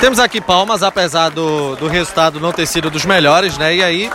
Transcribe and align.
Temos 0.00 0.18
aqui 0.18 0.40
palmas, 0.40 0.82
apesar 0.82 1.30
do, 1.30 1.74
do 1.76 1.88
resultado 1.88 2.38
não 2.38 2.52
ter 2.52 2.66
sido 2.66 2.90
dos 2.90 3.04
melhores, 3.04 3.56
né? 3.56 3.74
E 3.74 3.82
aí, 3.82 4.10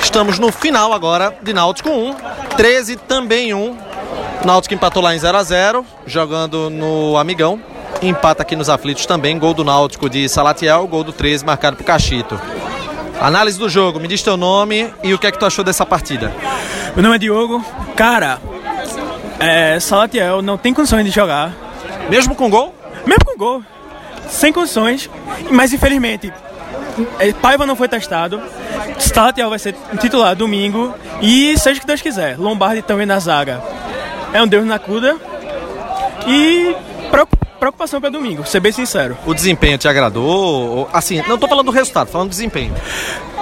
estamos 0.00 0.38
no 0.38 0.52
final 0.52 0.92
agora 0.92 1.34
de 1.42 1.52
Náutico 1.52 1.88
1, 1.88 2.14
13 2.56 2.96
também 2.96 3.54
1. 3.54 3.76
Náutico 4.44 4.74
empatou 4.74 5.02
lá 5.02 5.14
em 5.14 5.18
0 5.18 5.36
a 5.36 5.42
0 5.42 5.86
jogando 6.06 6.68
no 6.68 7.16
Amigão. 7.16 7.60
Empata 8.02 8.42
aqui 8.42 8.54
nos 8.54 8.68
aflitos 8.68 9.06
também, 9.06 9.38
gol 9.38 9.54
do 9.54 9.64
Náutico 9.64 10.10
de 10.10 10.28
Salatiel, 10.28 10.86
gol 10.86 11.02
do 11.02 11.12
13 11.12 11.44
marcado 11.44 11.76
por 11.76 11.84
Cachito. 11.84 12.38
Análise 13.18 13.58
do 13.58 13.68
jogo, 13.68 13.98
me 13.98 14.06
diz 14.06 14.22
teu 14.22 14.36
nome 14.36 14.92
e 15.02 15.14
o 15.14 15.18
que 15.18 15.26
é 15.26 15.32
que 15.32 15.38
tu 15.38 15.46
achou 15.46 15.64
dessa 15.64 15.86
partida? 15.86 16.32
Meu 16.94 17.02
nome 17.02 17.16
é 17.16 17.18
Diogo. 17.18 17.64
Cara, 17.96 18.38
é, 19.38 19.80
Salatiel 19.80 20.42
não 20.42 20.58
tem 20.58 20.74
condições 20.74 21.04
de 21.04 21.10
jogar. 21.10 21.52
Mesmo 22.10 22.34
com 22.34 22.50
gol? 22.50 22.74
Mesmo 23.06 23.24
com 23.24 23.38
gol. 23.38 23.62
Sem 24.28 24.52
condições. 24.52 25.10
Mas 25.50 25.72
infelizmente, 25.72 26.32
é, 27.18 27.32
Paiva 27.32 27.66
não 27.66 27.76
foi 27.76 27.88
testado. 27.88 28.40
Salatiel 28.98 29.50
vai 29.50 29.58
ser 29.58 29.74
titular 30.00 30.34
domingo. 30.34 30.94
E 31.20 31.58
seja 31.58 31.78
o 31.78 31.80
que 31.80 31.86
Deus 31.86 32.02
quiser. 32.02 32.38
Lombardi 32.38 32.82
também 32.82 33.06
na 33.06 33.18
zaga. 33.18 33.62
É 34.32 34.42
um 34.42 34.46
Deus 34.46 34.66
na 34.66 34.78
cuda. 34.78 35.16
E 36.26 36.74
preocupação 37.64 37.98
para 37.98 38.10
domingo, 38.10 38.44
ser 38.46 38.60
bem 38.60 38.72
sincero. 38.72 39.16
O 39.24 39.32
desempenho 39.32 39.78
te 39.78 39.88
agradou? 39.88 40.86
Assim, 40.92 41.22
não 41.26 41.38
tô 41.38 41.48
falando 41.48 41.66
do 41.66 41.72
resultado, 41.72 42.08
falando 42.08 42.28
do 42.28 42.30
desempenho. 42.30 42.74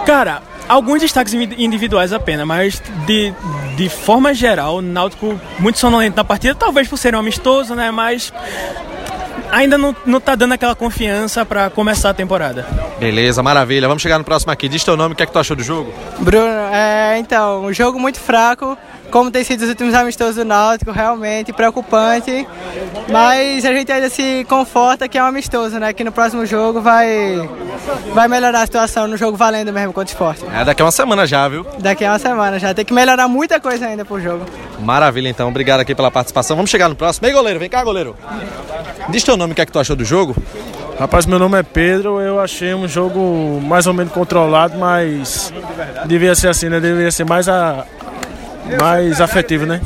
Cara, 0.06 0.42
alguns 0.68 1.00
destaques 1.00 1.34
individuais 1.34 2.12
apenas, 2.12 2.46
mas 2.46 2.80
de, 3.04 3.34
de 3.76 3.88
forma 3.88 4.32
geral, 4.32 4.76
o 4.76 4.82
Náutico 4.82 5.40
muito 5.58 5.78
sonolento 5.78 6.16
na 6.16 6.22
partida, 6.22 6.54
talvez 6.54 6.86
por 6.86 6.98
ser 6.98 7.16
um 7.16 7.18
amistoso, 7.18 7.74
né? 7.74 7.90
Mas 7.90 8.32
ainda 9.52 9.76
não, 9.76 9.94
não 10.04 10.20
tá 10.20 10.34
dando 10.34 10.52
aquela 10.54 10.74
confiança 10.74 11.44
para 11.44 11.68
começar 11.70 12.10
a 12.10 12.14
temporada. 12.14 12.66
Beleza, 12.98 13.42
maravilha. 13.42 13.86
Vamos 13.86 14.02
chegar 14.02 14.18
no 14.18 14.24
próximo 14.24 14.50
aqui. 14.50 14.68
Diz 14.68 14.82
teu 14.82 14.96
nome, 14.96 15.12
o 15.12 15.16
que 15.16 15.22
é 15.22 15.26
que 15.26 15.32
tu 15.32 15.38
achou 15.38 15.54
do 15.54 15.62
jogo? 15.62 15.92
Bruno, 16.18 16.48
é, 16.72 17.18
então, 17.18 17.66
um 17.66 17.72
jogo 17.72 18.00
muito 18.00 18.18
fraco 18.18 18.76
como 19.12 19.30
tem 19.30 19.44
sido 19.44 19.62
os 19.62 19.68
últimos 19.68 19.92
amistosos 19.92 20.36
do 20.36 20.44
Náutico, 20.44 20.90
realmente 20.90 21.52
preocupante. 21.52 22.48
Mas 23.10 23.64
a 23.64 23.72
gente 23.72 23.92
ainda 23.92 24.08
se 24.08 24.44
conforta 24.48 25.06
que 25.06 25.18
é 25.18 25.22
um 25.22 25.26
amistoso, 25.26 25.78
né? 25.78 25.92
Que 25.92 26.02
no 26.02 26.10
próximo 26.10 26.46
jogo 26.46 26.80
vai, 26.80 27.46
vai 28.14 28.26
melhorar 28.26 28.62
a 28.62 28.66
situação 28.66 29.06
no 29.06 29.18
jogo 29.18 29.36
valendo 29.36 29.70
mesmo 29.70 29.92
contra 29.92 30.10
o 30.10 30.14
esporte. 30.14 30.44
É, 30.52 30.64
daqui 30.64 30.80
a 30.80 30.86
uma 30.86 30.90
semana 30.90 31.26
já, 31.26 31.46
viu? 31.46 31.64
Daqui 31.78 32.06
a 32.06 32.12
uma 32.12 32.18
semana 32.18 32.58
já. 32.58 32.72
Tem 32.72 32.86
que 32.86 32.94
melhorar 32.94 33.28
muita 33.28 33.60
coisa 33.60 33.86
ainda 33.86 34.02
pro 34.02 34.18
jogo. 34.18 34.46
Maravilha, 34.80 35.28
então. 35.28 35.46
Obrigado 35.46 35.80
aqui 35.80 35.94
pela 35.94 36.10
participação. 36.10 36.56
Vamos 36.56 36.70
chegar 36.70 36.88
no 36.88 36.96
próximo. 36.96 37.26
Ei, 37.26 37.34
goleiro, 37.34 37.60
vem 37.60 37.68
cá, 37.68 37.84
goleiro. 37.84 38.16
Diz 39.10 39.22
teu 39.22 39.36
nome, 39.36 39.52
o 39.52 39.54
que 39.54 39.60
é 39.60 39.66
que 39.66 39.72
tu 39.72 39.78
achou 39.78 39.94
do 39.94 40.06
jogo? 40.06 40.34
Rapaz, 40.98 41.26
meu 41.26 41.38
nome 41.38 41.58
é 41.58 41.62
Pedro. 41.62 42.18
Eu 42.18 42.40
achei 42.40 42.72
um 42.72 42.88
jogo 42.88 43.60
mais 43.62 43.86
ou 43.86 43.92
menos 43.92 44.12
controlado, 44.12 44.78
mas 44.78 45.52
devia 46.06 46.34
ser 46.34 46.48
assim, 46.48 46.70
né? 46.70 46.80
Devia 46.80 47.10
ser 47.10 47.24
mais 47.24 47.46
a, 47.46 47.84
mais 48.80 49.20
afetivo, 49.20 49.66
né? 49.66 49.80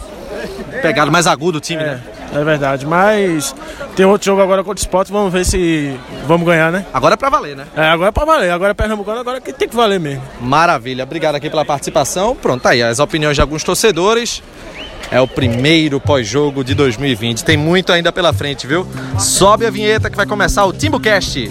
Pegado 0.82 1.10
mais 1.10 1.26
agudo 1.26 1.58
o 1.58 1.60
time, 1.60 1.82
é, 1.82 1.86
né? 1.86 2.00
É 2.34 2.44
verdade, 2.44 2.84
mas 2.86 3.54
tem 3.94 4.04
outro 4.04 4.26
jogo 4.26 4.42
agora 4.42 4.62
contra 4.62 4.78
o 4.78 4.84
Sport, 4.84 5.08
vamos 5.08 5.32
ver 5.32 5.44
se 5.44 5.98
vamos 6.26 6.46
ganhar, 6.46 6.70
né? 6.70 6.84
Agora 6.92 7.14
é 7.14 7.16
pra 7.16 7.30
valer, 7.30 7.56
né? 7.56 7.66
É, 7.74 7.86
agora 7.88 8.08
é 8.08 8.12
pra 8.12 8.24
valer, 8.24 8.50
agora 8.50 8.72
é 8.72 8.74
Pernambucano, 8.74 9.20
agora 9.20 9.40
que 9.40 9.52
tem 9.52 9.68
que 9.68 9.76
valer 9.76 9.98
mesmo. 9.98 10.22
Maravilha, 10.40 11.04
obrigado 11.04 11.36
aqui 11.36 11.48
pela 11.48 11.64
participação. 11.64 12.36
Pronto, 12.36 12.62
tá 12.62 12.70
aí 12.70 12.82
as 12.82 12.98
opiniões 12.98 13.36
de 13.36 13.40
alguns 13.40 13.64
torcedores. 13.64 14.42
É 15.10 15.20
o 15.20 15.28
primeiro 15.28 16.00
pós-jogo 16.00 16.64
de 16.64 16.74
2020. 16.74 17.44
Tem 17.44 17.56
muito 17.56 17.92
ainda 17.92 18.10
pela 18.10 18.32
frente, 18.32 18.66
viu? 18.66 18.84
Sobe 19.18 19.64
a 19.64 19.70
vinheta 19.70 20.10
que 20.10 20.16
vai 20.16 20.26
começar 20.26 20.64
o 20.64 20.72
TimbuCast. 20.72 21.48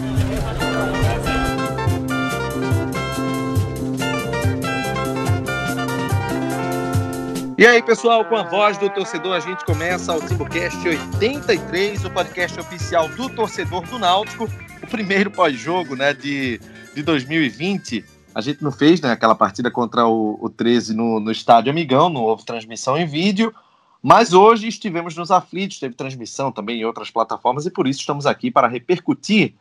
E 7.58 7.66
aí, 7.66 7.82
pessoal, 7.82 8.26
com 8.26 8.36
a 8.36 8.44
voz 8.44 8.78
do 8.78 8.90
torcedor, 8.90 9.34
a 9.34 9.40
gente 9.40 9.64
começa 9.64 10.14
o 10.14 10.20
TimbuCast 10.20 10.78
83, 10.90 12.04
o 12.04 12.12
podcast 12.12 12.60
oficial 12.60 13.08
do 13.08 13.30
torcedor 13.30 13.88
do 13.88 13.98
Náutico, 13.98 14.50
o 14.84 14.88
primeiro 14.88 15.32
pós-jogo 15.32 15.96
né, 15.96 16.14
de, 16.14 16.60
de 16.94 17.02
2020. 17.02 18.04
A 18.34 18.42
gente 18.42 18.62
não 18.62 18.74
fez 18.74 19.00
né, 19.00 19.10
aquela 19.10 19.34
partida 19.34 19.72
contra 19.72 20.06
o, 20.06 20.38
o 20.42 20.50
13 20.50 20.94
no, 20.94 21.22
no 21.22 21.32
estádio 21.32 21.72
Amigão, 21.72 22.10
não 22.10 22.24
houve 22.24 22.44
transmissão 22.44 22.98
em 22.98 23.06
vídeo, 23.06 23.56
mas 24.04 24.34
hoje 24.34 24.68
estivemos 24.68 25.16
nos 25.16 25.32
aflitos, 25.32 25.80
teve 25.80 25.96
transmissão 25.96 26.52
também 26.52 26.82
em 26.82 26.86
outras 26.86 27.10
plataformas 27.10 27.66
e 27.66 27.72
por 27.72 27.88
isso 27.88 28.02
estamos 28.02 28.26
aqui 28.26 28.52
para 28.52 28.68
repercutir 28.68 29.54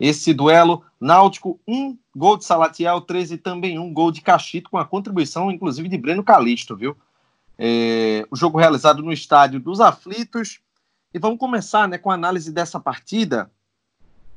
esse 0.00 0.32
duelo 0.32 0.82
Náutico, 0.98 1.60
um 1.68 1.94
gol 2.16 2.38
de 2.38 2.46
Salatiel, 2.46 3.02
13 3.02 3.36
também 3.36 3.78
um 3.78 3.92
gol 3.92 4.10
de 4.10 4.22
Cachito, 4.22 4.70
com 4.70 4.78
a 4.78 4.84
contribuição 4.86 5.50
inclusive 5.50 5.90
de 5.90 5.98
Breno 5.98 6.24
Calisto, 6.24 6.74
viu? 6.74 6.96
É, 7.58 8.26
o 8.30 8.36
jogo 8.36 8.58
realizado 8.58 9.02
no 9.02 9.12
estádio 9.12 9.60
dos 9.60 9.80
Aflitos. 9.80 10.60
E 11.12 11.18
vamos 11.18 11.38
começar 11.38 11.86
né, 11.88 11.96
com 11.96 12.10
a 12.10 12.14
análise 12.14 12.50
dessa 12.50 12.80
partida, 12.80 13.50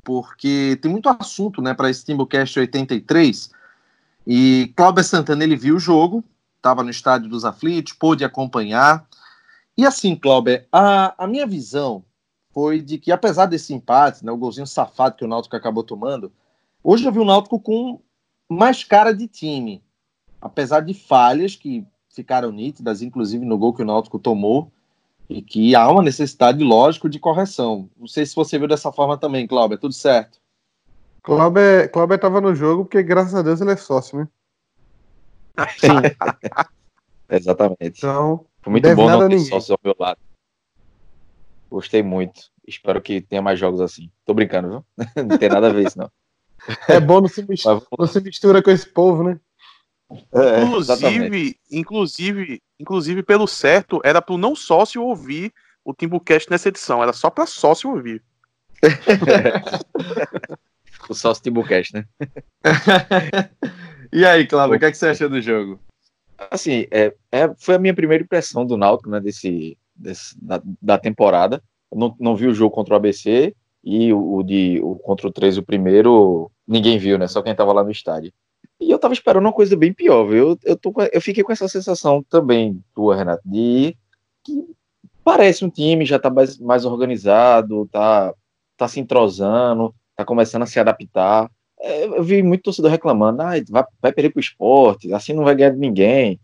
porque 0.03 0.77
tem 0.81 0.91
muito 0.91 1.09
assunto 1.09 1.61
né, 1.61 1.73
para 1.73 1.89
esse 1.89 2.05
Timbucast 2.05 2.59
83. 2.59 3.51
E 4.27 4.71
Cláudio 4.75 5.03
Santana 5.03 5.43
ele 5.43 5.55
viu 5.55 5.77
o 5.77 5.79
jogo, 5.79 6.23
estava 6.55 6.83
no 6.83 6.89
estádio 6.89 7.29
dos 7.29 7.45
Aflitos, 7.45 7.93
pôde 7.93 8.23
acompanhar. 8.23 9.07
E 9.75 9.85
assim, 9.85 10.15
Cláudio, 10.15 10.63
a, 10.71 11.23
a 11.23 11.27
minha 11.27 11.47
visão 11.47 12.03
foi 12.53 12.81
de 12.81 12.97
que, 12.97 13.11
apesar 13.11 13.45
desse 13.45 13.73
empate, 13.73 14.25
né, 14.25 14.31
o 14.31 14.37
golzinho 14.37 14.67
safado 14.67 15.15
que 15.15 15.23
o 15.23 15.27
Náutico 15.27 15.55
acabou 15.55 15.83
tomando, 15.83 16.31
hoje 16.83 17.05
eu 17.05 17.11
vi 17.11 17.19
o 17.19 17.25
Náutico 17.25 17.59
com 17.59 18.01
mais 18.49 18.83
cara 18.83 19.13
de 19.13 19.27
time. 19.27 19.83
Apesar 20.41 20.81
de 20.81 20.93
falhas 20.93 21.55
que 21.55 21.85
ficaram 22.17 22.51
nítidas, 22.51 23.01
inclusive 23.01 23.45
no 23.45 23.57
gol 23.57 23.73
que 23.73 23.81
o 23.81 23.85
Náutico 23.85 24.19
tomou, 24.19 24.69
e 25.29 25.41
que 25.41 25.75
há 25.75 25.89
uma 25.89 26.01
necessidade, 26.01 26.63
lógico, 26.63 27.09
de 27.09 27.19
correção. 27.19 27.89
Não 27.97 28.07
sei 28.07 28.25
se 28.25 28.35
você 28.35 28.57
viu 28.57 28.67
dessa 28.67 28.91
forma 28.91 29.17
também, 29.17 29.47
Cláudio, 29.47 29.75
é 29.75 29.77
tudo 29.77 29.93
certo? 29.93 30.39
Cláudio, 31.21 31.89
Cláudio 31.91 32.15
estava 32.15 32.41
no 32.41 32.55
jogo 32.55 32.85
porque, 32.85 33.03
graças 33.03 33.35
a 33.35 33.41
Deus, 33.41 33.61
ele 33.61 33.71
é 33.71 33.77
sócio, 33.77 34.19
né? 34.19 34.27
Sim. 35.77 35.87
Exatamente. 37.29 37.97
Então, 37.97 38.45
Foi 38.61 38.71
muito 38.71 38.95
bom 38.95 39.09
não 39.09 39.27
ter 39.27 39.39
sócio 39.39 39.73
ao 39.73 39.79
meu 39.83 39.95
lado. 39.99 40.19
Gostei 41.69 42.01
muito. 42.01 42.49
Espero 42.65 43.01
que 43.01 43.21
tenha 43.21 43.41
mais 43.41 43.59
jogos 43.59 43.81
assim. 43.81 44.09
Tô 44.25 44.33
brincando, 44.33 44.69
viu? 44.69 44.85
Não 45.27 45.37
tem 45.37 45.49
nada 45.49 45.67
a 45.67 45.73
ver 45.73 45.87
isso, 45.87 45.97
não. 45.97 46.09
É 46.87 46.99
bom 46.99 47.21
não 47.21 47.29
se 47.29 47.47
mistura, 47.47 47.81
não 47.97 48.07
se 48.07 48.19
mistura 48.19 48.63
com 48.63 48.71
esse 48.71 48.87
povo, 48.87 49.23
né? 49.23 49.39
É, 50.09 50.63
inclusive, 50.63 51.59
inclusive, 51.69 52.61
inclusive, 52.79 53.23
pelo 53.23 53.47
certo, 53.47 53.99
era 54.03 54.21
para 54.21 54.35
o 54.35 54.37
não 54.37 54.55
sócio 54.55 55.03
ouvir 55.03 55.53
o 55.83 55.93
Timbucast 55.93 56.49
nessa 56.49 56.69
edição, 56.69 57.03
era 57.03 57.13
só 57.13 57.29
para 57.29 57.45
sócio 57.45 57.89
ouvir. 57.89 58.23
o 61.09 61.13
sócio 61.13 61.43
Timbucast, 61.43 61.93
né? 61.93 62.05
e 64.11 64.25
aí, 64.25 64.47
Cláudio, 64.47 64.77
o 64.77 64.79
que, 64.79 64.85
é 64.85 64.91
que 64.91 64.97
você 64.97 65.07
achou 65.07 65.29
do 65.29 65.41
jogo? 65.41 65.79
Assim, 66.51 66.85
é, 66.91 67.13
é, 67.31 67.53
foi 67.57 67.75
a 67.75 67.79
minha 67.79 67.93
primeira 67.93 68.23
impressão 68.23 68.65
do 68.65 68.77
Náutico, 68.77 69.09
né, 69.09 69.19
desse, 69.19 69.77
desse 69.95 70.37
da, 70.41 70.61
da, 70.81 70.97
temporada. 70.97 71.61
Eu 71.91 71.97
não, 71.97 72.15
não 72.19 72.35
vi 72.35 72.47
o 72.47 72.53
jogo 72.53 72.73
contra 72.73 72.93
o 72.93 72.97
ABC 72.97 73.55
e 73.83 74.13
o, 74.13 74.35
o 74.35 74.43
de 74.43 74.79
o 74.83 74.95
contra 74.95 75.27
o 75.27 75.31
13, 75.31 75.59
o 75.59 75.63
primeiro, 75.63 76.51
ninguém 76.67 76.97
viu, 76.97 77.17
né? 77.17 77.27
Só 77.27 77.41
quem 77.41 77.53
estava 77.53 77.73
lá 77.73 77.83
no 77.83 77.91
estádio. 77.91 78.31
E 78.79 78.91
eu 78.91 78.99
tava 78.99 79.13
esperando 79.13 79.45
uma 79.45 79.53
coisa 79.53 79.75
bem 79.75 79.91
pior, 79.93 80.25
viu? 80.25 80.49
Eu, 80.49 80.59
eu, 80.63 80.77
tô, 80.77 80.93
eu 81.11 81.21
fiquei 81.21 81.43
com 81.43 81.51
essa 81.51 81.67
sensação 81.67 82.23
também, 82.23 82.83
tua, 82.93 83.15
Renato, 83.15 83.41
de 83.45 83.95
que 84.43 84.65
parece 85.23 85.65
um 85.65 85.69
time 85.69 86.05
já 86.05 86.19
tá 86.19 86.29
mais, 86.29 86.57
mais 86.57 86.85
organizado, 86.85 87.87
tá, 87.91 88.33
tá 88.77 88.87
se 88.87 88.99
entrosando, 88.99 89.93
tá 90.15 90.23
começando 90.23 90.63
a 90.63 90.67
se 90.67 90.79
adaptar. 90.79 91.49
É, 91.79 92.05
eu 92.05 92.23
vi 92.23 92.41
muito 92.43 92.63
torcedor 92.63 92.91
reclamando, 92.91 93.41
ah, 93.41 93.53
vai, 93.69 93.83
vai 94.01 94.11
perder 94.13 94.31
pro 94.31 94.39
esporte, 94.39 95.11
assim 95.13 95.33
não 95.33 95.43
vai 95.43 95.55
ganhar 95.55 95.71
de 95.71 95.79
ninguém. 95.79 96.39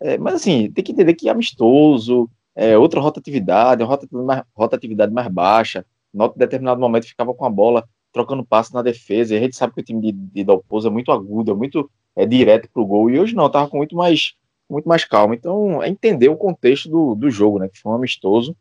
É, 0.00 0.18
mas 0.18 0.34
assim, 0.34 0.70
tem 0.70 0.84
que 0.84 0.92
entender 0.92 1.14
que 1.14 1.28
é 1.28 1.32
amistoso, 1.32 2.28
é 2.54 2.76
outra 2.76 3.00
rotatividade, 3.00 3.82
uma 3.82 3.88
rotatividade 3.88 4.26
mais, 4.26 4.42
rotatividade 4.54 5.12
mais 5.12 5.28
baixa. 5.28 5.86
Nota 6.12 6.34
em 6.36 6.38
determinado 6.38 6.80
momento 6.80 7.06
ficava 7.06 7.34
com 7.34 7.44
a 7.44 7.50
bola 7.50 7.86
trocando 8.16 8.44
passe 8.44 8.72
na 8.72 8.80
defesa. 8.80 9.34
E 9.34 9.36
a 9.36 9.40
gente 9.40 9.54
sabe 9.54 9.74
que 9.74 9.80
o 9.80 9.84
time 9.84 10.00
de, 10.00 10.12
de 10.12 10.44
Dalpozo 10.44 10.88
é 10.88 10.90
muito 10.90 11.12
agudo, 11.12 11.52
é 11.52 11.54
muito 11.54 11.90
é, 12.16 12.24
direto 12.24 12.68
pro 12.72 12.86
gol. 12.86 13.10
E 13.10 13.20
hoje 13.20 13.34
não, 13.34 13.50
tava 13.50 13.68
com 13.68 13.76
muito 13.76 13.94
mais, 13.94 14.34
muito 14.68 14.88
mais 14.88 15.04
calma. 15.04 15.34
Então, 15.34 15.82
é 15.82 15.88
entender 15.88 16.30
o 16.30 16.36
contexto 16.36 16.88
do, 16.88 17.14
do 17.14 17.30
jogo, 17.30 17.58
né? 17.58 17.68
Que 17.68 17.78
foi 17.78 17.92
um 17.92 17.94
amistoso. 17.94 18.56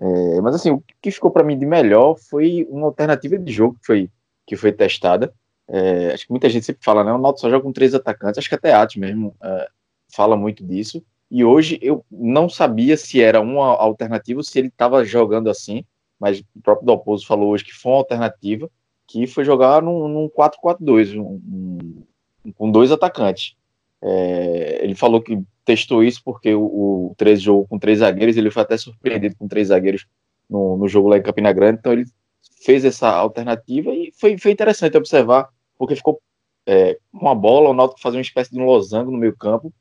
É, 0.00 0.40
mas 0.40 0.54
assim, 0.54 0.70
o 0.70 0.82
que 1.02 1.10
ficou 1.10 1.30
para 1.30 1.42
mim 1.42 1.58
de 1.58 1.66
melhor 1.66 2.16
foi 2.16 2.66
uma 2.70 2.86
alternativa 2.86 3.36
de 3.36 3.52
jogo 3.52 3.76
que 3.80 3.86
foi, 3.86 4.10
que 4.46 4.56
foi 4.56 4.72
testada. 4.72 5.34
É, 5.68 6.12
acho 6.12 6.26
que 6.26 6.32
muita 6.32 6.48
gente 6.48 6.64
sempre 6.64 6.84
fala, 6.84 7.02
né? 7.02 7.12
O 7.12 7.18
Náutico 7.18 7.40
só 7.40 7.50
joga 7.50 7.64
com 7.64 7.72
três 7.72 7.94
atacantes. 7.94 8.38
Acho 8.38 8.48
que 8.48 8.54
até 8.54 8.72
Atos 8.72 8.96
mesmo 8.96 9.34
é, 9.42 9.68
fala 10.14 10.36
muito 10.36 10.64
disso. 10.64 11.02
E 11.28 11.44
hoje 11.44 11.78
eu 11.82 12.04
não 12.10 12.48
sabia 12.48 12.96
se 12.96 13.20
era 13.20 13.40
uma 13.40 13.66
alternativa, 13.66 14.42
se 14.42 14.58
ele 14.58 14.68
estava 14.68 15.04
jogando 15.04 15.50
assim, 15.50 15.84
mas 16.18 16.40
o 16.54 16.60
próprio 16.62 16.86
Dalpozo 16.86 17.26
falou 17.26 17.50
hoje 17.50 17.64
que 17.64 17.72
foi 17.72 17.92
uma 17.92 17.98
alternativa 17.98 18.70
que 19.10 19.26
foi 19.26 19.44
jogar 19.44 19.82
num, 19.82 20.06
num 20.06 20.28
4-4-2, 20.28 21.18
um, 21.18 21.40
um, 22.44 22.52
com 22.52 22.70
dois 22.70 22.92
atacantes. 22.92 23.56
É, 24.00 24.78
ele 24.84 24.94
falou 24.94 25.20
que 25.20 25.42
testou 25.64 26.04
isso 26.04 26.22
porque 26.24 26.54
o, 26.54 27.10
o 27.10 27.14
13 27.18 27.42
jogou 27.42 27.66
com 27.66 27.78
três 27.78 27.98
zagueiros, 27.98 28.36
ele 28.36 28.52
foi 28.52 28.62
até 28.62 28.76
surpreendido 28.76 29.34
com 29.36 29.48
três 29.48 29.68
zagueiros 29.68 30.06
no, 30.48 30.76
no 30.76 30.88
jogo 30.88 31.08
lá 31.08 31.18
em 31.18 31.22
Campina 31.22 31.52
Grande, 31.52 31.80
então 31.80 31.92
ele 31.92 32.04
fez 32.64 32.84
essa 32.84 33.10
alternativa 33.10 33.92
e 33.92 34.12
foi, 34.12 34.38
foi 34.38 34.52
interessante 34.52 34.96
observar, 34.96 35.48
porque 35.76 35.96
ficou 35.96 36.22
é, 36.64 36.96
com 37.12 37.28
a 37.28 37.34
bola, 37.34 37.70
o 37.70 37.74
Náutico 37.74 38.00
fazia 38.00 38.18
uma 38.18 38.22
espécie 38.22 38.52
de 38.52 38.60
um 38.60 38.64
losango 38.64 39.10
no 39.10 39.18
meio 39.18 39.36
campo 39.36 39.72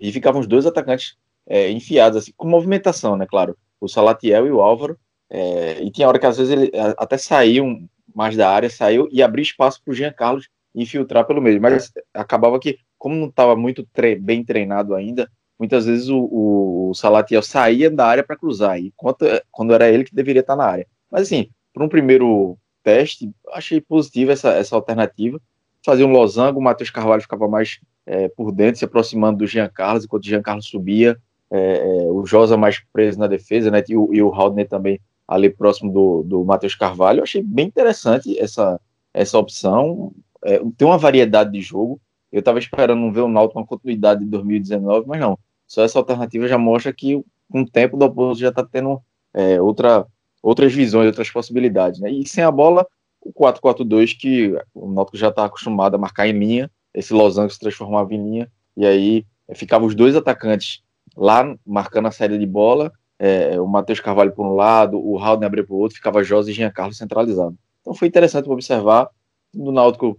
e 0.00 0.10
ficavam 0.10 0.40
os 0.40 0.48
dois 0.48 0.66
atacantes 0.66 1.16
é, 1.46 1.70
enfiados, 1.70 2.18
assim, 2.18 2.32
com 2.36 2.48
movimentação, 2.48 3.16
né, 3.16 3.24
claro, 3.24 3.56
o 3.80 3.86
Salatiel 3.86 4.48
e 4.48 4.50
o 4.50 4.60
Álvaro, 4.60 4.98
é, 5.30 5.80
e 5.80 5.90
tinha 5.92 6.08
hora 6.08 6.18
que 6.18 6.26
às 6.26 6.36
vezes 6.36 6.52
ele 6.52 6.72
até 6.96 7.16
saiu 7.16 7.88
mais 8.18 8.36
da 8.36 8.50
área, 8.50 8.68
saiu 8.68 9.08
e 9.12 9.22
abriu 9.22 9.44
espaço 9.44 9.80
para 9.80 9.92
o 9.92 9.94
Jean 9.94 10.12
Carlos 10.12 10.48
infiltrar 10.74 11.24
pelo 11.24 11.40
meio, 11.40 11.62
mas 11.62 11.92
acabava 12.12 12.58
que, 12.58 12.76
como 12.98 13.14
não 13.14 13.28
estava 13.28 13.54
muito 13.54 13.86
tre 13.92 14.16
bem 14.16 14.44
treinado 14.44 14.92
ainda, 14.92 15.30
muitas 15.56 15.86
vezes 15.86 16.08
o, 16.08 16.18
o, 16.18 16.90
o 16.90 16.94
Salatiel 16.94 17.42
saía 17.42 17.88
da 17.88 18.04
área 18.04 18.24
para 18.24 18.36
cruzar, 18.36 18.76
enquanto, 18.76 19.24
quando 19.52 19.72
era 19.72 19.88
ele 19.88 20.02
que 20.02 20.12
deveria 20.12 20.40
estar 20.40 20.56
na 20.56 20.64
área. 20.64 20.86
Mas 21.08 21.22
assim, 21.22 21.48
para 21.72 21.84
um 21.84 21.88
primeiro 21.88 22.58
teste, 22.82 23.30
achei 23.52 23.80
positiva 23.80 24.32
essa, 24.32 24.50
essa 24.50 24.74
alternativa. 24.74 25.40
Fazia 25.86 26.04
um 26.04 26.10
losango, 26.10 26.58
o 26.58 26.62
Matheus 26.62 26.90
Carvalho 26.90 27.22
ficava 27.22 27.46
mais 27.46 27.78
é, 28.04 28.28
por 28.28 28.50
dentro, 28.50 28.80
se 28.80 28.84
aproximando 28.84 29.38
do 29.38 29.46
Jean 29.46 29.68
Carlos, 29.68 30.04
enquanto 30.04 30.24
o 30.24 30.28
Jean 30.28 30.42
Carlos 30.42 30.66
subia, 30.66 31.16
é, 31.52 31.58
é, 31.58 32.10
o 32.10 32.26
Josa 32.26 32.56
mais 32.56 32.82
preso 32.92 33.16
na 33.16 33.28
defesa, 33.28 33.70
né, 33.70 33.80
e 33.88 33.96
o, 33.96 34.12
e 34.12 34.20
o 34.20 34.34
Haldner 34.34 34.68
também 34.68 35.00
ali 35.28 35.50
próximo 35.50 35.92
do, 35.92 36.22
do 36.22 36.44
Matheus 36.44 36.74
Carvalho. 36.74 37.18
Eu 37.18 37.24
achei 37.24 37.42
bem 37.42 37.66
interessante 37.66 38.36
essa, 38.38 38.80
essa 39.12 39.38
opção. 39.38 40.12
É, 40.42 40.58
tem 40.76 40.88
uma 40.88 40.96
variedade 40.96 41.52
de 41.52 41.60
jogo. 41.60 42.00
Eu 42.32 42.40
estava 42.40 42.58
esperando 42.58 43.12
ver 43.12 43.20
o 43.20 43.28
Náutico 43.28 43.60
uma 43.60 43.66
continuidade 43.66 44.24
de 44.24 44.30
2019, 44.30 45.06
mas 45.06 45.20
não. 45.20 45.38
Só 45.66 45.82
essa 45.84 45.98
alternativa 45.98 46.48
já 46.48 46.56
mostra 46.56 46.92
que 46.92 47.22
com 47.50 47.60
o 47.60 47.70
tempo 47.70 47.96
do 47.96 48.06
oposto 48.06 48.40
já 48.40 48.48
está 48.48 48.64
tendo 48.64 49.00
é, 49.34 49.60
outra, 49.60 50.06
outras 50.42 50.72
visões, 50.72 51.06
outras 51.06 51.30
possibilidades. 51.30 52.00
Né? 52.00 52.10
E 52.10 52.26
sem 52.26 52.42
a 52.42 52.50
bola, 52.50 52.86
o 53.20 53.32
4-4-2, 53.32 54.18
que 54.18 54.56
o 54.74 54.90
Náutico 54.90 55.18
já 55.18 55.28
está 55.28 55.44
acostumado 55.44 55.94
a 55.94 55.98
marcar 55.98 56.26
em 56.26 56.32
linha, 56.32 56.70
esse 56.94 57.12
losango 57.12 57.50
se 57.50 57.58
transformava 57.58 58.14
em 58.14 58.22
linha, 58.22 58.50
e 58.76 58.86
aí 58.86 59.26
é, 59.46 59.54
ficavam 59.54 59.86
os 59.86 59.94
dois 59.94 60.16
atacantes 60.16 60.82
lá 61.16 61.54
marcando 61.66 62.06
a 62.06 62.10
saída 62.10 62.38
de 62.38 62.46
bola, 62.46 62.92
é, 63.18 63.60
o 63.60 63.66
Matheus 63.66 64.00
Carvalho 64.00 64.32
por 64.32 64.46
um 64.46 64.54
lado, 64.54 64.98
o 64.98 65.16
Raul 65.16 65.38
para 65.38 65.64
o 65.68 65.76
outro, 65.76 65.96
ficava 65.96 66.22
José 66.22 66.52
e 66.52 66.70
Carlos 66.70 66.96
centralizado. 66.96 67.56
Então 67.80 67.94
foi 67.94 68.08
interessante 68.08 68.48
observar. 68.48 69.08
O 69.54 69.72
Náutico 69.72 70.18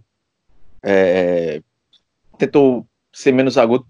é, 0.82 1.62
tentou 2.36 2.86
ser 3.12 3.32
menos 3.32 3.56
agudo, 3.56 3.86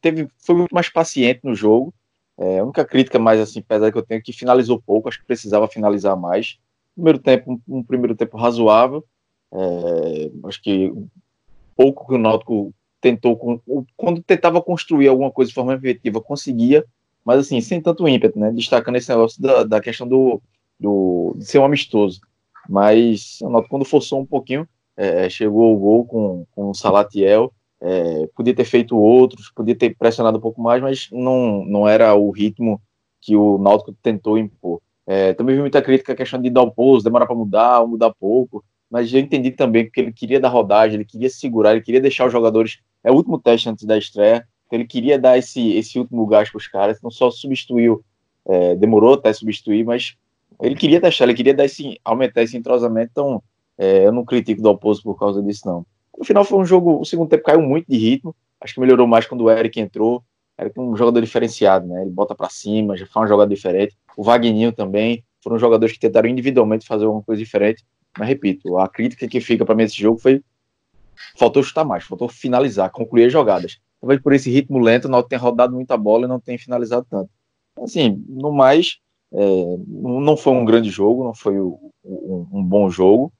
teve, 0.00 0.28
foi 0.38 0.54
muito 0.54 0.74
mais 0.74 0.88
paciente 0.88 1.40
no 1.44 1.54
jogo. 1.54 1.92
É, 2.36 2.58
a 2.58 2.64
única 2.64 2.84
crítica 2.84 3.18
mais 3.18 3.38
assim 3.40 3.62
pesada 3.62 3.92
que 3.92 3.98
eu 3.98 4.02
tenho 4.02 4.18
é 4.18 4.22
que 4.22 4.32
finalizou 4.32 4.80
pouco, 4.80 5.08
acho 5.08 5.20
que 5.20 5.26
precisava 5.26 5.68
finalizar 5.68 6.16
mais. 6.16 6.58
Primeiro 6.94 7.18
tempo, 7.18 7.52
um, 7.68 7.78
um 7.78 7.82
primeiro 7.82 8.14
tempo 8.14 8.36
razoável. 8.36 9.04
É, 9.52 10.30
acho 10.48 10.62
que 10.62 10.92
pouco 11.76 12.06
que 12.06 12.14
o 12.14 12.18
Náutico 12.18 12.72
tentou, 13.00 13.60
quando 13.96 14.22
tentava 14.22 14.62
construir 14.62 15.08
alguma 15.08 15.30
coisa 15.30 15.50
de 15.50 15.54
forma 15.54 15.74
efetiva, 15.74 16.20
conseguia, 16.20 16.84
mas 17.24 17.40
assim, 17.40 17.60
sem 17.60 17.80
tanto 17.80 18.06
ímpeto, 18.08 18.38
né? 18.38 18.50
Destacando 18.52 18.96
esse 18.96 19.08
negócio 19.08 19.40
da, 19.40 19.64
da 19.64 19.80
questão 19.80 20.06
do, 20.06 20.40
do, 20.78 21.34
de 21.36 21.46
ser 21.46 21.58
um 21.58 21.64
amistoso. 21.64 22.20
Mas 22.68 23.38
o 23.42 23.48
Náutico, 23.50 23.70
quando 23.70 23.84
forçou 23.84 24.20
um 24.20 24.26
pouquinho, 24.26 24.68
é, 24.96 25.28
chegou 25.28 25.74
o 25.74 25.78
gol 25.78 26.06
com, 26.06 26.46
com 26.52 26.70
o 26.70 26.74
Salatiel 26.74 27.52
é, 27.84 28.26
podia 28.34 28.54
ter 28.54 28.64
feito 28.64 28.96
outros, 28.96 29.50
podia 29.50 29.74
ter 29.74 29.94
pressionado 29.94 30.38
um 30.38 30.40
pouco 30.40 30.60
mais, 30.60 30.80
mas 30.80 31.08
não, 31.12 31.62
não 31.66 31.86
era 31.86 32.14
o 32.14 32.30
ritmo 32.30 32.80
que 33.20 33.36
o 33.36 33.58
Náutico 33.58 33.94
tentou 34.02 34.38
impor. 34.38 34.80
É, 35.06 35.34
também 35.34 35.54
vi 35.54 35.60
muita 35.60 35.82
crítica 35.82 36.14
à 36.14 36.16
questão 36.16 36.40
de 36.40 36.48
dar 36.48 36.62
o 36.62 36.70
pouso, 36.70 37.04
demorar 37.04 37.26
para 37.26 37.36
mudar, 37.36 37.80
ou 37.80 37.88
mudar 37.88 38.14
pouco, 38.14 38.64
mas 38.90 39.12
eu 39.12 39.20
entendi 39.20 39.50
também 39.50 39.90
que 39.90 40.00
ele 40.00 40.12
queria 40.12 40.40
dar 40.40 40.48
rodagem, 40.48 40.94
ele 40.94 41.04
queria 41.04 41.28
segurar, 41.28 41.72
ele 41.72 41.82
queria 41.82 42.00
deixar 42.00 42.26
os 42.26 42.32
jogadores. 42.32 42.78
É 43.02 43.10
o 43.10 43.14
último 43.14 43.38
teste 43.38 43.68
antes 43.68 43.84
da 43.84 43.98
estreia, 43.98 44.48
ele 44.74 44.86
queria 44.86 45.18
dar 45.18 45.38
esse, 45.38 45.72
esse 45.72 45.98
último 45.98 46.26
gás 46.26 46.50
para 46.50 46.58
os 46.58 46.66
caras, 46.66 47.00
não 47.02 47.10
só 47.10 47.30
substituiu, 47.30 48.04
é, 48.46 48.74
demorou 48.74 49.14
até 49.14 49.32
substituir, 49.32 49.84
mas 49.84 50.16
ele 50.60 50.74
queria 50.74 51.00
testar, 51.00 51.24
ele 51.24 51.34
queria 51.34 51.54
dar 51.54 51.64
esse, 51.64 51.98
aumentar 52.04 52.42
esse 52.42 52.56
entrosamento, 52.56 53.10
então 53.10 53.42
é, 53.78 54.06
eu 54.06 54.12
não 54.12 54.24
critico 54.24 54.62
do 54.62 54.70
oposto 54.70 55.02
por 55.02 55.18
causa 55.18 55.42
disso, 55.42 55.62
não. 55.66 55.86
No 56.16 56.24
final 56.24 56.44
foi 56.44 56.58
um 56.58 56.64
jogo, 56.64 57.00
o 57.00 57.04
segundo 57.04 57.28
tempo 57.28 57.44
caiu 57.44 57.60
muito 57.60 57.86
de 57.88 57.96
ritmo, 57.96 58.34
acho 58.60 58.74
que 58.74 58.80
melhorou 58.80 59.06
mais 59.06 59.26
quando 59.26 59.42
o 59.42 59.50
Eric 59.50 59.80
entrou. 59.80 60.22
Eric 60.58 60.78
é 60.78 60.82
um 60.82 60.96
jogador 60.96 61.20
diferenciado, 61.20 61.86
né? 61.88 62.02
Ele 62.02 62.10
bota 62.10 62.34
para 62.34 62.48
cima, 62.48 62.96
já 62.96 63.04
faz 63.06 63.22
uma 63.22 63.26
jogada 63.26 63.52
diferente. 63.52 63.96
O 64.16 64.22
Wagninho 64.22 64.72
também, 64.72 65.24
foram 65.42 65.58
jogadores 65.58 65.92
que 65.92 66.00
tentaram 66.00 66.28
individualmente 66.28 66.86
fazer 66.86 67.04
alguma 67.04 67.22
coisa 67.22 67.42
diferente. 67.42 67.84
Mas 68.18 68.28
repito, 68.28 68.78
a 68.78 68.88
crítica 68.88 69.26
que 69.26 69.40
fica 69.40 69.64
para 69.64 69.74
mim 69.74 69.82
esse 69.82 70.00
jogo 70.00 70.18
foi 70.18 70.42
faltou 71.36 71.62
chutar 71.62 71.84
mais, 71.84 72.04
faltou 72.04 72.28
finalizar, 72.28 72.90
concluir 72.90 73.26
as 73.26 73.32
jogadas. 73.32 73.78
Talvez 74.04 74.20
por 74.20 74.32
esse 74.32 74.50
ritmo 74.50 74.78
lento, 74.78 75.08
não 75.08 75.22
tenha 75.22 75.40
rodado 75.40 75.74
muita 75.74 75.96
bola 75.96 76.24
e 76.24 76.28
não 76.28 76.38
tenha 76.38 76.58
finalizado 76.58 77.06
tanto. 77.08 77.30
Assim, 77.82 78.22
no 78.28 78.52
mais, 78.52 78.98
é, 79.32 79.76
não 79.88 80.36
foi 80.36 80.52
um 80.52 80.64
grande 80.64 80.90
jogo, 80.90 81.24
não 81.24 81.34
foi 81.34 81.58
um, 81.58 81.90
um 82.04 82.62
bom 82.62 82.90
jogo 82.90 83.32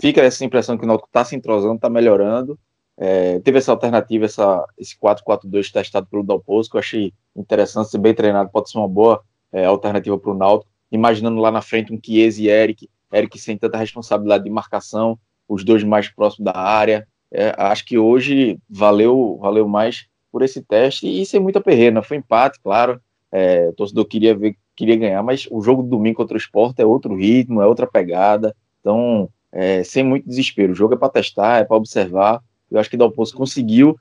fica 0.00 0.22
essa 0.22 0.44
impressão 0.44 0.78
que 0.78 0.84
o 0.84 0.86
Náutico 0.86 1.08
está 1.08 1.24
se 1.24 1.36
entrosando, 1.36 1.74
está 1.74 1.90
melhorando. 1.90 2.58
É, 2.96 3.38
teve 3.40 3.58
essa 3.58 3.70
alternativa, 3.70 4.24
essa, 4.24 4.64
esse 4.78 4.96
4-4-2 4.98 5.70
testado 5.70 6.06
pelo 6.06 6.22
Dalpozo, 6.22 6.70
que 6.70 6.76
eu 6.76 6.80
achei 6.80 7.12
interessante, 7.36 7.90
ser 7.90 7.98
bem 7.98 8.14
treinado, 8.14 8.50
pode 8.50 8.70
ser 8.70 8.78
uma 8.78 8.88
boa 8.88 9.22
é, 9.52 9.64
alternativa 9.66 10.18
para 10.18 10.30
o 10.30 10.34
Náutico. 10.34 10.70
Imaginando 10.90 11.40
lá 11.40 11.50
na 11.50 11.60
frente 11.60 11.92
um 11.92 12.00
Chiesa 12.02 12.42
e 12.42 12.48
Eric, 12.48 12.88
Eric 13.12 13.38
sem 13.38 13.56
tanta 13.56 13.78
responsabilidade 13.78 14.44
de 14.44 14.50
marcação, 14.50 15.18
os 15.48 15.64
dois 15.64 15.84
mais 15.84 16.08
próximos 16.08 16.52
da 16.52 16.58
área. 16.58 17.06
É, 17.32 17.54
acho 17.56 17.84
que 17.84 17.98
hoje 17.98 18.58
valeu, 18.68 19.38
valeu 19.40 19.68
mais 19.68 20.06
por 20.32 20.42
esse 20.42 20.62
teste 20.62 21.06
e 21.06 21.24
sem 21.24 21.40
muita 21.40 21.60
perreira. 21.60 22.02
Foi 22.02 22.16
empate, 22.16 22.58
claro. 22.60 23.00
É, 23.32 23.68
o 23.68 23.72
torcedor 23.72 24.04
queria 24.06 24.36
ver, 24.36 24.56
queria 24.74 24.96
ganhar, 24.96 25.22
mas 25.22 25.46
o 25.50 25.60
jogo 25.62 25.82
do 25.82 25.88
domingo 25.88 26.16
contra 26.16 26.36
o 26.36 26.40
Sport 26.40 26.78
é 26.78 26.84
outro 26.84 27.14
ritmo, 27.14 27.62
é 27.62 27.66
outra 27.66 27.86
pegada. 27.86 28.54
Então, 28.80 29.28
é, 29.52 29.84
sem 29.84 30.02
muito 30.02 30.28
desespero. 30.28 30.72
O 30.72 30.76
jogo 30.76 30.94
é 30.94 30.96
para 30.96 31.08
testar, 31.08 31.60
é 31.60 31.64
para 31.64 31.76
observar. 31.76 32.42
Eu 32.70 32.78
acho 32.78 32.90
que 32.90 32.96
Dalpozo 32.96 33.34
conseguiu 33.36 33.98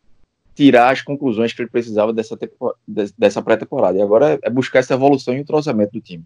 tirar 0.56 0.92
as 0.92 1.02
conclusões 1.02 1.54
que 1.54 1.62
ele 1.62 1.70
precisava 1.70 2.12
dessa, 2.12 2.38
dessa 3.18 3.42
pré-temporada. 3.42 3.98
E 3.98 4.02
agora 4.02 4.40
é 4.42 4.50
buscar 4.50 4.80
essa 4.80 4.94
evolução 4.94 5.34
e 5.34 5.40
entrosamento 5.40 5.94
do 5.94 6.02
time. 6.02 6.24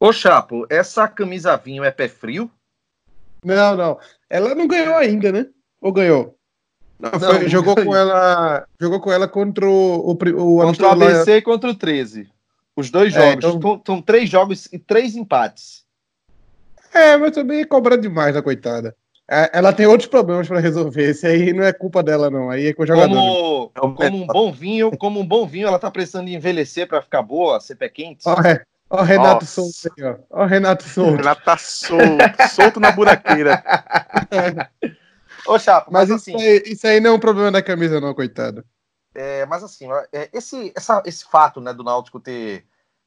Ô 0.00 0.12
Chapo, 0.12 0.66
essa 0.68 1.06
camisa 1.06 1.56
vinho 1.56 1.84
é 1.84 1.90
pé 1.90 2.08
frio? 2.08 2.50
Não, 3.44 3.76
não. 3.76 3.98
Ela 4.34 4.52
não 4.52 4.66
ganhou 4.66 4.96
ainda, 4.96 5.30
né? 5.30 5.46
Ou 5.80 5.92
ganhou? 5.92 6.36
Não, 6.98 7.12
não, 7.12 7.20
foi, 7.20 7.48
jogou 7.48 7.76
com 7.76 7.94
ela, 7.94 8.66
jogou 8.80 8.98
com 8.98 9.12
ela 9.12 9.28
contra 9.28 9.64
o, 9.64 10.10
o, 10.10 10.10
o 10.10 10.60
contra 10.60 10.88
o 10.88 10.90
ABC 10.90 11.36
e 11.36 11.42
contra 11.42 11.70
o 11.70 11.74
13. 11.74 12.28
Os 12.74 12.90
dois 12.90 13.14
é, 13.14 13.20
jogos. 13.20 13.54
Então... 13.54 13.82
São 13.86 14.02
três 14.02 14.28
jogos 14.28 14.66
e 14.72 14.78
três 14.78 15.14
empates. 15.14 15.84
É, 16.92 17.16
mas 17.16 17.30
também 17.30 17.64
cobra 17.64 17.96
demais 17.96 18.34
da 18.34 18.42
coitada. 18.42 18.96
É, 19.30 19.50
ela 19.56 19.72
tem 19.72 19.86
outros 19.86 20.08
problemas 20.08 20.48
para 20.48 20.58
resolver. 20.58 21.10
Esse 21.10 21.28
aí 21.28 21.52
não 21.52 21.62
é 21.62 21.72
culpa 21.72 22.02
dela, 22.02 22.28
não. 22.28 22.50
Aí 22.50 22.66
é 22.66 22.74
com 22.74 22.82
o 22.82 22.86
jogador. 22.86 23.70
Como, 23.72 24.02
é 24.02 24.10
como 24.10 24.24
um 24.24 24.26
bom 24.26 24.52
vinho, 24.52 24.96
como 24.96 25.20
um 25.20 25.26
bom 25.26 25.46
vinho, 25.46 25.68
ela 25.68 25.78
tá 25.78 25.92
precisando 25.92 26.28
envelhecer 26.28 26.88
para 26.88 27.00
ficar 27.00 27.22
boa, 27.22 27.60
ser 27.60 27.76
pé 27.76 27.88
quente. 27.88 28.24
Ó, 28.26 28.34
é. 28.42 28.64
Ó, 28.90 29.02
Renato 29.02 29.44
Nossa. 29.44 29.46
solto 29.46 29.94
aí, 29.98 30.04
ó. 30.04 30.16
Ó, 30.30 30.44
Renato 30.44 30.84
solto. 30.84 31.16
Renato 31.16 31.44
tá 31.44 31.56
solto, 31.56 32.18
solto 32.54 32.80
na 32.80 32.92
buraqueira. 32.92 33.62
Ô, 35.46 35.58
Chapo, 35.58 35.92
mas, 35.92 36.08
mas 36.08 36.22
assim, 36.22 36.36
isso, 36.36 36.44
aí, 36.44 36.62
isso, 36.66 36.86
aí, 36.86 37.00
não 37.00 37.10
é 37.10 37.14
um 37.14 37.20
problema 37.20 37.50
da 37.50 37.62
camisa, 37.62 38.00
não, 38.00 38.14
coitado. 38.14 38.64
É, 39.14 39.44
mas 39.46 39.62
assim, 39.62 39.88
é, 40.12 40.28
esse, 40.32 40.72
essa, 40.76 41.02
esse 41.04 41.24
fato 41.24 41.60
né, 41.60 41.72
do 41.72 41.84
Náutico 41.84 42.18
ter 42.18 42.66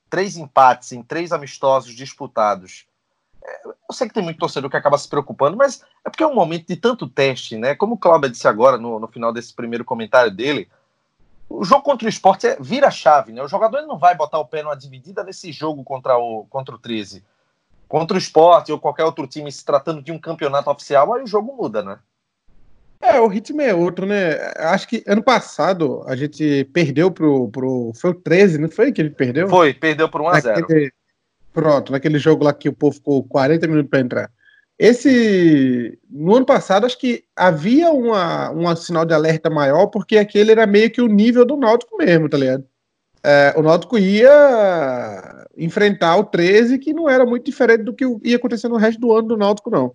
três 0.10 0.38
empates 0.38 0.92
em 0.92 1.02
três 1.04 1.32
amistosos 1.32 1.94
disputados 1.94 2.88
eu 3.64 3.94
sei 3.94 4.08
que 4.08 4.14
tem 4.14 4.24
muito 4.24 4.40
torcedor 4.40 4.70
que 4.70 4.78
acaba 4.78 4.98
se 4.98 5.08
preocupando, 5.08 5.56
mas 5.56 5.82
é 6.06 6.10
porque 6.10 6.24
é 6.24 6.28
um 6.28 6.36
momento 6.36 6.68
de 6.68 6.76
tanto 6.76 7.08
teste, 7.08 7.58
né? 7.58 7.76
Como 7.76 7.96
o 7.96 7.98
Cláudio 7.98 8.30
disse 8.30 8.48
agora 8.48 8.78
no, 8.78 9.00
no 9.00 9.08
final 9.08 9.32
desse 9.32 9.54
primeiro 9.54 9.86
comentário 9.86 10.32
dele, 10.32 10.70
o 11.50 11.64
jogo 11.64 11.82
contra 11.82 12.06
o 12.06 12.10
esporte 12.10 12.48
é, 12.48 12.58
vira 12.60 12.92
chave, 12.92 13.32
né? 13.32 13.42
O 13.42 13.48
jogador 13.48 13.82
não 13.84 13.98
vai 13.98 14.16
botar 14.16 14.40
o 14.40 14.46
pé 14.46 14.62
numa 14.62 14.76
dividida 14.76 15.24
nesse 15.24 15.52
jogo 15.52 15.84
contra 15.84 16.18
o, 16.18 16.46
contra 16.50 16.76
o 16.76 16.78
13. 16.78 17.24
Contra 17.88 18.16
o 18.16 18.18
esporte 18.18 18.72
ou 18.72 18.80
qualquer 18.80 19.06
outro 19.06 19.26
time 19.26 19.52
se 19.52 19.64
tratando 19.64 20.02
de 20.02 20.12
um 20.12 20.20
campeonato 20.20 20.70
oficial, 20.70 21.14
aí 21.14 21.24
o 21.24 21.28
jogo 21.28 21.56
muda, 21.56 21.82
né? 21.82 22.00
É, 23.00 23.20
o 23.20 23.28
ritmo 23.28 23.62
é 23.62 23.74
outro, 23.74 24.06
né? 24.06 24.36
Acho 24.58 24.88
que 24.88 25.04
ano 25.08 25.24
passado 25.24 26.04
a 26.08 26.16
gente 26.16 26.66
perdeu 26.74 27.12
pro. 27.12 27.48
pro 27.50 27.92
foi 27.96 28.10
o 28.10 28.16
13, 28.16 28.58
não 28.58 28.70
foi 28.70 28.92
que 28.92 29.02
ele 29.02 29.12
perdeu? 29.12 29.48
Foi, 29.48 29.74
perdeu 29.74 30.10
por 30.10 30.22
1x0. 30.22 30.92
Pronto, 31.54 31.92
naquele 31.92 32.20
jogo 32.20 32.44
lá 32.44 32.54
que 32.54 32.70
o 32.70 32.74
povo 32.74 32.96
ficou 32.96 33.24
40 33.24 33.68
minutos 33.68 33.90
para 33.90 34.00
entrar. 34.00 34.32
Esse 34.80 35.98
no 36.10 36.36
ano 36.36 36.46
passado 36.46 36.86
acho 36.86 36.98
que 37.00 37.24
havia 37.36 37.92
uma, 37.92 38.52
um 38.52 38.76
sinal 38.76 39.06
de 39.06 39.14
alerta 39.14 39.50
maior 39.50 39.88
porque 39.88 40.18
aquele 40.18 40.52
era 40.52 40.68
meio 40.68 40.92
que 40.92 41.02
o 41.02 41.08
nível 41.08 41.46
do 41.46 41.58
Náutico 41.58 41.98
mesmo, 41.98 42.30
tá 42.30 42.38
ligado? 42.38 42.64
É, 43.24 43.54
o 43.58 43.64
Náutico 43.64 43.98
ia 43.98 45.46
enfrentar 45.58 46.18
o 46.18 46.24
13 46.24 46.78
que 46.78 46.94
não 46.94 47.10
era 47.10 47.26
muito 47.26 47.46
diferente 47.46 47.84
do 47.84 47.94
que 47.94 48.06
ia 48.24 48.36
acontecer 48.38 48.68
no 48.68 48.78
resto 48.78 49.02
do 49.02 49.12
ano 49.12 49.28
do 49.30 49.38
Náutico 49.38 49.72
não. 49.72 49.94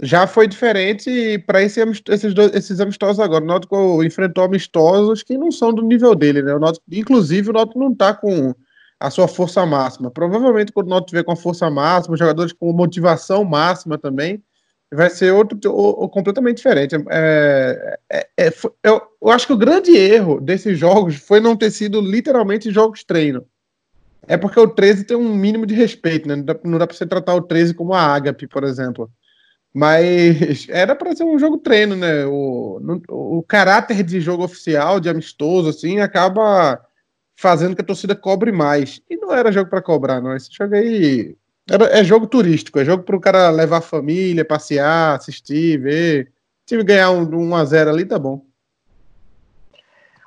Já 0.00 0.26
foi 0.26 0.46
diferente 0.46 1.38
para 1.46 1.62
esse, 1.62 1.80
esses, 2.08 2.32
dois, 2.32 2.54
esses 2.54 2.78
amistosos 2.78 3.18
agora. 3.18 3.42
O 3.42 3.46
Náutico 3.46 4.04
enfrentou 4.04 4.44
amistosos 4.44 5.24
que 5.24 5.36
não 5.36 5.50
são 5.50 5.72
do 5.72 5.82
nível 5.82 6.14
dele, 6.14 6.40
né? 6.42 6.54
O 6.54 6.60
Náutico, 6.60 6.84
inclusive 6.92 7.50
o 7.50 7.52
Náutico 7.52 7.80
não 7.80 7.92
tá 7.92 8.14
com 8.14 8.54
a 9.00 9.10
sua 9.10 9.28
força 9.28 9.64
máxima. 9.64 10.10
Provavelmente, 10.10 10.72
quando 10.72 10.88
o 10.88 10.90
Náutico 10.90 11.10
tiver 11.10 11.24
com 11.24 11.32
a 11.32 11.36
força 11.36 11.70
máxima, 11.70 12.16
jogadores 12.16 12.52
com 12.52 12.72
motivação 12.72 13.44
máxima 13.44 13.96
também, 13.96 14.42
vai 14.92 15.10
ser 15.10 15.32
outro 15.32 15.58
ou, 15.70 16.00
ou 16.00 16.08
completamente 16.08 16.56
diferente. 16.56 16.96
É, 17.10 17.98
é, 18.10 18.28
é, 18.36 18.52
eu, 18.82 19.02
eu, 19.22 19.30
acho 19.30 19.46
que 19.46 19.52
o 19.52 19.58
grande 19.58 19.96
erro 19.96 20.40
desses 20.40 20.78
jogos 20.78 21.16
foi 21.16 21.40
não 21.40 21.56
ter 21.56 21.70
sido 21.70 22.00
literalmente 22.00 22.70
jogos 22.70 23.04
treino. 23.04 23.44
É 24.26 24.36
porque 24.36 24.58
o 24.58 24.68
13 24.68 25.04
tem 25.04 25.16
um 25.16 25.34
mínimo 25.34 25.64
de 25.64 25.74
respeito, 25.74 26.28
né? 26.28 26.36
Não 26.36 26.44
dá, 26.44 26.54
dá 26.54 26.86
para 26.86 26.96
você 26.96 27.06
tratar 27.06 27.34
o 27.34 27.42
13 27.42 27.74
como 27.74 27.94
a 27.94 28.00
Ágape, 28.00 28.46
por 28.46 28.64
exemplo. 28.64 29.10
Mas 29.72 30.66
era 30.68 30.94
para 30.94 31.14
ser 31.14 31.24
um 31.24 31.38
jogo 31.38 31.58
treino, 31.58 31.94
né? 31.94 32.26
O, 32.26 32.80
no, 32.82 33.02
o 33.08 33.42
caráter 33.42 34.02
de 34.02 34.20
jogo 34.20 34.44
oficial, 34.44 34.98
de 34.98 35.08
amistoso, 35.08 35.68
assim, 35.68 36.00
acaba 36.00 36.80
fazendo 37.38 37.76
que 37.76 37.82
a 37.82 37.84
torcida 37.84 38.16
cobre 38.16 38.50
mais. 38.50 39.00
E 39.08 39.16
não 39.16 39.32
era 39.32 39.52
jogo 39.52 39.70
para 39.70 39.80
cobrar, 39.80 40.20
não. 40.20 40.34
Esse 40.34 40.52
jogo 40.52 40.74
aí 40.74 41.36
era, 41.70 41.84
é 41.96 42.02
jogo 42.02 42.26
turístico, 42.26 42.80
é 42.80 42.84
jogo 42.84 43.04
para 43.04 43.14
o 43.14 43.20
cara 43.20 43.48
levar 43.50 43.76
a 43.78 43.80
família, 43.80 44.44
passear, 44.44 45.14
assistir, 45.14 45.80
ver. 45.80 46.32
Se 46.66 46.74
time 46.74 46.82
ganhar 46.82 47.12
um, 47.12 47.32
um 47.32 47.54
a 47.54 47.64
0 47.64 47.90
ali, 47.90 48.04
tá 48.04 48.18
bom. 48.18 48.44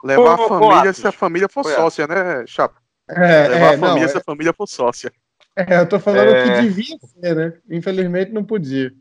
Levar 0.02 0.36
a 0.36 0.48
família 0.48 0.94
se 0.94 1.06
a 1.06 1.12
família 1.12 1.50
for 1.50 1.64
Foi 1.64 1.74
sócia, 1.74 2.08
né, 2.08 2.46
Chapa? 2.48 2.80
É, 3.10 3.48
levar 3.50 3.74
é, 3.74 3.76
a 3.76 3.78
família 3.78 4.04
não, 4.04 4.10
se 4.10 4.18
a 4.18 4.22
família 4.22 4.54
for 4.54 4.68
sócia. 4.68 5.12
É, 5.54 5.82
eu 5.82 5.90
tô 5.90 6.00
falando 6.00 6.30
é... 6.30 6.44
que 6.44 6.62
devia 6.62 6.98
ser, 6.98 7.36
né? 7.36 7.54
Infelizmente 7.70 8.32
não 8.32 8.46
podia. 8.46 8.94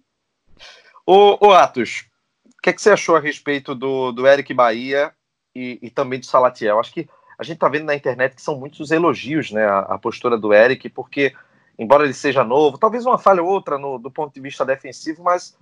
Ô, 1.06 1.46
ô 1.46 1.52
Atos, 1.52 2.06
o 2.44 2.60
que, 2.60 2.70
é 2.70 2.72
que 2.72 2.82
você 2.82 2.90
achou 2.90 3.14
a 3.14 3.20
respeito 3.20 3.72
do, 3.72 4.10
do 4.10 4.26
Eric 4.26 4.52
Bahia 4.52 5.12
e, 5.54 5.78
e 5.80 5.90
também 5.90 6.18
do 6.18 6.26
Salatiel? 6.26 6.80
Acho 6.80 6.92
que 6.92 7.08
a 7.40 7.42
gente 7.42 7.54
está 7.54 7.70
vendo 7.70 7.86
na 7.86 7.94
internet 7.94 8.36
que 8.36 8.42
são 8.42 8.54
muitos 8.54 8.90
elogios, 8.90 9.50
né, 9.50 9.66
a, 9.66 9.96
postura 9.96 10.36
do 10.36 10.52
Eric, 10.52 10.90
porque, 10.90 11.34
embora 11.78 12.04
ele 12.04 12.12
seja 12.12 12.44
novo, 12.44 12.76
talvez 12.76 13.06
uma 13.06 13.16
falha 13.16 13.42
ou 13.42 13.48
outra 13.48 13.78
no, 13.78 13.98
do 13.98 14.10
ponto 14.10 14.34
de 14.34 14.42
vista 14.42 14.62
defensivo, 14.62 15.22
mas 15.22 15.56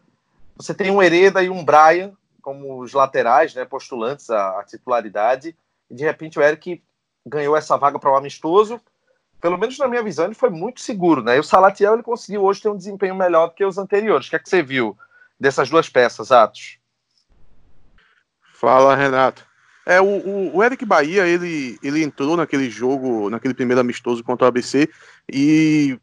você 0.56 0.74
tem 0.74 0.90
um 0.90 1.00
Hereda 1.00 1.40
e 1.40 1.48
um 1.48 1.64
Brian 1.64 2.12
como 2.42 2.80
os 2.80 2.92
laterais, 2.92 3.54
né, 3.54 3.64
postulantes 3.64 4.28
à, 4.28 4.58
à 4.58 4.64
titularidade, 4.64 5.54
e 5.88 5.94
de 5.94 6.02
repente 6.02 6.36
o 6.36 6.42
Eric 6.42 6.82
ganhou 7.24 7.56
essa 7.56 7.76
vaga 7.76 7.96
para 7.96 8.10
o 8.10 8.16
amistoso, 8.16 8.80
pelo 9.40 9.56
menos 9.56 9.78
na 9.78 9.86
minha 9.86 10.02
visão, 10.02 10.24
ele 10.24 10.34
foi 10.34 10.50
muito 10.50 10.80
seguro, 10.80 11.22
né? 11.22 11.36
E 11.36 11.38
o 11.38 11.44
Salatiel 11.44 11.94
ele 11.94 12.02
conseguiu 12.02 12.42
hoje 12.42 12.60
ter 12.60 12.70
um 12.70 12.76
desempenho 12.76 13.14
melhor 13.14 13.46
do 13.46 13.54
que 13.54 13.64
os 13.64 13.78
anteriores. 13.78 14.26
O 14.26 14.30
que 14.30 14.36
é 14.36 14.38
que 14.40 14.48
você 14.48 14.64
viu 14.64 14.98
dessas 15.38 15.70
duas 15.70 15.88
peças, 15.88 16.32
Atos? 16.32 16.80
Fala, 18.54 18.96
Renato. 18.96 19.47
É, 19.88 20.02
o, 20.02 20.54
o, 20.54 20.62
Eric 20.62 20.84
Bahia, 20.84 21.26
ele, 21.26 21.78
ele 21.82 22.02
entrou 22.02 22.36
naquele 22.36 22.68
jogo, 22.68 23.30
naquele 23.30 23.54
primeiro 23.54 23.80
amistoso 23.80 24.22
contra 24.22 24.44
o 24.44 24.48
ABC, 24.48 24.86
e 25.32 25.98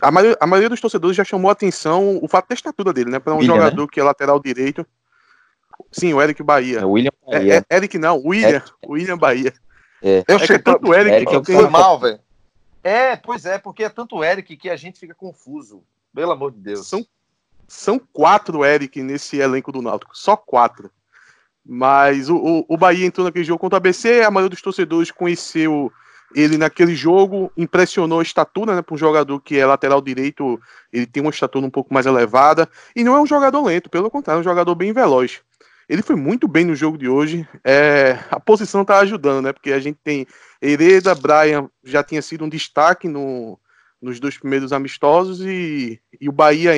a 0.00 0.10
maioria, 0.10 0.38
a 0.40 0.46
maioria 0.46 0.70
dos 0.70 0.80
torcedores 0.80 1.14
já 1.14 1.24
chamou 1.24 1.50
a 1.50 1.52
atenção 1.52 2.18
o 2.22 2.26
fato 2.26 2.48
da 2.48 2.54
estatura 2.54 2.90
dele, 2.90 3.10
né? 3.10 3.18
Para 3.18 3.34
um 3.34 3.36
William, 3.36 3.56
jogador 3.56 3.82
né? 3.82 3.88
que 3.92 4.00
é 4.00 4.02
lateral 4.02 4.40
direito. 4.40 4.86
Sim, 5.92 6.14
o 6.14 6.22
Eric 6.22 6.42
Bahia. 6.42 6.78
É 6.78 6.86
o 6.86 6.92
William 6.92 7.10
é, 7.26 7.36
Bahia. 7.36 7.54
É, 7.54 7.74
é, 7.74 7.76
Eric 7.76 7.98
não, 7.98 8.16
William. 8.24 8.48
Eric. 8.48 8.72
William 8.88 9.18
Bahia. 9.18 9.52
É. 10.02 10.24
Eu 10.26 10.38
é 10.38 10.44
é 10.44 10.58
tanto 10.58 10.94
Eric, 10.94 11.16
Eric 11.16 11.42
que 11.42 11.52
eu 11.52 11.70
mal, 11.70 12.00
velho. 12.00 12.18
É, 12.82 13.14
pois 13.14 13.44
é, 13.44 13.58
porque 13.58 13.84
é 13.84 13.90
tanto 13.90 14.24
Eric 14.24 14.56
que 14.56 14.70
a 14.70 14.76
gente 14.76 14.98
fica 14.98 15.14
confuso. 15.14 15.82
Pelo 16.14 16.32
amor 16.32 16.50
de 16.50 16.60
Deus. 16.60 16.88
São, 16.88 17.06
são 17.66 17.98
quatro 17.98 18.64
Eric 18.64 19.02
nesse 19.02 19.36
elenco 19.36 19.70
do 19.70 19.82
Náutico. 19.82 20.16
Só 20.16 20.34
quatro. 20.34 20.90
Mas 21.70 22.30
o, 22.30 22.36
o, 22.36 22.64
o 22.66 22.76
Bahia 22.78 23.04
entrou 23.04 23.26
naquele 23.26 23.44
jogo 23.44 23.58
contra 23.58 23.76
o 23.76 23.78
ABC, 23.78 24.22
a 24.22 24.30
maioria 24.30 24.48
dos 24.48 24.62
torcedores 24.62 25.10
conheceu 25.10 25.92
ele 26.34 26.56
naquele 26.56 26.94
jogo, 26.94 27.52
impressionou 27.56 28.20
a 28.20 28.22
estatura, 28.22 28.74
né, 28.74 28.82
para 28.82 28.94
um 28.94 28.98
jogador 28.98 29.38
que 29.40 29.58
é 29.58 29.66
lateral 29.66 30.00
direito, 30.00 30.60
ele 30.90 31.06
tem 31.06 31.22
uma 31.22 31.30
estatura 31.30 31.66
um 31.66 31.70
pouco 31.70 31.92
mais 31.92 32.06
elevada, 32.06 32.68
e 32.96 33.04
não 33.04 33.14
é 33.14 33.20
um 33.20 33.26
jogador 33.26 33.62
lento, 33.64 33.90
pelo 33.90 34.10
contrário, 34.10 34.38
é 34.38 34.40
um 34.40 34.44
jogador 34.44 34.74
bem 34.74 34.92
veloz. 34.92 35.40
Ele 35.88 36.02
foi 36.02 36.16
muito 36.16 36.46
bem 36.46 36.64
no 36.64 36.74
jogo 36.74 36.98
de 36.98 37.08
hoje, 37.08 37.48
é, 37.64 38.18
a 38.30 38.38
posição 38.40 38.82
está 38.82 38.98
ajudando, 39.00 39.44
né, 39.44 39.52
porque 39.52 39.72
a 39.72 39.80
gente 39.80 39.98
tem 40.02 40.26
Hereda, 40.60 41.14
Brian 41.14 41.68
já 41.84 42.02
tinha 42.02 42.20
sido 42.20 42.44
um 42.44 42.48
destaque 42.48 43.08
no, 43.08 43.58
nos 44.00 44.20
dois 44.20 44.38
primeiros 44.38 44.72
amistosos, 44.72 45.40
e, 45.40 46.00
e, 46.20 46.28
o 46.28 46.32
Bahia, 46.32 46.72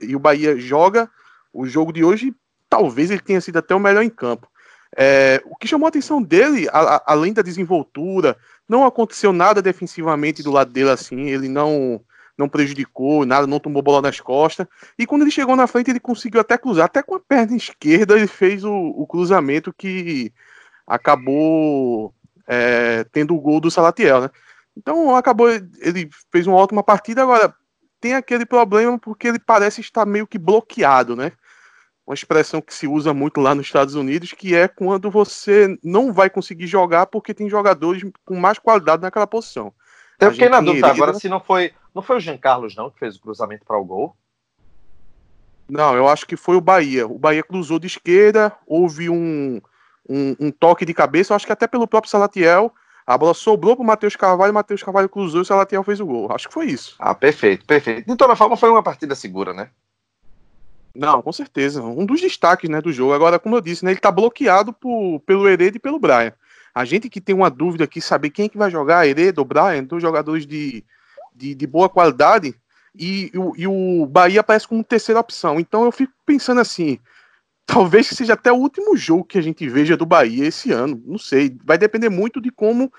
e 0.00 0.16
o 0.16 0.20
Bahia 0.20 0.56
joga 0.56 1.08
o 1.52 1.66
jogo 1.66 1.92
de 1.92 2.04
hoje 2.04 2.34
talvez 2.68 3.10
ele 3.10 3.20
tenha 3.20 3.40
sido 3.40 3.58
até 3.58 3.74
o 3.74 3.80
melhor 3.80 4.02
em 4.02 4.10
campo. 4.10 4.48
É, 4.96 5.42
o 5.46 5.56
que 5.56 5.68
chamou 5.68 5.86
a 5.86 5.88
atenção 5.88 6.22
dele, 6.22 6.68
a, 6.70 6.96
a, 6.96 7.02
além 7.06 7.32
da 7.32 7.42
desenvoltura, 7.42 8.36
não 8.68 8.84
aconteceu 8.84 9.32
nada 9.32 9.60
defensivamente 9.60 10.42
do 10.42 10.50
lado 10.50 10.70
dele 10.72 10.90
assim, 10.90 11.28
ele 11.28 11.48
não 11.48 12.00
não 12.38 12.50
prejudicou 12.50 13.24
nada, 13.24 13.46
não 13.46 13.58
tomou 13.58 13.82
bola 13.82 14.02
nas 14.02 14.20
costas. 14.20 14.66
E 14.98 15.06
quando 15.06 15.22
ele 15.22 15.30
chegou 15.30 15.56
na 15.56 15.66
frente, 15.66 15.90
ele 15.90 15.98
conseguiu 15.98 16.40
até 16.40 16.58
cruzar, 16.58 16.84
até 16.84 17.02
com 17.02 17.14
a 17.14 17.20
perna 17.20 17.56
esquerda, 17.56 18.14
ele 18.14 18.26
fez 18.26 18.62
o, 18.62 18.72
o 18.72 19.06
cruzamento 19.06 19.72
que 19.72 20.32
acabou 20.86 22.14
é, 22.46 23.04
tendo 23.04 23.34
o 23.34 23.40
gol 23.40 23.58
do 23.58 23.70
Salatiel, 23.70 24.20
né? 24.20 24.30
Então 24.76 25.16
acabou, 25.16 25.48
ele 25.50 26.10
fez 26.30 26.46
uma 26.46 26.56
ótima 26.56 26.82
partida. 26.82 27.22
Agora 27.22 27.54
tem 28.00 28.14
aquele 28.14 28.44
problema 28.44 28.98
porque 28.98 29.28
ele 29.28 29.38
parece 29.38 29.80
estar 29.80 30.04
meio 30.04 30.26
que 30.26 30.38
bloqueado, 30.38 31.16
né? 31.16 31.32
Uma 32.06 32.14
expressão 32.14 32.60
que 32.60 32.72
se 32.72 32.86
usa 32.86 33.12
muito 33.12 33.40
lá 33.40 33.54
nos 33.54 33.66
Estados 33.66 33.96
Unidos, 33.96 34.32
que 34.32 34.54
é 34.54 34.68
quando 34.68 35.10
você 35.10 35.76
não 35.82 36.12
vai 36.12 36.30
conseguir 36.30 36.66
jogar 36.68 37.06
porque 37.06 37.34
tem 37.34 37.50
jogadores 37.50 38.02
com 38.24 38.36
mais 38.36 38.58
qualidade 38.58 39.02
naquela 39.02 39.26
posição. 39.26 39.72
Eu 40.20 40.30
fiquei 40.30 40.48
na 40.48 40.60
dúvida 40.60 40.86
agora 40.86 41.12
se 41.14 41.28
não 41.28 41.40
foi, 41.40 41.74
não 41.94 42.00
foi 42.00 42.16
o 42.16 42.20
Jean 42.20 42.38
Carlos 42.38 42.76
não 42.76 42.90
que 42.90 42.98
fez 42.98 43.16
o 43.16 43.20
cruzamento 43.20 43.64
para 43.66 43.76
o 43.76 43.84
gol. 43.84 44.16
Não, 45.68 45.96
eu 45.96 46.08
acho 46.08 46.26
que 46.26 46.36
foi 46.36 46.54
o 46.56 46.60
Bahia. 46.60 47.06
O 47.08 47.18
Bahia 47.18 47.42
cruzou 47.42 47.80
de 47.80 47.88
esquerda, 47.88 48.52
houve 48.64 49.10
um, 49.10 49.60
um, 50.08 50.36
um 50.38 50.50
toque 50.52 50.84
de 50.84 50.94
cabeça, 50.94 51.32
eu 51.32 51.36
acho 51.36 51.44
que 51.44 51.52
até 51.52 51.66
pelo 51.66 51.88
próprio 51.88 52.10
Salatiel. 52.10 52.72
A 53.04 53.16
bola 53.16 53.34
sobrou 53.34 53.76
para 53.76 53.84
o 53.84 53.86
Matheus 53.86 54.16
Carvalho, 54.16 54.50
o 54.50 54.54
Matheus 54.54 54.82
Carvalho 54.82 55.08
cruzou 55.08 55.40
e 55.40 55.42
o 55.42 55.44
Salatiel 55.44 55.84
fez 55.84 56.00
o 56.00 56.06
gol. 56.06 56.28
Acho 56.32 56.48
que 56.48 56.54
foi 56.54 56.66
isso. 56.66 56.96
Ah, 56.98 57.14
perfeito, 57.14 57.64
perfeito. 57.64 58.04
De 58.04 58.16
toda 58.16 58.34
forma, 58.34 58.56
foi 58.56 58.68
uma 58.68 58.82
partida 58.82 59.14
segura, 59.14 59.52
né? 59.52 59.70
Não, 60.98 61.22
com 61.22 61.32
certeza. 61.32 61.82
Um 61.82 62.06
dos 62.06 62.20
destaques 62.20 62.68
né, 62.68 62.80
do 62.80 62.92
jogo. 62.92 63.12
Agora, 63.12 63.38
como 63.38 63.56
eu 63.56 63.60
disse, 63.60 63.84
né, 63.84 63.90
ele 63.90 63.98
está 63.98 64.10
bloqueado 64.10 64.72
por, 64.72 65.20
pelo 65.20 65.48
Hereda 65.48 65.76
e 65.76 65.80
pelo 65.80 65.98
Brian. 65.98 66.32
A 66.74 66.84
gente 66.84 67.08
que 67.08 67.20
tem 67.20 67.34
uma 67.34 67.50
dúvida 67.50 67.84
aqui, 67.84 68.00
saber 68.00 68.30
quem 68.30 68.46
é 68.46 68.48
que 68.48 68.58
vai 68.58 68.70
jogar, 68.70 69.06
Hereda 69.06 69.40
ou 69.40 69.44
Brian, 69.44 69.84
dois 69.84 70.02
jogadores 70.02 70.46
de, 70.46 70.84
de, 71.34 71.54
de 71.54 71.66
boa 71.66 71.88
qualidade, 71.88 72.54
e, 72.98 73.30
e, 73.32 73.38
o, 73.38 73.52
e 73.56 73.66
o 73.66 74.06
Bahia 74.06 74.40
aparece 74.40 74.66
como 74.66 74.82
terceira 74.84 75.20
opção. 75.20 75.60
Então 75.60 75.84
eu 75.84 75.92
fico 75.92 76.12
pensando 76.24 76.60
assim, 76.60 76.98
talvez 77.66 78.06
seja 78.08 78.34
até 78.34 78.50
o 78.50 78.56
último 78.56 78.96
jogo 78.96 79.24
que 79.24 79.38
a 79.38 79.42
gente 79.42 79.68
veja 79.68 79.96
do 79.96 80.06
Bahia 80.06 80.46
esse 80.46 80.72
ano. 80.72 81.02
Não 81.04 81.18
sei. 81.18 81.56
Vai 81.64 81.76
depender 81.76 82.08
muito 82.08 82.40
de 82.40 82.50
como 82.50 82.92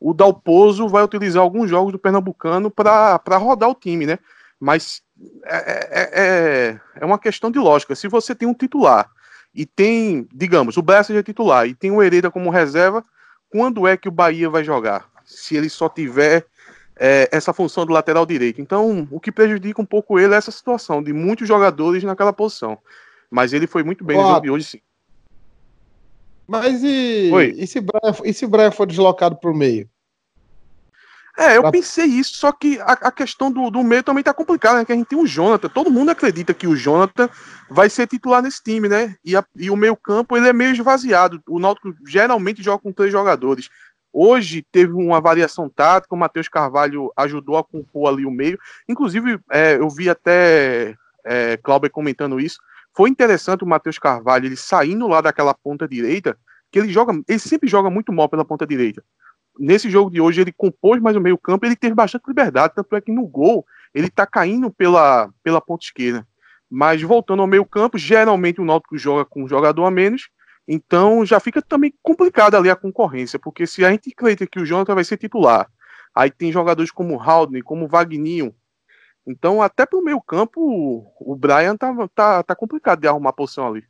o 0.00 0.12
Dalpozo 0.12 0.88
vai 0.88 1.04
utilizar 1.04 1.42
alguns 1.42 1.70
jogos 1.70 1.92
do 1.92 1.98
Pernambucano 1.98 2.70
para 2.70 3.36
rodar 3.36 3.70
o 3.70 3.74
time, 3.74 4.06
né? 4.06 4.18
Mas 4.58 5.02
é, 5.44 5.56
é, 5.56 6.10
é, 6.14 6.80
é 7.00 7.04
uma 7.04 7.18
questão 7.18 7.50
de 7.50 7.58
lógica. 7.58 7.94
Se 7.94 8.08
você 8.08 8.34
tem 8.34 8.48
um 8.48 8.54
titular 8.54 9.10
e 9.54 9.66
tem, 9.66 10.26
digamos, 10.32 10.76
o 10.76 10.82
Bessa 10.82 11.12
é 11.12 11.22
titular 11.22 11.66
e 11.66 11.74
tem 11.74 11.90
o 11.90 12.02
Hereda 12.02 12.30
como 12.30 12.50
reserva, 12.50 13.04
quando 13.50 13.86
é 13.86 13.96
que 13.96 14.08
o 14.08 14.12
Bahia 14.12 14.50
vai 14.50 14.64
jogar? 14.64 15.08
Se 15.24 15.56
ele 15.56 15.68
só 15.68 15.88
tiver 15.88 16.46
é, 16.96 17.28
essa 17.32 17.52
função 17.52 17.84
do 17.84 17.92
lateral 17.92 18.24
direito. 18.26 18.60
Então, 18.60 19.06
o 19.10 19.20
que 19.20 19.32
prejudica 19.32 19.80
um 19.80 19.86
pouco 19.86 20.18
ele 20.18 20.34
é 20.34 20.36
essa 20.36 20.50
situação 20.50 21.02
de 21.02 21.12
muitos 21.12 21.46
jogadores 21.46 22.02
naquela 22.04 22.32
posição. 22.32 22.78
Mas 23.30 23.52
ele 23.52 23.66
foi 23.66 23.82
muito 23.82 24.04
bem 24.04 24.16
Ó, 24.16 24.22
no 24.22 24.28
jogo 24.28 24.40
de 24.40 24.50
hoje, 24.50 24.64
sim. 24.64 24.80
Mas 26.46 26.82
e, 26.82 27.30
e, 27.56 27.66
se 27.66 27.80
Brian, 27.80 28.14
e 28.24 28.34
se 28.34 28.46
Brian 28.46 28.70
for 28.70 28.86
deslocado 28.86 29.36
para 29.36 29.50
o 29.50 29.56
meio? 29.56 29.88
É, 31.36 31.56
eu 31.56 31.62
pra... 31.62 31.72
pensei 31.72 32.04
isso, 32.04 32.36
só 32.36 32.52
que 32.52 32.78
a, 32.80 32.92
a 32.92 33.10
questão 33.10 33.50
do, 33.50 33.68
do 33.68 33.82
meio 33.82 34.04
também 34.04 34.22
tá 34.22 34.32
complicada, 34.32 34.78
né? 34.78 34.84
Que 34.84 34.92
a 34.92 34.94
gente 34.94 35.08
tem 35.08 35.18
o 35.18 35.26
Jonathan, 35.26 35.68
todo 35.68 35.90
mundo 35.90 36.10
acredita 36.10 36.54
que 36.54 36.66
o 36.66 36.76
Jonathan 36.76 37.28
vai 37.68 37.90
ser 37.90 38.06
titular 38.06 38.40
nesse 38.40 38.62
time, 38.62 38.88
né? 38.88 39.16
E, 39.24 39.36
a, 39.36 39.44
e 39.56 39.68
o 39.68 39.76
meio-campo 39.76 40.36
ele 40.36 40.48
é 40.48 40.52
meio 40.52 40.72
esvaziado. 40.72 41.42
O 41.48 41.58
Náutico 41.58 41.92
geralmente 42.06 42.62
joga 42.62 42.82
com 42.82 42.92
três 42.92 43.10
jogadores. 43.10 43.68
Hoje 44.12 44.64
teve 44.70 44.92
uma 44.92 45.20
variação 45.20 45.68
tática, 45.68 46.14
o 46.14 46.18
Matheus 46.18 46.48
Carvalho 46.48 47.12
ajudou 47.16 47.56
a 47.58 47.64
compor 47.64 48.08
ali 48.08 48.24
o 48.24 48.30
meio. 48.30 48.56
Inclusive, 48.88 49.40
é, 49.50 49.74
eu 49.76 49.90
vi 49.90 50.08
até 50.08 50.94
é, 51.24 51.56
Clauber 51.56 51.90
comentando 51.90 52.38
isso. 52.38 52.58
Foi 52.96 53.10
interessante 53.10 53.64
o 53.64 53.66
Matheus 53.66 53.98
Carvalho, 53.98 54.46
ele 54.46 54.56
saindo 54.56 55.08
lá 55.08 55.20
daquela 55.20 55.52
ponta 55.52 55.88
direita, 55.88 56.38
que 56.70 56.78
ele 56.78 56.92
joga, 56.92 57.12
ele 57.26 57.38
sempre 57.40 57.68
joga 57.68 57.90
muito 57.90 58.12
mal 58.12 58.28
pela 58.28 58.44
ponta 58.44 58.64
direita. 58.64 59.02
Nesse 59.58 59.88
jogo 59.88 60.10
de 60.10 60.20
hoje, 60.20 60.40
ele 60.40 60.52
compôs 60.52 61.00
mais 61.00 61.16
o 61.16 61.20
meio 61.20 61.38
campo, 61.38 61.64
ele 61.64 61.76
teve 61.76 61.94
bastante 61.94 62.26
liberdade, 62.26 62.74
tanto 62.74 62.96
é 62.96 63.00
que 63.00 63.12
no 63.12 63.26
gol, 63.26 63.64
ele 63.94 64.10
tá 64.10 64.26
caindo 64.26 64.70
pela, 64.70 65.30
pela 65.42 65.60
ponta 65.60 65.84
esquerda. 65.84 66.26
Mas 66.68 67.00
voltando 67.02 67.40
ao 67.40 67.46
meio 67.46 67.64
campo, 67.64 67.96
geralmente 67.96 68.60
o 68.60 68.64
Náutico 68.64 68.98
joga 68.98 69.24
com 69.24 69.44
um 69.44 69.48
jogador 69.48 69.84
a 69.84 69.90
menos, 69.90 70.28
então 70.66 71.24
já 71.24 71.38
fica 71.38 71.62
também 71.62 71.94
complicado 72.02 72.56
ali 72.56 72.68
a 72.68 72.76
concorrência, 72.76 73.38
porque 73.38 73.66
se 73.66 73.84
a 73.84 73.90
gente 73.90 74.10
acredita 74.10 74.46
que 74.46 74.58
o 74.58 74.66
Jonathan 74.66 74.94
vai 74.94 75.04
ser 75.04 75.16
titular, 75.16 75.70
aí 76.14 76.30
tem 76.30 76.50
jogadores 76.50 76.90
como 76.90 77.20
Haldane, 77.20 77.62
como 77.62 77.86
Vagninho, 77.86 78.54
então 79.26 79.62
até 79.62 79.86
pro 79.86 80.02
meio 80.02 80.20
campo 80.20 81.06
o 81.20 81.36
Brian 81.36 81.76
tá, 81.76 81.94
tá, 82.14 82.42
tá 82.42 82.54
complicado 82.54 83.00
de 83.00 83.06
arrumar 83.06 83.30
a 83.30 83.34
posição 83.34 83.68
ali. 83.68 83.84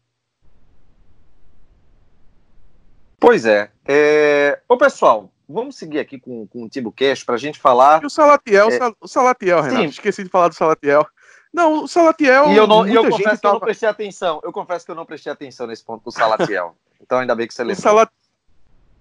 Pois 3.18 3.46
é. 3.46 3.70
é... 3.86 4.60
Ô 4.68 4.76
pessoal, 4.76 5.32
vamos 5.48 5.76
seguir 5.76 5.98
aqui 5.98 6.18
com, 6.18 6.46
com 6.46 6.64
o 6.64 6.68
TimbuCast 6.68 7.24
para 7.24 7.34
a 7.34 7.38
gente 7.38 7.58
falar. 7.58 8.02
E 8.02 8.06
o 8.06 8.10
Salatiel, 8.10 8.70
é... 8.70 8.78
o 9.00 9.08
Salatiel, 9.08 9.60
Renato, 9.60 9.82
Sim. 9.82 9.88
esqueci 9.88 10.24
de 10.24 10.30
falar 10.30 10.48
do 10.48 10.54
Salatiel. 10.54 11.06
Não, 11.52 11.84
o 11.84 11.88
Salatiel. 11.88 12.50
E 12.50 12.56
eu, 12.56 12.66
não, 12.66 12.86
eu 12.86 13.08
confesso 13.08 13.40
que 13.40 13.46
eu 13.46 13.52
não 13.52 13.60
prestei 13.60 13.88
atenção. 13.88 14.40
Eu 14.42 14.52
confesso 14.52 14.84
que 14.84 14.90
eu 14.90 14.96
não 14.96 15.06
prestei 15.06 15.32
atenção 15.32 15.66
nesse 15.66 15.84
ponto 15.84 16.02
do 16.04 16.10
Salatiel. 16.10 16.74
então 17.00 17.18
ainda 17.18 17.34
bem 17.34 17.46
que 17.46 17.54
você 17.54 17.62
lembrou. 17.62 17.78
O, 17.78 17.82
Salat... 17.82 18.10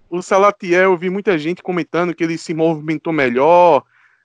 o 0.08 0.22
Salatiel, 0.22 0.92
eu 0.92 0.96
vi 0.96 1.10
muita 1.10 1.36
gente 1.36 1.62
comentando 1.62 2.14
que 2.14 2.22
ele 2.22 2.38
se 2.38 2.54
movimentou 2.54 3.12
melhor. 3.12 3.82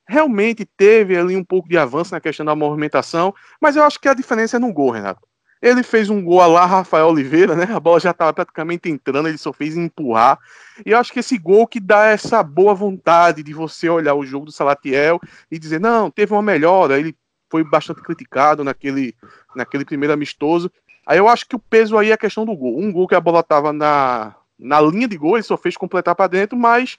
Realmente 0.08 0.66
teve 0.66 1.18
ali 1.18 1.36
um 1.36 1.44
pouco 1.44 1.70
de 1.70 1.78
avanço 1.78 2.14
na 2.14 2.20
questão 2.20 2.46
da 2.46 2.56
movimentação, 2.56 3.34
mas 3.62 3.76
eu 3.76 3.84
acho 3.84 4.00
que 4.00 4.08
a 4.08 4.14
diferença 4.14 4.58
é 4.58 4.60
no 4.60 4.74
gol, 4.74 4.92
Renato. 4.92 5.28
Ele 5.62 5.84
fez 5.84 6.10
um 6.10 6.24
gol 6.24 6.46
lá 6.48 6.66
Rafael 6.66 7.08
Oliveira, 7.08 7.56
né? 7.56 7.66
A 7.70 7.80
bola 7.80 8.00
já 8.00 8.12
estava 8.12 8.32
praticamente 8.32 8.90
entrando, 8.90 9.28
ele 9.28 9.38
só 9.38 9.52
fez 9.52 9.76
empurrar. 9.76 10.40
E 10.86 10.92
eu 10.92 10.98
acho 10.98 11.12
que 11.12 11.20
esse 11.20 11.38
gol 11.38 11.68
que 11.68 11.80
dá 11.80 12.06
essa 12.06 12.42
boa 12.42 12.74
vontade 12.74 13.44
de 13.44 13.54
você 13.54 13.90
olhar 13.90 14.14
o 14.16 14.26
jogo 14.26 14.46
do 14.46 14.52
Salatiel 14.52 15.20
e 15.52 15.60
dizer, 15.60 15.80
não, 15.80 16.10
teve 16.10 16.32
uma 16.32 16.42
melhora, 16.42 16.98
ele 16.98 17.14
foi 17.50 17.64
bastante 17.64 18.02
criticado 18.02 18.64
naquele, 18.64 19.14
naquele 19.54 19.84
primeiro 19.84 20.14
amistoso. 20.14 20.72
Aí 21.06 21.18
eu 21.18 21.28
acho 21.28 21.46
que 21.46 21.56
o 21.56 21.60
peso 21.60 21.98
aí 21.98 22.12
é 22.12 22.14
a 22.14 22.18
questão 22.18 22.46
do 22.46 22.56
gol. 22.56 22.80
Um 22.80 22.92
gol 22.92 23.08
que 23.08 23.16
a 23.16 23.20
bola 23.20 23.42
estava 23.42 23.74
na, 23.74 24.36
na 24.58 24.80
linha 24.80 25.08
de 25.08 25.18
gol, 25.18 25.36
ele 25.36 25.44
só 25.44 25.58
fez 25.58 25.76
completar 25.76 26.16
para 26.16 26.28
dentro, 26.28 26.58
mas 26.58 26.98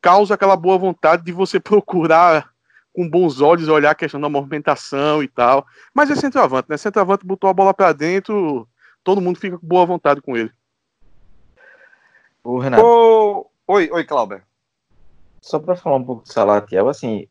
causa 0.00 0.34
aquela 0.34 0.56
boa 0.56 0.78
vontade 0.78 1.24
de 1.24 1.32
você 1.32 1.58
procurar 1.60 2.51
com 2.92 3.08
bons 3.08 3.40
olhos 3.40 3.68
olhar 3.68 3.90
a 3.90 3.94
questão 3.94 4.20
da 4.20 4.28
movimentação 4.28 5.22
e 5.22 5.28
tal. 5.28 5.66
Mas 5.94 6.10
é 6.10 6.16
centroavante, 6.16 6.68
né? 6.68 6.76
Centroavante 6.76 7.26
botou 7.26 7.48
a 7.48 7.54
bola 7.54 7.72
para 7.72 7.92
dentro, 7.92 8.68
todo 9.02 9.20
mundo 9.20 9.38
fica 9.38 9.58
com 9.58 9.66
boa 9.66 9.86
vontade 9.86 10.20
com 10.20 10.36
ele. 10.36 10.50
O 12.44 12.58
Renato. 12.58 12.84
Ô... 12.84 13.46
Oi, 13.66 13.88
oi, 13.90 14.04
Clauber. 14.04 14.42
Só 15.40 15.58
para 15.58 15.76
falar 15.76 15.96
um 15.96 16.04
pouco 16.04 16.22
do 16.22 16.32
Salatiel, 16.32 16.88
assim, 16.88 17.26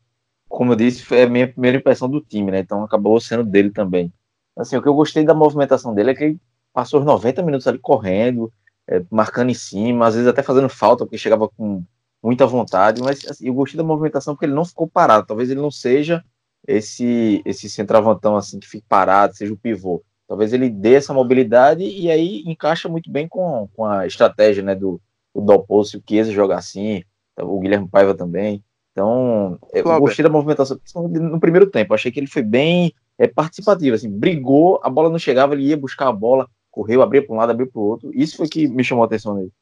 como 0.48 0.72
eu 0.72 0.76
disse, 0.76 1.04
foi 1.04 1.22
a 1.22 1.28
minha 1.28 1.46
primeira 1.46 1.78
impressão 1.78 2.08
do 2.08 2.20
time, 2.20 2.50
né? 2.50 2.58
Então 2.58 2.82
acabou 2.82 3.20
sendo 3.20 3.44
dele 3.44 3.70
também. 3.70 4.12
Assim, 4.56 4.76
o 4.76 4.82
que 4.82 4.88
eu 4.88 4.94
gostei 4.94 5.24
da 5.24 5.34
movimentação 5.34 5.94
dele 5.94 6.10
é 6.10 6.14
que 6.14 6.24
ele 6.24 6.40
passou 6.72 7.00
os 7.00 7.06
90 7.06 7.42
minutos 7.42 7.66
ali 7.66 7.78
correndo, 7.78 8.52
é, 8.88 9.02
marcando 9.10 9.50
em 9.50 9.54
cima, 9.54 10.06
às 10.06 10.14
vezes 10.14 10.28
até 10.28 10.42
fazendo 10.42 10.68
falta, 10.68 11.04
porque 11.04 11.16
chegava 11.16 11.48
com 11.48 11.84
muita 12.22 12.46
vontade, 12.46 13.02
mas 13.02 13.26
assim, 13.28 13.46
eu 13.46 13.54
gostei 13.54 13.76
da 13.76 13.84
movimentação 13.84 14.34
porque 14.34 14.46
ele 14.46 14.54
não 14.54 14.64
ficou 14.64 14.86
parado. 14.86 15.26
Talvez 15.26 15.50
ele 15.50 15.60
não 15.60 15.70
seja 15.70 16.24
esse 16.66 17.42
esse 17.44 17.68
centroavantão 17.68 18.36
assim 18.36 18.60
que 18.60 18.68
fique 18.68 18.84
parado, 18.88 19.34
seja 19.34 19.52
o 19.52 19.56
pivô. 19.56 20.02
Talvez 20.28 20.52
ele 20.52 20.70
dê 20.70 20.94
essa 20.94 21.12
mobilidade 21.12 21.82
e 21.82 22.10
aí 22.10 22.42
encaixa 22.46 22.88
muito 22.88 23.10
bem 23.10 23.28
com, 23.28 23.68
com 23.74 23.84
a 23.84 24.06
estratégia 24.06 24.62
né, 24.62 24.74
do, 24.74 25.00
do 25.34 25.84
se 25.84 25.96
o 25.96 26.02
Chiesa 26.08 26.32
jogar 26.32 26.58
assim, 26.58 27.02
o 27.38 27.60
Guilherme 27.60 27.88
Paiva 27.88 28.14
também. 28.14 28.64
Então, 28.92 29.58
eu 29.72 29.82
Cláudio. 29.82 30.06
gostei 30.06 30.22
da 30.22 30.30
movimentação 30.30 30.78
no 31.08 31.40
primeiro 31.40 31.66
tempo. 31.70 31.92
Achei 31.92 32.10
que 32.12 32.20
ele 32.20 32.26
foi 32.26 32.42
bem 32.42 32.94
é, 33.18 33.26
participativo, 33.26 33.94
assim, 33.94 34.10
brigou, 34.10 34.80
a 34.82 34.90
bola 34.90 35.10
não 35.10 35.18
chegava, 35.18 35.54
ele 35.54 35.66
ia 35.66 35.76
buscar 35.76 36.08
a 36.08 36.12
bola, 36.12 36.48
correu, 36.70 37.02
abria 37.02 37.24
para 37.24 37.34
um 37.34 37.38
lado, 37.38 37.50
abria 37.50 37.68
para 37.70 37.80
o 37.80 37.84
outro. 37.84 38.10
Isso 38.14 38.36
foi 38.36 38.48
que 38.48 38.68
me 38.68 38.84
chamou 38.84 39.02
a 39.02 39.06
atenção 39.06 39.34
nele. 39.34 39.52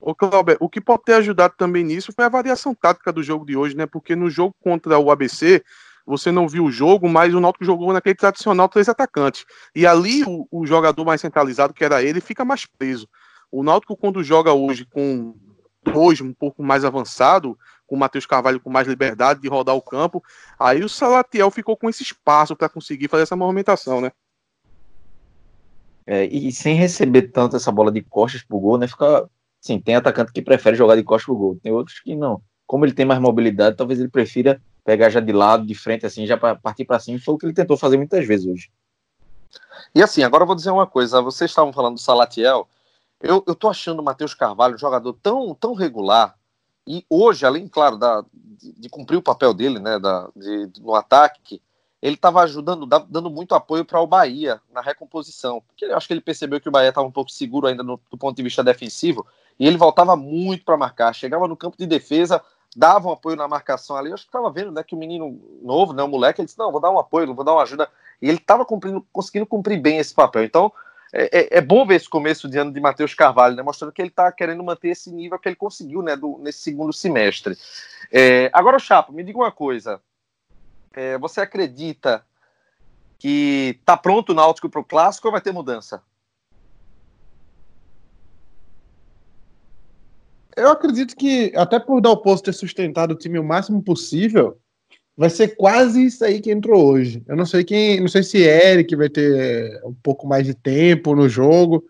Ô, 0.00 0.14
Cláudio, 0.14 0.56
o 0.60 0.68
que 0.68 0.80
pode 0.80 1.02
ter 1.04 1.14
ajudado 1.14 1.54
também 1.56 1.84
nisso 1.84 2.12
foi 2.14 2.24
a 2.24 2.28
variação 2.28 2.74
tática 2.74 3.12
do 3.12 3.22
jogo 3.22 3.44
de 3.44 3.56
hoje, 3.56 3.76
né? 3.76 3.86
Porque 3.86 4.14
no 4.14 4.30
jogo 4.30 4.54
contra 4.62 4.98
o 4.98 5.10
ABC, 5.10 5.62
você 6.06 6.30
não 6.30 6.48
viu 6.48 6.64
o 6.64 6.70
jogo, 6.70 7.08
mas 7.08 7.34
o 7.34 7.40
Náutico 7.40 7.64
jogou 7.64 7.92
naquele 7.92 8.14
tradicional 8.14 8.68
três 8.68 8.88
atacantes. 8.88 9.44
E 9.74 9.86
ali 9.86 10.24
o, 10.24 10.46
o 10.50 10.66
jogador 10.66 11.04
mais 11.04 11.20
centralizado, 11.20 11.74
que 11.74 11.84
era 11.84 12.02
ele, 12.02 12.20
fica 12.20 12.44
mais 12.44 12.64
preso. 12.64 13.08
O 13.50 13.62
Náutico, 13.62 13.96
quando 13.96 14.22
joga 14.22 14.52
hoje 14.52 14.86
com 14.86 15.34
dois 15.82 16.20
um 16.20 16.32
pouco 16.32 16.62
mais 16.62 16.84
avançado, 16.84 17.58
com 17.86 17.96
o 17.96 17.98
Matheus 17.98 18.26
Carvalho 18.26 18.60
com 18.60 18.70
mais 18.70 18.86
liberdade 18.86 19.40
de 19.40 19.48
rodar 19.48 19.74
o 19.74 19.82
campo. 19.82 20.22
Aí 20.58 20.84
o 20.84 20.88
Salatiel 20.88 21.50
ficou 21.50 21.76
com 21.76 21.88
esse 21.88 22.02
espaço 22.02 22.54
para 22.54 22.68
conseguir 22.68 23.08
fazer 23.08 23.22
essa 23.22 23.36
movimentação, 23.36 24.00
né? 24.00 24.12
É, 26.06 26.24
e 26.24 26.50
sem 26.52 26.74
receber 26.74 27.28
tanto 27.28 27.56
essa 27.56 27.70
bola 27.70 27.92
de 27.92 28.02
costas 28.02 28.42
pro 28.42 28.58
gol, 28.58 28.78
né? 28.78 28.86
Fica. 28.86 29.28
Sim, 29.60 29.80
tem 29.80 29.96
atacante 29.96 30.32
que 30.32 30.42
prefere 30.42 30.76
jogar 30.76 30.96
de 30.96 31.02
costas 31.02 31.26
pro 31.26 31.36
gol, 31.36 31.58
tem 31.62 31.72
outros 31.72 32.00
que 32.00 32.14
não. 32.14 32.40
Como 32.66 32.84
ele 32.84 32.92
tem 32.92 33.06
mais 33.06 33.20
mobilidade, 33.20 33.76
talvez 33.76 33.98
ele 33.98 34.08
prefira 34.08 34.60
pegar 34.84 35.10
já 35.10 35.20
de 35.20 35.32
lado, 35.32 35.66
de 35.66 35.74
frente, 35.74 36.06
assim, 36.06 36.26
já 36.26 36.36
para 36.36 36.54
partir 36.54 36.84
para 36.84 36.98
cima. 36.98 37.18
Foi 37.18 37.34
o 37.34 37.38
que 37.38 37.46
ele 37.46 37.54
tentou 37.54 37.76
fazer 37.76 37.96
muitas 37.96 38.26
vezes 38.26 38.46
hoje. 38.46 38.70
E 39.94 40.02
assim, 40.02 40.22
agora 40.22 40.42
eu 40.42 40.46
vou 40.46 40.56
dizer 40.56 40.70
uma 40.70 40.86
coisa. 40.86 41.20
Vocês 41.20 41.50
estavam 41.50 41.72
falando 41.72 41.94
do 41.94 42.00
Salatiel. 42.00 42.68
Eu, 43.20 43.42
eu 43.46 43.54
tô 43.54 43.68
achando 43.68 44.00
o 44.00 44.04
Matheus 44.04 44.34
Carvalho 44.34 44.74
um 44.74 44.78
jogador 44.78 45.12
tão, 45.14 45.54
tão 45.54 45.74
regular 45.74 46.38
e 46.88 47.04
hoje, 47.10 47.44
além, 47.44 47.68
claro, 47.68 47.98
da, 47.98 48.24
de, 48.32 48.72
de 48.72 48.88
cumprir 48.88 49.18
o 49.18 49.22
papel 49.22 49.52
dele 49.52 49.78
né, 49.78 49.98
da, 49.98 50.30
de, 50.34 50.72
no 50.80 50.94
ataque, 50.94 51.60
ele 52.00 52.14
estava 52.14 52.40
ajudando, 52.40 52.86
dando 52.86 53.28
muito 53.28 53.54
apoio 53.54 53.84
para 53.84 54.00
o 54.00 54.06
Bahia 54.06 54.58
na 54.72 54.80
recomposição. 54.80 55.62
Porque 55.66 55.84
eu 55.84 55.94
acho 55.94 56.06
que 56.06 56.14
ele 56.14 56.22
percebeu 56.22 56.58
que 56.58 56.68
o 56.68 56.72
Bahia 56.72 56.88
estava 56.88 57.06
um 57.06 57.12
pouco 57.12 57.30
seguro 57.30 57.66
ainda 57.66 57.82
no, 57.82 58.00
do 58.10 58.16
ponto 58.16 58.34
de 58.34 58.42
vista 58.42 58.64
defensivo, 58.64 59.26
e 59.58 59.66
ele 59.66 59.76
voltava 59.76 60.16
muito 60.16 60.64
para 60.64 60.76
marcar. 60.76 61.14
Chegava 61.14 61.48
no 61.48 61.56
campo 61.56 61.76
de 61.76 61.86
defesa, 61.86 62.42
dava 62.76 63.08
um 63.08 63.12
apoio 63.12 63.36
na 63.36 63.48
marcação 63.48 63.96
ali. 63.96 64.08
Eu 64.10 64.14
acho 64.14 64.24
que 64.24 64.28
estava 64.28 64.50
vendo 64.50 64.72
né, 64.72 64.82
que 64.82 64.94
o 64.94 64.98
menino 64.98 65.40
novo, 65.62 65.92
né, 65.92 66.02
o 66.02 66.08
moleque, 66.08 66.40
ele 66.40 66.46
disse: 66.46 66.58
Não, 66.58 66.70
vou 66.70 66.80
dar 66.80 66.90
um 66.90 66.98
apoio, 66.98 67.34
vou 67.34 67.44
dar 67.44 67.52
uma 67.52 67.62
ajuda. 67.62 67.88
E 68.20 68.28
ele 68.28 68.38
estava 68.38 68.64
conseguindo 68.64 69.46
cumprir 69.46 69.80
bem 69.80 69.98
esse 69.98 70.14
papel. 70.14 70.44
Então, 70.44 70.72
é, 71.12 71.40
é, 71.40 71.58
é, 71.58 71.60
bom 71.60 71.86
ver 71.86 71.96
esse 71.96 72.08
começo 72.08 72.48
de 72.48 72.58
ano 72.58 72.72
de 72.72 72.80
Matheus 72.80 73.14
Carvalho, 73.14 73.56
né, 73.56 73.62
mostrando 73.62 73.92
que 73.92 74.02
ele 74.02 74.10
está 74.10 74.30
querendo 74.30 74.62
manter 74.62 74.88
esse 74.88 75.10
nível 75.10 75.38
que 75.38 75.48
ele 75.48 75.56
conseguiu 75.56 76.02
né, 76.02 76.16
do, 76.16 76.38
nesse 76.38 76.60
segundo 76.60 76.92
semestre. 76.92 77.56
É, 78.12 78.50
agora, 78.52 78.78
Chapo, 78.78 79.12
me 79.12 79.24
diga 79.24 79.38
uma 79.38 79.52
coisa. 79.52 80.00
É, 80.92 81.16
você 81.18 81.40
acredita 81.40 82.24
que 83.18 83.76
está 83.80 83.96
pronto 83.96 84.30
o 84.30 84.34
Náutico 84.34 84.68
para 84.68 84.80
o 84.80 84.84
Clássico 84.84 85.28
ou 85.28 85.32
vai 85.32 85.40
ter 85.40 85.52
mudança? 85.52 86.02
Eu 90.58 90.70
acredito 90.70 91.16
que, 91.16 91.52
até 91.54 91.78
por 91.78 92.00
dar 92.00 92.10
o 92.10 92.22
posto 92.22 92.44
ter 92.44 92.52
sustentado 92.52 93.12
o 93.12 93.16
time 93.16 93.38
o 93.38 93.44
máximo 93.44 93.82
possível, 93.82 94.58
vai 95.16 95.30
ser 95.30 95.56
quase 95.56 96.04
isso 96.04 96.24
aí 96.24 96.40
que 96.40 96.50
entrou 96.50 96.92
hoje. 96.92 97.22
Eu 97.26 97.36
não 97.36 97.44
sei 97.44 97.64
quem, 97.64 98.00
não 98.00 98.08
sei 98.08 98.22
se 98.22 98.38
Eric 98.38 98.94
vai 98.94 99.08
ter 99.08 99.80
um 99.84 99.94
pouco 99.94 100.26
mais 100.26 100.46
de 100.46 100.54
tempo 100.54 101.14
no 101.14 101.28
jogo, 101.28 101.84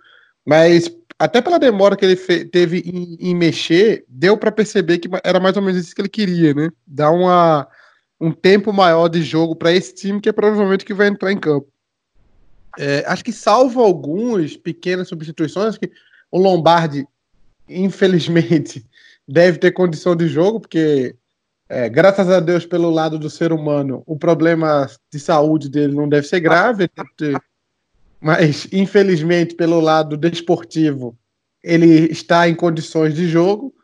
mas 0.46 0.90
até 1.18 1.42
pela 1.42 1.58
demora 1.58 1.96
que 1.96 2.04
ele 2.04 2.16
teve 2.46 2.78
em, 2.86 3.30
em 3.30 3.34
mexer, 3.34 4.04
deu 4.08 4.36
para 4.38 4.52
perceber 4.52 4.98
que 4.98 5.08
era 5.24 5.40
mais 5.40 5.56
ou 5.56 5.62
menos 5.62 5.80
isso 5.80 5.94
que 5.94 6.00
ele 6.00 6.08
queria, 6.08 6.54
né? 6.54 6.70
Dar 6.86 7.10
uma, 7.10 7.68
um 8.20 8.30
tempo 8.30 8.72
maior 8.72 9.08
de 9.08 9.22
jogo 9.22 9.56
para 9.56 9.72
esse 9.72 9.94
time 9.94 10.20
que 10.20 10.28
é 10.28 10.32
provavelmente 10.32 10.84
que 10.84 10.94
vai 10.94 11.08
entrar 11.08 11.32
em 11.32 11.38
campo. 11.38 11.68
É, 12.78 13.04
acho 13.06 13.24
que 13.24 13.32
salvo 13.32 13.82
algumas 13.82 14.56
pequenas 14.56 15.08
substituições, 15.08 15.76
que 15.76 15.90
o 16.30 16.38
Lombardi, 16.38 17.04
infelizmente, 17.68 18.84
deve 19.26 19.58
ter 19.58 19.72
condição 19.72 20.16
de 20.16 20.28
jogo, 20.28 20.60
porque 20.60 21.14
é, 21.68 21.88
graças 21.88 22.28
a 22.30 22.40
Deus, 22.40 22.64
pelo 22.64 22.90
lado 22.90 23.18
do 23.18 23.28
ser 23.28 23.52
humano, 23.52 24.02
o 24.06 24.16
problema 24.16 24.88
de 25.12 25.20
saúde 25.20 25.68
dele 25.68 25.94
não 25.94 26.08
deve 26.08 26.26
ser 26.26 26.40
grave, 26.40 26.90
mas 28.20 28.66
infelizmente, 28.72 29.54
pelo 29.54 29.78
lado 29.80 30.16
desportivo, 30.16 31.16
ele 31.62 32.10
está 32.10 32.48
em 32.48 32.54
condições 32.54 33.14
de 33.14 33.28
jogo, 33.28 33.74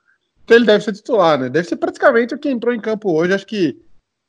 então 0.45 0.57
ele 0.57 0.67
deve 0.67 0.85
ser 0.85 0.93
titular, 0.93 1.39
né? 1.39 1.49
Deve 1.49 1.69
ser 1.69 1.77
praticamente 1.77 2.35
o 2.35 2.39
que 2.39 2.51
entrou 2.51 2.75
em 2.75 2.81
campo 2.81 3.13
hoje. 3.13 3.33
Acho 3.33 3.47
que, 3.47 3.79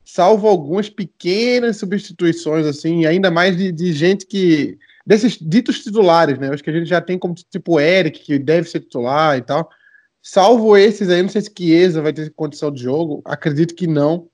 salvo 0.04 0.48
algumas 0.48 0.88
pequenas 0.88 1.76
substituições, 1.76 2.66
assim, 2.66 3.06
ainda 3.06 3.30
mais 3.30 3.56
de, 3.56 3.70
de 3.70 3.92
gente 3.92 4.26
que. 4.26 4.78
Desses 5.06 5.38
ditos 5.38 5.82
titulares, 5.84 6.38
né? 6.38 6.48
Acho 6.50 6.64
que 6.64 6.70
a 6.70 6.72
gente 6.72 6.88
já 6.88 7.00
tem 7.00 7.18
como 7.18 7.34
tipo 7.34 7.78
Eric, 7.80 8.20
que 8.20 8.38
deve 8.38 8.68
ser 8.68 8.80
titular 8.80 9.38
e 9.38 9.42
tal. 9.42 9.70
Salvo 10.20 10.76
esses 10.76 11.08
aí, 11.08 11.22
não 11.22 11.28
sei 11.28 11.42
se 11.42 11.52
Chiesa 11.56 12.02
vai 12.02 12.12
ter 12.12 12.30
condição 12.34 12.72
de 12.72 12.82
jogo, 12.82 13.22
acredito 13.24 13.74
que 13.74 13.86
não. 13.86 14.28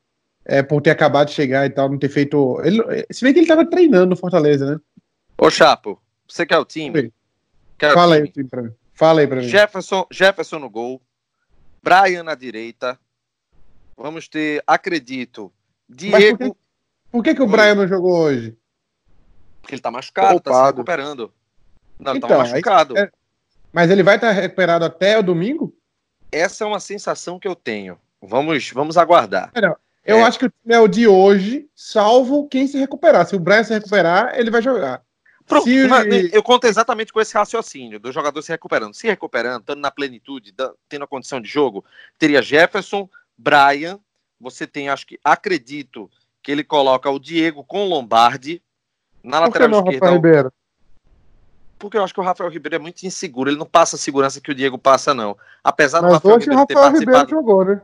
é, 0.45 0.63
por 0.63 0.81
ter 0.83 0.91
acabado 0.91 1.29
de 1.29 1.35
chegar 1.35 1.67
e 1.67 1.71
tal, 1.71 1.89
não 1.89 1.99
ter 1.99 2.09
feito. 2.09 2.61
Ele, 2.65 2.83
se 3.11 3.25
bem 3.25 3.33
que 3.33 3.41
ele 3.41 3.47
tava 3.47 3.69
treinando 3.69 4.07
no 4.07 4.17
Fortaleza, 4.17 4.75
né? 4.75 4.81
Ô, 5.39 5.51
Chapo, 5.51 6.01
você 6.29 6.45
quer 6.45 6.59
o 6.59 6.65
time? 6.65 7.13
Quer 7.79 7.95
Fala 7.95 8.17
o 8.17 8.17
time? 8.17 8.27
aí 8.27 8.31
o 8.31 8.33
time 8.33 8.49
pra 8.49 8.63
mim. 8.63 8.73
Fala 8.95 9.21
aí 9.21 9.27
pra 9.27 9.37
mim. 9.41 9.49
Jefferson, 9.49 10.07
Jefferson 10.11 10.59
no 10.59 10.71
gol. 10.71 11.01
Brian 11.83 12.23
na 12.23 12.35
direita. 12.35 12.99
Vamos 13.97 14.29
ter, 14.29 14.63
acredito, 14.67 15.53
Diego. 15.89 16.39
Por 16.39 16.47
que, 16.47 16.57
por 17.11 17.23
que, 17.25 17.35
que 17.35 17.43
o 17.43 17.47
Brian 17.47 17.75
não 17.75 17.87
jogou 17.87 18.23
hoje? 18.23 18.57
Porque 19.63 19.75
ele 19.75 19.83
tá 19.83 19.91
machucado, 19.91 20.41
Poupado. 20.41 20.57
tá 20.57 20.65
se 20.65 20.71
recuperando. 20.73 21.33
Não, 21.99 22.17
então, 22.17 22.29
tá 22.29 22.39
machucado. 22.39 22.99
É... 22.99 23.11
Mas 23.73 23.91
ele 23.91 24.03
vai 24.03 24.17
estar 24.17 24.31
recuperado 24.33 24.85
até 24.85 25.19
o 25.19 25.23
domingo? 25.23 25.75
Essa 26.31 26.65
é 26.65 26.67
uma 26.67 26.81
sensação 26.81 27.39
que 27.39 27.49
eu 27.49 27.55
tenho. 27.55 27.99
Vamos, 28.21 28.71
vamos 28.71 28.99
aguardar. 28.99 29.51
Não, 29.55 29.77
eu 30.05 30.19
é. 30.19 30.23
acho 30.23 30.39
que 30.39 30.47
o 30.47 30.51
time 30.51 30.75
é 30.75 30.81
o 30.81 30.89
de 30.89 31.07
hoje, 31.07 31.69
salvo 31.75 32.49
quem 32.49 32.67
se 32.67 32.79
recuperar. 32.79 33.27
Se 33.27 33.37
o 33.37 33.39
Brian 33.39 33.65
se 33.65 33.73
recuperar, 33.73 34.39
ele 34.39 34.51
vai 34.51 34.61
jogar. 34.61 35.03
Pronto, 35.47 35.65
se... 35.65 36.31
eu 36.33 36.43
conto 36.43 36.67
exatamente 36.67 37.13
com 37.13 37.21
esse 37.21 37.35
raciocínio 37.35 37.99
do 37.99 38.13
jogador 38.13 38.43
se 38.43 38.51
recuperando. 38.51 38.95
Se 38.95 39.07
recuperando, 39.07 39.61
estando 39.61 39.81
na 39.81 39.91
plenitude, 39.91 40.55
tendo 40.89 41.05
a 41.05 41.09
condição 41.09 41.41
de 41.41 41.49
jogo, 41.49 41.85
teria 42.19 42.43
Jefferson, 42.43 43.09
Brian. 43.37 43.99
Você 44.41 44.67
tem, 44.67 44.89
acho 44.89 45.07
que, 45.07 45.19
acredito 45.23 46.11
que 46.43 46.51
ele 46.51 46.65
coloca 46.65 47.09
o 47.11 47.19
Diego 47.19 47.65
com 47.65 47.85
o 47.85 47.89
Lombardi 47.89 48.63
na 49.23 49.39
Por 49.39 49.47
lateral 49.47 49.69
não, 49.69 49.79
esquerda. 49.91 50.11
Ribeiro? 50.11 50.53
Porque 51.79 51.97
eu 51.97 52.05
acho 52.05 52.15
que 52.15 52.21
o 52.21 52.23
Rafael 52.23 52.51
Ribeiro 52.51 52.77
é 52.77 52.79
muito 52.79 53.03
inseguro. 53.05 53.51
Ele 53.51 53.59
não 53.59 53.67
passa 53.67 53.97
a 53.97 53.99
segurança 53.99 54.41
que 54.41 54.51
o 54.51 54.55
Diego 54.55 54.79
passa, 54.79 55.13
não. 55.13 55.37
Apesar 55.65 56.01
Mas 56.01 56.11
do 56.11 56.15
Rafael 56.15 56.37
hoje 56.37 56.45
Ribeiro 56.45 56.67
ter 56.67 56.75
Rafael 56.75 56.93
participado. 56.93 57.25
Ribeiro 57.27 57.41
jogou, 57.41 57.65
né? 57.65 57.83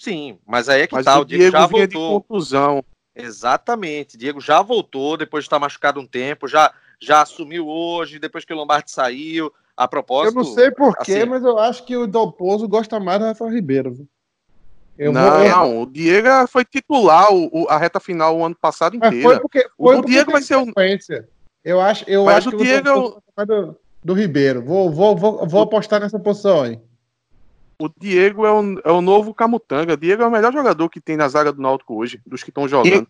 Sim, 0.00 0.38
mas 0.46 0.68
aí 0.68 0.82
é 0.82 0.86
que 0.86 0.94
mas 0.94 1.04
tá. 1.04 1.18
O 1.18 1.24
Diego, 1.24 1.42
Diego 1.42 1.56
já 1.56 1.66
voltou. 1.66 1.88
De 1.88 2.26
contusão. 2.28 2.84
Exatamente. 3.14 4.16
Diego 4.16 4.40
já 4.40 4.60
voltou 4.60 5.16
depois 5.16 5.44
de 5.44 5.46
estar 5.46 5.58
machucado 5.58 6.00
um 6.00 6.06
tempo, 6.06 6.48
já, 6.48 6.72
já 7.00 7.22
assumiu 7.22 7.68
hoje, 7.68 8.18
depois 8.18 8.44
que 8.44 8.52
o 8.52 8.56
Lombardi 8.56 8.90
saiu. 8.90 9.52
A 9.76 9.88
propósito. 9.88 10.38
Eu 10.38 10.44
não 10.44 10.54
sei 10.54 10.70
porquê, 10.70 11.16
assim, 11.16 11.28
mas 11.28 11.42
eu 11.42 11.58
acho 11.58 11.84
que 11.84 11.96
o 11.96 12.06
Dalpozo 12.06 12.68
gosta 12.68 13.00
mais 13.00 13.18
do 13.18 13.24
Rafael 13.24 13.50
Ribeiro. 13.50 14.06
Eu 14.98 15.12
não, 15.12 15.38
vou... 15.38 15.48
não, 15.48 15.82
o 15.82 15.86
Diego 15.86 16.28
foi 16.48 16.64
titular 16.64 17.32
o, 17.32 17.48
o, 17.52 17.68
a 17.68 17.76
reta 17.76 17.98
final 17.98 18.36
o 18.36 18.44
ano 18.44 18.54
passado 18.54 18.96
inteiro. 18.96 19.22
Foi 19.22 19.40
porque, 19.40 19.68
foi 19.76 19.96
o, 19.96 19.98
o 19.98 20.04
Diego 20.04 20.30
vai 20.30 20.42
ser 20.42 20.56
o. 20.56 20.66
Eu 21.64 21.80
acho, 21.80 22.04
eu 22.08 22.26
mas 22.26 22.36
acho 22.36 22.50
o 22.50 22.58
que 22.58 22.64
Diego 22.64 23.22
o 23.36 23.40
é 23.40 23.46
do, 23.46 23.76
do 24.04 24.14
Ribeiro. 24.14 24.62
Vou, 24.62 24.90
vou, 24.90 25.16
vou, 25.16 25.46
vou 25.46 25.62
apostar 25.62 26.00
nessa 26.00 26.18
posição 26.18 26.62
aí. 26.62 26.78
O 27.80 27.88
Diego 27.88 28.46
é 28.46 28.52
o, 28.52 28.80
é 28.84 28.92
o 28.92 29.00
novo 29.00 29.34
Camutanga. 29.34 29.94
O 29.94 29.96
Diego 29.96 30.22
é 30.22 30.26
o 30.26 30.30
melhor 30.30 30.52
jogador 30.52 30.88
que 30.88 31.00
tem 31.00 31.16
na 31.16 31.28
zaga 31.28 31.52
do 31.52 31.60
Náutico 31.60 31.96
hoje, 31.96 32.20
dos 32.24 32.42
que 32.42 32.50
estão 32.50 32.68
jogando. 32.68 33.08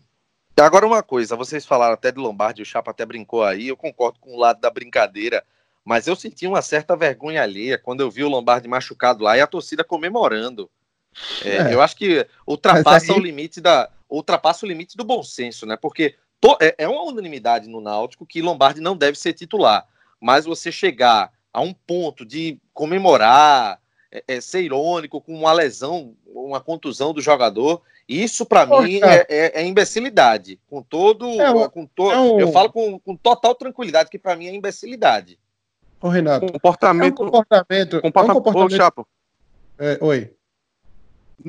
E 0.57 0.61
agora 0.61 0.87
uma 0.87 1.03
coisa, 1.03 1.35
vocês 1.35 1.65
falaram 1.65 1.93
até 1.93 2.11
de 2.13 2.17
Lombardi, 2.17 2.61
o 2.61 2.65
Chapa 2.65 2.91
até 2.91 3.05
brincou 3.05 3.43
aí, 3.43 3.67
eu 3.67 3.75
concordo 3.75 4.19
com 4.21 4.33
o 4.35 4.39
lado 4.39 4.61
da 4.61 4.69
brincadeira, 4.69 5.43
mas 5.83 6.07
eu 6.07 6.15
senti 6.15 6.47
uma 6.47 6.61
certa 6.61 6.95
vergonha 6.95 7.43
alheia 7.43 7.77
quando 7.77 7.99
eu 7.99 8.09
vi 8.09 8.23
o 8.23 8.29
Lombardi 8.29 8.65
machucado 8.65 9.21
lá 9.21 9.37
e 9.37 9.41
a 9.41 9.47
torcida 9.47 9.83
comemorando. 9.83 10.69
É, 11.43 11.57
é. 11.57 11.73
Eu 11.73 11.81
acho 11.81 11.95
que 11.95 12.25
ultrapassa 12.45 13.13
aí... 13.13 13.19
o 13.19 13.21
limite 13.21 13.61
da 13.61 13.89
ultrapassa 14.09 14.65
o 14.65 14.69
limite 14.69 14.95
do 14.95 15.03
bom 15.03 15.23
senso, 15.23 15.65
né? 15.65 15.75
Porque 15.75 16.15
to, 16.39 16.57
é, 16.61 16.75
é 16.77 16.87
uma 16.87 17.03
unanimidade 17.03 17.67
no 17.67 17.81
Náutico 17.81 18.25
que 18.25 18.41
Lombardi 18.41 18.79
não 18.79 18.95
deve 18.95 19.17
ser 19.17 19.33
titular, 19.33 19.85
mas 20.19 20.45
você 20.45 20.71
chegar 20.71 21.31
a 21.51 21.61
um 21.61 21.73
ponto 21.73 22.25
de 22.25 22.59
comemorar, 22.73 23.79
é, 24.11 24.23
é, 24.27 24.41
ser 24.41 24.61
irônico 24.61 25.21
com 25.21 25.33
uma 25.33 25.53
lesão, 25.53 26.15
uma 26.25 26.61
contusão 26.61 27.13
do 27.13 27.21
jogador, 27.21 27.81
isso 28.07 28.45
para 28.45 28.65
mim 28.65 28.99
é, 29.01 29.25
é, 29.27 29.61
é, 29.61 29.65
imbecilidade. 29.65 30.59
Com 30.67 30.81
todo, 30.81 31.41
é 31.41 31.69
com 31.69 31.85
to, 31.87 32.09
um... 32.09 32.39
eu 32.39 32.51
falo 32.51 32.71
com, 32.71 32.99
com 32.99 33.15
total 33.15 33.55
tranquilidade 33.55 34.09
que 34.09 34.19
para 34.19 34.35
mim 34.35 34.47
é 34.47 34.53
imbecilidade. 34.53 35.39
Ô 36.01 36.09
Renato, 36.09 36.51
comportamento, 36.51 37.23
um 37.23 37.25
comportamento, 37.25 38.01
comportamento, 38.01 38.37
um 38.37 38.41
comportamento... 38.41 38.73
Ô, 38.73 38.77
Chapo. 38.77 39.07
oi. 40.01 40.31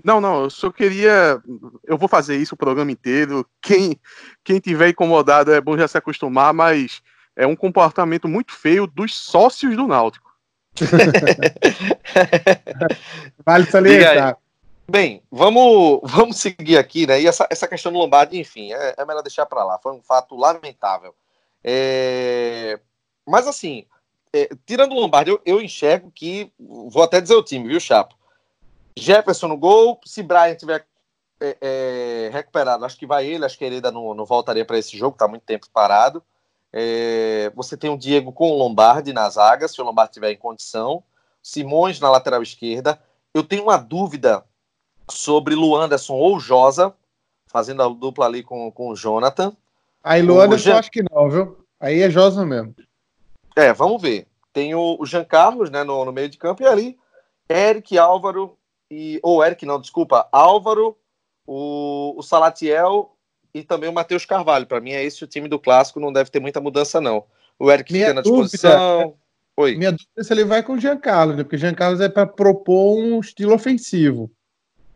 Não, 0.05 0.21
não, 0.21 0.45
eu 0.45 0.51
só 0.51 0.71
queria. 0.71 1.41
Eu 1.85 1.97
vou 1.97 2.09
fazer 2.09 2.37
isso 2.37 2.55
o 2.55 2.59
programa 2.59 2.91
inteiro. 2.91 3.47
Quem, 3.61 3.99
quem 4.45 4.59
tiver 4.59 4.91
incomodado 4.91 5.53
é 5.53 5.61
bom 5.61 5.77
já 5.77 5.87
se 5.87 5.97
acostumar, 5.97 6.53
mas 6.53 7.03
é 7.35 7.47
um 7.47 7.57
comportamento 7.57 8.29
muito 8.29 8.53
feio 8.53 8.87
dos 8.87 9.17
sócios 9.17 9.77
do 9.77 9.87
Náutico. 9.87 10.27
vale 13.45 13.67
salientar. 13.67 14.37
Bem, 14.89 15.21
vamos, 15.31 16.01
vamos 16.05 16.37
seguir 16.37 16.79
aqui, 16.79 17.07
né? 17.07 17.21
E 17.21 17.27
essa, 17.27 17.47
essa 17.51 17.67
questão 17.67 17.91
do 17.91 17.99
Lombardi, 17.99 18.39
enfim, 18.39 18.73
é, 18.73 18.95
é 18.97 19.05
melhor 19.05 19.23
deixar 19.23 19.45
para 19.45 19.65
lá. 19.65 19.79
Foi 19.79 19.93
um 19.93 20.01
fato 20.01 20.37
lamentável. 20.37 21.15
É... 21.65 22.79
Mas 23.27 23.49
assim, 23.49 23.85
é, 24.33 24.49
tirando 24.65 24.93
o 24.93 25.01
Lombardi, 25.01 25.31
eu, 25.31 25.41
eu, 25.45 25.61
enxergo 25.61 26.13
que. 26.15 26.53
Vou 26.59 27.03
até 27.03 27.21
dizer 27.21 27.35
o 27.35 27.43
time, 27.43 27.67
viu, 27.67 27.81
Chapo? 27.81 28.15
Jefferson 28.99 29.49
no 29.49 29.57
gol. 29.57 30.01
Se 30.05 30.23
Brian 30.23 30.55
tiver 30.55 30.87
é, 31.41 31.57
é 31.61 32.31
recuperado, 32.33 32.85
acho 32.85 32.99
que 32.99 33.07
vai 33.07 33.27
ele. 33.27 33.45
Acho 33.45 33.59
que 33.59 33.65
ele 33.65 33.77
ainda 33.77 33.93
não, 33.93 34.15
não 34.15 34.25
voltaria 34.25 34.65
para 34.65 34.79
esse 34.79 34.97
jogo, 34.97 35.17
tá 35.17 35.29
muito 35.29 35.43
tempo 35.43 35.67
parado. 35.73 36.23
É, 36.73 37.51
você 37.55 37.77
tem 37.77 37.91
o 37.91 37.97
Diego 37.97 38.33
com 38.33 38.51
o 38.51 38.59
Lombardi 38.59 39.13
na 39.13 39.29
zaga, 39.31 39.69
se 39.69 39.81
o 39.81 39.85
Lombardi 39.85 40.11
estiver 40.11 40.33
em 40.33 40.37
condição. 40.37 41.03
Simões 41.43 42.01
na 42.01 42.11
lateral 42.11 42.43
esquerda. 42.43 43.01
Eu 43.33 43.45
tenho 43.45 43.65
uma 43.65 43.77
dúvida 43.77 44.45
sobre 45.11 45.55
Luanderson 45.55 46.15
ou 46.15 46.41
Josa, 46.41 46.93
fazendo 47.47 47.83
a 47.83 47.89
dupla 47.89 48.27
ali 48.27 48.43
com, 48.43 48.71
com 48.73 48.89
o 48.89 48.97
Jonathan. 48.97 49.57
Aí 50.03 50.23
Luanderson 50.23 50.71
Jean... 50.71 50.79
acho 50.79 50.91
que 50.91 51.05
não, 51.11 51.31
viu? 51.31 51.65
Aí 51.79 52.03
é 52.03 52.11
Josa 52.11 52.45
mesmo. 52.45 52.75
É, 53.55 53.73
vamos 53.73 54.03
ver. 54.03 54.27
Tem 54.53 54.75
o, 54.75 54.97
o 54.99 55.07
Jean 55.07 55.25
Carlos 55.25 55.71
né, 55.71 55.85
no, 55.85 56.05
no 56.05 56.13
meio 56.13 56.29
de 56.29 56.39
campo 56.39 56.63
e 56.63 56.67
ali 56.67 56.99
Eric, 57.49 57.97
Álvaro 57.97 58.59
e. 58.91 59.21
Ou 59.23 59.45
Eric, 59.45 59.65
não, 59.65 59.81
desculpa. 59.81 60.29
Álvaro, 60.33 60.97
o, 61.47 62.15
o 62.17 62.23
Salatiel 62.23 63.17
e 63.55 63.63
também 63.63 63.89
o 63.89 63.93
Matheus 63.93 64.27
Carvalho. 64.27 64.67
Para 64.67 64.81
mim 64.81 64.93
é 64.93 65.05
esse 65.05 65.25
o 65.25 65.27
time 65.27 65.49
do 65.49 65.59
clássico, 65.59 66.01
não 66.01 66.13
deve 66.13 66.31
ter 66.31 66.41
muita 66.41 66.61
mudança, 66.61 67.01
não. 67.01 67.25
O 67.59 67.71
Eric 67.71 67.93
Minha 67.93 68.07
fica 68.07 68.15
na 68.15 68.23
disposição. 68.23 68.99
Dúvida, 69.01 69.13
é, 69.13 69.27
Oi. 69.59 69.77
Minha 69.77 69.93
dúvida 69.93 70.11
é 70.19 70.23
se 70.23 70.33
ele 70.33 70.45
vai 70.45 70.63
com 70.63 70.75
o 70.75 70.79
Giancarlo, 70.79 71.35
né? 71.35 71.43
Porque 71.43 71.57
o 71.57 71.59
Giancarlo 71.59 72.03
é 72.03 72.09
para 72.09 72.27
propor 72.27 72.99
um 72.99 73.19
estilo 73.21 73.55
ofensivo. 73.55 74.31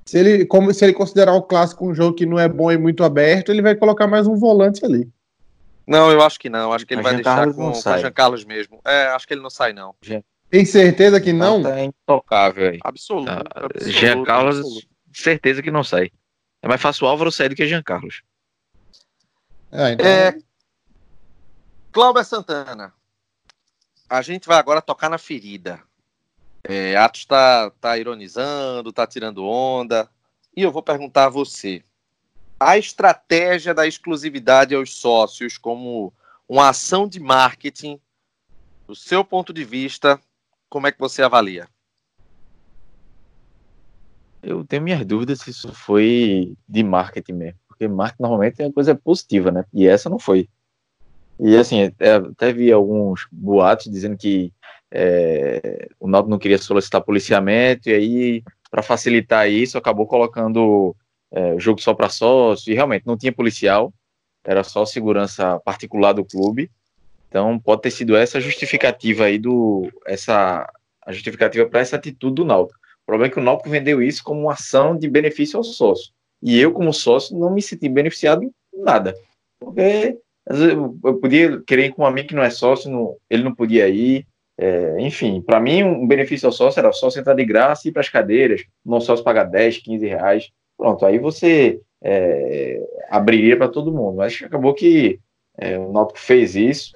Se 0.05 0.19
ele, 0.19 0.45
como 0.45 0.73
se 0.75 0.85
ele 0.85 0.93
considerar 0.93 1.35
o 1.35 1.43
clássico 1.43 1.89
um 1.89 1.95
jogo 1.95 2.17
que 2.17 2.27
não 2.27 2.39
é 2.39 2.49
bom 2.49 2.71
e 2.71 2.77
muito 2.77 3.03
aberto, 3.05 3.51
ele 3.51 3.63
vai 3.63 3.75
colocar 3.75 4.07
mais 4.07 4.27
um 4.27 4.35
volante 4.37 4.85
ali. 4.85 5.09
Não, 5.87 6.11
eu 6.11 6.21
acho 6.21 6.39
que 6.39 6.51
não. 6.51 6.73
Acho 6.73 6.87
que 6.87 6.95
ele 6.95 7.03
vai 7.03 7.15
deixar 7.15 7.37
Carlos 7.37 7.57
com, 7.57 7.73
com 7.73 7.91
o 7.91 7.99
Jean 7.99 8.13
Carlos 8.13 8.45
mesmo. 8.45 8.81
É, 8.85 9.07
acho 9.07 9.27
que 9.27 9.35
ele 9.35 9.43
não 9.43 9.51
sai, 9.51 9.73
não. 9.73 9.95
Tem 10.51 10.65
certeza 10.65 11.21
que 11.21 11.33
não? 11.33 11.67
É 11.67 11.85
intocável 11.85 12.71
aí. 12.71 12.79
Absoluto. 12.83 13.31
Ah, 13.31 13.43
absoluto 13.55 13.91
Jean 13.91 14.25
Carlos, 14.25 14.59
absoluto. 14.59 14.89
certeza 15.13 15.63
que 15.63 15.71
não 15.71 15.85
sai. 15.85 16.11
É 16.61 16.69
mais 16.69 16.81
fácil 16.81 17.07
o 17.07 17.09
Álvaro 17.09 17.31
sair 17.31 17.49
do 17.49 17.55
que 17.55 17.67
Jean 17.67 17.83
Carlos. 17.83 18.23
É, 19.71 19.93
então... 19.93 20.07
é... 20.07 20.39
Cláudio 21.93 22.25
Santana. 22.25 22.93
A 24.09 24.23
gente 24.23 24.49
vai 24.49 24.59
agora 24.59 24.83
tocar 24.83 25.09
na 25.09 25.19
ferida. 25.19 25.81
É, 26.65 26.97
Atos 26.97 27.21
está 27.21 27.71
tá 27.81 27.97
ironizando, 27.97 28.91
está 28.91 29.07
tirando 29.07 29.45
onda. 29.45 30.11
E 30.57 30.63
eu 30.63 30.73
vou 30.73 30.83
perguntar 30.83 31.27
a 31.27 31.31
você: 31.31 31.83
a 32.59 32.77
estratégia 32.77 33.73
da 33.73 33.87
exclusividade 33.87 34.75
aos 34.75 34.95
sócios 34.95 35.57
como 35.57 36.13
uma 36.49 36.69
ação 36.69 37.09
de 37.09 37.21
marketing, 37.21 38.01
do 38.87 38.95
seu 38.95 39.25
ponto 39.25 39.53
de 39.53 39.65
vista, 39.65 40.21
como 40.71 40.87
é 40.87 40.93
que 40.93 40.99
você 40.99 41.23
avalia? 41.23 41.69
Eu 44.43 44.65
tenho 44.65 44.83
minhas 44.83 45.05
dúvidas 45.05 45.41
se 45.41 45.51
isso 45.51 45.75
foi 45.75 46.57
de 46.67 46.83
marketing 46.83 47.33
mesmo 47.35 47.61
porque 47.81 47.89
marketing 47.89 48.23
normalmente 48.23 48.61
é 48.61 48.67
uma 48.67 48.73
coisa 48.73 48.95
positiva, 48.95 49.51
né? 49.51 49.65
E 49.73 49.87
essa 49.87 50.11
não 50.11 50.19
foi. 50.19 50.49
E 51.39 51.57
assim, 51.57 51.91
é, 51.99 52.13
até 52.13 52.53
vi 52.53 52.71
alguns 52.71 53.27
boatos 53.33 53.91
dizendo 53.91 54.19
que 54.19 54.53
é, 54.91 55.89
o 55.99 56.07
Náutico 56.07 56.31
não 56.31 56.39
queria 56.39 56.59
solicitar 56.59 57.01
policiamento, 57.01 57.89
e 57.89 57.95
aí, 57.95 58.43
para 58.71 58.83
facilitar 58.83 59.49
isso, 59.49 59.79
acabou 59.79 60.07
colocando 60.07 60.95
é, 61.33 61.59
jogo 61.59 61.81
só 61.81 61.95
para 61.95 62.11
sócio, 62.11 62.71
e 62.71 62.75
realmente 62.75 63.07
não 63.07 63.17
tinha 63.17 63.33
policial, 63.33 63.95
era 64.45 64.63
só 64.63 64.85
segurança 64.85 65.59
particular 65.61 66.13
do 66.13 66.25
clube. 66.25 66.71
Então, 67.31 67.61
pode 67.61 67.83
ter 67.83 67.93
sido 67.93 68.17
essa 68.17 68.41
justificativa 68.41 69.25
aí 69.25 69.39
do. 69.39 69.89
Essa, 70.05 70.69
a 71.01 71.13
justificativa 71.13 71.65
para 71.69 71.79
essa 71.79 71.95
atitude 71.95 72.35
do 72.35 72.45
Náutico. 72.45 72.79
O 73.03 73.07
problema 73.07 73.31
é 73.31 73.33
que 73.33 73.39
o 73.39 73.43
Náutico 73.43 73.71
vendeu 73.71 74.03
isso 74.03 74.23
como 74.25 74.43
uma 74.43 74.53
ação 74.53 74.99
de 74.99 75.09
benefício 75.09 75.57
ao 75.57 75.63
sócio. 75.63 76.13
E 76.43 76.59
eu, 76.59 76.73
como 76.73 76.93
sócio, 76.93 77.39
não 77.39 77.55
me 77.55 77.63
senti 77.63 77.89
beneficiado 77.89 78.43
em 78.43 78.53
nada. 78.75 79.15
Porque 79.61 80.19
eu 81.05 81.21
podia 81.21 81.61
querer 81.63 81.87
ir 81.87 81.93
com 81.93 82.03
um 82.03 82.07
amigo 82.07 82.29
que 82.29 82.35
não 82.35 82.43
é 82.43 82.51
sócio, 82.51 82.91
não, 82.91 83.17
ele 83.31 83.45
não 83.45 83.55
podia 83.55 83.89
ir. 83.89 84.27
É, 84.59 85.01
enfim, 85.01 85.41
para 85.41 85.61
mim, 85.61 85.85
um 85.85 86.07
benefício 86.07 86.47
ao 86.47 86.53
sócio 86.53 86.81
era 86.81 86.89
o 86.89 86.93
sócio 86.93 87.21
entrar 87.21 87.35
de 87.35 87.45
graça 87.45 87.87
e 87.87 87.91
ir 87.91 87.93
para 87.93 88.03
as 88.03 88.09
cadeiras, 88.09 88.63
não 88.85 89.01
sócio 89.01 89.25
pagar 89.25 89.45
10, 89.45 89.79
15 89.79 90.07
reais. 90.07 90.51
pronto, 90.77 91.07
aí 91.07 91.19
você 91.19 91.81
é, 92.03 92.83
abriria 93.09 93.57
para 93.57 93.69
todo 93.69 93.93
mundo. 93.93 94.17
Mas 94.17 94.43
acabou 94.43 94.75
que 94.75 95.21
é, 95.57 95.79
o 95.79 95.93
Náutico 95.93 96.19
fez 96.19 96.57
isso. 96.57 96.93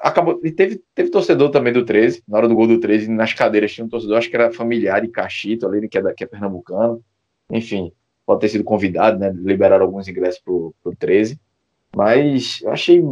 Acabou, 0.00 0.40
e 0.42 0.50
teve, 0.50 0.82
teve 0.94 1.10
torcedor 1.10 1.50
também 1.50 1.72
do 1.72 1.84
13, 1.84 2.22
na 2.26 2.38
hora 2.38 2.48
do 2.48 2.54
gol 2.54 2.66
do 2.66 2.80
13, 2.80 3.08
nas 3.08 3.32
cadeiras 3.32 3.72
tinha 3.72 3.84
um 3.84 3.88
torcedor, 3.88 4.18
acho 4.18 4.28
que 4.28 4.34
era 4.34 4.52
familiar 4.52 5.00
de 5.00 5.08
Cachito, 5.08 5.66
ali, 5.66 5.88
que 5.88 5.98
é, 5.98 6.14
que 6.14 6.24
é 6.24 6.26
pernambucano. 6.26 7.00
Enfim, 7.50 7.92
pode 8.26 8.40
ter 8.40 8.48
sido 8.48 8.64
convidado, 8.64 9.18
né? 9.18 9.32
Liberaram 9.34 9.84
alguns 9.86 10.08
ingressos 10.08 10.40
pro, 10.40 10.74
pro 10.82 10.96
13. 10.96 11.38
Mas 11.94 12.60
eu 12.62 12.70
achei 12.70 13.02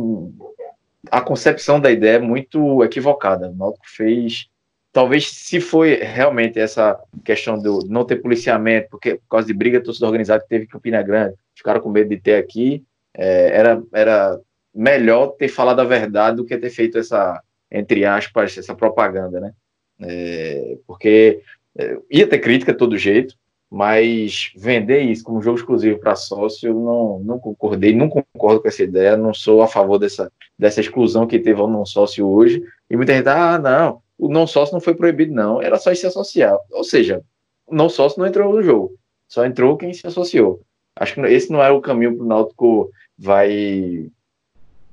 a 1.10 1.20
concepção 1.20 1.80
da 1.80 1.90
ideia 1.90 2.18
muito 2.18 2.82
equivocada. 2.82 3.48
O 3.48 3.54
Náutico 3.54 3.86
fez 3.88 4.48
talvez 4.96 5.30
se 5.30 5.60
foi 5.60 5.96
realmente 5.96 6.58
essa 6.58 6.98
questão 7.22 7.58
do 7.58 7.80
não 7.86 8.02
ter 8.02 8.16
policiamento, 8.16 8.88
porque 8.90 9.16
por 9.16 9.28
causa 9.28 9.46
de 9.46 9.52
briga 9.52 9.78
torcida 9.78 10.06
organizada 10.06 10.42
que 10.42 10.48
teve 10.48 10.64
em 10.64 10.68
Campina 10.68 11.02
Grande, 11.02 11.34
ficaram 11.54 11.82
com 11.82 11.90
medo 11.90 12.08
de 12.08 12.16
ter 12.16 12.36
aqui, 12.36 12.82
é, 13.12 13.58
era, 13.58 13.82
era 13.92 14.40
melhor 14.76 15.28
ter 15.28 15.48
falado 15.48 15.80
a 15.80 15.84
verdade 15.84 16.36
do 16.36 16.44
que 16.44 16.56
ter 16.56 16.70
feito 16.70 16.98
essa, 16.98 17.42
entre 17.70 18.04
aspas, 18.04 18.56
essa 18.58 18.74
propaganda, 18.74 19.40
né? 19.40 19.52
É, 19.98 20.76
porque 20.86 21.40
é, 21.78 21.98
ia 22.10 22.26
ter 22.26 22.38
crítica 22.38 22.72
de 22.72 22.78
todo 22.78 22.98
jeito, 22.98 23.34
mas 23.70 24.52
vender 24.54 25.00
isso 25.00 25.24
como 25.24 25.42
jogo 25.42 25.58
exclusivo 25.58 25.98
para 25.98 26.14
sócio, 26.14 26.68
eu 26.68 26.74
não, 26.74 27.18
não 27.20 27.38
concordei, 27.38 27.94
não 27.94 28.08
concordo 28.08 28.60
com 28.60 28.68
essa 28.68 28.82
ideia, 28.82 29.16
não 29.16 29.32
sou 29.32 29.62
a 29.62 29.66
favor 29.66 29.98
dessa, 29.98 30.30
dessa 30.58 30.80
exclusão 30.80 31.26
que 31.26 31.38
teve 31.38 31.60
ao 31.60 31.68
não 31.68 31.84
sócio 31.86 32.26
hoje. 32.28 32.62
E 32.88 32.96
muita 32.96 33.14
gente, 33.14 33.28
ah, 33.28 33.58
não, 33.58 34.00
o 34.18 34.28
não 34.28 34.46
sócio 34.46 34.74
não 34.74 34.80
foi 34.80 34.94
proibido, 34.94 35.34
não, 35.34 35.60
era 35.60 35.78
só 35.78 35.92
se 35.94 36.06
associar. 36.06 36.56
Ou 36.70 36.84
seja, 36.84 37.22
o 37.66 37.74
não 37.74 37.88
sócio 37.88 38.20
não 38.20 38.26
entrou 38.26 38.52
no 38.54 38.62
jogo, 38.62 38.94
só 39.26 39.44
entrou 39.44 39.76
quem 39.76 39.92
se 39.92 40.06
associou. 40.06 40.60
Acho 40.94 41.14
que 41.14 41.20
esse 41.22 41.50
não 41.50 41.62
é 41.62 41.70
o 41.70 41.80
caminho 41.80 42.16
para 42.16 42.24
o 42.24 42.28
Náutico 42.28 42.90
vai, 43.18 44.08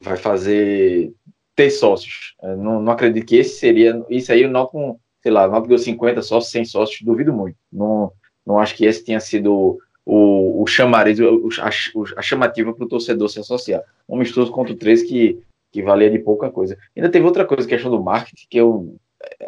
vai 0.03 0.17
fazer 0.17 1.13
ter 1.55 1.69
sócios. 1.69 2.35
Não, 2.41 2.81
não 2.81 2.91
acredito 2.91 3.25
que 3.25 3.37
esse 3.37 3.57
seria. 3.59 4.03
Isso 4.09 4.31
aí 4.31 4.45
o 4.45 4.49
Náutico, 4.49 4.99
sei 5.21 5.31
lá, 5.31 5.47
o 5.47 5.51
Náutico 5.51 5.69
deu 5.69 5.77
50 5.77 6.21
sócios, 6.21 6.51
100 6.51 6.65
sócios, 6.65 7.01
duvido 7.01 7.33
muito. 7.33 7.57
Não, 7.71 8.11
não 8.45 8.59
acho 8.59 8.75
que 8.75 8.85
esse 8.85 9.03
tenha 9.03 9.19
sido 9.19 9.79
o, 10.05 10.61
o 10.61 10.67
chamariz, 10.67 11.19
o, 11.19 11.49
a, 11.61 11.69
a 12.17 12.21
chamativa 12.21 12.73
para 12.73 12.85
o 12.85 12.87
torcedor 12.87 13.29
se 13.29 13.39
associar. 13.39 13.81
Um 14.07 14.15
amistoso 14.15 14.51
contra 14.51 14.73
o 14.73 14.77
3 14.77 15.03
que, 15.03 15.39
que 15.71 15.81
valia 15.81 16.09
de 16.09 16.19
pouca 16.19 16.49
coisa. 16.49 16.77
Ainda 16.95 17.09
teve 17.09 17.25
outra 17.25 17.45
coisa, 17.45 17.67
questão 17.67 17.91
do 17.91 18.03
marketing, 18.03 18.47
que 18.49 18.57
eu 18.57 18.95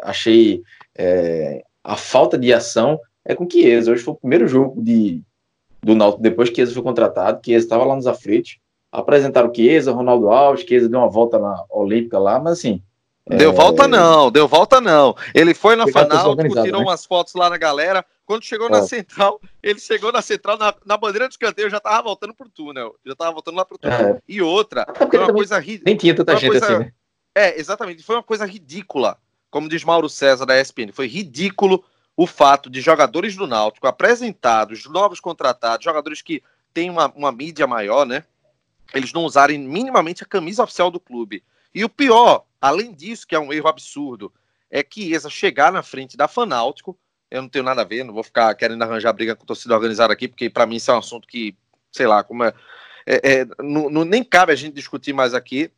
achei 0.02 0.62
é, 0.96 1.62
a 1.84 1.96
falta 1.96 2.38
de 2.38 2.52
ação 2.52 2.98
é 3.24 3.34
com 3.34 3.48
Chiesa. 3.48 3.92
Hoje 3.92 4.02
foi 4.02 4.14
o 4.14 4.18
primeiro 4.18 4.46
jogo 4.46 4.80
de, 4.82 5.22
do 5.82 5.94
Náutico 5.94 6.22
depois 6.22 6.48
que 6.48 6.56
Chiesa 6.56 6.72
foi 6.72 6.82
contratado. 6.82 7.40
Chiesa 7.44 7.64
estava 7.64 7.84
lá 7.84 7.94
nos 7.94 8.06
aflitos. 8.06 8.58
Apresentaram 9.00 9.50
o 9.50 9.54
Chiesa, 9.54 9.92
Ronaldo 9.92 10.30
Alves, 10.30 10.64
Chiesa 10.64 10.88
deu 10.88 11.00
uma 11.00 11.08
volta 11.08 11.38
na 11.38 11.64
Olímpica 11.70 12.18
lá, 12.18 12.38
mas 12.38 12.54
assim. 12.54 12.82
Deu 13.28 13.50
é... 13.50 13.54
volta 13.54 13.88
não, 13.88 14.30
deu 14.30 14.46
volta 14.46 14.80
não. 14.80 15.16
Ele 15.34 15.52
foi 15.52 15.74
na 15.74 15.86
Fanáutico, 15.88 16.62
tirou 16.62 16.80
né? 16.80 16.86
umas 16.86 17.04
fotos 17.04 17.34
lá 17.34 17.50
na 17.50 17.56
galera. 17.56 18.04
Quando 18.24 18.44
chegou 18.44 18.68
na 18.68 18.78
é. 18.78 18.82
central, 18.82 19.40
ele 19.62 19.78
chegou 19.78 20.12
na 20.12 20.22
central, 20.22 20.56
na, 20.56 20.74
na 20.84 20.96
bandeira 20.96 21.26
de 21.28 21.34
escanteio, 21.34 21.70
já 21.70 21.80
tava 21.80 22.02
voltando 22.02 22.34
pro 22.34 22.48
túnel. 22.48 22.94
Já 23.04 23.14
tava 23.14 23.32
voltando 23.32 23.56
lá 23.56 23.64
pro 23.64 23.78
túnel. 23.78 24.16
É. 24.16 24.22
E 24.28 24.40
outra, 24.40 24.86
foi 25.10 25.18
uma 25.18 25.32
coisa 25.32 25.58
ridícula. 25.58 25.84
Nem 25.86 25.96
tinha 25.96 26.14
tanta 26.14 26.36
gente 26.36 26.50
coisa... 26.50 26.66
assim, 26.66 26.78
né? 26.78 26.92
É, 27.34 27.58
exatamente. 27.60 28.02
Foi 28.02 28.16
uma 28.16 28.22
coisa 28.22 28.46
ridícula 28.46 29.18
como 29.56 29.70
diz 29.70 29.84
Mauro 29.84 30.06
César 30.06 30.44
da 30.44 30.60
ESPN, 30.60 30.92
foi 30.92 31.06
ridículo 31.06 31.82
o 32.14 32.26
fato 32.26 32.68
de 32.68 32.80
jogadores 32.80 33.34
do 33.36 33.46
Náutico 33.46 33.86
apresentados, 33.86 34.84
novos 34.84 35.18
contratados, 35.18 35.82
jogadores 35.82 36.20
que 36.20 36.42
têm 36.74 36.90
uma, 36.90 37.10
uma 37.16 37.32
mídia 37.32 37.66
maior, 37.66 38.06
né? 38.06 38.24
Eles 38.94 39.12
não 39.12 39.24
usarem 39.24 39.58
minimamente 39.58 40.22
a 40.22 40.26
camisa 40.26 40.62
oficial 40.62 40.90
do 40.90 41.00
clube. 41.00 41.42
E 41.74 41.84
o 41.84 41.88
pior, 41.88 42.44
além 42.60 42.92
disso, 42.92 43.26
que 43.26 43.34
é 43.34 43.38
um 43.38 43.52
erro 43.52 43.68
absurdo, 43.68 44.32
é 44.70 44.82
que 44.82 45.12
Isa 45.12 45.28
chegar 45.28 45.72
na 45.72 45.82
frente 45.82 46.16
da 46.16 46.28
Fanáutico, 46.28 46.98
eu 47.30 47.42
não 47.42 47.48
tenho 47.48 47.64
nada 47.64 47.82
a 47.82 47.84
ver, 47.84 48.04
não 48.04 48.14
vou 48.14 48.22
ficar 48.22 48.54
querendo 48.54 48.82
arranjar 48.82 49.12
briga 49.12 49.34
com 49.34 49.44
torcida 49.44 49.74
organizada 49.74 50.12
aqui, 50.12 50.28
porque 50.28 50.48
para 50.48 50.66
mim 50.66 50.76
isso 50.76 50.90
é 50.90 50.94
um 50.94 50.98
assunto 50.98 51.26
que, 51.26 51.56
sei 51.92 52.06
lá, 52.06 52.22
como 52.22 52.44
é, 52.44 52.54
é, 53.06 53.40
é 53.40 53.46
não, 53.60 54.04
nem 54.04 54.22
cabe 54.22 54.52
a 54.52 54.56
gente 54.56 54.74
discutir 54.74 55.12
mais 55.12 55.34
aqui, 55.34 55.70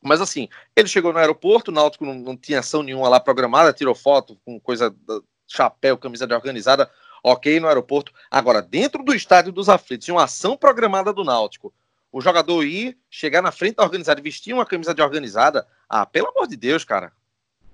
mas 0.00 0.20
assim, 0.20 0.48
ele 0.74 0.88
chegou 0.88 1.12
no 1.12 1.18
aeroporto, 1.18 1.70
o 1.70 1.74
Náutico 1.74 2.04
não, 2.04 2.14
não 2.14 2.36
tinha 2.36 2.60
ação 2.60 2.82
nenhuma 2.82 3.08
lá 3.08 3.18
programada, 3.18 3.72
tirou 3.72 3.94
foto 3.94 4.38
com 4.44 4.60
coisa, 4.60 4.94
chapéu, 5.46 5.98
camisa 5.98 6.26
de 6.26 6.34
organizada, 6.34 6.90
ok 7.22 7.58
no 7.58 7.66
aeroporto. 7.66 8.12
Agora, 8.30 8.62
dentro 8.62 9.02
do 9.02 9.14
estádio 9.14 9.52
dos 9.52 9.68
aflitos, 9.68 10.08
uma 10.08 10.24
ação 10.24 10.56
programada 10.56 11.12
do 11.12 11.24
Náutico, 11.24 11.74
o 12.16 12.20
jogador 12.22 12.64
ir, 12.64 12.96
chegar 13.10 13.42
na 13.42 13.52
frente 13.52 13.76
da 13.76 13.82
organizada 13.82 14.18
e 14.18 14.22
vestir 14.22 14.54
uma 14.54 14.64
camisa 14.64 14.94
de 14.94 15.02
organizada, 15.02 15.66
ah, 15.86 16.06
pelo 16.06 16.28
amor 16.28 16.46
de 16.46 16.56
Deus, 16.56 16.82
cara. 16.82 17.12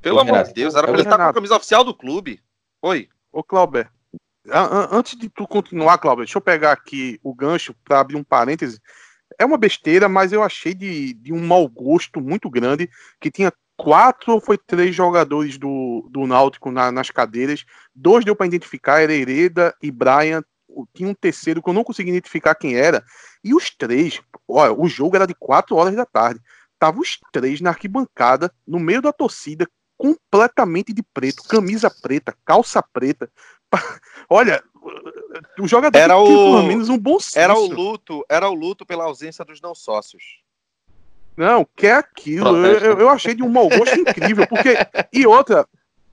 Pelo 0.00 0.16
Ô, 0.16 0.20
amor 0.20 0.32
Renato, 0.32 0.48
de 0.48 0.54
Deus, 0.54 0.74
era 0.74 0.84
pra 0.84 0.94
ele 0.94 1.02
estar 1.02 1.16
com 1.16 1.22
a 1.22 1.32
camisa 1.32 1.54
oficial 1.54 1.84
do 1.84 1.94
clube. 1.94 2.42
Oi. 2.82 3.08
Ô, 3.30 3.44
Clauber, 3.44 3.88
antes 4.90 5.16
de 5.16 5.28
tu 5.28 5.46
continuar, 5.46 5.98
Clauber, 5.98 6.24
deixa 6.24 6.38
eu 6.38 6.42
pegar 6.42 6.72
aqui 6.72 7.20
o 7.22 7.32
gancho 7.32 7.72
para 7.84 8.00
abrir 8.00 8.16
um 8.16 8.24
parêntese 8.24 8.82
é 9.38 9.44
uma 9.44 9.56
besteira, 9.56 10.08
mas 10.08 10.32
eu 10.32 10.42
achei 10.42 10.74
de, 10.74 11.14
de 11.14 11.32
um 11.32 11.46
mau 11.46 11.68
gosto 11.68 12.20
muito 12.20 12.50
grande 12.50 12.90
que 13.20 13.30
tinha 13.30 13.52
quatro 13.76 14.32
ou 14.32 14.40
foi 14.40 14.58
três 14.58 14.94
jogadores 14.94 15.56
do, 15.56 16.08
do 16.10 16.26
Náutico 16.26 16.72
na, 16.72 16.90
nas 16.90 17.10
cadeiras. 17.10 17.64
Dois 17.94 18.24
deu 18.24 18.34
para 18.34 18.46
identificar, 18.46 19.00
era 19.00 19.14
Hereda 19.14 19.72
e 19.80 19.90
Brian. 19.90 20.42
Tinha 20.94 21.08
um 21.08 21.14
terceiro 21.14 21.62
que 21.62 21.68
eu 21.68 21.74
não 21.74 21.84
consegui 21.84 22.10
identificar 22.10 22.54
quem 22.54 22.76
era. 22.76 23.04
E 23.42 23.54
os 23.54 23.70
três, 23.70 24.20
olha, 24.46 24.72
o 24.72 24.88
jogo 24.88 25.16
era 25.16 25.26
de 25.26 25.34
quatro 25.34 25.76
horas 25.76 25.94
da 25.94 26.06
tarde. 26.06 26.40
Tava 26.78 26.98
os 27.00 27.18
três 27.32 27.60
na 27.60 27.70
arquibancada, 27.70 28.52
no 28.66 28.80
meio 28.80 29.00
da 29.00 29.12
torcida, 29.12 29.68
completamente 29.96 30.92
de 30.92 31.02
preto, 31.02 31.44
camisa 31.44 31.88
preta, 32.02 32.34
calça 32.44 32.82
preta. 32.82 33.30
Olha, 34.28 34.62
o 35.58 35.68
jogador 35.68 35.96
era 35.96 36.16
o, 36.16 36.26
pelo 36.26 36.62
menos 36.64 36.88
um 36.88 36.98
bom 36.98 37.20
senso. 37.20 37.38
Era 37.38 37.54
o 37.54 37.66
luto, 37.66 38.24
era 38.28 38.48
o 38.48 38.54
luto 38.54 38.84
pela 38.84 39.04
ausência 39.04 39.44
dos 39.44 39.60
não 39.60 39.74
sócios. 39.74 40.42
Não, 41.36 41.64
que 41.76 41.86
é 41.86 41.92
aquilo. 41.92 42.66
Eu, 42.66 42.98
eu, 42.98 43.08
achei 43.08 43.34
de 43.34 43.42
um 43.42 43.48
mau 43.48 43.68
gosto 43.68 43.98
incrível, 43.98 44.46
porque 44.46 44.76
e 45.12 45.26
outra, 45.26 45.66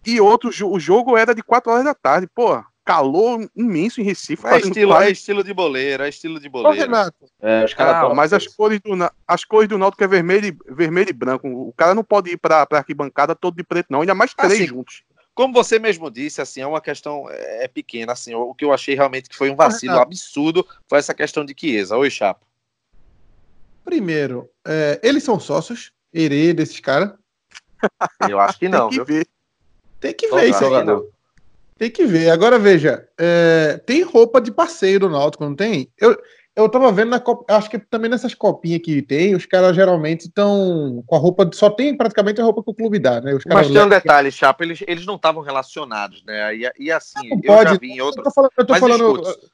e 0.05 0.21
outro, 0.21 0.49
o 0.67 0.79
jogo 0.79 1.17
era 1.17 1.35
de 1.35 1.43
4 1.43 1.71
horas 1.71 1.85
da 1.85 1.93
tarde, 1.93 2.27
pô. 2.27 2.63
Calor 2.89 3.47
imenso 3.55 4.01
em 4.01 4.03
Recife. 4.03 4.47
É 4.47 4.57
estilo, 4.57 4.93
quase... 4.93 5.07
é 5.07 5.11
estilo 5.11 5.43
de 5.43 5.53
boleiro, 5.53 6.01
é 6.01 6.09
estilo 6.09 6.39
de 6.39 6.49
boleiro. 6.49 6.75
Ô, 6.75 6.81
Renato. 6.81 7.29
É, 7.39 7.63
os 7.63 7.75
ah, 7.77 8.11
mas 8.15 8.33
as 8.33 8.47
cores, 8.47 8.79
do, 8.79 8.93
as 9.27 9.45
cores 9.45 9.69
do 9.69 9.77
Náutico 9.77 10.03
é 10.03 10.07
vermelho 10.07 10.47
e, 10.47 10.73
vermelho 10.73 11.11
e 11.11 11.13
branco. 11.13 11.47
O 11.47 11.71
cara 11.73 11.93
não 11.93 12.03
pode 12.03 12.31
ir 12.31 12.37
pra, 12.37 12.65
pra 12.65 12.79
arquibancada 12.79 13.35
todo 13.35 13.55
de 13.55 13.63
preto, 13.63 13.89
não. 13.91 14.01
Ainda 14.01 14.15
mais 14.15 14.33
três 14.33 14.53
assim, 14.53 14.65
juntos. 14.65 15.03
Como 15.35 15.53
você 15.53 15.77
mesmo 15.77 16.09
disse, 16.09 16.41
assim, 16.41 16.61
é 16.61 16.65
uma 16.65 16.81
questão 16.81 17.29
é, 17.29 17.65
é 17.65 17.67
pequena, 17.67 18.13
assim, 18.13 18.33
o 18.33 18.55
que 18.55 18.65
eu 18.65 18.73
achei 18.73 18.95
realmente 18.95 19.29
que 19.29 19.37
foi 19.37 19.51
um 19.51 19.55
vacilo 19.55 19.93
ah, 19.93 20.01
absurdo 20.01 20.65
foi 20.87 20.97
essa 20.97 21.13
questão 21.13 21.45
de 21.45 21.53
Chiesa. 21.55 21.95
Oi, 21.95 22.09
Chapo. 22.09 22.43
Primeiro, 23.85 24.49
é, 24.65 24.99
eles 25.03 25.23
são 25.23 25.39
sócios, 25.39 25.91
herê 26.11 26.53
desses 26.53 26.79
caras? 26.79 27.13
Eu 28.27 28.39
acho 28.39 28.57
que 28.57 28.67
não, 28.67 28.89
tem 28.89 28.97
que 28.97 29.05
viu? 29.05 29.05
ver. 29.05 29.27
Tem 29.99 30.13
que 30.15 30.27
ver 30.27 30.49
isso 30.49 30.65
aí. 30.65 30.83
Não. 30.83 31.18
Tem 31.79 31.89
que 31.89 32.05
ver. 32.05 32.29
Agora, 32.29 32.59
veja, 32.59 33.07
é, 33.17 33.81
tem 33.85 34.03
roupa 34.03 34.41
de 34.41 34.51
passeio 34.51 34.99
do 34.99 35.09
Náutico, 35.09 35.45
não 35.45 35.55
tem? 35.55 35.89
Eu, 35.97 36.21
eu 36.53 36.67
tava 36.67 36.91
vendo 36.91 37.11
na 37.11 37.21
Copa, 37.21 37.55
acho 37.55 37.69
que 37.69 37.79
também 37.79 38.11
nessas 38.11 38.33
copinhas 38.33 38.81
que 38.81 39.01
tem, 39.01 39.33
os 39.33 39.45
caras 39.45 39.73
geralmente 39.73 40.27
estão 40.27 41.01
com 41.07 41.15
a 41.15 41.17
roupa, 41.17 41.49
só 41.53 41.69
tem 41.69 41.95
praticamente 41.95 42.41
a 42.41 42.43
roupa 42.43 42.61
que 42.61 42.71
o 42.71 42.73
clube 42.73 42.99
dá, 42.99 43.21
né? 43.21 43.31
Mas 43.47 43.69
tem 43.69 43.81
um 43.81 43.87
detalhe, 43.87 44.29
Chapa, 44.29 44.65
eles, 44.65 44.83
eles 44.85 45.05
não 45.05 45.15
estavam 45.15 45.41
relacionados, 45.41 46.21
né? 46.25 46.53
E, 46.53 46.69
e 46.77 46.91
assim, 46.91 47.29
não 47.29 47.37
eu 47.37 47.43
pode, 47.43 47.71
já 47.71 47.77
vi 47.79 47.91
em 47.91 48.01
outros. 48.01 48.17
Eu 48.17 48.23
tô 48.25 48.31
falando, 48.31 48.51
eu 48.57 48.65
tô 48.65 48.73
Mas 48.73 48.79
falando 48.81 49.21
escute, 49.21 49.51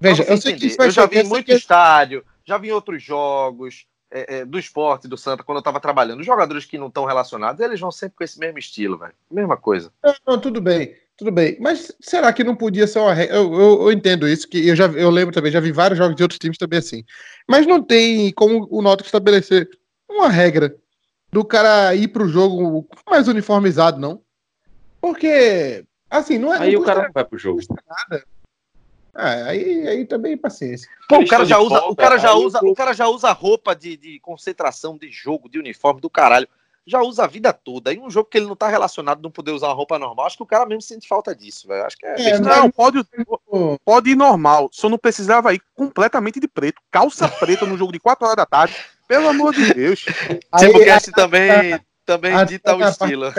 veja, 0.00 0.22
eu 0.22 0.36
sei 0.38 0.54
que 0.54 0.74
Eu 0.78 0.90
já 0.90 1.04
vi 1.04 1.18
em 1.18 1.24
muito 1.24 1.44
que... 1.44 1.52
estádio, 1.52 2.24
já 2.46 2.56
vi 2.56 2.68
em 2.68 2.72
outros 2.72 3.02
jogos. 3.02 3.86
É, 4.10 4.38
é, 4.38 4.44
do 4.46 4.58
esporte 4.58 5.06
do 5.06 5.18
Santa 5.18 5.42
quando 5.42 5.58
eu 5.58 5.62
tava 5.62 5.78
trabalhando. 5.78 6.20
Os 6.20 6.24
jogadores 6.24 6.64
que 6.64 6.78
não 6.78 6.86
estão 6.86 7.04
relacionados, 7.04 7.60
eles 7.60 7.78
vão 7.78 7.92
sempre 7.92 8.16
com 8.16 8.24
esse 8.24 8.38
mesmo 8.38 8.58
estilo, 8.58 8.96
velho. 8.96 9.12
Mesma 9.30 9.54
coisa. 9.54 9.92
não, 10.26 10.40
tudo 10.40 10.62
bem. 10.62 10.96
Tudo 11.18 11.32
bem, 11.32 11.56
mas 11.58 11.92
será 12.00 12.32
que 12.32 12.44
não 12.44 12.54
podia 12.54 12.86
ser 12.86 13.00
uma 13.00 13.12
regra? 13.12 13.34
Eu, 13.34 13.52
eu, 13.52 13.82
eu, 13.82 13.92
entendo 13.92 14.28
isso, 14.28 14.48
que 14.48 14.68
eu 14.68 14.76
já 14.76 14.86
eu 14.86 15.10
lembro 15.10 15.34
também, 15.34 15.50
já 15.50 15.58
vi 15.58 15.72
vários 15.72 15.98
jogos 15.98 16.14
de 16.14 16.22
outros 16.22 16.38
times 16.38 16.56
também 16.56 16.78
assim. 16.78 17.04
Mas 17.44 17.66
não 17.66 17.82
tem 17.82 18.32
como 18.32 18.68
o 18.70 18.80
Náutico 18.80 19.08
estabelecer 19.08 19.68
uma 20.08 20.28
regra 20.28 20.76
do 21.32 21.44
cara 21.44 21.92
ir 21.92 22.06
pro 22.06 22.28
jogo 22.28 22.88
mais 23.04 23.26
uniformizado, 23.26 23.98
não? 23.98 24.22
Porque, 25.00 25.84
assim, 26.08 26.38
não 26.38 26.54
é. 26.54 26.58
Aí 26.58 26.74
não 26.74 26.82
o 26.82 26.84
cara 26.84 27.02
não 27.02 27.12
vai 27.12 27.24
pro 27.24 27.36
jogo. 27.36 27.60
Nada. 27.68 28.24
Ah, 29.12 29.46
aí, 29.46 29.88
aí 29.88 30.04
também 30.04 30.36
paciência. 30.36 30.88
Pô, 31.08 31.18
o 31.18 31.26
cara 31.26 31.44
já 31.44 31.58
usa, 31.58 31.84
o 31.84 31.96
cara 31.96 32.16
já 32.16 32.32
usa, 32.34 32.60
o 32.62 32.74
cara 32.74 32.92
já 32.92 33.08
usa 33.08 33.32
roupa 33.32 33.74
de, 33.74 33.96
de 33.96 34.20
concentração 34.20 34.96
de 34.96 35.10
jogo, 35.10 35.48
de 35.48 35.58
uniforme 35.58 36.00
do 36.00 36.08
caralho 36.08 36.48
já 36.88 37.02
usa 37.02 37.24
a 37.24 37.26
vida 37.26 37.52
toda. 37.52 37.90
Aí 37.90 37.98
um 37.98 38.10
jogo 38.10 38.28
que 38.30 38.38
ele 38.38 38.46
não 38.46 38.56
tá 38.56 38.68
relacionado, 38.68 39.22
não 39.22 39.30
poder 39.30 39.52
usar 39.52 39.68
uma 39.68 39.74
roupa 39.74 39.98
normal, 39.98 40.26
acho 40.26 40.38
que 40.38 40.42
o 40.42 40.46
cara 40.46 40.64
mesmo 40.64 40.82
sente 40.82 41.06
falta 41.06 41.34
disso, 41.36 41.68
velho. 41.68 41.84
Acho 41.84 41.96
que 41.96 42.06
é. 42.06 42.30
é 42.30 42.40
não, 42.40 42.70
pode, 42.70 43.04
pode 43.84 44.10
ir 44.10 44.16
normal. 44.16 44.70
Só 44.72 44.88
não 44.88 44.98
precisava 44.98 45.52
ir 45.52 45.60
completamente 45.74 46.40
de 46.40 46.48
preto. 46.48 46.80
Calça 46.90 47.28
preta 47.28 47.66
no 47.66 47.76
jogo 47.76 47.92
de 47.92 48.00
4 48.00 48.24
horas 48.24 48.36
da 48.36 48.46
tarde. 48.46 48.74
Pelo 49.06 49.28
amor 49.28 49.54
de 49.54 49.72
Deus. 49.74 50.04
Timbucast 50.58 51.12
também, 51.12 51.78
também 52.04 52.32
a, 52.32 52.44
dita 52.44 52.74
o 52.74 52.82
estilo. 52.82 53.32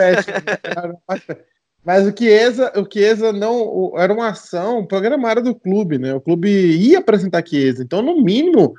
Mas 1.84 2.06
o 2.06 2.14
Chiesa, 2.16 2.72
o 2.76 2.86
Chiesa 2.90 3.32
não 3.32 3.92
era 3.96 4.12
uma 4.12 4.28
ação 4.28 4.84
programada 4.84 5.40
do 5.40 5.54
clube, 5.54 5.98
né? 5.98 6.14
O 6.14 6.20
clube 6.20 6.48
ia 6.48 6.98
apresentar 6.98 7.46
Chiesa, 7.46 7.82
então 7.82 8.02
no 8.02 8.22
mínimo 8.22 8.74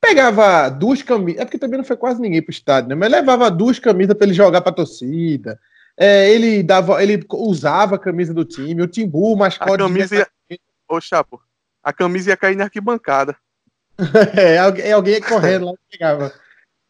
pegava 0.00 0.68
duas 0.68 1.02
camisas, 1.02 1.40
é 1.40 1.44
porque 1.44 1.58
também 1.58 1.78
não 1.78 1.84
foi 1.84 1.96
quase 1.96 2.20
ninguém 2.20 2.42
pro 2.42 2.50
estádio, 2.50 2.90
né? 2.90 2.94
Mas 2.94 3.10
levava 3.10 3.50
duas 3.50 3.78
camisas 3.78 4.14
para 4.14 4.26
ele 4.26 4.34
jogar 4.34 4.60
para 4.60 4.72
torcida. 4.72 5.58
É, 5.96 6.30
ele 6.30 6.62
dava, 6.62 7.02
ele 7.02 7.24
usava 7.32 7.96
a 7.96 7.98
camisa 7.98 8.32
do 8.32 8.44
time, 8.44 8.82
o 8.82 8.86
Timbu, 8.86 9.32
o 9.32 9.36
mascote. 9.36 9.72
A 9.72 9.78
camisa 9.78 10.16
ia... 10.16 10.28
Ô, 10.88 11.00
Chapo, 11.00 11.40
a 11.82 11.92
camisa 11.92 12.30
ia 12.30 12.36
cair 12.36 12.56
na 12.56 12.64
arquibancada. 12.64 13.36
é, 14.36 14.58
alguém, 14.58 14.92
alguém 14.92 15.20
correndo 15.20 15.66
lá 15.66 15.72
pegava. 15.90 16.32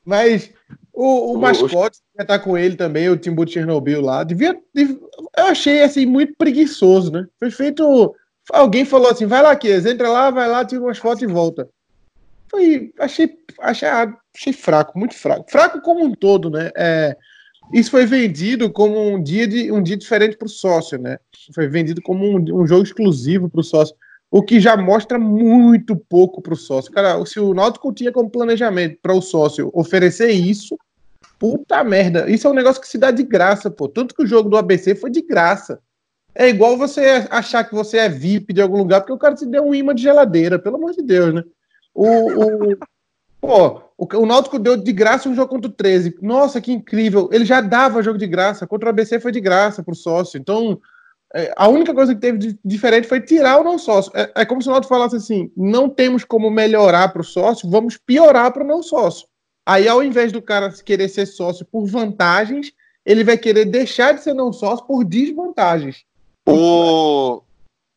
Mas 0.04 0.50
o, 0.92 1.32
o 1.32 1.38
mascote 1.38 2.00
ia 2.16 2.22
estar 2.22 2.38
com 2.40 2.56
ele 2.56 2.76
também, 2.76 3.08
o 3.08 3.16
Timbu 3.16 3.46
de 3.46 3.52
Chernobyl 3.52 4.00
lá. 4.00 4.24
Devia, 4.24 4.58
devia, 4.74 4.98
eu 5.36 5.46
achei 5.46 5.82
assim 5.82 6.04
muito 6.04 6.34
preguiçoso, 6.36 7.10
né? 7.10 7.26
Foi 7.38 7.50
feito. 7.50 8.14
Alguém 8.52 8.84
falou 8.84 9.10
assim: 9.10 9.24
vai 9.24 9.42
lá, 9.42 9.56
Kies, 9.56 9.86
entra 9.86 10.08
lá, 10.08 10.30
vai 10.30 10.48
lá, 10.48 10.64
tira 10.64 10.82
umas 10.82 10.98
fotos 10.98 11.22
e 11.22 11.26
volta. 11.26 11.68
Foi, 12.50 12.92
achei, 12.98 13.36
achei, 13.60 13.88
achei 13.88 14.52
fraco, 14.52 14.98
muito 14.98 15.14
fraco. 15.14 15.50
Fraco 15.50 15.80
como 15.80 16.04
um 16.04 16.12
todo, 16.12 16.50
né? 16.50 16.70
É, 16.76 17.16
isso 17.72 17.90
foi 17.90 18.06
vendido 18.06 18.72
como 18.72 18.98
um 18.98 19.22
dia, 19.22 19.46
de, 19.46 19.70
um 19.70 19.82
dia 19.82 19.96
diferente 19.96 20.36
para 20.36 20.46
o 20.46 20.50
sócio, 20.50 20.98
né? 20.98 21.18
Foi 21.54 21.68
vendido 21.68 22.00
como 22.02 22.24
um, 22.24 22.62
um 22.62 22.66
jogo 22.66 22.82
exclusivo 22.82 23.48
para 23.48 23.60
o 23.60 23.64
sócio, 23.64 23.94
o 24.30 24.42
que 24.42 24.60
já 24.60 24.76
mostra 24.76 25.18
muito 25.18 25.96
pouco 25.96 26.40
para 26.40 26.54
o 26.54 26.56
sócio. 26.56 26.92
Cara, 26.92 27.24
se 27.26 27.38
o 27.38 27.54
Náutico 27.54 27.92
tinha 27.92 28.12
como 28.12 28.30
planejamento 28.30 28.98
para 29.02 29.14
o 29.14 29.22
sócio 29.22 29.70
oferecer 29.74 30.30
isso, 30.30 30.78
puta 31.38 31.84
merda, 31.84 32.28
isso 32.30 32.46
é 32.46 32.50
um 32.50 32.54
negócio 32.54 32.80
que 32.80 32.88
se 32.88 32.98
dá 32.98 33.10
de 33.10 33.22
graça, 33.22 33.70
pô. 33.70 33.88
Tanto 33.88 34.14
que 34.14 34.22
o 34.22 34.26
jogo 34.26 34.48
do 34.48 34.56
ABC 34.56 34.94
foi 34.94 35.10
de 35.10 35.22
graça. 35.22 35.80
É 36.34 36.48
igual 36.48 36.76
você 36.76 37.26
achar 37.30 37.64
que 37.64 37.74
você 37.74 37.98
é 37.98 38.08
VIP 38.08 38.52
de 38.52 38.62
algum 38.62 38.78
lugar 38.78 39.00
porque 39.00 39.12
o 39.12 39.18
cara 39.18 39.34
te 39.34 39.46
deu 39.46 39.64
um 39.64 39.74
imã 39.74 39.94
de 39.94 40.02
geladeira, 40.02 40.58
pelo 40.58 40.76
amor 40.76 40.92
de 40.92 41.02
Deus, 41.02 41.34
né? 41.34 41.42
O, 41.98 42.72
o, 42.72 42.78
pô, 43.40 43.82
o, 43.98 44.06
o 44.18 44.26
Náutico 44.26 44.56
deu 44.56 44.76
de 44.76 44.92
graça 44.92 45.28
um 45.28 45.34
jogo 45.34 45.50
contra 45.50 45.68
o 45.68 45.74
13. 45.74 46.16
Nossa, 46.22 46.60
que 46.60 46.70
incrível. 46.70 47.28
Ele 47.32 47.44
já 47.44 47.60
dava 47.60 48.04
jogo 48.04 48.16
de 48.16 48.26
graça. 48.28 48.68
Contra 48.68 48.86
o 48.86 48.90
ABC 48.90 49.18
foi 49.18 49.32
de 49.32 49.40
graça 49.40 49.82
pro 49.82 49.96
sócio. 49.96 50.38
Então, 50.38 50.80
é, 51.34 51.52
a 51.56 51.66
única 51.66 51.92
coisa 51.92 52.14
que 52.14 52.20
teve 52.20 52.38
de 52.38 52.58
diferente 52.64 53.08
foi 53.08 53.20
tirar 53.20 53.60
o 53.60 53.64
não 53.64 53.80
sócio. 53.80 54.12
É, 54.14 54.30
é 54.36 54.44
como 54.44 54.62
se 54.62 54.68
o 54.68 54.70
Náutico 54.70 54.94
falasse 54.94 55.16
assim: 55.16 55.50
não 55.56 55.88
temos 55.88 56.22
como 56.22 56.48
melhorar 56.48 57.08
para 57.12 57.22
o 57.22 57.24
sócio, 57.24 57.68
vamos 57.68 57.96
piorar 57.96 58.52
para 58.52 58.62
o 58.62 58.66
não 58.66 58.80
sócio. 58.80 59.26
Aí, 59.66 59.88
ao 59.88 60.00
invés 60.00 60.30
do 60.30 60.40
cara 60.40 60.72
querer 60.84 61.08
ser 61.08 61.26
sócio 61.26 61.66
por 61.66 61.84
vantagens, 61.84 62.72
ele 63.04 63.24
vai 63.24 63.36
querer 63.36 63.64
deixar 63.64 64.14
de 64.14 64.22
ser 64.22 64.34
não 64.34 64.52
sócio 64.52 64.86
por 64.86 65.04
desvantagens. 65.04 66.04
O, 66.48 67.42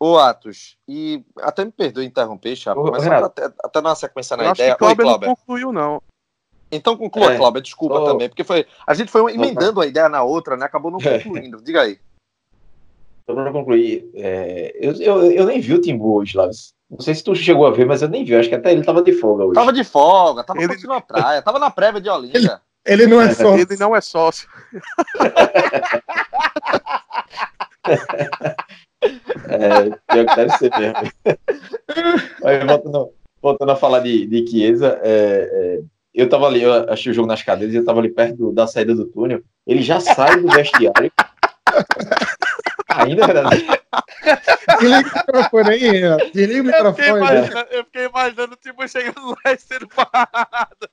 o 0.03 0.17
Atos, 0.17 0.77
e 0.87 1.23
até 1.37 1.63
me 1.63 1.71
perdoe 1.71 2.03
interromper, 2.03 2.55
Chapa, 2.55 2.81
mas 2.89 3.05
até, 3.05 3.45
até 3.45 3.81
dar 3.81 3.89
uma 3.89 3.95
sequência 3.95 4.35
na 4.35 4.45
eu 4.45 4.51
ideia. 4.51 4.71
Acho 4.71 4.79
que 4.79 4.83
Oi, 4.83 4.95
Cláudio. 4.95 5.27
não 5.27 5.35
concluiu, 5.35 5.71
não. 5.71 6.01
Então 6.71 6.97
conclua, 6.97 7.33
é, 7.33 7.37
Cláudio, 7.37 7.61
desculpa 7.61 7.99
tô... 7.99 8.05
também, 8.05 8.27
porque 8.27 8.43
foi, 8.43 8.65
a 8.87 8.95
gente 8.95 9.11
foi 9.11 9.31
emendando 9.31 9.79
a 9.79 9.85
ideia 9.85 10.09
na 10.09 10.23
outra, 10.23 10.57
né? 10.57 10.65
Acabou 10.65 10.89
não 10.89 10.97
é. 11.07 11.19
concluindo. 11.19 11.61
Diga 11.61 11.83
aí. 11.83 11.99
Só 13.29 13.35
para 13.35 13.51
concluir, 13.51 14.09
é, 14.15 14.75
eu, 14.75 14.93
eu, 14.93 15.31
eu, 15.33 15.45
nem 15.45 15.61
vi 15.61 15.75
o 15.75 15.81
Timbu 15.81 16.15
hoje, 16.15 16.35
Laves. 16.35 16.73
Não 16.89 16.99
sei 16.99 17.13
se 17.13 17.23
tu 17.23 17.35
chegou 17.35 17.67
a 17.67 17.71
ver, 17.71 17.85
mas 17.85 18.01
eu 18.01 18.09
nem 18.09 18.25
vi. 18.25 18.31
Eu 18.31 18.39
acho 18.39 18.49
que 18.49 18.55
até 18.55 18.71
ele 18.71 18.83
tava 18.83 19.03
de 19.03 19.13
folga 19.13 19.45
hoje. 19.45 19.53
Tava 19.53 19.71
de 19.71 19.83
folga, 19.83 20.43
tava 20.43 20.57
ele... 20.57 20.69
curtindo 20.69 20.93
a 20.93 21.01
praia, 21.01 21.43
tava 21.43 21.59
na 21.59 21.69
prévia 21.69 22.01
de 22.01 22.09
Olinda. 22.09 22.59
Ele, 22.83 23.03
ele 23.03 23.11
não 23.11 23.21
é 23.21 23.31
sócio. 23.35 23.67
Ele 23.69 23.77
não 23.77 23.95
é 23.95 24.01
sócio. 24.01 24.49
É, 29.47 29.89
pior 30.13 30.25
que 30.25 30.35
deve 30.35 30.57
ser 30.57 30.71
mesmo. 30.77 31.11
Mas 32.43 32.63
voltando, 32.65 33.13
voltando 33.41 33.71
a 33.71 33.75
falar 33.75 33.99
de, 33.99 34.27
de 34.27 34.47
Chiesa, 34.47 34.99
é, 35.03 35.49
é, 35.51 35.81
eu 36.13 36.29
tava 36.29 36.47
ali, 36.47 36.61
eu 36.61 36.89
achei 36.89 37.11
o 37.11 37.15
jogo 37.15 37.27
nas 37.27 37.41
cadeiras, 37.41 37.73
eu 37.73 37.85
tava 37.85 37.99
ali 37.99 38.09
perto 38.09 38.35
do, 38.35 38.51
da 38.51 38.67
saída 38.67 38.93
do 38.93 39.05
túnel. 39.05 39.41
Ele 39.65 39.81
já 39.81 39.99
sai 39.99 40.39
do 40.39 40.49
vestiário. 40.49 41.11
Ainda, 42.89 43.25
verdade. 43.25 43.65
Desliga 44.79 45.09
o 45.09 45.17
microfone 45.17 45.69
aí, 45.69 46.31
Desliga 46.33 46.61
o 46.61 46.65
microfone. 46.65 47.07
Eu 47.07 47.15
fiquei 47.15 47.15
imaginando, 47.15 47.67
eu 47.71 47.83
fiquei 47.85 48.05
imaginando 48.05 48.53
o 48.53 48.57
tipo 48.57 48.87
chegando 48.87 49.29
lá 49.29 49.53
e 49.53 49.57
sendo 49.57 49.87
parado. 49.87 50.89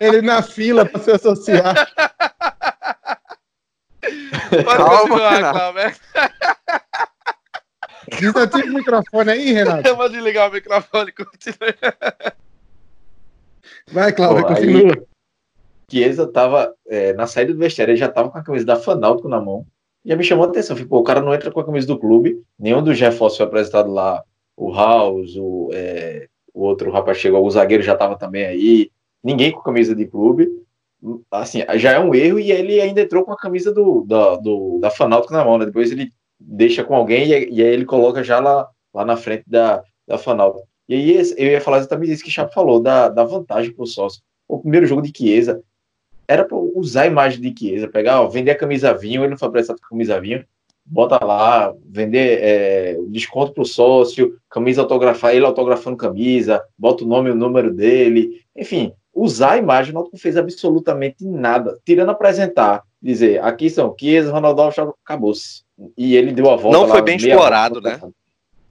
Ele 0.00 0.22
na 0.22 0.42
fila 0.42 0.84
para 0.84 1.00
se 1.00 1.10
associar. 1.10 1.74
Pode 4.64 4.84
continuar, 4.84 5.52
Cláudio. 5.52 5.92
Desativa 8.20 8.66
o 8.66 8.74
microfone 8.74 9.30
aí, 9.30 9.52
Renato. 9.52 9.88
Eu 9.88 9.96
vou 9.96 10.08
desligar 10.08 10.50
o 10.50 10.52
microfone. 10.52 11.12
Continue. 11.12 11.74
Vai, 13.90 14.12
Cláudio, 14.12 14.46
continua. 14.46 14.92
Aí, 14.92 15.02
Chiesa 15.90 16.26
tava 16.26 16.74
é, 16.86 17.12
na 17.14 17.26
saída 17.26 17.52
do 17.52 17.58
vestiário, 17.58 17.92
ele 17.92 17.98
já 17.98 18.08
tava 18.08 18.30
com 18.30 18.38
a 18.38 18.42
camisa 18.42 18.64
da 18.64 18.76
Fanáutico 18.76 19.28
na 19.28 19.40
mão. 19.40 19.66
Já 20.04 20.16
me 20.16 20.24
chamou 20.24 20.44
a 20.44 20.48
atenção. 20.48 20.76
Falei, 20.76 20.88
o 20.90 21.02
cara 21.02 21.20
não 21.20 21.34
entra 21.34 21.50
com 21.50 21.60
a 21.60 21.64
camisa 21.64 21.86
do 21.86 21.98
clube. 21.98 22.42
Nenhum 22.58 22.82
dos 22.82 22.98
reforços 22.98 23.36
foi 23.38 23.46
apresentado 23.46 23.90
lá. 23.90 24.22
O 24.56 24.72
House, 24.72 25.36
o, 25.36 25.70
é, 25.72 26.28
o 26.52 26.62
outro 26.62 26.90
rapaz 26.90 27.18
chegou, 27.18 27.44
o 27.44 27.50
zagueiro 27.50 27.82
já 27.82 27.96
tava 27.96 28.18
também 28.18 28.44
aí. 28.44 28.90
Ninguém 29.22 29.52
com 29.52 29.62
camisa 29.62 29.94
de 29.94 30.06
clube 30.06 30.61
assim, 31.30 31.62
já 31.76 31.92
é 31.92 31.98
um 31.98 32.14
erro 32.14 32.38
e 32.38 32.52
ele 32.52 32.80
ainda 32.80 33.00
entrou 33.00 33.24
com 33.24 33.32
a 33.32 33.36
camisa 33.36 33.72
do, 33.72 34.04
da, 34.04 34.36
do, 34.36 34.78
da 34.78 34.90
Fanáutico 34.90 35.32
na 35.32 35.44
mão, 35.44 35.58
né? 35.58 35.66
Depois 35.66 35.90
ele 35.90 36.12
deixa 36.38 36.84
com 36.84 36.94
alguém 36.94 37.26
e, 37.26 37.50
e, 37.50 37.62
aí 37.62 37.72
ele 37.72 37.84
coloca 37.84 38.22
já 38.22 38.38
lá, 38.38 38.68
lá 38.94 39.04
na 39.04 39.16
frente 39.16 39.44
da, 39.46 39.82
da 40.06 40.18
Fanáutico. 40.18 40.66
E 40.88 40.94
aí 40.94 41.16
eu 41.36 41.46
ia 41.48 41.60
falar 41.60 41.78
exatamente 41.78 42.12
isso 42.12 42.22
que 42.22 42.28
o 42.28 42.32
Chapo 42.32 42.52
falou, 42.52 42.80
da, 42.80 43.08
da 43.08 43.24
vantagem 43.24 43.72
para 43.72 43.82
o 43.82 43.86
sócio. 43.86 44.22
O 44.48 44.58
primeiro 44.58 44.86
jogo 44.86 45.02
de 45.02 45.12
Chiesa 45.16 45.62
era 46.28 46.44
para 46.44 46.56
usar 46.56 47.02
a 47.02 47.06
imagem 47.06 47.40
de 47.40 47.54
Chiesa, 47.56 47.88
pegar, 47.88 48.20
ó, 48.20 48.28
vender 48.28 48.52
a 48.52 48.58
camisa 48.58 48.94
vinho, 48.94 49.22
ele 49.22 49.30
não 49.30 49.38
foi 49.38 49.50
prestado 49.50 49.78
com 49.78 49.86
a 49.86 49.88
camisa 49.90 50.20
vinho, 50.20 50.44
bota 50.84 51.24
lá, 51.24 51.74
vender 51.84 52.38
é, 52.42 52.98
desconto 53.08 53.52
para 53.52 53.62
o 53.62 53.66
sócio, 53.66 54.36
camisa 54.50 54.82
autografar, 54.82 55.34
ele 55.34 55.44
autografando 55.44 55.96
camisa, 55.96 56.62
bota 56.76 57.04
o 57.04 57.06
nome 57.06 57.28
e 57.28 57.32
o 57.32 57.36
número 57.36 57.72
dele, 57.72 58.40
enfim, 58.56 58.92
usar 59.14 59.52
a 59.52 59.58
imagem, 59.58 59.92
o 59.92 59.94
Náutico 59.94 60.16
fez 60.18 60.36
absolutamente 60.36 61.24
nada, 61.24 61.78
tirando 61.84 62.10
apresentar, 62.10 62.82
dizer, 63.00 63.42
aqui 63.42 63.68
são 63.68 63.94
Chiesa, 63.98 64.32
Ronaldo 64.32 64.62
acabou-se. 65.04 65.62
E 65.96 66.16
ele 66.16 66.32
deu 66.32 66.50
a 66.50 66.56
volta. 66.56 66.78
Não 66.78 66.88
foi 66.88 67.02
bem 67.02 67.16
explorado, 67.16 67.80
né? 67.80 68.00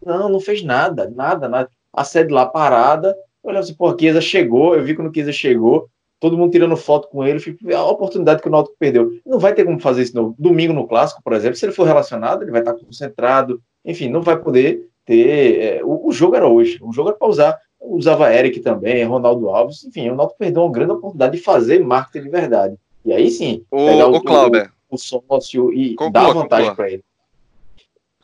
Não, 0.04 0.30
não 0.30 0.40
fez 0.40 0.64
nada, 0.64 1.12
nada, 1.14 1.48
nada. 1.48 1.70
A 1.94 2.04
sede 2.04 2.34
lá 2.34 2.46
parada, 2.46 3.16
olha 3.44 3.60
assim, 3.60 3.74
pô, 3.74 3.96
Chiesa 3.98 4.22
chegou, 4.22 4.76
eu 4.76 4.84
vi 4.84 4.96
quando 4.96 5.14
Chiesa 5.14 5.32
chegou, 5.32 5.90
todo 6.20 6.38
mundo 6.38 6.52
tirando 6.52 6.78
foto 6.78 7.08
com 7.10 7.24
ele, 7.26 7.40
a 7.76 7.84
oportunidade 7.84 8.42
que 8.42 8.48
o 8.48 8.52
Náutico 8.52 8.76
perdeu. 8.80 9.12
Não 9.26 9.40
vai 9.40 9.54
ter 9.54 9.66
como 9.66 9.80
fazer 9.80 10.04
isso 10.04 10.16
no 10.16 10.36
domingo 10.38 10.74
no 10.74 10.88
Clássico, 10.88 11.22
por 11.24 11.34
exemplo, 11.34 11.58
se 11.58 11.66
ele 11.66 11.74
for 11.74 11.86
relacionado, 11.86 12.44
ele 12.44 12.52
vai 12.52 12.62
estar 12.62 12.74
concentrado, 12.74 13.62
enfim, 13.84 14.08
não 14.08 14.22
vai 14.22 14.38
poder 14.38 14.88
ter... 15.06 15.60
É, 15.60 15.84
o, 15.84 16.08
o, 16.08 16.12
jogo 16.12 16.36
era 16.36 16.48
hoje, 16.48 16.80
o 16.82 16.94
jogo 16.94 17.10
era 17.10 17.18
para 17.18 17.28
usar 17.28 17.60
usava 17.82 18.34
Eric 18.34 18.60
também, 18.60 19.04
Ronaldo 19.04 19.50
Alves, 19.50 19.84
enfim, 19.84 20.10
o 20.10 20.16
Náutico 20.16 20.40
perdeu 20.40 20.64
uma 20.64 20.72
grande 20.72 20.92
oportunidade 20.92 21.38
de 21.38 21.44
fazer 21.44 21.84
marketing 21.84 22.26
de 22.26 22.30
verdade. 22.30 22.76
E 23.04 23.12
aí 23.12 23.32
sim, 23.32 23.66
o, 23.72 23.86
pegar 23.86 24.08
o, 24.08 24.18
o, 24.18 24.96
o 24.96 24.98
sócio 24.98 25.74
e 25.74 25.96
conclua, 25.96 26.28
dar 26.28 26.34
vantagem 26.34 26.76
para 26.76 26.92
ele. 26.92 27.04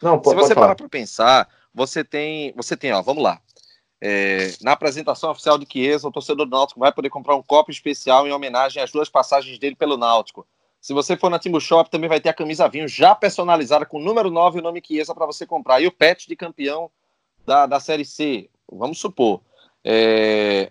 Não, 0.02 0.20
pode, 0.20 0.40
Se 0.40 0.48
você 0.48 0.56
parar 0.56 0.76
para 0.76 0.88
pensar, 0.88 1.50
você 1.74 2.04
tem, 2.04 2.54
você 2.56 2.78
tem, 2.78 2.94
ó, 2.94 3.02
vamos 3.02 3.24
lá. 3.24 3.42
É, 4.00 4.54
na 4.62 4.74
apresentação 4.74 5.32
oficial 5.32 5.58
de 5.58 5.66
Chiesa, 5.66 6.08
o 6.08 6.12
torcedor 6.12 6.46
do 6.46 6.52
Náutico 6.52 6.80
vai 6.80 6.92
poder 6.92 7.10
comprar 7.10 7.36
um 7.36 7.42
copo 7.42 7.72
especial 7.72 8.28
em 8.28 8.32
homenagem 8.32 8.82
às 8.82 8.92
duas 8.92 9.10
passagens 9.10 9.58
dele 9.58 9.76
pelo 9.76 9.98
Náutico. 9.98 10.46
Se 10.80 10.94
você 10.94 11.18
for 11.18 11.32
na 11.32 11.40
Timbu 11.40 11.60
Shop, 11.60 11.90
também 11.90 12.08
vai 12.08 12.20
ter 12.20 12.30
a 12.30 12.34
camisa 12.34 12.70
vinho 12.70 12.88
já 12.88 13.16
personalizada 13.16 13.86
com 13.86 13.98
o 13.98 14.04
número 14.04 14.30
9 14.30 14.58
e 14.58 14.62
o 14.62 14.64
nome 14.64 14.84
Chiesa 14.86 15.16
para 15.16 15.26
você 15.26 15.46
comprar. 15.46 15.82
E 15.82 15.88
o 15.88 15.92
pet 15.92 16.28
de 16.28 16.36
campeão 16.36 16.92
da, 17.44 17.66
da 17.66 17.80
Série 17.80 18.06
C, 18.06 18.50
vamos 18.72 19.00
supor. 19.00 19.42
É... 19.90 20.70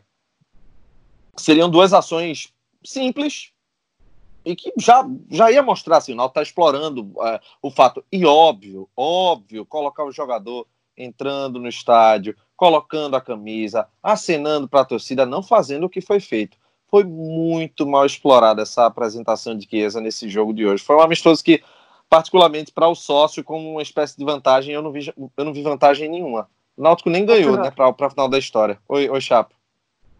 Seriam 1.38 1.70
duas 1.70 1.94
ações 1.94 2.52
simples 2.84 3.50
e 4.44 4.54
que 4.54 4.72
já, 4.78 5.08
já 5.30 5.50
ia 5.50 5.62
mostrar 5.62 5.96
assim, 5.96 6.14
o 6.14 6.26
está 6.26 6.42
explorando 6.42 7.10
é, 7.22 7.40
o 7.62 7.70
fato. 7.70 8.04
E 8.12 8.26
óbvio, 8.26 8.88
óbvio, 8.94 9.64
colocar 9.64 10.04
o 10.04 10.12
jogador 10.12 10.66
entrando 10.96 11.58
no 11.58 11.68
estádio, 11.68 12.36
colocando 12.54 13.16
a 13.16 13.20
camisa, 13.20 13.88
acenando 14.02 14.68
para 14.68 14.82
a 14.82 14.84
torcida, 14.84 15.24
não 15.24 15.42
fazendo 15.42 15.84
o 15.84 15.90
que 15.90 16.00
foi 16.02 16.20
feito. 16.20 16.58
foi 16.88 17.04
muito 17.04 17.86
mal 17.86 18.04
explorada 18.06 18.62
essa 18.62 18.86
apresentação 18.86 19.56
de 19.56 19.68
Chiesa 19.68 20.00
nesse 20.00 20.28
jogo 20.28 20.52
de 20.52 20.66
hoje. 20.66 20.84
Foi 20.84 20.96
um 20.96 21.00
amistoso 21.00 21.42
que, 21.42 21.62
particularmente 22.08 22.70
para 22.70 22.86
o 22.88 22.94
sócio, 22.94 23.42
como 23.42 23.72
uma 23.72 23.82
espécie 23.82 24.16
de 24.16 24.24
vantagem, 24.24 24.74
eu 24.74 24.82
não 24.82 24.92
vi, 24.92 25.12
eu 25.36 25.44
não 25.44 25.52
vi 25.52 25.62
vantagem 25.62 26.08
nenhuma. 26.08 26.48
O 26.76 26.82
Náutico 26.82 27.10
nem 27.10 27.24
ganhou, 27.24 27.56
né, 27.56 27.70
para 27.70 27.88
o 27.88 28.10
final 28.10 28.28
da 28.28 28.38
história. 28.38 28.78
Oi, 28.88 29.08
oi, 29.08 29.20
Chapo. 29.20 29.54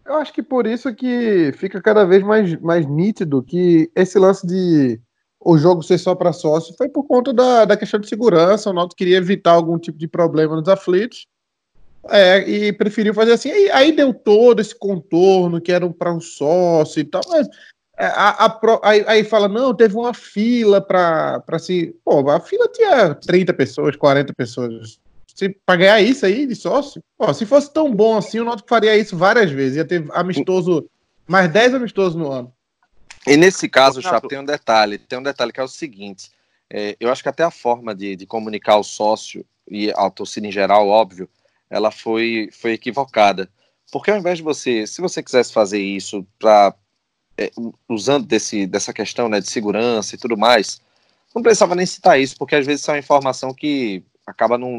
Eu 0.05 0.15
acho 0.15 0.33
que 0.33 0.41
por 0.41 0.65
isso 0.65 0.93
que 0.95 1.51
fica 1.57 1.81
cada 1.81 2.05
vez 2.05 2.23
mais, 2.23 2.59
mais 2.61 2.85
nítido 2.87 3.43
que 3.43 3.91
esse 3.93 4.17
lance 4.17 4.47
de 4.47 4.99
o 5.39 5.57
jogo 5.57 5.83
ser 5.83 5.97
só 5.97 6.15
para 6.15 6.33
sócio 6.33 6.73
foi 6.77 6.89
por 6.89 7.03
conta 7.03 7.33
da, 7.33 7.65
da 7.65 7.77
questão 7.77 7.99
de 7.99 8.07
segurança. 8.07 8.69
O 8.69 8.73
Náutico 8.73 8.97
queria 8.97 9.17
evitar 9.17 9.51
algum 9.51 9.77
tipo 9.77 9.97
de 9.97 10.07
problema 10.07 10.55
nos 10.55 10.67
aflitos. 10.67 11.27
É, 12.09 12.39
e 12.49 12.71
preferiu 12.71 13.13
fazer 13.13 13.33
assim. 13.33 13.51
Aí, 13.51 13.69
aí 13.71 13.91
deu 13.91 14.13
todo 14.13 14.61
esse 14.61 14.73
contorno 14.73 15.59
que 15.59 15.71
era 15.71 15.87
para 15.89 16.13
um 16.13 16.21
sócio 16.21 17.01
e 17.01 17.03
tal. 17.03 17.21
Mas 17.27 17.47
é, 17.97 18.05
a, 18.05 18.45
a, 18.45 18.59
aí, 18.83 19.03
aí, 19.07 19.23
fala, 19.23 19.47
não, 19.47 19.73
teve 19.73 19.95
uma 19.95 20.13
fila 20.13 20.79
para 20.79 21.59
se. 21.59 21.95
Pô, 22.05 22.29
a 22.29 22.39
fila 22.39 22.67
tinha 22.69 23.15
30 23.15 23.53
pessoas, 23.53 23.95
40 23.95 24.33
pessoas. 24.33 24.99
Se, 25.37 25.49
pra 25.49 25.75
ganhar 25.75 26.01
isso 26.01 26.25
aí 26.25 26.47
de 26.47 26.55
sócio, 26.55 26.99
pô, 27.15 27.31
se 27.31 27.45
fosse 27.45 27.71
tão 27.71 27.93
bom 27.93 28.17
assim, 28.17 28.39
o 28.39 28.43
Náutico 28.43 28.67
faria 28.67 28.97
isso 28.97 29.15
várias 29.15 29.51
vezes. 29.51 29.77
Ia 29.77 29.85
ter 29.85 30.03
amistoso, 30.11 30.89
mais 31.27 31.47
10 31.51 31.75
amistosos 31.75 32.15
no 32.15 32.31
ano. 32.31 32.51
E 33.27 33.37
nesse 33.37 33.69
caso, 33.69 34.01
Chapo, 34.01 34.27
tem 34.27 34.39
um 34.39 34.45
detalhe. 34.45 34.97
Tem 34.97 35.19
um 35.19 35.23
detalhe 35.23 35.53
que 35.53 35.59
é 35.59 35.63
o 35.63 35.67
seguinte. 35.67 36.31
É, 36.67 36.97
eu 36.99 37.11
acho 37.11 37.21
que 37.21 37.29
até 37.29 37.43
a 37.43 37.51
forma 37.51 37.93
de, 37.93 38.15
de 38.15 38.25
comunicar 38.25 38.77
o 38.77 38.83
sócio 38.83 39.45
e 39.69 39.91
a 39.91 40.09
torcida 40.09 40.47
em 40.47 40.51
geral, 40.51 40.87
óbvio, 40.87 41.29
ela 41.69 41.91
foi, 41.91 42.49
foi 42.51 42.71
equivocada. 42.71 43.47
Porque 43.91 44.09
ao 44.09 44.17
invés 44.17 44.39
de 44.39 44.43
você, 44.43 44.87
se 44.87 45.01
você 45.01 45.21
quisesse 45.21 45.53
fazer 45.53 45.79
isso 45.79 46.25
para 46.39 46.73
é, 47.37 47.51
usando 47.87 48.25
desse, 48.25 48.65
dessa 48.65 48.91
questão 48.91 49.29
né, 49.29 49.39
de 49.39 49.51
segurança 49.51 50.15
e 50.15 50.17
tudo 50.17 50.35
mais, 50.35 50.81
não 51.35 51.43
precisava 51.43 51.75
nem 51.75 51.85
citar 51.85 52.19
isso, 52.19 52.35
porque 52.39 52.55
às 52.55 52.65
vezes 52.65 52.81
isso 52.81 52.89
é 52.89 52.95
uma 52.95 52.99
informação 52.99 53.53
que 53.53 54.03
acaba 54.27 54.57
não, 54.57 54.77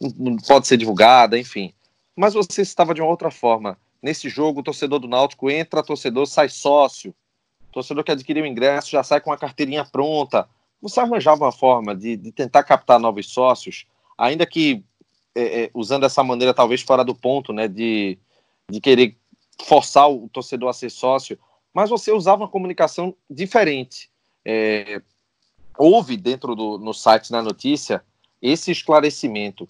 não, 0.00 0.12
não 0.16 0.36
pode 0.38 0.66
ser 0.66 0.78
divulgada, 0.78 1.38
enfim. 1.38 1.74
Mas 2.16 2.32
você 2.32 2.62
estava 2.62 2.94
de 2.94 3.02
uma 3.02 3.10
outra 3.10 3.30
forma. 3.30 3.78
Nesse 4.02 4.30
jogo, 4.30 4.60
o 4.60 4.62
torcedor 4.62 4.98
do 4.98 5.06
Náutico 5.06 5.50
entra, 5.50 5.82
torcedor 5.82 6.26
sai 6.26 6.48
sócio. 6.48 7.14
O 7.68 7.72
torcedor 7.72 8.02
que 8.02 8.10
adquiriu 8.10 8.44
o 8.44 8.46
ingresso 8.46 8.90
já 8.90 9.02
sai 9.02 9.20
com 9.20 9.30
a 9.30 9.36
carteirinha 9.36 9.84
pronta. 9.84 10.48
Você 10.80 10.98
arranjava 10.98 11.44
uma 11.44 11.52
forma 11.52 11.94
de, 11.94 12.16
de 12.16 12.32
tentar 12.32 12.64
captar 12.64 12.98
novos 12.98 13.30
sócios, 13.30 13.86
ainda 14.16 14.46
que 14.46 14.82
é, 15.34 15.64
é, 15.64 15.70
usando 15.74 16.04
essa 16.04 16.24
maneira 16.24 16.54
talvez 16.54 16.80
fora 16.80 17.04
do 17.04 17.14
ponto, 17.14 17.52
né, 17.52 17.68
de, 17.68 18.18
de 18.70 18.80
querer 18.80 19.16
forçar 19.62 20.10
o 20.10 20.28
torcedor 20.30 20.70
a 20.70 20.72
ser 20.72 20.90
sócio, 20.90 21.38
mas 21.72 21.90
você 21.90 22.10
usava 22.10 22.42
uma 22.42 22.48
comunicação 22.48 23.14
diferente. 23.28 24.10
É, 24.44 25.02
houve 25.76 26.16
dentro 26.16 26.54
do 26.54 26.78
no 26.78 26.94
site 26.94 27.30
na 27.30 27.42
notícia 27.42 28.02
esse 28.40 28.70
esclarecimento, 28.70 29.68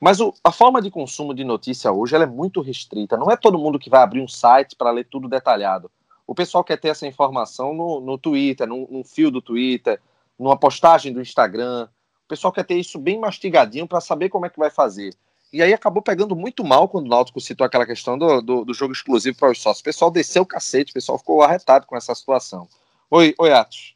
mas 0.00 0.20
o, 0.20 0.34
a 0.42 0.50
forma 0.50 0.82
de 0.82 0.90
consumo 0.90 1.34
de 1.34 1.44
notícia 1.44 1.92
hoje 1.92 2.16
é 2.16 2.26
muito 2.26 2.60
restrita. 2.60 3.16
Não 3.16 3.30
é 3.30 3.36
todo 3.36 3.58
mundo 3.58 3.78
que 3.78 3.90
vai 3.90 4.02
abrir 4.02 4.20
um 4.20 4.28
site 4.28 4.74
para 4.76 4.90
ler 4.90 5.06
tudo 5.08 5.28
detalhado. 5.28 5.90
O 6.26 6.34
pessoal 6.34 6.64
quer 6.64 6.78
ter 6.78 6.88
essa 6.88 7.06
informação 7.06 7.72
no, 7.74 8.00
no 8.00 8.18
Twitter, 8.18 8.66
no 8.66 9.02
fio 9.04 9.30
do 9.30 9.40
Twitter, 9.40 10.00
numa 10.38 10.56
postagem 10.56 11.12
do 11.12 11.20
Instagram 11.20 11.88
pessoal 12.32 12.50
quer 12.50 12.64
ter 12.64 12.76
isso 12.76 12.98
bem 12.98 13.20
mastigadinho 13.20 13.86
para 13.86 14.00
saber 14.00 14.30
como 14.30 14.46
é 14.46 14.48
que 14.48 14.58
vai 14.58 14.70
fazer. 14.70 15.14
E 15.52 15.62
aí 15.62 15.74
acabou 15.74 16.02
pegando 16.02 16.34
muito 16.34 16.64
mal 16.64 16.88
quando 16.88 17.04
o 17.04 17.08
Náutico 17.10 17.42
citou 17.42 17.66
aquela 17.66 17.84
questão 17.84 18.16
do, 18.16 18.40
do, 18.40 18.64
do 18.64 18.72
jogo 18.72 18.94
exclusivo 18.94 19.36
para 19.36 19.50
os 19.50 19.60
sócios. 19.60 19.80
O 19.80 19.84
pessoal 19.84 20.10
desceu 20.10 20.42
o 20.42 20.46
cacete, 20.46 20.92
o 20.92 20.94
pessoal 20.94 21.18
ficou 21.18 21.42
arretado 21.42 21.86
com 21.86 21.94
essa 21.94 22.14
situação. 22.14 22.66
Oi, 23.10 23.34
oi 23.38 23.52
Atos. 23.52 23.94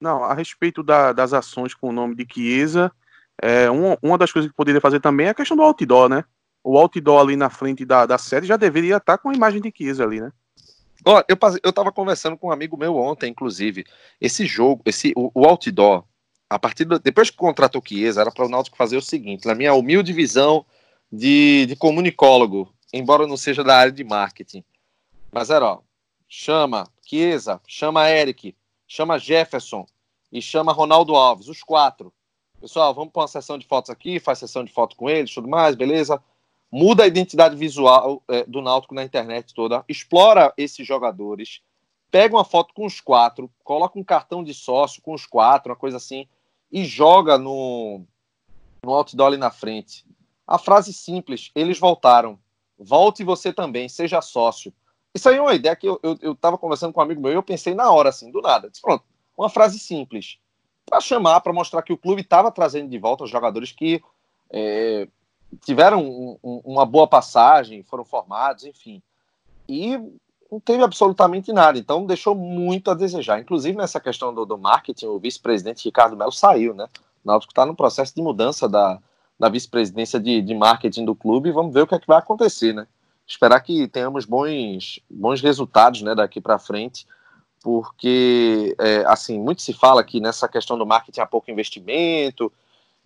Não, 0.00 0.24
a 0.24 0.32
respeito 0.32 0.82
da, 0.82 1.12
das 1.12 1.34
ações 1.34 1.74
com 1.74 1.90
o 1.90 1.92
nome 1.92 2.14
de 2.14 2.26
Chiesa, 2.26 2.90
é, 3.42 3.70
uma, 3.70 3.98
uma 4.02 4.18
das 4.18 4.32
coisas 4.32 4.50
que 4.50 4.56
poderia 4.56 4.80
fazer 4.80 5.00
também 5.00 5.26
é 5.26 5.30
a 5.30 5.34
questão 5.34 5.56
do 5.56 5.62
outdoor, 5.62 6.08
né? 6.08 6.24
O 6.64 6.78
outdoor 6.78 7.20
ali 7.20 7.36
na 7.36 7.50
frente 7.50 7.84
da, 7.84 8.06
da 8.06 8.18
série 8.18 8.46
já 8.46 8.56
deveria 8.56 8.96
estar 8.96 9.18
com 9.18 9.28
a 9.28 9.34
imagem 9.34 9.60
de 9.60 9.72
Chiesa 9.76 10.04
ali, 10.04 10.20
né? 10.20 10.32
Ó, 11.04 11.22
eu, 11.28 11.36
eu 11.62 11.72
tava 11.72 11.92
conversando 11.92 12.36
com 12.36 12.48
um 12.48 12.52
amigo 12.52 12.76
meu 12.76 12.96
ontem, 12.96 13.30
inclusive. 13.30 13.84
Esse 14.20 14.46
jogo, 14.46 14.82
esse, 14.86 15.12
o, 15.16 15.30
o 15.34 15.46
outdoor, 15.46 16.04
a 16.48 16.58
partir 16.58 16.84
do, 16.84 16.98
depois 16.98 17.30
que 17.30 17.36
contratou 17.36 17.82
Chiesa, 17.86 18.20
era 18.20 18.32
para 18.32 18.46
o 18.46 18.48
Náutico 18.48 18.76
fazer 18.76 18.96
o 18.96 19.02
seguinte, 19.02 19.46
na 19.46 19.54
minha 19.54 19.74
humilde 19.74 20.12
visão 20.12 20.64
de, 21.12 21.66
de 21.66 21.76
comunicólogo, 21.76 22.72
embora 22.92 23.26
não 23.26 23.36
seja 23.36 23.62
da 23.62 23.76
área 23.76 23.92
de 23.92 24.02
marketing. 24.02 24.64
Mas 25.30 25.50
era, 25.50 25.64
ó, 25.66 25.80
chama 26.28 26.88
Chiesa, 27.02 27.60
chama 27.66 28.10
Eric, 28.10 28.56
chama 28.86 29.18
Jefferson 29.18 29.86
e 30.32 30.40
chama 30.40 30.72
Ronaldo 30.72 31.14
Alves, 31.14 31.48
os 31.48 31.62
quatro. 31.62 32.12
Pessoal, 32.66 32.92
vamos 32.92 33.12
para 33.12 33.22
uma 33.22 33.28
sessão 33.28 33.56
de 33.56 33.64
fotos 33.64 33.90
aqui, 33.90 34.18
faz 34.18 34.40
sessão 34.40 34.64
de 34.64 34.72
foto 34.72 34.96
com 34.96 35.08
eles, 35.08 35.32
tudo 35.32 35.46
mais, 35.46 35.76
beleza? 35.76 36.20
Muda 36.68 37.04
a 37.04 37.06
identidade 37.06 37.54
visual 37.54 38.20
é, 38.26 38.42
do 38.44 38.60
Náutico 38.60 38.92
na 38.92 39.04
internet 39.04 39.54
toda, 39.54 39.84
explora 39.88 40.52
esses 40.56 40.84
jogadores, 40.84 41.60
pega 42.10 42.34
uma 42.34 42.44
foto 42.44 42.74
com 42.74 42.84
os 42.84 43.00
quatro, 43.00 43.48
coloca 43.62 43.96
um 43.96 44.02
cartão 44.02 44.42
de 44.42 44.52
sócio 44.52 45.00
com 45.00 45.14
os 45.14 45.24
quatro, 45.24 45.70
uma 45.70 45.78
coisa 45.78 45.96
assim, 45.98 46.26
e 46.72 46.84
joga 46.84 47.38
no, 47.38 48.00
no 48.82 48.94
outdoor 48.94 49.28
ali 49.28 49.36
na 49.36 49.52
frente. 49.52 50.04
A 50.44 50.58
frase 50.58 50.92
simples, 50.92 51.52
eles 51.54 51.78
voltaram. 51.78 52.36
Volte 52.76 53.22
você 53.22 53.52
também, 53.52 53.88
seja 53.88 54.20
sócio. 54.20 54.72
Isso 55.14 55.28
aí 55.28 55.36
é 55.36 55.40
uma 55.40 55.54
ideia 55.54 55.76
que 55.76 55.86
eu, 55.86 56.00
eu, 56.02 56.18
eu 56.20 56.58
conversando 56.58 56.92
com 56.92 56.98
um 56.98 57.04
amigo 57.04 57.20
meu 57.20 57.30
e 57.30 57.36
eu 57.36 57.44
pensei 57.44 57.76
na 57.76 57.92
hora, 57.92 58.08
assim, 58.08 58.28
do 58.32 58.40
nada. 58.40 58.68
Disse, 58.68 58.82
pronto, 58.82 59.04
uma 59.38 59.48
frase 59.48 59.78
simples. 59.78 60.40
Para 60.88 61.00
chamar, 61.00 61.40
para 61.40 61.52
mostrar 61.52 61.82
que 61.82 61.92
o 61.92 61.98
clube 61.98 62.22
estava 62.22 62.50
trazendo 62.50 62.88
de 62.88 62.98
volta 62.98 63.24
os 63.24 63.30
jogadores 63.30 63.72
que 63.72 64.00
é, 64.50 65.08
tiveram 65.64 66.02
um, 66.04 66.38
um, 66.42 66.60
uma 66.64 66.86
boa 66.86 67.08
passagem, 67.08 67.82
foram 67.82 68.04
formados, 68.04 68.64
enfim. 68.64 69.02
E 69.68 69.98
não 70.50 70.60
teve 70.60 70.82
absolutamente 70.82 71.52
nada, 71.52 71.78
então 71.78 72.06
deixou 72.06 72.34
muito 72.34 72.90
a 72.90 72.94
desejar. 72.94 73.40
Inclusive 73.40 73.76
nessa 73.76 74.00
questão 74.00 74.32
do, 74.32 74.46
do 74.46 74.56
marketing, 74.56 75.06
o 75.06 75.18
vice-presidente 75.18 75.84
Ricardo 75.84 76.16
Melo 76.16 76.32
saiu, 76.32 76.74
né? 76.74 76.86
O 77.24 77.28
Náutico 77.28 77.50
está 77.50 77.66
no 77.66 77.74
processo 77.74 78.14
de 78.14 78.22
mudança 78.22 78.68
da, 78.68 79.00
da 79.38 79.48
vice-presidência 79.48 80.20
de, 80.20 80.40
de 80.40 80.54
marketing 80.54 81.04
do 81.04 81.14
clube 81.14 81.48
e 81.48 81.52
vamos 81.52 81.74
ver 81.74 81.82
o 81.82 81.86
que 81.86 81.94
é 81.94 81.98
que 81.98 82.06
vai 82.06 82.18
acontecer, 82.18 82.72
né? 82.72 82.86
Esperar 83.26 83.60
que 83.60 83.88
tenhamos 83.88 84.24
bons, 84.24 85.00
bons 85.10 85.40
resultados 85.40 86.00
né, 86.02 86.14
daqui 86.14 86.40
para 86.40 86.60
frente, 86.60 87.06
porque, 87.66 88.76
é, 88.78 89.04
assim, 89.08 89.40
muito 89.40 89.60
se 89.60 89.72
fala 89.72 90.04
que 90.04 90.20
nessa 90.20 90.46
questão 90.46 90.78
do 90.78 90.86
marketing 90.86 91.20
há 91.20 91.26
pouco 91.26 91.50
investimento, 91.50 92.52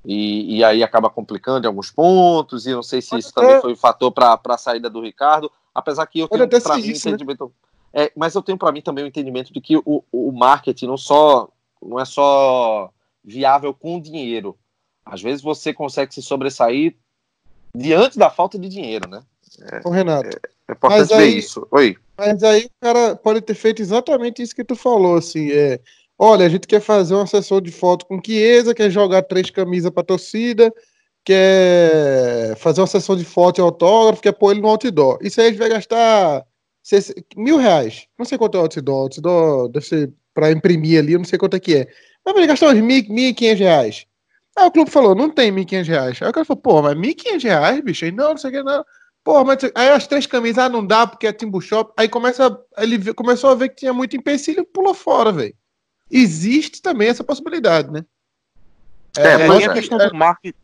e, 0.05 0.59
e, 0.59 0.65
aí 0.65 0.83
acaba 0.83 1.09
complicando 1.09 1.67
em 1.67 1.69
alguns 1.69 1.91
pontos, 1.91 2.67
e 2.67 2.73
não 2.73 2.83
sei 2.83 3.01
se 3.01 3.17
isso 3.17 3.33
também 3.33 3.59
foi 3.61 3.73
um 3.73 3.77
fator 3.77 4.13
para 4.13 4.39
a 4.47 4.59
saída 4.59 4.91
do 4.91 5.01
Ricardo, 5.01 5.51
Apesar 5.75 6.07
que 6.07 6.21
eu 6.21 6.29
tenho 6.29 6.49
para 6.49 6.77
mim 6.77 6.83
isso, 6.83 7.09
né? 7.09 7.15
entendimento. 7.15 7.53
Né? 7.95 8.05
É, 8.05 8.13
mas 8.17 8.35
eu 8.35 8.43
tenho 8.43 8.59
para 8.59 8.73
mim 8.73 8.83
também 8.83 9.05
o 9.05 9.07
entendimento 9.07 9.53
de 9.53 9.61
que 9.61 9.77
o, 9.77 10.05
o 10.13 10.33
marketing 10.33 10.87
não 10.87 10.97
só 10.97 11.49
não 11.83 11.99
é 11.99 12.05
só 12.05 12.91
viável 13.25 13.73
com 13.73 14.01
dinheiro. 14.01 14.57
Às 15.05 15.23
vezes 15.23 15.43
você 15.43 15.73
consegue 15.73 16.15
se 16.15 16.23
sobressair 16.23 16.95
diante 17.75 18.19
da 18.19 18.31
falta 18.31 18.59
de 18.59 18.69
dinheiro, 18.69 19.09
né? 19.09 19.23
É, 19.63 19.81
Ô, 19.85 19.91
Renato. 19.91 20.29
É, 20.29 20.41
é 20.69 20.73
importante 20.73 21.15
aí, 21.15 21.19
ver 21.19 21.39
isso. 21.39 21.67
Oi. 21.71 21.97
Mas 22.21 22.43
aí 22.43 22.67
o 22.67 22.71
cara 22.83 23.17
pode 23.17 23.41
ter 23.41 23.55
feito 23.55 23.81
exatamente 23.81 24.43
isso 24.43 24.55
que 24.55 24.63
tu 24.63 24.77
falou, 24.77 25.17
assim, 25.17 25.51
é, 25.53 25.81
olha, 26.19 26.45
a 26.45 26.51
gente 26.51 26.67
quer 26.67 26.81
fazer 26.81 27.15
uma 27.15 27.27
sessão 27.27 27.63
de 27.63 27.73
foto 27.73 28.05
com 28.05 28.21
Chiesa, 28.23 28.75
quer 28.75 28.91
jogar 28.91 29.23
três 29.23 29.49
camisas 29.49 29.91
para 29.91 30.05
torcida, 30.05 30.71
quer 31.25 32.55
fazer 32.59 32.83
uma 32.83 32.87
sessão 32.87 33.17
de 33.17 33.25
foto 33.25 33.59
e 33.59 33.63
autógrafo, 33.63 34.21
quer 34.21 34.33
pôr 34.33 34.51
ele 34.51 34.61
no 34.61 34.69
outdoor. 34.69 35.19
Isso 35.23 35.41
aí 35.41 35.47
a 35.47 35.51
gente 35.51 35.59
vai 35.59 35.71
gastar 35.71 36.45
mil 37.35 37.57
reais. 37.57 38.07
Não 38.19 38.27
sei 38.27 38.37
quanto 38.37 38.57
é 38.57 38.61
o 38.61 38.65
outdoor. 38.65 39.03
Outdoor 39.05 39.69
deve 39.71 39.87
ser 39.87 40.13
para 40.35 40.53
imprimir 40.53 40.99
ali, 40.99 41.15
eu 41.15 41.19
não 41.21 41.25
sei 41.25 41.39
quanto 41.39 41.57
é 41.57 41.61
que 41.61 41.75
é. 41.75 41.89
Mas 42.23 42.35
vai 42.35 42.47
gastar 42.47 42.67
uns 42.69 42.83
mil, 42.83 43.03
mil 43.09 43.29
e 43.31 43.35
quinhentos 43.35 43.61
reais. 43.61 44.05
Aí 44.59 44.67
o 44.67 44.71
clube 44.71 44.91
falou, 44.91 45.15
não 45.15 45.31
tem 45.31 45.51
mil 45.51 45.63
e 45.63 45.67
quinhentos 45.67 45.89
reais. 45.89 46.21
Aí 46.21 46.29
o 46.29 46.33
cara 46.35 46.45
falou, 46.45 46.61
pô, 46.61 46.83
mas 46.83 46.95
mil 46.99 47.13
e 47.13 47.15
quinhentos 47.15 47.45
reais, 47.45 47.81
bicho? 47.81 48.05
Aí, 48.05 48.13
não, 48.13 48.31
não 48.31 48.37
sei 48.37 48.51
o 48.51 48.53
que, 48.53 48.63
não. 48.63 48.85
Pô, 49.23 49.45
mas 49.45 49.59
aí 49.75 49.89
as 49.91 50.07
três 50.07 50.27
camisas, 50.27 50.65
ah, 50.65 50.69
não 50.69 50.85
dá 50.85 51.07
porque 51.07 51.27
é 51.27 51.33
Timbu 51.33 51.61
Shop. 51.61 51.93
Aí 51.97 52.09
começa, 52.09 52.59
ele 52.79 53.13
começou 53.13 53.51
a 53.51 53.55
ver 53.55 53.69
que 53.69 53.77
tinha 53.77 53.93
muito 53.93 54.17
empecilho 54.17 54.61
e 54.61 54.67
pulou 54.67 54.95
fora, 54.95 55.31
velho. 55.31 55.55
Existe 56.11 56.81
também 56.81 57.09
essa 57.09 57.23
possibilidade, 57.23 57.91
né? 57.91 58.05
É, 59.19 59.23
é 59.23 59.47
mas 59.47 59.67
a 59.67 59.73
questão 59.73 60.01
é, 60.01 60.09
do 60.09 60.15
marketing 60.15 60.59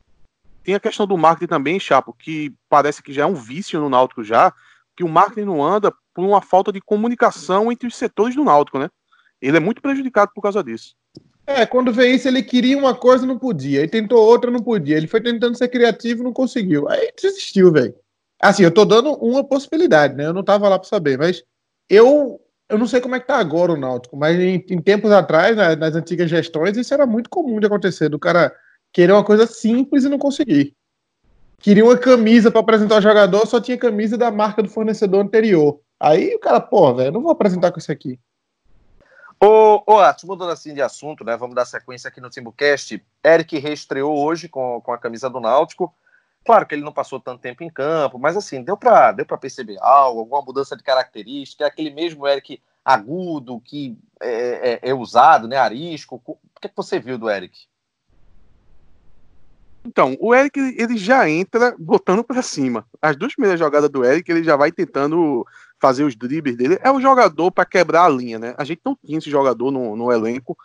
tem 0.67 0.75
a 0.75 0.81
questão 0.81 1.07
do 1.07 1.17
marketing 1.17 1.49
também, 1.49 1.79
Chapo, 1.79 2.13
que 2.13 2.53
parece 2.69 3.01
que 3.01 3.13
já 3.13 3.23
é 3.23 3.27
um 3.27 3.37
vício 3.37 3.79
no 3.79 3.89
Náutico 3.89 4.25
já, 4.25 4.53
que 4.97 5.05
o 5.05 5.09
marketing 5.09 5.47
não 5.47 5.63
anda 5.63 5.93
por 6.13 6.25
uma 6.25 6.43
falta 6.43 6.73
de 6.73 6.81
comunicação 6.81 7.71
entre 7.71 7.87
os 7.87 7.95
setores 7.95 8.35
do 8.35 8.43
Náutico, 8.43 8.77
né? 8.77 8.91
Ele 9.41 9.59
é 9.59 9.61
muito 9.61 9.81
prejudicado 9.81 10.33
por 10.35 10.43
causa 10.43 10.65
disso. 10.65 10.97
É, 11.47 11.65
quando 11.65 11.93
vê 11.93 12.09
isso, 12.09 12.27
ele 12.27 12.43
queria 12.43 12.77
uma 12.77 12.97
coisa 12.97 13.25
não 13.25 13.39
podia, 13.39 13.79
ele 13.79 13.89
tentou 13.89 14.19
outra 14.19 14.51
não 14.51 14.59
podia, 14.61 14.97
ele 14.97 15.07
foi 15.07 15.21
tentando 15.21 15.57
ser 15.57 15.69
criativo 15.69 16.25
não 16.25 16.33
conseguiu, 16.33 16.89
aí 16.89 17.13
desistiu, 17.15 17.71
velho. 17.71 17.95
Assim, 18.41 18.63
eu 18.63 18.73
tô 18.73 18.85
dando 18.85 19.13
uma 19.15 19.43
possibilidade, 19.43 20.15
né? 20.15 20.27
Eu 20.27 20.35
não 20.35 20.45
tava 20.45 20.69
lá 20.69 20.79
para 20.79 20.89
saber, 20.89 21.19
mas 21.19 21.43
eu, 21.89 22.41
eu 22.69 22.79
não 22.79 22.87
sei 22.87 23.01
como 23.01 23.15
é 23.15 23.21
que 23.21 23.27
tá 23.27 23.37
agora 23.37 23.73
o 23.73 23.77
Náutico, 23.77 24.17
mas 24.17 24.39
em, 24.39 24.65
em 24.69 24.81
tempos 24.81 25.11
atrás, 25.11 25.57
né, 25.57 25.75
nas 25.77 25.95
antigas 25.95 26.29
gestões, 26.29 26.77
isso 26.77 26.93
era 26.93 27.07
muito 27.07 27.31
comum 27.31 27.59
de 27.59 27.67
acontecer, 27.67 28.09
do 28.09 28.19
cara 28.19 28.55
querer 28.93 29.13
uma 29.13 29.25
coisa 29.25 29.47
simples 29.47 30.05
e 30.05 30.09
não 30.09 30.19
conseguir. 30.19 30.75
Queria 31.59 31.85
uma 31.85 31.97
camisa 31.97 32.51
para 32.51 32.61
apresentar 32.61 32.99
o 32.99 33.03
jogador, 33.03 33.47
só 33.47 33.61
tinha 33.61 33.79
camisa 33.79 34.19
da 34.19 34.31
marca 34.31 34.63
do 34.63 34.69
fornecedor 34.69 35.25
anterior. 35.25 35.81
Aí 35.99 36.35
o 36.35 36.39
cara, 36.39 36.61
pô, 36.61 36.95
velho, 36.95 37.13
não 37.13 37.23
vou 37.23 37.33
apresentar 37.33 37.73
com 37.73 37.79
isso 37.79 37.91
aqui. 37.91 38.21
Ô, 39.43 39.83
ô 39.87 39.99
Atos, 39.99 40.25
mudando 40.25 40.51
assim 40.51 40.73
de 40.75 40.81
assunto, 40.81 41.25
né? 41.25 41.37
Vamos 41.37 41.55
dar 41.55 41.65
sequência 41.65 42.09
aqui 42.09 42.21
no 42.21 42.31
Timbucast. 42.31 43.03
Eric 43.25 43.59
reestreou 43.59 44.17
hoje 44.17 44.49
com, 44.49 44.81
com 44.81 44.93
a 44.93 44.99
camisa 44.99 45.29
do 45.29 45.41
Náutico. 45.41 45.93
Claro 46.47 46.65
que 46.65 46.77
ele 46.77 46.85
não 46.85 46.93
passou 46.93 47.19
tanto 47.19 47.41
tempo 47.41 47.65
em 47.65 47.69
campo, 47.69 48.21
mas 48.21 48.37
assim, 48.37 48.63
deu 48.63 48.77
para 48.77 49.11
deu 49.11 49.27
perceber 49.27 49.79
algo, 49.81 50.21
alguma 50.21 50.43
mudança 50.43 50.77
de 50.77 50.83
característica, 50.85 51.65
é 51.65 51.67
aquele 51.67 51.91
mesmo 51.91 52.27
Eric 52.27 52.63
agudo 52.85 53.61
que 53.61 53.99
é, 54.21 54.79
é, 54.85 54.91
é 54.91 54.95
usado, 54.95 55.49
né? 55.49 55.57
Arisco. 55.57 56.23
O 56.25 56.39
que, 56.61 56.67
é 56.67 56.69
que 56.69 56.77
você 56.77 57.01
viu 57.01 57.19
do 57.19 57.29
Eric? 57.29 57.67
Então, 59.85 60.17
o 60.21 60.33
Eric 60.33 60.59
ele 60.79 60.97
já 60.97 61.29
entra 61.29 61.75
botando 61.77 62.23
para 62.23 62.43
cima. 62.43 62.87
As 63.03 63.17
duas 63.17 63.35
primeiras 63.35 63.59
jogadas 63.59 63.91
do 63.91 64.05
Eric, 64.05 64.31
ele 64.31 64.45
já 64.45 64.55
vai 64.57 64.71
tentando 64.71 65.45
fazer 65.81 66.05
os 66.05 66.15
dribles 66.15 66.57
dele. 66.57 66.79
É 66.81 66.93
um 66.93 67.01
jogador 67.01 67.51
para 67.51 67.65
quebrar 67.65 68.05
a 68.05 68.09
linha, 68.09 68.39
né? 68.39 68.55
A 68.57 68.63
gente 68.63 68.81
não 68.85 68.97
tinha 69.05 69.19
esse 69.19 69.31
jogador 69.31 69.73
no, 69.73 69.97
no 69.97 70.13
elenco. 70.13 70.57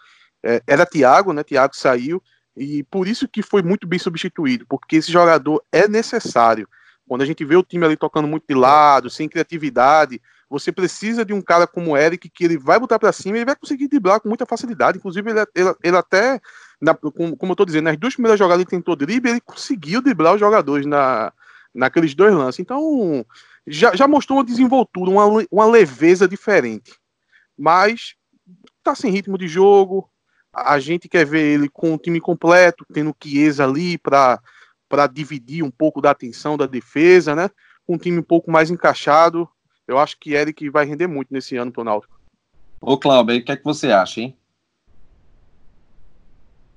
É, 0.43 0.61
era 0.67 0.86
Thiago, 0.86 1.34
né? 1.34 1.43
Thiago 1.43 1.75
saiu. 1.75 2.21
E 2.56 2.84
por 2.84 3.08
isso 3.08 3.28
que 3.28 3.41
foi 3.41 3.62
muito 3.62 3.88
bem 3.88 3.99
substituído, 3.99 4.66
porque 4.68 4.97
esse 4.97 5.12
jogador 5.12 5.64
é 5.72 5.88
necessário. 5.88 6.68
Quando 7.08 7.22
a 7.22 7.26
gente 7.26 7.43
vê 7.43 7.56
o 7.56 7.64
time 7.64 7.86
ali 7.86 7.97
tocando 7.97 8.28
muito 8.28 8.45
de 8.47 8.54
lado, 8.54 9.10
sem 9.10 9.28
criatividade, 9.28 10.22
você 10.49 10.72
precisa 10.72 11.24
de 11.24 11.34
um 11.34 11.41
cara 11.41 11.66
como 11.66 11.91
o 11.91 11.97
Eric 11.97 12.30
que 12.30 12.43
ele 12.43 12.58
vai 12.58 12.78
botar 12.78 12.99
para 12.99 13.14
cima 13.14 13.38
e 13.38 13.45
vai 13.45 13.56
conseguir 13.56 13.88
driblar 13.88 14.20
com 14.20 14.28
muita 14.28 14.45
facilidade. 14.45 14.97
Inclusive, 14.97 15.30
ele, 15.32 15.39
ele, 15.56 15.76
ele 15.82 15.97
até, 15.97 16.41
na, 16.80 16.93
como, 16.93 17.38
como 17.38 17.52
eu 17.54 17.56
tô 17.56 17.64
dizendo, 17.64 17.86
nas 17.86 17.97
duas 17.97 18.14
primeiras 18.14 18.38
jogadas 18.38 18.62
ele 18.62 18.70
tentou 18.70 18.95
drible, 18.95 19.32
ele 19.32 19.41
conseguiu 19.41 20.02
driblar 20.02 20.34
os 20.34 20.39
jogadores 20.41 20.86
na, 20.86 21.32
naqueles 21.74 22.14
dois 22.14 22.34
lances. 22.34 22.60
Então, 22.60 23.26
já, 23.66 23.95
já 23.95 24.10
mostrou 24.10 24.39
uma 24.39 24.43
desenvoltura, 24.43 25.10
uma, 25.10 25.45
uma 25.49 25.66
leveza 25.66 26.28
diferente. 26.28 26.93
Mas 27.58 28.16
tá 28.84 28.93
sem 28.93 29.10
ritmo 29.10 29.38
de 29.38 29.47
jogo, 29.47 30.11
a 30.54 30.80
gente 30.80 31.08
quer 31.08 31.26
ver 31.26 31.41
ele 31.41 31.70
com 31.70 31.93
o 31.93 31.97
time 31.97 32.20
completo, 32.20 32.86
tendo 32.93 33.16
Chiesa 33.22 33.64
ali 33.64 33.97
para 33.97 34.39
dividir 35.12 35.64
um 35.64 35.72
pouco 35.72 36.02
da 36.02 36.12
atenção 36.12 36.58
da 36.58 36.66
defesa, 36.66 37.36
né? 37.36 37.49
Com 37.86 37.95
um 37.95 37.97
time 37.97 38.20
um 38.20 38.24
pouco 38.24 38.52
mais 38.52 38.70
encaixado. 38.70 39.47
Eu 39.88 39.97
acho 39.97 40.18
que 40.20 40.34
Eric 40.34 40.70
vai 40.70 40.86
render 40.86 41.08
muito 41.08 41.34
nesse 41.34 41.56
ano 41.56 41.72
pro 41.72 41.84
Náutico. 41.84 42.20
Ô, 42.80 42.97
Cláudio, 42.97 43.38
o 43.38 43.43
que 43.43 43.52
é 43.52 43.58
que 43.58 43.64
você 43.64 43.91
acha, 43.91 44.22
hein? 44.22 44.36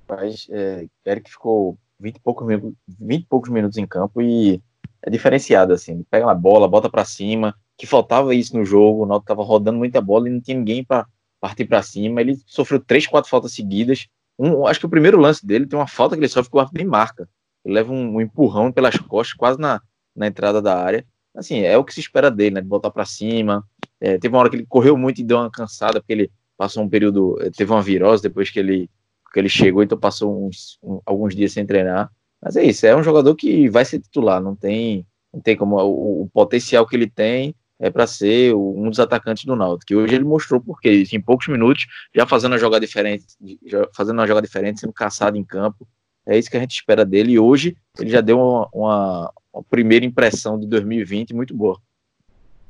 Mas, 0.07 0.47
é, 0.49 0.85
Eric 1.05 1.31
ficou 1.31 1.77
20 1.99 2.15
e, 2.15 2.19
poucos 2.19 2.45
minutos, 2.45 2.77
20 2.99 3.21
e 3.21 3.25
poucos 3.25 3.49
minutos 3.49 3.77
em 3.77 3.87
campo 3.87 4.21
e 4.21 4.61
é 5.01 5.09
diferenciado, 5.09 5.73
assim. 5.73 5.93
Ele 5.93 6.05
pega 6.09 6.25
uma 6.25 6.35
bola, 6.35 6.67
bota 6.67 6.89
para 6.89 7.03
cima, 7.03 7.55
que 7.77 7.87
faltava 7.87 8.33
isso 8.35 8.55
no 8.55 8.63
jogo, 8.63 9.03
o 9.03 9.05
Náutico 9.05 9.27
tava 9.27 9.43
rodando 9.43 9.79
muita 9.79 9.99
bola 9.99 10.29
e 10.29 10.31
não 10.31 10.39
tinha 10.39 10.57
ninguém 10.57 10.83
para 10.83 11.07
partir 11.45 11.65
para 11.65 11.83
cima. 11.83 12.21
Ele 12.21 12.35
sofreu 12.47 12.79
três, 12.79 13.05
quatro 13.05 13.29
faltas 13.29 13.51
seguidas. 13.51 14.07
Um, 14.37 14.65
acho 14.65 14.79
que 14.79 14.85
o 14.87 14.89
primeiro 14.89 15.19
lance 15.19 15.45
dele 15.45 15.67
tem 15.67 15.77
uma 15.77 15.87
falta 15.87 16.15
que 16.15 16.21
ele 16.21 16.27
sofre 16.27 16.49
que 16.49 16.57
o 16.57 16.59
árbitro 16.59 16.79
nem 16.79 16.87
marca. 16.87 17.29
Ele 17.63 17.75
leva 17.75 17.93
um, 17.93 18.15
um, 18.15 18.21
empurrão 18.21 18.71
pelas 18.71 18.97
costas, 18.97 19.37
quase 19.37 19.59
na, 19.59 19.79
na 20.15 20.25
entrada 20.25 20.59
da 20.59 20.75
área. 20.75 21.05
Assim, 21.35 21.59
é 21.59 21.77
o 21.77 21.83
que 21.83 21.93
se 21.93 21.99
espera 21.99 22.31
dele, 22.31 22.55
né? 22.55 22.61
De 22.61 22.67
voltar 22.67 22.89
para 22.89 23.05
cima. 23.05 23.63
É, 24.01 24.17
teve 24.17 24.33
uma 24.33 24.39
hora 24.39 24.49
que 24.49 24.55
ele 24.55 24.65
correu 24.67 24.97
muito 24.97 25.21
e 25.21 25.23
deu 25.23 25.37
uma 25.37 25.51
cansada, 25.51 25.99
porque 25.99 26.13
ele 26.13 26.31
passou 26.57 26.83
um 26.83 26.89
período, 26.89 27.37
eh, 27.41 27.51
teve 27.51 27.71
uma 27.71 27.81
virose 27.81 28.23
depois 28.23 28.49
que 28.49 28.59
ele, 28.59 28.89
que 29.31 29.39
ele 29.39 29.49
chegou, 29.49 29.83
então 29.83 29.97
passou 29.97 30.47
uns, 30.47 30.79
um, 30.81 30.99
alguns 31.05 31.35
dias 31.35 31.51
sem 31.51 31.65
treinar. 31.65 32.09
Mas 32.41 32.55
é 32.55 32.63
isso, 32.63 32.85
é 32.85 32.95
um 32.95 33.03
jogador 33.03 33.35
que 33.35 33.69
vai 33.69 33.85
ser 33.85 33.99
titular, 33.99 34.41
não 34.41 34.55
tem, 34.55 35.05
não 35.33 35.41
tem 35.41 35.55
como 35.55 35.77
o, 35.77 36.23
o 36.23 36.29
potencial 36.29 36.87
que 36.87 36.95
ele 36.95 37.09
tem 37.09 37.53
é 37.79 37.89
para 37.89 38.07
ser 38.07 38.53
um 38.55 38.89
dos 38.89 38.99
atacantes 38.99 39.45
do 39.45 39.55
Náutico. 39.55 39.87
Que 39.87 39.95
hoje 39.95 40.15
ele 40.15 40.23
mostrou 40.23 40.61
porque 40.61 41.03
em 41.11 41.21
poucos 41.21 41.47
minutos 41.47 41.87
já 42.13 42.25
fazendo 42.25 42.53
uma 42.53 42.57
jogada 42.57 42.85
diferente, 42.85 43.25
já 43.65 43.87
fazendo 43.93 44.19
uma 44.19 44.27
jogada 44.27 44.45
diferente, 44.45 44.79
sendo 44.79 44.93
caçado 44.93 45.37
em 45.37 45.43
campo. 45.43 45.87
É 46.25 46.37
isso 46.37 46.49
que 46.49 46.57
a 46.57 46.59
gente 46.59 46.75
espera 46.75 47.05
dele. 47.05 47.33
E 47.33 47.39
hoje 47.39 47.77
ele 47.99 48.09
já 48.09 48.21
deu 48.21 48.39
uma, 48.39 48.69
uma, 48.73 49.33
uma 49.53 49.63
primeira 49.63 50.05
impressão 50.05 50.59
de 50.59 50.67
2020 50.67 51.33
muito 51.33 51.53
boa. 51.53 51.79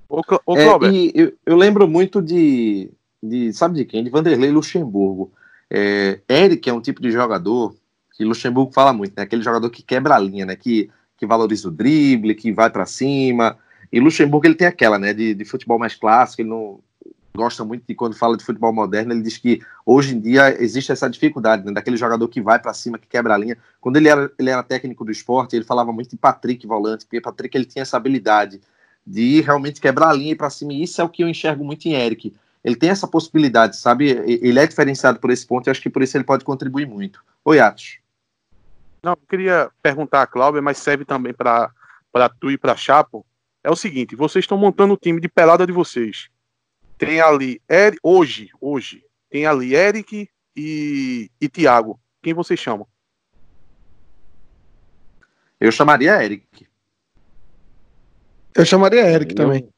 Ô, 0.09 0.21
ô 0.45 0.57
é, 0.57 0.65
eu, 1.13 1.33
eu, 1.45 1.55
lembro 1.55 1.87
muito 1.87 2.21
de, 2.21 2.91
de, 3.21 3.53
sabe 3.53 3.75
de 3.75 3.85
quem? 3.85 4.03
De 4.03 4.09
Vanderlei 4.09 4.51
Luxemburgo. 4.51 5.31
É, 5.69 6.19
Eric 6.29 6.69
é 6.69 6.73
um 6.73 6.81
tipo 6.81 7.01
de 7.01 7.11
jogador 7.11 7.75
que 8.15 8.23
Luxemburgo 8.23 8.71
fala 8.71 8.93
muito, 8.93 9.13
né? 9.15 9.23
Aquele 9.23 9.41
jogador 9.41 9.69
que 9.69 9.81
quebra 9.81 10.15
a 10.15 10.19
linha, 10.19 10.45
né? 10.45 10.55
Que, 10.55 10.89
que 11.17 11.25
valoriza 11.25 11.67
o 11.67 11.71
drible, 11.71 12.35
que 12.35 12.51
vai 12.51 12.69
para 12.69 12.85
cima, 12.85 13.57
e 13.91 13.99
Luxemburgo 13.99 14.47
ele 14.47 14.55
tem 14.55 14.67
aquela, 14.67 14.97
né, 14.97 15.13
de, 15.13 15.33
de 15.33 15.45
futebol 15.45 15.79
mais 15.79 15.95
clássico, 15.95 16.41
ele 16.41 16.49
não 16.49 16.79
gosta 17.35 17.63
muito 17.65 17.83
de 17.87 17.93
quando 17.93 18.15
fala 18.15 18.37
de 18.37 18.43
futebol 18.43 18.73
moderno, 18.73 19.13
ele 19.13 19.21
diz 19.21 19.37
que 19.37 19.61
hoje 19.85 20.15
em 20.15 20.19
dia 20.19 20.61
existe 20.61 20.91
essa 20.91 21.09
dificuldade, 21.09 21.65
né, 21.65 21.73
daquele 21.73 21.97
jogador 21.97 22.27
que 22.27 22.41
vai 22.41 22.57
para 22.57 22.73
cima, 22.73 22.97
que 22.97 23.07
quebra 23.07 23.33
a 23.33 23.37
linha. 23.37 23.57
Quando 23.81 23.97
ele 23.97 24.07
era, 24.07 24.31
ele 24.39 24.49
era 24.49 24.63
técnico 24.63 25.03
do 25.03 25.11
esporte, 25.11 25.55
ele 25.55 25.65
falava 25.65 25.91
muito 25.91 26.09
de 26.09 26.17
Patrick 26.17 26.65
volante, 26.65 27.05
porque 27.05 27.21
Patrick 27.21 27.55
ele 27.55 27.65
tinha 27.65 27.83
essa 27.83 27.97
habilidade 27.97 28.61
de 29.05 29.41
realmente 29.41 29.79
quebrar 29.79 30.09
a 30.09 30.13
linha 30.13 30.31
e 30.31 30.35
para 30.35 30.49
cima, 30.49 30.73
e 30.73 30.81
isso 30.81 30.99
é 30.99 31.03
o 31.03 31.09
que 31.09 31.23
eu 31.23 31.29
enxergo 31.29 31.63
muito 31.63 31.85
em 31.85 31.93
Eric. 31.93 32.33
Ele 32.63 32.75
tem 32.75 32.89
essa 32.89 33.07
possibilidade, 33.07 33.77
sabe? 33.77 34.09
Ele 34.09 34.57
é 34.57 34.65
diferenciado 34.65 35.19
por 35.19 35.29
esse 35.29 35.45
ponto 35.45 35.67
e 35.67 35.69
acho 35.69 35.81
que 35.81 35.89
por 35.89 36.01
isso 36.01 36.17
ele 36.17 36.23
pode 36.23 36.43
contribuir 36.43 36.87
muito. 36.87 37.23
Oi, 37.43 37.59
Atos. 37.59 37.99
Não, 39.03 39.11
eu 39.11 39.19
queria 39.29 39.69
perguntar 39.83 40.23
a 40.23 40.27
Cláudia, 40.27 40.63
mas 40.63 40.79
serve 40.79 41.05
também 41.05 41.31
para 41.31 41.69
tu 42.39 42.49
e 42.49 42.57
para 42.57 42.75
Chapo 42.75 43.23
é 43.65 43.71
o 43.71 43.75
seguinte: 43.75 44.15
vocês 44.15 44.43
estão 44.43 44.57
montando 44.57 44.93
o 44.93 44.97
time 44.97 45.19
de 45.19 45.27
pelada 45.27 45.65
de 45.65 45.73
vocês. 45.73 46.29
Tem 46.97 47.19
ali, 47.19 47.59
er, 47.67 47.95
hoje, 48.01 48.51
hoje, 48.61 49.03
tem 49.29 49.45
ali 49.45 49.75
Eric 49.75 50.29
e, 50.55 51.29
e 51.41 51.49
Thiago. 51.49 51.99
Quem 52.21 52.33
vocês 52.33 52.59
chamam? 52.59 52.87
Eu 55.59 55.71
chamaria 55.71 56.23
Eric. 56.23 56.67
Eu 58.53 58.65
chamaria 58.65 59.01
Eric 59.01 59.31
eu, 59.31 59.35
também. 59.35 59.69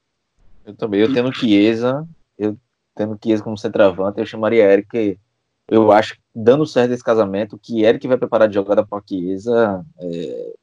Eu 0.66 0.76
também. 0.76 1.00
Eu 1.00 1.14
tendo 1.14 1.34
Chiesa, 1.34 2.08
eu 2.38 2.58
tendo 2.94 3.18
Chiesa 3.24 3.44
como 3.44 3.58
centroavante, 3.58 4.20
eu 4.20 4.26
chamaria 4.26 4.72
Eric. 4.72 5.18
Eu 5.68 5.92
acho, 5.92 6.18
dando 6.36 6.66
certo 6.66 6.94
esse 6.94 7.04
casamento, 7.04 7.58
que 7.58 7.84
Eric 7.84 8.06
vai 8.08 8.18
preparar 8.18 8.48
de 8.48 8.56
jogada 8.56 8.86
para 8.86 9.04
Chiesa 9.08 9.86
é, 10.00 10.54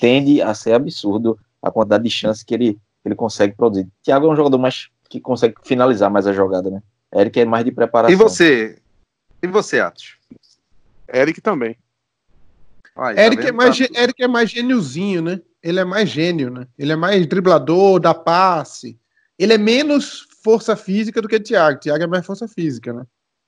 tende 0.00 0.42
a 0.42 0.52
ser 0.54 0.72
absurdo 0.72 1.38
a 1.62 1.70
quantidade 1.70 2.04
de 2.04 2.10
chances 2.10 2.42
que 2.42 2.54
ele, 2.54 2.78
ele 3.04 3.14
consegue 3.14 3.54
produzir. 3.54 3.88
Thiago 4.02 4.26
é 4.26 4.30
um 4.30 4.36
jogador 4.36 4.58
mais 4.58 4.88
que 5.08 5.20
consegue 5.20 5.54
finalizar 5.62 6.10
mais 6.10 6.26
a 6.26 6.32
jogada, 6.32 6.70
né? 6.70 6.82
Eric 7.14 7.40
é 7.40 7.44
mais 7.44 7.64
de 7.64 7.72
preparação. 7.72 8.12
E 8.12 8.16
você? 8.16 8.78
E 9.42 9.46
você, 9.46 9.80
Atos? 9.80 10.16
Eric 11.12 11.40
também. 11.40 11.76
Ai, 12.96 13.14
tá 13.14 13.22
Eric, 13.22 13.46
é 13.46 13.52
mais, 13.52 13.78
tá... 13.78 14.00
Eric 14.00 14.22
é 14.22 14.28
mais 14.28 14.50
gêniozinho, 14.50 15.22
né? 15.22 15.40
Ele 15.62 15.80
é 15.80 15.84
mais 15.84 16.08
gênio, 16.08 16.50
né? 16.50 16.66
Ele 16.78 16.92
é 16.92 16.96
mais 16.96 17.26
driblador, 17.26 17.98
dá 17.98 18.14
passe. 18.14 18.98
Ele 19.38 19.52
é 19.52 19.58
menos 19.58 20.26
força 20.42 20.76
física 20.76 21.20
do 21.20 21.28
que 21.28 21.40
Thiago. 21.40 21.80
Thiago 21.80 22.04
é 22.04 22.06
mais 22.06 22.24
força 22.24 22.46
física, 22.46 22.92
né? 22.92 23.04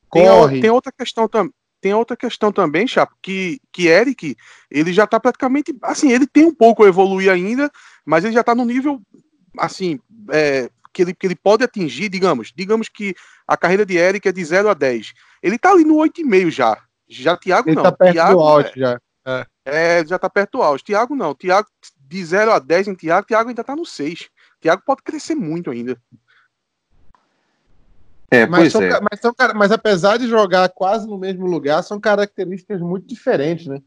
Corre. 0.09 0.55
Tem, 0.55 0.63
tem 0.63 0.71
outra 0.71 0.93
questão 0.93 1.29
também 1.29 1.53
tem 1.83 1.93
outra 1.93 2.17
questão 2.17 2.53
também, 2.53 2.87
Chapo, 2.87 3.17
que, 3.21 3.61
que 3.73 3.89
Eric, 3.89 4.37
ele 4.71 4.93
já 4.93 5.05
tá 5.05 5.19
praticamente, 5.19 5.77
assim, 5.83 6.13
ele 6.13 6.29
tem 6.29 6.47
um 6.47 6.55
pouco 6.55 6.85
a 6.85 6.89
evoluir 6.89 7.29
ainda, 7.29 7.69
mas 8.07 8.25
ele 8.25 8.33
já 8.33 8.45
tá 8.45 8.55
no 8.55 8.65
nível, 8.65 9.03
assim, 9.59 9.99
é, 10.31 10.71
que, 10.95 11.03
ele, 11.03 11.13
que 11.13 11.27
ele 11.27 11.35
pode 11.35 11.65
atingir, 11.65 12.09
digamos, 12.09 12.53
digamos 12.55 12.89
que 12.89 13.17
a 13.49 13.57
carreira 13.57 13.85
de 13.85 13.97
Eric 13.97 14.29
é 14.29 14.33
de 14.33 14.45
0 14.45 14.69
a 14.69 14.75
10. 14.75 15.13
Ele 15.43 15.59
tá 15.59 15.73
ali 15.73 15.85
no 15.85 15.97
8,5 15.97 16.51
já. 16.51 16.79
Já 17.09 17.37
Thiago 17.37 17.69
ele 17.69 17.77
não. 17.77 17.83
Tá 17.83 17.91
perto 17.91 18.13
Thiago, 18.13 18.35
do 18.35 18.41
auge 18.41 18.69
é, 18.69 18.73
já. 18.77 19.01
É. 19.27 19.47
é. 19.65 20.07
já 20.07 20.19
tá 20.21 20.31
perto 20.31 20.59
do 20.59 20.63
auge. 20.63 20.85
Thiago 20.85 21.17
não. 21.17 21.35
Thiago, 21.35 21.69
de 21.99 22.25
0 22.25 22.53
a 22.53 22.61
10 22.61 22.89
em 22.89 22.95
Thiago, 22.95 23.27
Thiago 23.27 23.49
ainda 23.49 23.65
tá 23.65 23.75
no 23.75 23.85
6. 23.85 24.31
Thiago 24.61 24.83
pode 24.87 25.03
crescer 25.03 25.35
muito 25.35 25.69
ainda. 25.69 26.01
É, 28.33 28.47
mas, 28.47 28.73
são, 28.73 28.81
é. 28.81 28.99
mas, 28.99 29.21
são, 29.21 29.35
mas 29.55 29.71
apesar 29.71 30.17
de 30.17 30.27
jogar 30.27 30.67
quase 30.71 31.07
no 31.07 31.19
mesmo 31.19 31.47
lugar, 31.47 31.83
são 31.83 32.01
características 32.01 32.81
muito 32.81 33.07
diferentes, 33.07 33.67
né? 33.67 33.83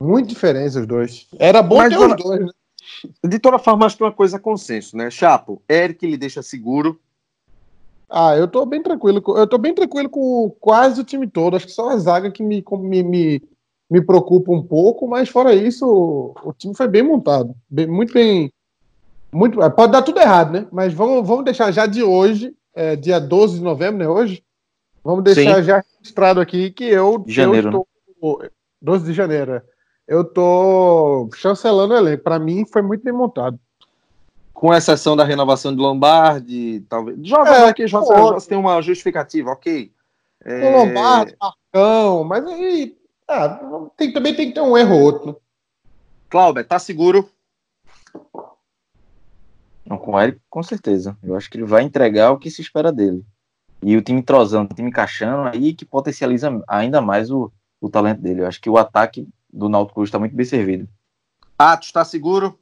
Muito 0.00 0.28
diferentes 0.28 0.74
os 0.74 0.84
dois. 0.84 1.28
Era 1.38 1.62
bom 1.62 1.76
mas, 1.76 1.90
ter 1.90 1.98
os 1.98 2.16
dois, 2.16 2.40
né? 2.40 2.50
De 3.24 3.38
toda 3.38 3.58
forma, 3.58 3.86
acho 3.86 3.96
que 3.96 4.02
é 4.02 4.06
uma 4.06 4.12
coisa 4.12 4.36
é 4.36 4.40
consenso, 4.40 4.96
né? 4.96 5.10
Chapo, 5.10 5.62
Eric 5.70 6.04
ele 6.04 6.16
deixa 6.16 6.42
seguro. 6.42 7.00
Ah, 8.10 8.36
eu 8.36 8.48
tô 8.48 8.66
bem 8.66 8.82
tranquilo. 8.82 9.22
Eu 9.36 9.46
tô 9.46 9.58
bem 9.58 9.72
tranquilo 9.72 10.08
com 10.08 10.50
quase 10.60 11.00
o 11.00 11.04
time 11.04 11.28
todo. 11.28 11.56
Acho 11.56 11.66
que 11.66 11.72
só 11.72 11.90
a 11.90 11.96
zaga 11.98 12.32
que 12.32 12.42
me, 12.42 12.64
me, 12.80 13.02
me, 13.04 13.42
me 13.88 14.00
preocupa 14.00 14.50
um 14.50 14.62
pouco, 14.62 15.06
mas 15.06 15.28
fora 15.28 15.54
isso, 15.54 16.34
o 16.42 16.52
time 16.52 16.74
foi 16.74 16.88
bem 16.88 17.04
montado. 17.04 17.54
Bem, 17.70 17.86
muito 17.86 18.12
bem 18.12 18.52
Muito, 19.32 19.58
pode 19.70 19.92
dar 19.92 20.02
tudo 20.02 20.18
errado, 20.18 20.52
né? 20.52 20.66
Mas 20.72 20.92
vamos, 20.92 21.26
vamos 21.26 21.44
deixar 21.44 21.70
já 21.70 21.86
de 21.86 22.02
hoje, 22.02 22.52
é, 22.76 22.94
dia 22.94 23.18
12 23.18 23.58
de 23.58 23.64
novembro, 23.64 23.98
né? 23.98 24.06
Hoje? 24.06 24.44
Vamos 25.02 25.24
deixar 25.24 25.56
Sim. 25.56 25.62
já 25.62 25.84
registrado 25.98 26.40
aqui 26.40 26.70
que 26.70 26.84
eu. 26.84 27.18
De 27.18 27.32
janeiro. 27.32 27.68
Eu 27.68 27.86
tô, 28.20 28.50
12 28.82 29.06
de 29.06 29.12
janeiro. 29.14 29.62
Eu 30.06 30.22
tô 30.22 31.28
chancelando 31.34 31.94
o 31.94 31.96
elenco. 31.96 32.22
Para 32.22 32.38
mim 32.38 32.66
foi 32.70 32.82
muito 32.82 33.02
bem 33.02 33.14
montado. 33.14 33.58
Com 34.52 34.74
exceção 34.74 35.16
da 35.16 35.24
renovação 35.24 35.74
de 35.74 35.80
Lombardi, 35.80 36.84
talvez. 36.88 37.18
Jogos 37.22 37.48
é, 37.48 37.68
aqui, 37.68 37.86
jogos 37.86 38.46
tem 38.46 38.56
uma 38.56 38.80
justificativa, 38.82 39.50
ok. 39.50 39.90
É... 40.44 40.76
Lombardi, 40.76 41.34
Marcão, 41.40 42.24
mas 42.24 42.46
aí. 42.46 42.96
Ah, 43.28 43.88
tem, 43.96 44.12
também 44.12 44.34
tem 44.34 44.48
que 44.48 44.54
ter 44.54 44.60
um 44.60 44.76
erro 44.76 44.94
ou 44.94 45.02
outro. 45.02 45.40
Cláudio, 46.28 46.64
tá 46.64 46.78
seguro? 46.78 47.28
Não, 49.86 49.96
com 49.96 50.12
o 50.12 50.20
Eric, 50.20 50.40
com 50.50 50.62
certeza. 50.62 51.16
Eu 51.22 51.36
acho 51.36 51.48
que 51.48 51.56
ele 51.56 51.64
vai 51.64 51.82
entregar 51.82 52.32
o 52.32 52.38
que 52.38 52.50
se 52.50 52.60
espera 52.60 52.92
dele. 52.92 53.24
E 53.82 53.96
o 53.96 54.02
time 54.02 54.22
trozando, 54.22 54.72
o 54.72 54.74
time 54.74 54.88
encaixando, 54.88 55.48
aí 55.48 55.72
que 55.72 55.84
potencializa 55.84 56.60
ainda 56.66 57.00
mais 57.00 57.30
o, 57.30 57.52
o 57.80 57.88
talento 57.88 58.20
dele. 58.20 58.40
Eu 58.40 58.46
acho 58.46 58.60
que 58.60 58.70
o 58.70 58.78
ataque 58.78 59.28
do 59.52 59.68
Náutico 59.68 60.02
está 60.02 60.18
muito 60.18 60.34
bem 60.34 60.44
servido. 60.44 60.88
Atos, 61.58 61.88
está 61.88 62.04
seguro? 62.04 62.58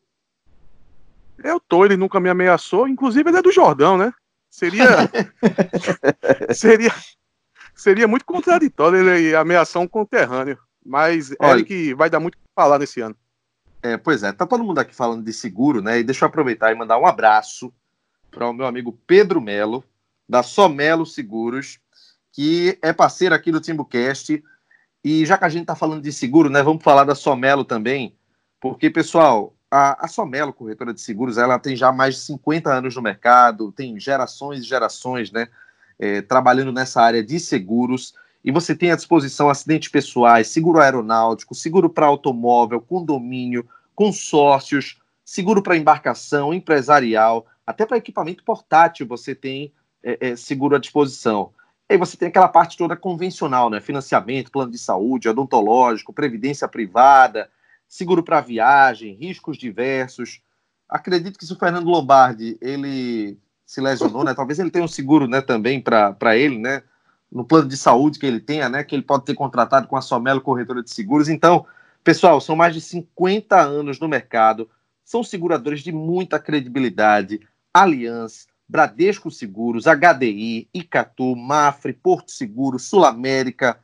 Eu 1.42 1.58
tô, 1.58 1.84
ele 1.84 1.96
nunca 1.96 2.20
me 2.20 2.28
ameaçou. 2.28 2.86
Inclusive, 2.86 3.28
ele 3.28 3.38
é 3.38 3.42
do 3.42 3.52
Jordão, 3.52 3.96
né? 3.96 4.12
Seria. 4.50 4.86
seria. 6.54 6.92
Seria 7.74 8.06
muito 8.06 8.24
contraditório 8.24 8.98
ele 8.98 9.34
ameaçar 9.34 9.82
um 9.82 9.88
conterrâneo. 9.88 10.58
Mas 10.84 11.34
Olha, 11.40 11.54
Eric 11.54 11.94
vai 11.94 12.08
dar 12.08 12.20
muito 12.20 12.34
o 12.34 12.38
que 12.38 12.44
falar 12.54 12.78
nesse 12.78 13.00
ano. 13.00 13.16
É, 13.84 13.98
pois 13.98 14.22
é, 14.22 14.32
tá 14.32 14.46
todo 14.46 14.64
mundo 14.64 14.78
aqui 14.78 14.94
falando 14.94 15.22
de 15.22 15.30
seguro, 15.30 15.82
né? 15.82 15.98
E 15.98 16.02
deixa 16.02 16.24
eu 16.24 16.28
aproveitar 16.28 16.72
e 16.72 16.74
mandar 16.74 16.98
um 16.98 17.04
abraço 17.04 17.70
para 18.30 18.48
o 18.48 18.52
meu 18.54 18.64
amigo 18.64 18.98
Pedro 19.06 19.42
Melo, 19.42 19.84
da 20.26 20.42
Somelo 20.42 21.04
Seguros, 21.04 21.78
que 22.32 22.78
é 22.80 22.94
parceiro 22.94 23.34
aqui 23.34 23.52
do 23.52 23.60
TimbuCast. 23.60 24.42
E 25.04 25.26
já 25.26 25.36
que 25.36 25.44
a 25.44 25.50
gente 25.50 25.66
tá 25.66 25.76
falando 25.76 26.00
de 26.00 26.10
seguro, 26.14 26.48
né? 26.48 26.62
Vamos 26.62 26.82
falar 26.82 27.04
da 27.04 27.14
Somelo 27.14 27.62
também, 27.62 28.16
porque, 28.58 28.88
pessoal, 28.88 29.54
a, 29.70 30.06
a 30.06 30.08
Somelo, 30.08 30.54
corretora 30.54 30.94
de 30.94 31.02
seguros, 31.02 31.36
ela 31.36 31.58
tem 31.58 31.76
já 31.76 31.92
mais 31.92 32.14
de 32.14 32.20
50 32.22 32.72
anos 32.72 32.96
no 32.96 33.02
mercado, 33.02 33.70
tem 33.70 34.00
gerações 34.00 34.60
e 34.60 34.66
gerações, 34.66 35.30
né? 35.30 35.46
É, 35.98 36.22
trabalhando 36.22 36.72
nessa 36.72 37.02
área 37.02 37.22
de 37.22 37.38
seguros 37.38 38.14
e 38.44 38.52
você 38.52 38.74
tem 38.74 38.90
à 38.90 38.96
disposição 38.96 39.48
acidentes 39.48 39.88
pessoais, 39.88 40.48
seguro 40.48 40.80
aeronáutico, 40.80 41.54
seguro 41.54 41.88
para 41.88 42.06
automóvel, 42.06 42.80
condomínio, 42.80 43.66
consórcios, 43.94 45.00
seguro 45.24 45.62
para 45.62 45.76
embarcação, 45.76 46.52
empresarial, 46.52 47.46
até 47.66 47.86
para 47.86 47.96
equipamento 47.96 48.44
portátil 48.44 49.06
você 49.06 49.34
tem 49.34 49.72
é, 50.02 50.28
é, 50.28 50.36
seguro 50.36 50.76
à 50.76 50.78
disposição. 50.78 51.52
E 51.88 51.94
aí 51.94 51.98
você 51.98 52.16
tem 52.16 52.28
aquela 52.28 52.48
parte 52.48 52.76
toda 52.76 52.96
convencional, 52.96 53.70
né? 53.70 53.80
Financiamento, 53.80 54.50
plano 54.50 54.70
de 54.70 54.78
saúde, 54.78 55.28
odontológico, 55.28 56.12
previdência 56.12 56.68
privada, 56.68 57.50
seguro 57.88 58.22
para 58.22 58.40
viagem, 58.40 59.14
riscos 59.14 59.56
diversos. 59.56 60.42
Acredito 60.88 61.38
que 61.38 61.46
se 61.46 61.52
o 61.52 61.58
Fernando 61.58 61.86
Lombardi 61.86 62.58
ele 62.60 63.38
se 63.64 63.80
lesionou, 63.80 64.24
né? 64.24 64.34
Talvez 64.34 64.58
ele 64.58 64.70
tenha 64.70 64.84
um 64.84 64.88
seguro, 64.88 65.26
né, 65.26 65.40
também 65.40 65.80
para 65.80 66.36
ele, 66.36 66.58
né? 66.58 66.82
No 67.34 67.44
plano 67.44 67.68
de 67.68 67.76
saúde 67.76 68.20
que 68.20 68.24
ele 68.24 68.38
tenha, 68.38 68.68
né, 68.68 68.84
que 68.84 68.94
ele 68.94 69.02
pode 69.02 69.24
ter 69.24 69.34
contratado 69.34 69.88
com 69.88 69.96
a 69.96 70.00
Somelo 70.00 70.40
Corretora 70.40 70.84
de 70.84 70.90
Seguros. 70.90 71.28
Então, 71.28 71.66
pessoal, 72.04 72.40
são 72.40 72.54
mais 72.54 72.72
de 72.72 72.80
50 72.80 73.60
anos 73.60 73.98
no 73.98 74.08
mercado, 74.08 74.70
são 75.04 75.24
seguradores 75.24 75.80
de 75.80 75.90
muita 75.90 76.38
credibilidade, 76.38 77.40
Allianz, 77.74 78.46
Bradesco 78.68 79.32
Seguros, 79.32 79.84
HDI, 79.84 80.68
Icatu, 80.72 81.34
Mafre, 81.34 81.92
Porto 81.92 82.30
Seguro, 82.30 82.78
Sul 82.78 83.04
América, 83.04 83.78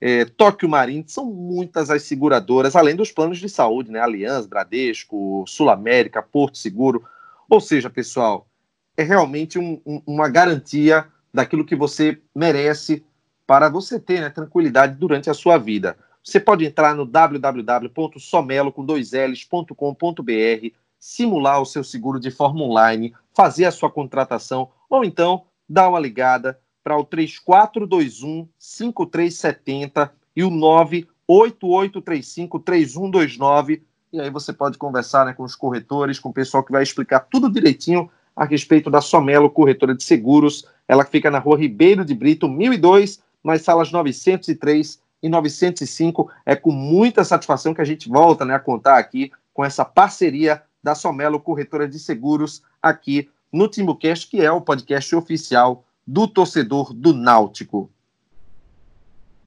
é, 0.00 0.24
Tóquio 0.24 0.68
Marine, 0.68 1.04
são 1.06 1.26
muitas 1.26 1.90
as 1.90 2.02
seguradoras, 2.02 2.74
além 2.74 2.96
dos 2.96 3.12
planos 3.12 3.38
de 3.38 3.48
saúde, 3.48 3.90
né, 3.90 4.00
Allianz, 4.00 4.46
Bradesco, 4.46 5.44
Sul 5.46 5.68
América, 5.68 6.22
Porto 6.22 6.56
Seguro. 6.56 7.04
Ou 7.48 7.60
seja, 7.60 7.90
pessoal, 7.90 8.48
é 8.96 9.02
realmente 9.02 9.58
um, 9.58 9.80
um, 9.84 10.02
uma 10.06 10.28
garantia 10.28 11.06
daquilo 11.34 11.64
que 11.64 11.74
você 11.74 12.22
merece 12.32 13.04
para 13.44 13.68
você 13.68 13.98
ter 13.98 14.20
né, 14.20 14.30
tranquilidade 14.30 14.94
durante 14.94 15.28
a 15.28 15.34
sua 15.34 15.58
vida. 15.58 15.98
Você 16.22 16.38
pode 16.38 16.64
entrar 16.64 16.94
no 16.94 17.04
www.somelo 17.04 18.70
com 18.72 18.86
dois 18.86 19.10
L's.com.br, 19.12 20.68
simular 20.98 21.60
o 21.60 21.66
seu 21.66 21.82
seguro 21.82 22.20
de 22.20 22.30
forma 22.30 22.62
online, 22.62 23.12
fazer 23.34 23.64
a 23.64 23.72
sua 23.72 23.90
contratação 23.90 24.70
ou 24.88 25.04
então 25.04 25.46
dar 25.68 25.88
uma 25.88 25.98
ligada 25.98 26.60
para 26.82 26.96
o 26.96 27.04
3421 27.04 28.48
5370 28.58 30.12
e 30.36 30.44
o 30.44 30.50
98835 30.50 32.60
3129 32.60 33.82
e 34.14 34.20
aí 34.20 34.30
você 34.30 34.52
pode 34.52 34.78
conversar 34.78 35.26
né, 35.26 35.32
com 35.32 35.42
os 35.42 35.56
corretores, 35.56 36.20
com 36.20 36.28
o 36.28 36.32
pessoal 36.32 36.62
que 36.62 36.70
vai 36.70 36.84
explicar 36.84 37.20
tudo 37.20 37.50
direitinho 37.50 38.08
a 38.36 38.44
respeito 38.44 38.90
da 38.90 39.00
Somelo 39.00 39.50
Corretora 39.50 39.94
de 39.94 40.02
Seguros. 40.02 40.66
Ela 40.88 41.04
fica 41.04 41.30
na 41.30 41.38
rua 41.38 41.58
Ribeiro 41.58 42.04
de 42.04 42.14
Brito, 42.14 42.48
1002, 42.48 43.22
nas 43.42 43.62
salas 43.62 43.92
903 43.92 45.00
e 45.22 45.28
905. 45.28 46.30
É 46.44 46.56
com 46.56 46.70
muita 46.70 47.24
satisfação 47.24 47.72
que 47.72 47.80
a 47.80 47.84
gente 47.84 48.08
volta 48.08 48.44
né, 48.44 48.54
a 48.54 48.60
contar 48.60 48.98
aqui 48.98 49.30
com 49.52 49.64
essa 49.64 49.84
parceria 49.84 50.62
da 50.82 50.94
Somelo 50.94 51.40
Corretora 51.40 51.88
de 51.88 51.98
Seguros 51.98 52.62
aqui 52.82 53.30
no 53.52 53.68
Timbucast, 53.68 54.28
que 54.28 54.40
é 54.40 54.50
o 54.50 54.60
podcast 54.60 55.14
oficial 55.14 55.84
do 56.06 56.26
torcedor 56.28 56.92
do 56.92 57.14
Náutico. 57.14 57.90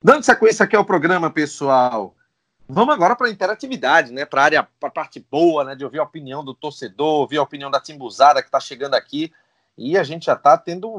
Dando 0.01 0.23
sequência 0.23 0.63
aqui 0.63 0.75
ao 0.75 0.85
programa, 0.85 1.29
pessoal, 1.29 2.15
Vamos 2.70 2.93
agora 2.93 3.15
para 3.15 3.28
a 3.28 3.32
interatividade, 3.32 4.11
né? 4.11 4.26
Para 4.26 4.41
a 4.41 4.45
área, 4.45 4.68
para 4.80 4.89
parte 4.89 5.20
boa, 5.20 5.63
né? 5.63 5.76
De 5.76 5.86
ouvir 5.86 5.99
a 5.99 6.03
opinião 6.03 6.43
do 6.43 6.53
torcedor, 6.53 7.22
ouvir 7.22 7.38
a 7.38 7.43
opinião 7.43 7.72
da 7.72 7.80
timbuzada 7.80 8.41
que 8.41 8.49
está 8.49 8.59
chegando 8.59 8.93
aqui. 8.93 9.32
E 9.78 9.97
a 9.97 10.03
gente 10.03 10.26
já 10.26 10.34
está 10.34 10.57
tendo 10.57 10.89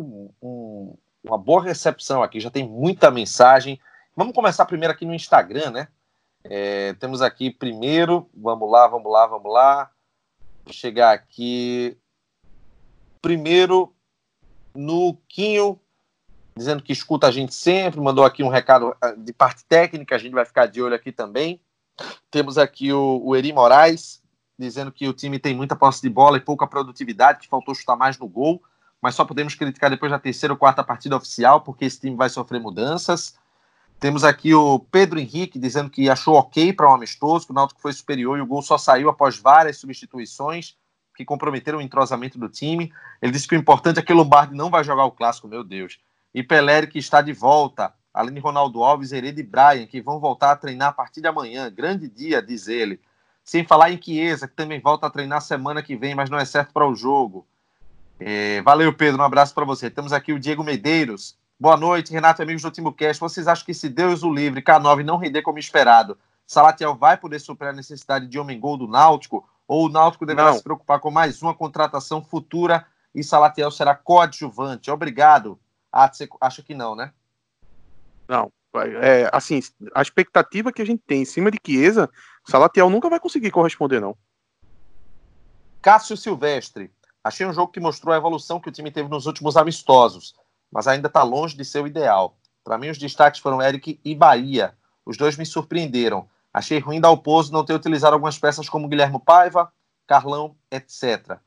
um, 0.40 0.96
uma 1.22 1.36
boa 1.36 1.62
recepção 1.62 2.22
aqui, 2.22 2.40
já 2.40 2.50
tem 2.50 2.66
muita 2.66 3.10
mensagem. 3.10 3.78
Vamos 4.16 4.34
começar 4.34 4.64
primeiro 4.64 4.94
aqui 4.94 5.04
no 5.04 5.14
Instagram, 5.14 5.70
né? 5.70 5.88
É, 6.42 6.94
temos 6.94 7.20
aqui 7.20 7.50
primeiro, 7.50 8.30
vamos 8.34 8.70
lá, 8.70 8.86
vamos 8.86 9.12
lá, 9.12 9.26
vamos 9.26 9.52
lá. 9.52 9.90
Vou 10.64 10.72
chegar 10.72 11.12
aqui. 11.12 11.98
Primeiro 13.20 13.94
no 14.74 15.18
Quinho 15.28 15.78
dizendo 16.58 16.82
que 16.82 16.92
escuta 16.92 17.28
a 17.28 17.30
gente 17.30 17.54
sempre, 17.54 18.00
mandou 18.00 18.24
aqui 18.24 18.42
um 18.42 18.48
recado 18.48 18.94
ah, 19.00 19.12
de 19.12 19.32
parte 19.32 19.64
técnica, 19.64 20.16
a 20.16 20.18
gente 20.18 20.32
vai 20.32 20.44
ficar 20.44 20.66
de 20.66 20.82
olho 20.82 20.94
aqui 20.94 21.12
também. 21.12 21.60
Temos 22.30 22.58
aqui 22.58 22.92
o, 22.92 23.20
o 23.24 23.36
Eri 23.36 23.52
Moraes, 23.52 24.20
dizendo 24.58 24.90
que 24.90 25.08
o 25.08 25.12
time 25.12 25.38
tem 25.38 25.54
muita 25.54 25.76
posse 25.76 26.02
de 26.02 26.10
bola 26.10 26.36
e 26.36 26.40
pouca 26.40 26.66
produtividade, 26.66 27.38
que 27.38 27.48
faltou 27.48 27.74
chutar 27.74 27.96
mais 27.96 28.18
no 28.18 28.28
gol, 28.28 28.60
mas 29.00 29.14
só 29.14 29.24
podemos 29.24 29.54
criticar 29.54 29.88
depois 29.88 30.10
da 30.10 30.18
terceira 30.18 30.52
ou 30.52 30.58
quarta 30.58 30.82
partida 30.82 31.16
oficial, 31.16 31.60
porque 31.60 31.84
esse 31.84 32.00
time 32.00 32.16
vai 32.16 32.28
sofrer 32.28 32.60
mudanças. 32.60 33.36
Temos 34.00 34.24
aqui 34.24 34.52
o 34.52 34.80
Pedro 34.80 35.18
Henrique 35.18 35.58
dizendo 35.58 35.88
que 35.88 36.10
achou 36.10 36.34
ok 36.34 36.72
para 36.72 36.90
um 36.90 36.94
amistoso, 36.94 37.46
que 37.46 37.52
o 37.52 37.54
Náutico 37.54 37.80
foi 37.80 37.92
superior 37.92 38.36
e 38.36 38.40
o 38.40 38.46
gol 38.46 38.62
só 38.62 38.76
saiu 38.76 39.08
após 39.08 39.38
várias 39.38 39.76
substituições 39.76 40.76
que 41.16 41.24
comprometeram 41.24 41.78
o 41.78 41.82
entrosamento 41.82 42.38
do 42.38 42.48
time. 42.48 42.92
Ele 43.22 43.32
disse 43.32 43.46
que 43.46 43.56
o 43.56 43.58
importante 43.58 43.98
é 43.98 44.02
que 44.02 44.12
o 44.12 44.16
Lombardi 44.16 44.54
não 44.54 44.70
vai 44.70 44.84
jogar 44.84 45.04
o 45.04 45.10
clássico, 45.10 45.48
meu 45.48 45.64
Deus 45.64 45.98
e 46.34 46.42
Pelé 46.42 46.86
que 46.86 46.98
está 46.98 47.20
de 47.20 47.32
volta, 47.32 47.92
além 48.12 48.34
de 48.34 48.40
Ronaldo 48.40 48.82
Alves, 48.82 49.12
Hered 49.12 49.40
e 49.40 49.42
Brian, 49.42 49.86
que 49.86 50.00
vão 50.00 50.20
voltar 50.20 50.52
a 50.52 50.56
treinar 50.56 50.88
a 50.88 50.92
partir 50.92 51.20
de 51.20 51.28
amanhã. 51.28 51.70
Grande 51.70 52.08
dia, 52.08 52.42
diz 52.42 52.68
ele. 52.68 53.00
Sem 53.44 53.64
falar 53.64 53.90
em 53.90 54.00
Chiesa, 54.00 54.46
que 54.46 54.54
também 54.54 54.80
volta 54.80 55.06
a 55.06 55.10
treinar 55.10 55.40
semana 55.40 55.82
que 55.82 55.96
vem, 55.96 56.14
mas 56.14 56.28
não 56.28 56.38
é 56.38 56.44
certo 56.44 56.72
para 56.72 56.86
o 56.86 56.94
jogo. 56.94 57.46
É, 58.20 58.60
valeu, 58.62 58.92
Pedro. 58.92 59.20
Um 59.20 59.24
abraço 59.24 59.54
para 59.54 59.64
você. 59.64 59.88
Temos 59.88 60.12
aqui 60.12 60.32
o 60.32 60.38
Diego 60.38 60.62
Medeiros. 60.62 61.36
Boa 61.58 61.76
noite, 61.76 62.12
Renato, 62.12 62.42
amigos 62.42 62.62
do 62.62 62.70
TimbuCast. 62.70 63.20
Vocês 63.20 63.48
acham 63.48 63.64
que 63.64 63.74
se 63.74 63.88
Deus 63.88 64.22
o 64.22 64.32
livre, 64.32 64.62
K9 64.62 65.02
não 65.02 65.16
render 65.16 65.42
como 65.42 65.58
esperado, 65.58 66.18
Salatiel 66.46 66.94
vai 66.94 67.16
poder 67.16 67.40
suprir 67.40 67.70
a 67.70 67.72
necessidade 67.72 68.26
de 68.26 68.38
homem 68.38 68.60
gol 68.60 68.76
do 68.76 68.86
Náutico? 68.86 69.48
Ou 69.66 69.86
o 69.86 69.88
Náutico 69.88 70.24
deverá 70.24 70.48
não. 70.48 70.54
se 70.54 70.62
preocupar 70.62 71.00
com 71.00 71.10
mais 71.10 71.42
uma 71.42 71.54
contratação 71.54 72.22
futura 72.22 72.86
e 73.14 73.22
Salatiel 73.22 73.70
será 73.70 73.94
coadjuvante? 73.94 74.90
Obrigado. 74.90 75.58
Ah, 75.92 76.12
você 76.12 76.28
acha 76.40 76.62
que 76.62 76.74
não, 76.74 76.94
né? 76.94 77.12
Não. 78.28 78.52
É, 79.02 79.28
assim, 79.32 79.60
a 79.94 80.02
expectativa 80.02 80.72
que 80.72 80.82
a 80.82 80.84
gente 80.84 81.02
tem 81.06 81.22
em 81.22 81.24
cima 81.24 81.50
de 81.50 81.58
Chiesa, 81.64 82.08
Salatiel 82.46 82.90
nunca 82.90 83.08
vai 83.08 83.18
conseguir 83.18 83.50
corresponder, 83.50 84.00
não. 84.00 84.16
Cássio 85.80 86.16
Silvestre. 86.16 86.90
Achei 87.24 87.46
um 87.46 87.52
jogo 87.52 87.72
que 87.72 87.80
mostrou 87.80 88.14
a 88.14 88.16
evolução 88.16 88.60
que 88.60 88.68
o 88.68 88.72
time 88.72 88.90
teve 88.90 89.08
nos 89.08 89.26
últimos 89.26 89.56
amistosos, 89.56 90.34
mas 90.70 90.86
ainda 90.86 91.08
está 91.08 91.22
longe 91.22 91.56
de 91.56 91.64
ser 91.64 91.82
o 91.82 91.86
ideal. 91.86 92.36
Para 92.62 92.78
mim, 92.78 92.90
os 92.90 92.98
destaques 92.98 93.40
foram 93.40 93.62
Eric 93.62 93.98
e 94.04 94.14
Bahia. 94.14 94.74
Os 95.04 95.16
dois 95.16 95.36
me 95.36 95.46
surpreenderam. 95.46 96.28
Achei 96.52 96.78
ruim 96.78 97.00
da 97.00 97.08
Alpozo 97.08 97.52
não 97.52 97.64
ter 97.64 97.74
utilizado 97.74 98.14
algumas 98.14 98.38
peças 98.38 98.68
como 98.68 98.88
Guilherme 98.88 99.20
Paiva, 99.24 99.72
Carlão, 100.06 100.56
etc. 100.70 101.38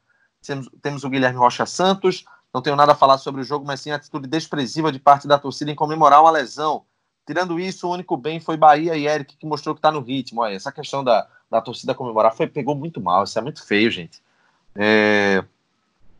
Temos, 0.41 0.69
temos 0.81 1.03
o 1.03 1.09
Guilherme 1.09 1.37
Rocha 1.37 1.65
Santos. 1.65 2.25
Não 2.53 2.61
tenho 2.61 2.75
nada 2.75 2.91
a 2.91 2.95
falar 2.95 3.17
sobre 3.17 3.41
o 3.41 3.43
jogo, 3.43 3.65
mas 3.65 3.79
sim 3.79 3.91
a 3.91 3.95
atitude 3.95 4.27
desprezível 4.27 4.91
de 4.91 4.99
parte 4.99 5.27
da 5.27 5.39
torcida 5.39 5.71
em 5.71 5.75
comemorar 5.75 6.21
uma 6.21 6.31
lesão. 6.31 6.83
Tirando 7.25 7.59
isso, 7.59 7.87
o 7.87 7.91
único 7.91 8.17
bem 8.17 8.39
foi 8.39 8.57
Bahia 8.57 8.95
e 8.97 9.07
Eric, 9.07 9.37
que 9.37 9.45
mostrou 9.45 9.73
que 9.73 9.79
está 9.79 9.91
no 9.91 10.01
ritmo. 10.01 10.41
Olha, 10.41 10.55
essa 10.55 10.71
questão 10.71 11.03
da, 11.03 11.27
da 11.49 11.61
torcida 11.61 11.95
comemorar 11.95 12.35
foi, 12.35 12.47
pegou 12.47 12.75
muito 12.75 12.99
mal. 12.99 13.23
Isso 13.23 13.39
é 13.39 13.41
muito 13.41 13.65
feio, 13.65 13.89
gente. 13.89 14.21
É... 14.75 15.43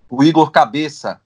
O 0.10 0.24
Igor 0.24 0.52
Cabeça. 0.52 1.20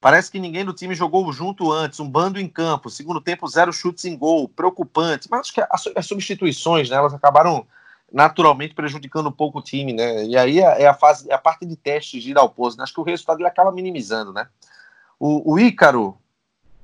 Parece 0.00 0.30
que 0.30 0.38
ninguém 0.38 0.64
do 0.64 0.72
time 0.72 0.94
jogou 0.94 1.30
junto 1.32 1.72
antes, 1.72 2.00
um 2.00 2.08
bando 2.08 2.40
em 2.40 2.48
campo. 2.48 2.90
Segundo 2.90 3.20
tempo, 3.20 3.48
zero 3.48 3.72
chutes 3.72 4.04
em 4.04 4.16
gol. 4.16 4.48
Preocupante. 4.48 5.28
Mas 5.30 5.40
acho 5.40 5.54
que 5.54 5.64
as 5.94 6.06
substituições, 6.06 6.90
né, 6.90 6.96
elas 6.96 7.14
acabaram 7.14 7.66
naturalmente 8.12 8.74
prejudicando 8.74 9.28
um 9.28 9.32
pouco 9.32 9.58
o 9.58 9.62
time, 9.62 9.92
né? 9.92 10.24
E 10.24 10.36
aí 10.36 10.60
é, 10.60 10.82
é 10.82 10.86
a 10.86 10.94
fase, 10.94 11.30
é 11.30 11.34
a 11.34 11.38
parte 11.38 11.66
de 11.66 11.76
teste 11.76 12.20
de 12.20 12.34
pouso. 12.54 12.76
Né? 12.76 12.84
Acho 12.84 12.94
que 12.94 13.00
o 13.00 13.04
resultado 13.04 13.40
ele 13.40 13.48
acaba 13.48 13.72
minimizando, 13.72 14.32
né? 14.32 14.48
O, 15.18 15.54
o 15.54 15.58
Ícaro, 15.58 16.16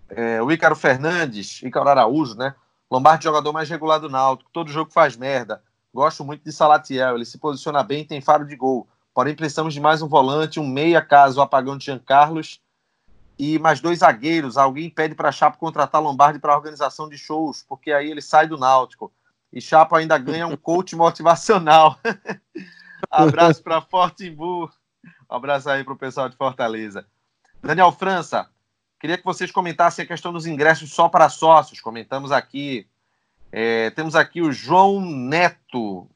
é, 0.08 0.42
o 0.42 0.50
Ícaro 0.50 0.74
Fernandes, 0.74 1.62
Ícaro 1.62 1.88
Araújo, 1.88 2.34
né? 2.34 2.54
Lombardi 2.90 3.24
jogador 3.24 3.52
mais 3.52 3.70
regular 3.70 3.98
do 3.98 4.10
Náutico, 4.10 4.50
todo 4.52 4.70
jogo 4.70 4.90
faz 4.90 5.16
merda. 5.16 5.62
Gosto 5.94 6.24
muito 6.24 6.44
de 6.44 6.52
Salatiel, 6.52 7.16
ele 7.16 7.24
se 7.24 7.38
posiciona 7.38 7.82
bem, 7.82 8.04
tem 8.04 8.20
faro 8.20 8.46
de 8.46 8.56
gol. 8.56 8.86
Porém, 9.14 9.34
precisamos 9.34 9.74
de 9.74 9.80
mais 9.80 10.00
um 10.02 10.08
volante, 10.08 10.58
um 10.58 10.66
meia 10.66 11.02
caso 11.02 11.38
o 11.38 11.42
apagão 11.42 11.76
de 11.76 11.84
Jean 11.84 11.98
Carlos 11.98 12.60
e 13.38 13.58
mais 13.58 13.80
dois 13.80 13.98
zagueiros. 13.98 14.56
Alguém 14.56 14.88
pede 14.88 15.14
para 15.14 15.32
Chapo 15.32 15.58
contratar 15.58 16.02
Lombardi 16.02 16.38
para 16.38 16.56
organização 16.56 17.08
de 17.08 17.18
shows, 17.18 17.64
porque 17.68 17.92
aí 17.92 18.10
ele 18.10 18.22
sai 18.22 18.46
do 18.46 18.56
Náutico. 18.56 19.12
E 19.52 19.60
Chapo 19.60 19.94
ainda 19.94 20.16
ganha 20.16 20.46
um 20.46 20.56
coach 20.56 20.96
motivacional. 20.96 21.98
abraço 23.10 23.62
para 23.62 23.82
Fortimbu. 23.82 24.70
Abraço 25.28 25.68
aí 25.68 25.84
para 25.84 25.92
o 25.92 25.98
pessoal 25.98 26.28
de 26.28 26.36
Fortaleza. 26.36 27.06
Daniel 27.62 27.92
França, 27.92 28.48
queria 28.98 29.18
que 29.18 29.24
vocês 29.24 29.50
comentassem 29.50 30.04
a 30.04 30.08
questão 30.08 30.32
dos 30.32 30.46
ingressos 30.46 30.92
só 30.92 31.08
para 31.08 31.28
sócios. 31.28 31.80
Comentamos 31.80 32.32
aqui. 32.32 32.88
É, 33.50 33.90
temos 33.90 34.16
aqui 34.16 34.40
o 34.40 34.52
João 34.52 35.00
Neto. 35.00 36.08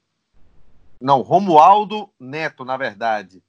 Não, 0.99 1.20
Romualdo 1.20 2.09
Neto, 2.18 2.64
na 2.64 2.76
verdade. 2.78 3.43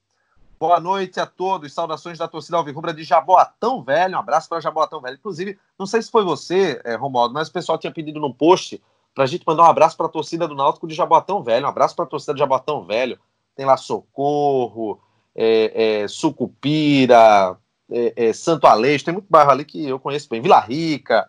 Boa 0.60 0.80
noite 0.80 1.18
a 1.18 1.24
todos. 1.24 1.72
Saudações 1.72 2.18
da 2.18 2.28
torcida 2.28 2.58
Alvirrubra 2.58 2.92
de 2.92 3.04
Jaboatão 3.04 3.82
Velho. 3.82 4.16
Um 4.16 4.20
abraço 4.20 4.48
para 4.48 4.60
Jaboatão 4.60 5.00
Velho. 5.00 5.16
Inclusive, 5.16 5.58
não 5.78 5.86
sei 5.86 6.02
se 6.02 6.10
foi 6.10 6.24
você, 6.24 6.80
é, 6.84 6.94
Romualdo, 6.94 7.32
mas 7.32 7.48
o 7.48 7.52
pessoal 7.52 7.78
tinha 7.78 7.92
pedido 7.92 8.20
no 8.20 8.34
post 8.34 8.82
para 9.18 9.24
a 9.24 9.26
gente 9.26 9.42
mandar 9.44 9.64
um 9.64 9.66
abraço 9.66 9.96
para 9.96 10.06
a 10.06 10.08
torcida 10.08 10.46
do 10.46 10.54
Náutico 10.54 10.86
de 10.86 10.94
Jaboatão 10.94 11.42
Velho. 11.42 11.66
Um 11.66 11.68
abraço 11.68 11.96
para 11.96 12.04
a 12.04 12.08
torcida 12.08 12.34
de 12.34 12.38
Jaboatão 12.38 12.84
Velho. 12.84 13.18
Tem 13.56 13.66
lá 13.66 13.76
Socorro, 13.76 15.00
é, 15.34 16.02
é, 16.02 16.06
Sucupira, 16.06 17.56
é, 17.90 18.28
é, 18.28 18.32
Santo 18.32 18.68
Aleixo, 18.68 19.04
tem 19.04 19.14
muito 19.14 19.26
bairro 19.28 19.50
ali 19.50 19.64
que 19.64 19.84
eu 19.84 19.98
conheço 19.98 20.28
bem. 20.28 20.40
Vila 20.40 20.60
Rica. 20.60 21.28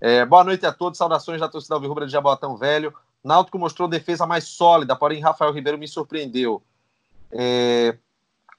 É, 0.00 0.24
boa 0.24 0.44
noite 0.44 0.64
a 0.64 0.72
todos. 0.72 0.96
Saudações 0.96 1.40
da 1.40 1.48
torcida 1.48 1.74
Alvirrubra 1.74 2.06
de 2.06 2.12
Jaboatão 2.12 2.56
Velho. 2.56 2.94
Náutico 3.24 3.58
mostrou 3.58 3.88
defesa 3.88 4.24
mais 4.24 4.44
sólida, 4.44 4.94
porém 4.94 5.20
Rafael 5.20 5.52
Ribeiro 5.52 5.76
me 5.76 5.88
surpreendeu. 5.88 6.62
É, 7.32 7.98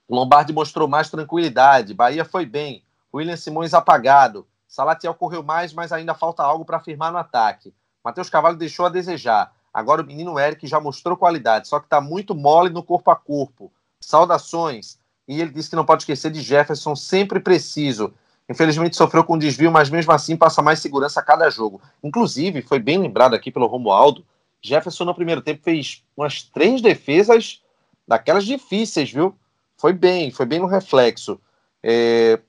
Lombardi 0.10 0.52
mostrou 0.52 0.86
mais 0.86 1.10
tranquilidade. 1.10 1.94
Bahia 1.94 2.26
foi 2.26 2.46
bem. 2.46 2.84
William 3.14 3.38
Simões 3.38 3.74
apagado. 3.74 4.46
Salatiel 4.68 5.14
correu 5.14 5.42
mais, 5.42 5.72
mas 5.72 5.94
ainda 5.94 6.14
falta 6.14 6.44
algo 6.44 6.66
para 6.66 6.82
firmar 6.82 7.14
no 7.14 7.18
ataque. 7.18 7.74
Matheus 8.06 8.30
Cavalho 8.30 8.56
deixou 8.56 8.86
a 8.86 8.90
desejar. 8.90 9.52
Agora 9.74 10.04
o 10.04 10.06
menino 10.06 10.40
Eric 10.40 10.68
já 10.68 10.80
mostrou 10.80 11.18
qualidade, 11.18 11.68
só 11.68 11.80
que 11.80 11.88
está 11.88 12.00
muito 12.00 12.36
mole 12.36 12.70
no 12.70 12.84
corpo 12.84 13.10
a 13.10 13.16
corpo. 13.16 13.74
Saudações. 14.00 15.00
E 15.28 15.42
ele 15.42 15.50
disse 15.50 15.72
que 15.72 15.76
não 15.76 15.84
pode 15.84 16.04
esquecer 16.04 16.32
de 16.32 16.40
Jefferson, 16.40 16.96
sempre 16.96 17.40
preciso. 17.40 18.14
Infelizmente 18.48 18.96
sofreu 18.96 19.24
com 19.24 19.40
desvio, 19.40 19.72
mas 19.72 19.90
mesmo 19.90 20.12
assim 20.12 20.38
passa 20.38 20.62
mais 20.62 20.80
segurança 20.80 21.20
a 21.20 21.24
cada 21.24 21.50
jogo. 21.50 21.82
Inclusive, 22.04 22.62
foi 22.62 22.78
bem 22.78 23.00
lembrado 23.00 23.34
aqui 23.34 23.52
pelo 23.52 23.66
Romualdo, 23.66 24.24
Jefferson 24.66 25.06
no 25.06 25.14
primeiro 25.16 25.42
tempo 25.42 25.64
fez 25.64 26.04
umas 26.18 26.42
três 26.42 26.82
defesas 26.82 27.62
daquelas 28.08 28.46
difíceis, 28.46 29.12
viu? 29.12 29.36
Foi 29.78 29.94
bem, 29.94 30.32
foi 30.32 30.46
bem 30.46 30.60
no 30.60 30.66
reflexo. 30.68 31.40
É... 31.84 32.40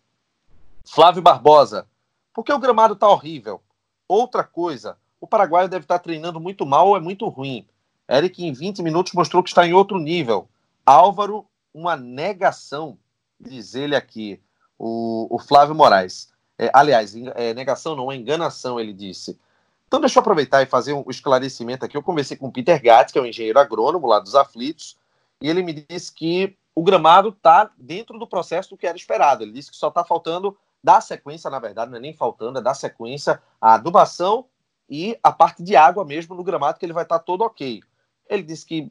Flávio 0.85 1.21
Barbosa, 1.21 1.87
por 2.33 2.45
que 2.45 2.53
o 2.53 2.59
gramado 2.59 2.97
tá 2.97 3.09
horrível? 3.09 3.61
Outra 4.09 4.45
coisa, 4.45 4.97
o 5.21 5.27
paraguaio 5.27 5.69
deve 5.69 5.85
estar 5.85 5.99
treinando 5.99 6.41
muito 6.41 6.67
mal 6.67 6.89
ou 6.89 6.97
é 6.97 7.01
muito 7.01 7.27
ruim. 7.29 7.67
Eric, 8.09 8.45
em 8.45 8.53
20 8.53 8.83
minutos, 8.83 9.13
mostrou 9.13 9.43
que 9.43 9.49
está 9.49 9.67
em 9.67 9.73
outro 9.73 9.99
nível. 9.99 10.49
Álvaro, 10.85 11.47
uma 11.75 11.97
negação, 11.97 12.97
diz 13.41 13.75
ele 13.75 13.97
aqui, 13.97 14.41
o, 14.79 15.27
o 15.31 15.39
Flávio 15.39 15.75
Moraes. 15.75 16.33
É, 16.59 16.71
aliás, 16.73 17.15
é, 17.35 17.53
negação 17.53 17.97
não, 17.97 18.11
é 18.11 18.17
enganação, 18.17 18.79
ele 18.79 18.93
disse. 18.93 19.39
Então, 19.87 20.01
deixa 20.01 20.19
eu 20.19 20.21
aproveitar 20.21 20.63
e 20.63 20.67
fazer 20.67 20.93
um 20.93 21.05
esclarecimento 21.09 21.85
aqui. 21.85 21.97
Eu 21.97 22.03
conversei 22.03 22.37
com 22.37 22.47
o 22.47 22.53
Peter 22.53 22.81
Gatz, 22.83 23.13
que 23.13 23.19
é 23.19 23.23
um 23.23 23.27
engenheiro 23.27 23.59
agrônomo 23.59 24.07
lá 24.07 24.19
dos 24.19 24.35
aflitos, 24.35 24.97
e 25.41 25.49
ele 25.49 25.63
me 25.63 25.73
disse 25.73 26.13
que 26.13 26.57
o 26.75 26.83
gramado 26.83 27.31
está 27.31 27.71
dentro 27.77 28.19
do 28.19 28.27
processo 28.27 28.71
do 28.71 28.77
que 28.77 28.87
era 28.87 28.97
esperado. 28.97 29.43
Ele 29.43 29.53
disse 29.53 29.71
que 29.71 29.77
só 29.77 29.89
está 29.89 30.05
faltando 30.05 30.57
dar 30.83 31.01
sequência, 31.01 31.51
na 31.51 31.59
verdade, 31.59 31.91
não 31.91 31.99
é 31.99 32.01
nem 32.01 32.15
faltando, 32.15 32.59
é 32.59 32.63
dar 32.63 32.75
sequência 32.75 33.43
à 33.61 33.75
adubação 33.75 34.47
e 34.89 35.19
a 35.23 35.33
parte 35.33 35.63
de 35.63 35.77
água 35.77 36.05
mesmo 36.05 36.35
no 36.35 36.45
gramado, 36.45 36.79
que 36.79 36.87
ele 36.87 36.93
vai 36.93 37.03
estar 37.03 37.19
todo 37.19 37.43
ok. 37.43 37.83
Ele 38.29 38.43
disse 38.43 38.67
que 38.67 38.91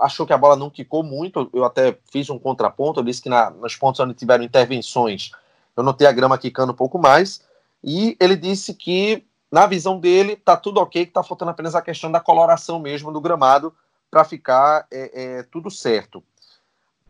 achou 0.00 0.26
que 0.26 0.32
a 0.32 0.38
bola 0.38 0.56
não 0.56 0.70
quicou 0.70 1.02
muito, 1.02 1.48
eu 1.52 1.64
até 1.64 1.96
fiz 2.10 2.28
um 2.30 2.38
contraponto, 2.38 3.00
eu 3.00 3.04
disse 3.04 3.22
que 3.22 3.28
na, 3.28 3.50
nos 3.50 3.76
pontos 3.76 4.00
onde 4.00 4.14
tiveram 4.14 4.44
intervenções, 4.44 5.30
eu 5.76 5.82
notei 5.82 6.06
a 6.06 6.12
grama 6.12 6.38
quicando 6.38 6.72
um 6.72 6.76
pouco 6.76 6.98
mais, 6.98 7.42
e 7.82 8.16
ele 8.18 8.36
disse 8.36 8.74
que, 8.74 9.24
na 9.50 9.66
visão 9.66 9.98
dele, 9.98 10.32
está 10.32 10.56
tudo 10.56 10.80
ok, 10.80 11.04
que 11.04 11.10
está 11.10 11.22
faltando 11.22 11.50
apenas 11.50 11.74
a 11.74 11.82
questão 11.82 12.10
da 12.10 12.20
coloração 12.20 12.78
mesmo 12.78 13.12
do 13.12 13.20
gramado, 13.20 13.72
para 14.10 14.24
ficar 14.24 14.86
é, 14.90 15.38
é, 15.38 15.42
tudo 15.44 15.70
certo. 15.70 16.22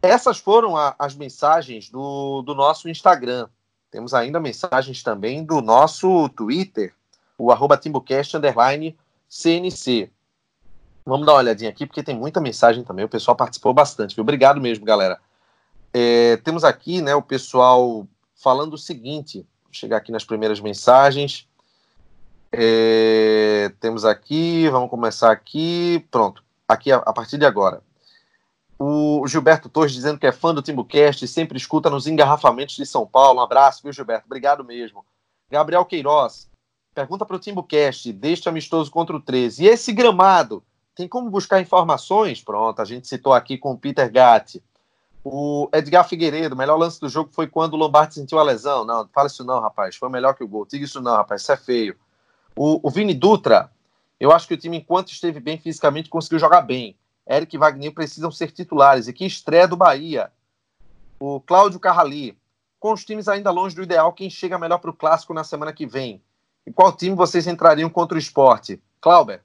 Essas 0.02 0.38
foram 0.38 0.76
a, 0.76 0.94
as 0.98 1.14
mensagens 1.14 1.90
do, 1.90 2.42
do 2.42 2.54
nosso 2.54 2.88
Instagram. 2.88 3.48
Temos 3.90 4.12
ainda 4.12 4.40
mensagens 4.40 5.02
também 5.02 5.44
do 5.44 5.60
nosso 5.60 6.28
Twitter, 6.30 6.92
o 7.38 7.50
arroba 7.50 7.76
TimbuCast 7.76 8.36
underline 8.36 8.96
CNC. 9.28 10.10
Vamos 11.04 11.26
dar 11.26 11.34
uma 11.34 11.38
olhadinha 11.38 11.70
aqui, 11.70 11.86
porque 11.86 12.02
tem 12.02 12.16
muita 12.16 12.40
mensagem 12.40 12.82
também. 12.82 13.04
O 13.04 13.08
pessoal 13.08 13.36
participou 13.36 13.72
bastante. 13.72 14.14
Viu? 14.14 14.22
Obrigado 14.22 14.60
mesmo, 14.60 14.84
galera. 14.84 15.20
É, 15.92 16.36
temos 16.38 16.64
aqui 16.64 17.00
né, 17.00 17.14
o 17.14 17.22
pessoal 17.22 18.06
falando 18.34 18.74
o 18.74 18.78
seguinte. 18.78 19.46
Vou 19.64 19.72
chegar 19.72 19.98
aqui 19.98 20.10
nas 20.10 20.24
primeiras 20.24 20.60
mensagens. 20.60 21.48
É, 22.52 23.72
temos 23.80 24.04
aqui, 24.04 24.68
vamos 24.68 24.90
começar 24.90 25.30
aqui. 25.30 26.04
Pronto, 26.10 26.42
aqui 26.66 26.90
a, 26.90 26.96
a, 26.96 27.12
partir 27.12 27.38
de 27.38 27.46
agora. 27.46 27.82
O 28.78 29.26
Gilberto 29.26 29.68
Torres 29.68 29.92
dizendo 29.92 30.18
que 30.18 30.26
é 30.26 30.32
fã 30.32 30.52
do 30.52 30.60
Timbucast 30.60 31.24
e 31.24 31.28
sempre 31.28 31.56
escuta 31.56 31.88
nos 31.88 32.06
engarrafamentos 32.06 32.76
de 32.76 32.84
São 32.84 33.06
Paulo. 33.06 33.40
Um 33.40 33.42
abraço, 33.42 33.82
viu, 33.82 33.92
Gilberto? 33.92 34.26
Obrigado 34.26 34.64
mesmo. 34.64 35.04
Gabriel 35.50 35.84
Queiroz, 35.84 36.50
Pergunta 36.96 37.26
para 37.26 37.36
o 37.36 37.38
Timbucast, 37.38 38.10
deste 38.10 38.48
amistoso 38.48 38.90
contra 38.90 39.14
o 39.14 39.20
13. 39.20 39.64
E 39.64 39.68
esse 39.68 39.92
gramado, 39.92 40.64
tem 40.94 41.06
como 41.06 41.28
buscar 41.28 41.60
informações? 41.60 42.42
Pronto, 42.42 42.80
a 42.80 42.86
gente 42.86 43.06
citou 43.06 43.34
aqui 43.34 43.58
com 43.58 43.72
o 43.72 43.76
Peter 43.76 44.10
Gatti. 44.10 44.64
O 45.22 45.68
Edgar 45.74 46.08
Figueiredo, 46.08 46.54
o 46.54 46.58
melhor 46.58 46.78
lance 46.78 46.98
do 46.98 47.06
jogo 47.10 47.28
foi 47.34 47.48
quando 47.48 47.74
o 47.74 47.76
Lombardi 47.76 48.14
sentiu 48.14 48.38
a 48.38 48.42
lesão. 48.42 48.86
Não, 48.86 49.06
fala 49.12 49.26
isso 49.26 49.44
não, 49.44 49.60
rapaz. 49.60 49.94
Foi 49.94 50.08
melhor 50.08 50.32
que 50.32 50.42
o 50.42 50.48
gol. 50.48 50.64
Diga 50.64 50.86
isso 50.86 51.02
não, 51.02 51.14
rapaz. 51.14 51.42
Isso 51.42 51.52
é 51.52 51.56
feio. 51.58 51.94
O, 52.56 52.80
o 52.82 52.90
Vini 52.90 53.12
Dutra, 53.12 53.70
eu 54.18 54.32
acho 54.32 54.48
que 54.48 54.54
o 54.54 54.56
time, 54.56 54.78
enquanto 54.78 55.10
esteve 55.10 55.38
bem 55.38 55.58
fisicamente, 55.58 56.08
conseguiu 56.08 56.38
jogar 56.38 56.62
bem. 56.62 56.96
Eric 57.28 57.54
e 57.54 57.58
Wagner 57.58 57.92
precisam 57.92 58.30
ser 58.30 58.52
titulares. 58.52 59.06
E 59.06 59.12
que 59.12 59.26
estreia 59.26 59.68
do 59.68 59.76
Bahia. 59.76 60.32
O 61.20 61.40
Cláudio 61.40 61.78
Carrali, 61.78 62.38
com 62.80 62.94
os 62.94 63.04
times 63.04 63.28
ainda 63.28 63.50
longe 63.50 63.76
do 63.76 63.82
ideal, 63.82 64.14
quem 64.14 64.30
chega 64.30 64.58
melhor 64.58 64.78
para 64.78 64.90
o 64.90 64.96
clássico 64.96 65.34
na 65.34 65.44
semana 65.44 65.74
que 65.74 65.84
vem? 65.84 66.22
E 66.66 66.72
qual 66.72 66.94
time 66.94 67.14
vocês 67.14 67.46
entrariam 67.46 67.88
contra 67.88 68.16
o 68.16 68.18
esporte? 68.18 68.80
Clauber? 69.00 69.40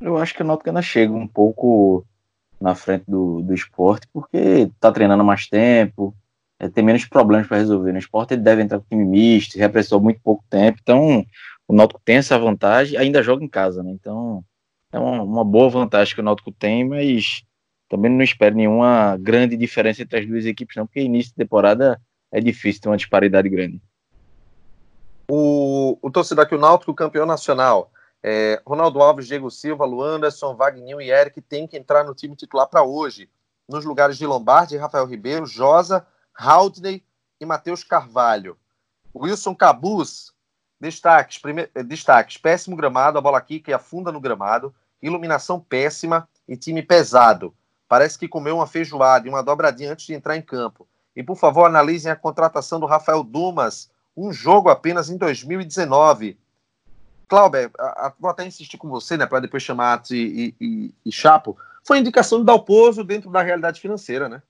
Eu 0.00 0.18
acho 0.18 0.34
que 0.34 0.42
o 0.42 0.44
Náutico 0.44 0.68
ainda 0.68 0.82
chega 0.82 1.12
um 1.12 1.26
pouco 1.26 2.04
na 2.60 2.74
frente 2.74 3.04
do, 3.08 3.40
do 3.40 3.54
esporte, 3.54 4.06
porque 4.12 4.36
está 4.36 4.92
treinando 4.92 5.24
mais 5.24 5.46
tempo, 5.46 6.14
é, 6.58 6.68
tem 6.68 6.84
menos 6.84 7.06
problemas 7.06 7.46
para 7.46 7.56
resolver. 7.56 7.92
No 7.92 7.98
esporte 7.98 8.34
ele 8.34 8.42
deve 8.42 8.62
entrar 8.62 8.78
com 8.78 8.86
time 8.88 9.04
misto, 9.04 9.58
repressou 9.58 10.00
muito 10.00 10.20
pouco 10.20 10.44
tempo, 10.50 10.78
então 10.82 11.24
o 11.66 11.74
Náutico 11.74 12.00
tem 12.04 12.16
essa 12.16 12.38
vantagem, 12.38 12.98
ainda 12.98 13.22
joga 13.22 13.42
em 13.42 13.48
casa, 13.48 13.82
né? 13.82 13.90
Então 13.92 14.44
é 14.92 14.98
uma, 14.98 15.22
uma 15.22 15.44
boa 15.44 15.70
vantagem 15.70 16.14
que 16.14 16.20
o 16.20 16.24
Náutico 16.24 16.52
tem, 16.52 16.86
mas 16.86 17.42
também 17.88 18.10
não 18.10 18.22
espero 18.22 18.54
nenhuma 18.54 19.16
grande 19.18 19.56
diferença 19.56 20.02
entre 20.02 20.20
as 20.20 20.26
duas 20.26 20.44
equipes, 20.44 20.76
não, 20.76 20.86
porque 20.86 21.00
início 21.00 21.30
de 21.30 21.36
temporada 21.36 22.00
é 22.30 22.40
difícil 22.40 22.82
ter 22.82 22.88
uma 22.88 22.96
disparidade 22.96 23.48
grande. 23.48 23.80
O, 25.28 25.98
o 26.02 26.10
torcedor 26.10 26.44
aqui, 26.44 26.54
o 26.54 26.58
Náutico 26.58 26.94
campeão 26.94 27.26
nacional. 27.26 27.90
É, 28.22 28.60
Ronaldo 28.66 29.02
Alves, 29.02 29.26
Diego 29.26 29.50
Silva, 29.50 29.84
Luanderson, 29.84 30.54
Wagner 30.54 31.00
e 31.00 31.10
Eric 31.10 31.40
têm 31.42 31.66
que 31.66 31.76
entrar 31.76 32.04
no 32.04 32.14
time 32.14 32.34
titular 32.36 32.66
para 32.66 32.82
hoje. 32.82 33.28
Nos 33.68 33.84
lugares 33.84 34.16
de 34.16 34.26
Lombardi, 34.26 34.76
Rafael 34.76 35.06
Ribeiro, 35.06 35.46
Josa, 35.46 36.06
Haldney 36.34 37.04
e 37.40 37.46
Matheus 37.46 37.84
Carvalho. 37.84 38.56
Wilson 39.14 39.54
Cabuz, 39.54 40.32
destaques, 40.80 41.38
prime... 41.38 41.68
Eh, 41.74 41.82
destaques: 41.82 42.36
péssimo 42.36 42.76
gramado, 42.76 43.18
a 43.18 43.20
bola 43.20 43.40
quica 43.40 43.70
e 43.70 43.74
afunda 43.74 44.10
no 44.10 44.20
gramado, 44.20 44.74
iluminação 45.00 45.60
péssima 45.60 46.28
e 46.48 46.56
time 46.56 46.82
pesado. 46.82 47.54
Parece 47.88 48.18
que 48.18 48.28
comeu 48.28 48.56
uma 48.56 48.66
feijoada 48.66 49.26
e 49.26 49.30
uma 49.30 49.42
dobradinha 49.42 49.92
antes 49.92 50.06
de 50.06 50.14
entrar 50.14 50.36
em 50.36 50.42
campo. 50.42 50.88
E 51.14 51.22
por 51.22 51.36
favor, 51.36 51.64
analisem 51.64 52.10
a 52.10 52.16
contratação 52.16 52.80
do 52.80 52.86
Rafael 52.86 53.22
Dumas, 53.22 53.90
um 54.16 54.32
jogo 54.32 54.68
apenas 54.68 55.10
em 55.10 55.16
2019. 55.16 56.38
Cláudio, 57.26 57.70
vou 58.18 58.30
até 58.30 58.46
insistir 58.46 58.76
com 58.76 58.88
você, 58.88 59.16
né, 59.16 59.26
para 59.26 59.40
depois 59.40 59.62
chamar 59.62 59.94
Atos 59.94 60.10
e, 60.12 60.54
e, 60.60 60.94
e, 61.04 61.12
Chapo. 61.12 61.56
Foi 61.82 61.98
indicação 61.98 62.38
do 62.38 62.44
Dalpozo 62.44 63.02
dentro 63.02 63.30
da 63.30 63.42
realidade 63.42 63.80
financeira, 63.80 64.28
né? 64.28 64.42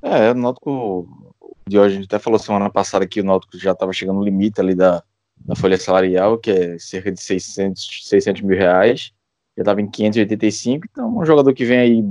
É, 0.00 0.30
o 0.30 0.34
Náutico 0.34 1.36
de 1.68 1.78
hoje, 1.78 1.94
a 1.94 2.00
gente 2.00 2.06
até 2.06 2.18
falou 2.18 2.38
semana 2.38 2.68
passada 2.68 3.06
que 3.06 3.20
o 3.20 3.24
Náutico 3.24 3.56
já 3.56 3.72
estava 3.72 3.92
chegando 3.92 4.16
no 4.16 4.24
limite 4.24 4.60
ali 4.60 4.74
da, 4.74 5.02
da 5.36 5.54
folha 5.54 5.78
salarial, 5.78 6.38
que 6.38 6.50
é 6.50 6.78
cerca 6.78 7.12
de 7.12 7.20
600, 7.20 8.08
600 8.08 8.42
mil 8.42 8.56
reais. 8.56 9.12
Já 9.56 9.62
estava 9.62 9.80
em 9.80 9.88
585, 9.88 10.86
então 10.90 11.18
um 11.18 11.24
jogador 11.24 11.52
que 11.52 11.64
vem 11.64 11.78
aí 11.78 12.02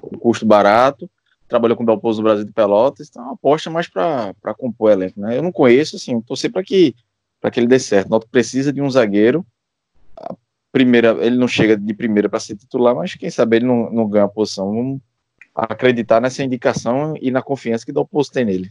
com 0.00 0.18
custo 0.18 0.46
barato, 0.46 1.10
trabalhou 1.48 1.76
com 1.76 1.82
o 1.82 1.86
Dalpozo 1.86 2.20
do 2.20 2.24
Brasil 2.24 2.44
de 2.44 2.52
Pelotas, 2.52 3.08
então 3.08 3.22
é 3.22 3.26
uma 3.26 3.34
aposta 3.34 3.70
mais 3.70 3.88
para 3.88 4.34
compor 4.56 4.90
o 4.90 4.92
elenco, 4.92 5.20
né? 5.20 5.38
Eu 5.38 5.42
não 5.42 5.52
conheço, 5.52 5.96
assim, 5.96 6.20
torcer 6.20 6.50
para 6.50 6.62
que, 6.62 6.94
que 7.52 7.60
ele 7.60 7.66
dê 7.66 7.78
certo. 7.78 8.08
O 8.08 8.10
Náutico 8.10 8.32
precisa 8.32 8.72
de 8.72 8.82
um 8.82 8.90
zagueiro, 8.90 9.46
a 10.16 10.34
primeira, 10.72 11.10
ele 11.24 11.36
não 11.36 11.48
chega 11.48 11.76
de 11.76 11.94
primeira 11.94 12.28
para 12.28 12.40
ser 12.40 12.56
titular, 12.56 12.94
mas 12.94 13.14
quem 13.14 13.30
sabe 13.30 13.56
ele 13.56 13.66
não, 13.66 13.90
não 13.90 14.08
ganha 14.08 14.24
a 14.24 14.28
posição. 14.28 14.66
Vamos 14.74 15.00
acreditar 15.54 16.20
nessa 16.20 16.42
indicação 16.42 17.14
e 17.20 17.30
na 17.30 17.42
confiança 17.42 17.84
que 17.84 17.90
o 17.90 17.94
Dalpozo 17.94 18.32
tem 18.32 18.44
nele. 18.44 18.70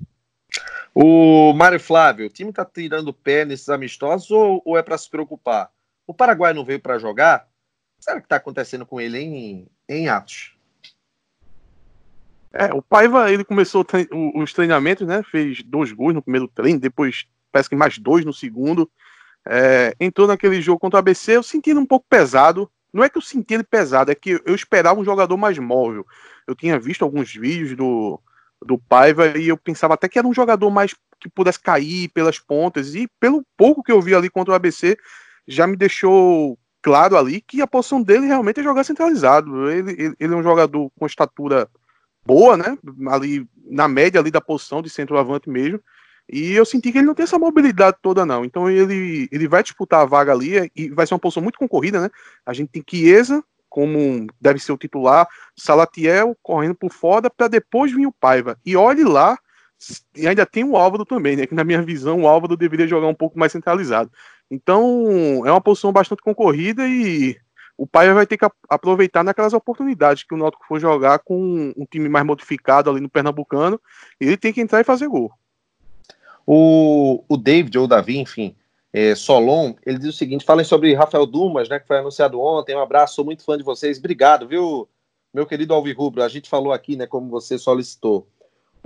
O 0.93 1.51
Mário 1.53 1.79
Flávio, 1.79 2.27
o 2.27 2.29
time 2.29 2.51
está 2.51 2.63
tirando 2.63 3.09
o 3.09 3.13
pé 3.13 3.43
nesses 3.43 3.67
amistosos 3.67 4.31
ou, 4.31 4.61
ou 4.63 4.77
é 4.77 4.83
para 4.83 4.97
se 4.97 5.09
preocupar? 5.09 5.69
O 6.07 6.13
Paraguai 6.13 6.53
não 6.53 6.63
veio 6.63 6.79
para 6.79 6.97
jogar? 6.97 7.49
Será 7.99 8.19
que 8.19 8.25
está 8.25 8.37
acontecendo 8.37 8.85
com 8.85 9.01
ele 9.01 9.19
em, 9.19 9.67
em 9.89 10.07
Atos? 10.07 10.54
É, 12.57 12.73
o 12.73 12.81
Paiva, 12.81 13.29
ele 13.29 13.43
começou 13.43 13.85
os 14.33 14.53
treinamentos, 14.53 15.05
né? 15.05 15.21
Fez 15.23 15.61
dois 15.61 15.91
gols 15.91 16.13
no 16.13 16.21
primeiro 16.21 16.47
treino, 16.47 16.79
depois 16.79 17.25
parece 17.51 17.67
que 17.69 17.75
mais 17.75 17.97
dois 17.97 18.23
no 18.23 18.31
segundo. 18.31 18.89
É, 19.45 19.93
entrou 19.99 20.25
naquele 20.25 20.61
jogo 20.61 20.79
contra 20.79 20.97
o 20.97 20.99
ABC, 20.99 21.35
eu 21.35 21.43
senti 21.43 21.71
ele 21.71 21.79
um 21.79 21.85
pouco 21.85 22.05
pesado. 22.09 22.71
Não 22.93 23.03
é 23.03 23.09
que 23.09 23.17
eu 23.17 23.21
senti 23.21 23.53
ele 23.53 23.63
pesado, 23.63 24.09
é 24.09 24.15
que 24.15 24.41
eu 24.45 24.55
esperava 24.55 24.97
um 24.97 25.03
jogador 25.03 25.35
mais 25.35 25.59
móvel. 25.59 26.05
Eu 26.47 26.55
tinha 26.55 26.79
visto 26.79 27.03
alguns 27.03 27.35
vídeos 27.35 27.75
do, 27.75 28.21
do 28.65 28.77
Paiva 28.77 29.37
e 29.37 29.49
eu 29.49 29.57
pensava 29.57 29.95
até 29.95 30.07
que 30.07 30.17
era 30.17 30.27
um 30.27 30.33
jogador 30.33 30.69
mais 30.71 30.95
que 31.19 31.27
pudesse 31.27 31.59
cair 31.59 32.07
pelas 32.09 32.39
pontas. 32.39 32.95
E 32.95 33.05
pelo 33.19 33.45
pouco 33.57 33.83
que 33.83 33.91
eu 33.91 34.01
vi 34.01 34.15
ali 34.15 34.29
contra 34.29 34.53
o 34.53 34.55
ABC, 34.55 34.97
já 35.45 35.67
me 35.67 35.75
deixou 35.75 36.57
claro 36.81 37.17
ali 37.17 37.41
que 37.41 37.61
a 37.61 37.67
posição 37.67 38.01
dele 38.01 38.27
realmente 38.27 38.61
é 38.61 38.63
jogar 38.63 38.85
centralizado. 38.85 39.69
Ele, 39.69 39.91
ele, 39.91 40.15
ele 40.17 40.33
é 40.33 40.37
um 40.37 40.43
jogador 40.43 40.89
com 40.97 41.05
estatura 41.05 41.67
boa, 42.25 42.57
né? 42.57 42.77
Ali 43.09 43.47
na 43.65 43.87
média 43.87 44.19
ali 44.19 44.31
da 44.31 44.41
posição 44.41 44.81
de 44.81 44.89
centroavante 44.89 45.49
mesmo. 45.49 45.79
E 46.31 46.53
eu 46.53 46.65
senti 46.65 46.91
que 46.91 46.97
ele 46.97 47.07
não 47.07 47.13
tem 47.13 47.23
essa 47.23 47.37
mobilidade 47.37 47.97
toda, 48.01 48.25
não. 48.25 48.43
Então 48.43 48.69
ele, 48.69 49.29
ele 49.31 49.47
vai 49.47 49.61
disputar 49.61 50.01
a 50.01 50.05
vaga 50.05 50.31
ali 50.31 50.71
e 50.75 50.89
vai 50.89 51.05
ser 51.05 51.13
uma 51.13 51.19
posição 51.19 51.43
muito 51.43 51.59
concorrida, 51.59 52.01
né? 52.01 52.09
A 52.45 52.51
gente 52.51 52.69
tem 52.69 52.83
Chiesa, 52.87 53.43
como 53.69 54.25
deve 54.41 54.59
ser 54.59 54.71
o 54.71 54.77
titular, 54.77 55.27
Salatiel 55.55 56.35
correndo 56.41 56.75
por 56.75 56.91
fora, 56.91 57.29
para 57.29 57.47
depois 57.47 57.91
vir 57.91 58.07
o 58.07 58.11
Paiva. 58.11 58.57
E 58.65 58.75
olhe 58.75 59.03
lá, 59.03 59.37
e 60.15 60.27
ainda 60.27 60.45
tem 60.45 60.63
o 60.63 60.75
Álvaro 60.75 61.05
também, 61.05 61.35
né? 61.35 61.45
Que 61.45 61.53
na 61.53 61.63
minha 61.63 61.81
visão 61.81 62.21
o 62.21 62.27
Álvaro 62.27 62.57
deveria 62.57 62.87
jogar 62.87 63.07
um 63.07 63.13
pouco 63.13 63.37
mais 63.37 63.51
centralizado. 63.51 64.09
Então 64.49 65.43
é 65.45 65.51
uma 65.51 65.61
posição 65.61 65.91
bastante 65.91 66.23
concorrida 66.23 66.87
e 66.87 67.37
o 67.77 67.85
Paiva 67.85 68.13
vai 68.13 68.25
ter 68.25 68.37
que 68.37 68.47
aproveitar 68.69 69.23
naquelas 69.23 69.53
oportunidades 69.53 70.23
que 70.23 70.33
o 70.33 70.37
Náutico 70.37 70.65
for 70.65 70.79
jogar 70.79 71.19
com 71.19 71.73
um 71.75 71.85
time 71.85 72.07
mais 72.07 72.25
modificado 72.25 72.89
ali 72.89 73.01
no 73.01 73.09
Pernambucano, 73.09 73.79
ele 74.19 74.37
tem 74.37 74.53
que 74.53 74.61
entrar 74.61 74.79
e 74.79 74.85
fazer 74.85 75.07
gol. 75.07 75.31
O, 76.47 77.23
o 77.27 77.37
David, 77.37 77.77
ou 77.77 77.85
o 77.85 77.87
Davi, 77.87 78.17
enfim, 78.17 78.55
é, 78.93 79.13
Solon, 79.13 79.73
ele 79.85 79.97
diz 79.97 80.09
o 80.09 80.17
seguinte: 80.17 80.45
falem 80.45 80.63
sobre 80.63 80.93
Rafael 80.93 81.25
Dumas, 81.25 81.67
né, 81.67 81.79
que 81.79 81.87
foi 81.87 81.97
anunciado 81.97 82.39
ontem. 82.39 82.75
Um 82.75 82.81
abraço, 82.81 83.15
sou 83.15 83.25
muito 83.25 83.43
fã 83.43 83.57
de 83.57 83.63
vocês. 83.63 83.97
Obrigado, 83.97 84.47
viu, 84.47 84.87
meu 85.33 85.45
querido 85.45 85.73
Alvirrubro? 85.73 86.23
A 86.23 86.29
gente 86.29 86.49
falou 86.49 86.71
aqui, 86.71 86.95
né, 86.95 87.05
como 87.05 87.29
você 87.29 87.57
solicitou. 87.57 88.27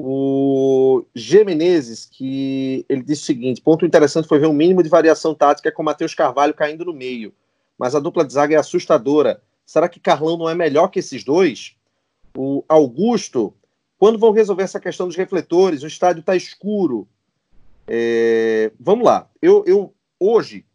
O 0.02 1.04
G. 1.14 1.44
Menezes, 1.44 2.06
que 2.06 2.86
ele 2.90 3.04
disse 3.04 3.24
o 3.24 3.26
seguinte: 3.26 3.62
ponto 3.62 3.86
interessante 3.86 4.28
foi 4.28 4.40
ver 4.40 4.48
um 4.48 4.54
mínimo 4.54 4.82
de 4.82 4.90
variação 4.90 5.36
tática 5.36 5.72
com 5.72 5.84
Matheus 5.84 6.16
Carvalho 6.16 6.54
caindo 6.54 6.86
no 6.86 6.94
meio 6.94 7.34
mas 7.80 7.96
a 7.96 8.00
dupla 8.00 8.26
de 8.26 8.34
zaga 8.34 8.56
é 8.56 8.58
assustadora. 8.58 9.42
Será 9.66 9.88
que 9.88 10.02
Carlão 10.02 10.38
não 10.38 10.50
é 10.50 10.54
melhor 10.54 10.90
que 10.90 11.00
esses 11.00 11.24
dois? 11.24 11.78
O 12.38 12.64
Augusto, 12.68 13.54
quando 13.98 14.20
vão 14.20 14.32
resolver 14.32 14.64
essa 14.64 14.80
questão 14.80 15.08
dos 15.08 15.16
refletores? 15.16 15.82
O 15.82 15.88
estádio 15.88 16.20
está 16.20 16.36
escuro. 16.36 17.08
É, 17.88 18.72
vamos 18.78 19.06
lá. 19.06 19.30
Eu, 19.42 19.64
eu 19.66 19.94
hoje 20.20 20.66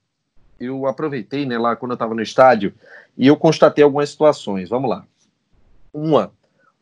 eu 0.59 0.87
aproveitei 0.87 1.45
né, 1.45 1.59
lá 1.59 1.77
quando 1.77 1.93
eu 1.93 1.97
estava 1.97 2.15
no 2.15 2.23
estádio 2.23 2.73
e 3.17 3.27
eu 3.27 3.37
constatei 3.37 3.85
algumas 3.85 4.09
situações. 4.09 4.71
Vamos 4.71 4.89
lá. 4.89 5.07
Uma, 5.93 6.33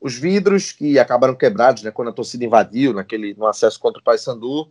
os 0.00 0.14
vidros 0.14 0.72
que 0.72 0.98
acabaram 0.98 1.34
quebrados 1.34 1.82
né, 1.82 1.90
quando 1.90 2.08
a 2.08 2.12
torcida 2.12 2.44
invadiu 2.44 2.92
naquele, 2.92 3.34
no 3.34 3.46
acesso 3.46 3.80
contra 3.80 4.00
o 4.00 4.04
Paysandu 4.04 4.70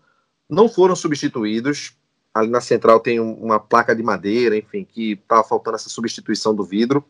não 0.50 0.70
foram 0.70 0.96
substituídos 0.96 1.96
ali 2.34 2.50
na 2.50 2.62
central 2.62 3.00
tem 3.00 3.20
uma 3.20 3.60
placa 3.60 3.96
de 3.96 4.02
madeira, 4.02 4.56
enfim, 4.56 4.86
que 4.86 5.14
estava 5.14 5.44
faltando 5.44 5.76
essa 5.76 5.90
substituição 5.90 6.56
do 6.56 6.64
vidro. 6.64 7.04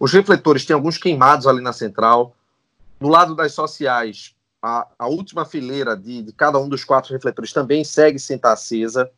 Os 0.00 0.12
refletores 0.12 0.64
tem 0.64 0.74
alguns 0.74 0.98
queimados 0.98 1.46
ali 1.46 1.60
na 1.60 1.72
central. 1.72 2.34
Do 2.98 3.08
lado 3.08 3.34
das 3.34 3.52
sociais, 3.52 4.34
a, 4.62 4.86
a 4.98 5.06
última 5.06 5.44
fileira 5.44 5.96
de, 5.96 6.22
de, 6.22 6.32
cada 6.32 6.58
um 6.58 6.68
dos 6.68 6.84
quatro 6.84 7.12
refletores 7.12 7.52
também 7.52 7.84
segue 7.84 8.18
sem 8.18 8.36
estar 8.36 8.52
acesa. 8.52 9.10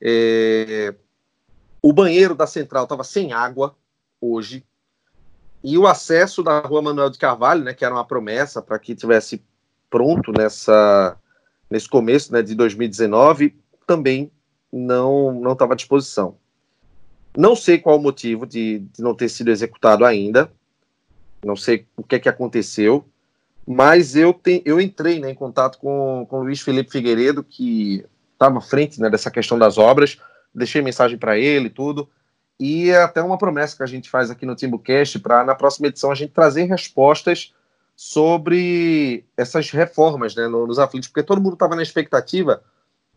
É, 0.00 0.94
o 1.80 1.92
banheiro 1.92 2.34
da 2.34 2.46
central 2.46 2.84
estava 2.84 3.04
sem 3.04 3.32
água 3.32 3.74
hoje. 4.20 4.64
E 5.64 5.78
o 5.78 5.86
acesso 5.86 6.42
da 6.42 6.60
rua 6.60 6.82
Manuel 6.82 7.10
de 7.10 7.18
Carvalho, 7.18 7.64
né, 7.64 7.72
que 7.72 7.84
era 7.84 7.94
uma 7.94 8.04
promessa 8.04 8.60
para 8.60 8.78
que 8.78 8.94
tivesse 8.94 9.42
pronto 9.88 10.30
nessa, 10.32 11.16
nesse 11.70 11.88
começo 11.88 12.32
né, 12.32 12.42
de 12.42 12.54
2019, 12.54 13.56
também 13.86 14.30
não 14.72 15.32
não 15.32 15.52
estava 15.52 15.74
à 15.74 15.76
disposição. 15.76 16.36
Não 17.36 17.54
sei 17.54 17.78
qual 17.78 17.96
o 17.96 18.02
motivo 18.02 18.46
de, 18.46 18.78
de, 18.78 19.02
não 19.02 19.14
ter 19.14 19.28
sido 19.28 19.50
executado 19.50 20.04
ainda. 20.04 20.50
Não 21.44 21.54
sei 21.54 21.86
o 21.96 22.02
que 22.02 22.16
é 22.16 22.18
que 22.18 22.28
aconteceu, 22.28 23.06
mas 23.66 24.16
eu, 24.16 24.32
te, 24.32 24.62
eu 24.64 24.80
entrei 24.80 25.20
né, 25.20 25.30
em 25.30 25.34
contato 25.34 25.78
com, 25.78 26.26
com 26.28 26.40
o 26.40 26.42
Luiz 26.44 26.60
Felipe 26.60 26.90
Figueiredo, 26.90 27.44
que 27.44 28.04
estava 28.32 28.58
à 28.58 28.60
frente 28.60 29.00
né, 29.00 29.10
dessa 29.10 29.30
questão 29.30 29.58
das 29.58 29.76
obras. 29.76 30.18
Deixei 30.54 30.80
mensagem 30.80 31.18
para 31.18 31.38
ele 31.38 31.68
tudo. 31.68 32.08
E 32.58 32.88
é 32.88 33.02
até 33.02 33.22
uma 33.22 33.36
promessa 33.36 33.76
que 33.76 33.82
a 33.82 33.86
gente 33.86 34.08
faz 34.08 34.30
aqui 34.30 34.46
no 34.46 34.56
Timbucast 34.56 35.18
para 35.18 35.44
na 35.44 35.54
próxima 35.54 35.88
edição 35.88 36.10
a 36.10 36.14
gente 36.14 36.32
trazer 36.32 36.64
respostas 36.64 37.52
sobre 37.94 39.24
essas 39.36 39.70
reformas 39.70 40.34
né, 40.34 40.48
nos 40.48 40.78
aflitos, 40.78 41.08
porque 41.08 41.22
todo 41.22 41.40
mundo 41.40 41.54
estava 41.54 41.76
na 41.76 41.82
expectativa 41.82 42.62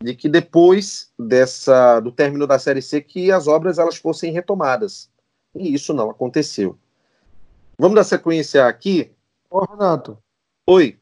de 0.02 0.14
que 0.14 0.28
depois 0.28 1.10
dessa 1.18 2.00
do 2.00 2.10
término 2.10 2.46
da 2.46 2.58
série 2.58 2.80
C 2.80 3.00
que 3.00 3.30
as 3.30 3.46
obras 3.46 3.78
elas 3.78 3.96
fossem 3.96 4.32
retomadas. 4.32 5.10
E 5.54 5.74
isso 5.74 5.92
não 5.92 6.10
aconteceu. 6.10 6.78
Vamos 7.78 7.96
dar 7.96 8.04
sequência 8.04 8.66
aqui. 8.66 9.10
Ô, 9.50 9.64
Renato. 9.64 10.16
Oi. 10.66 10.98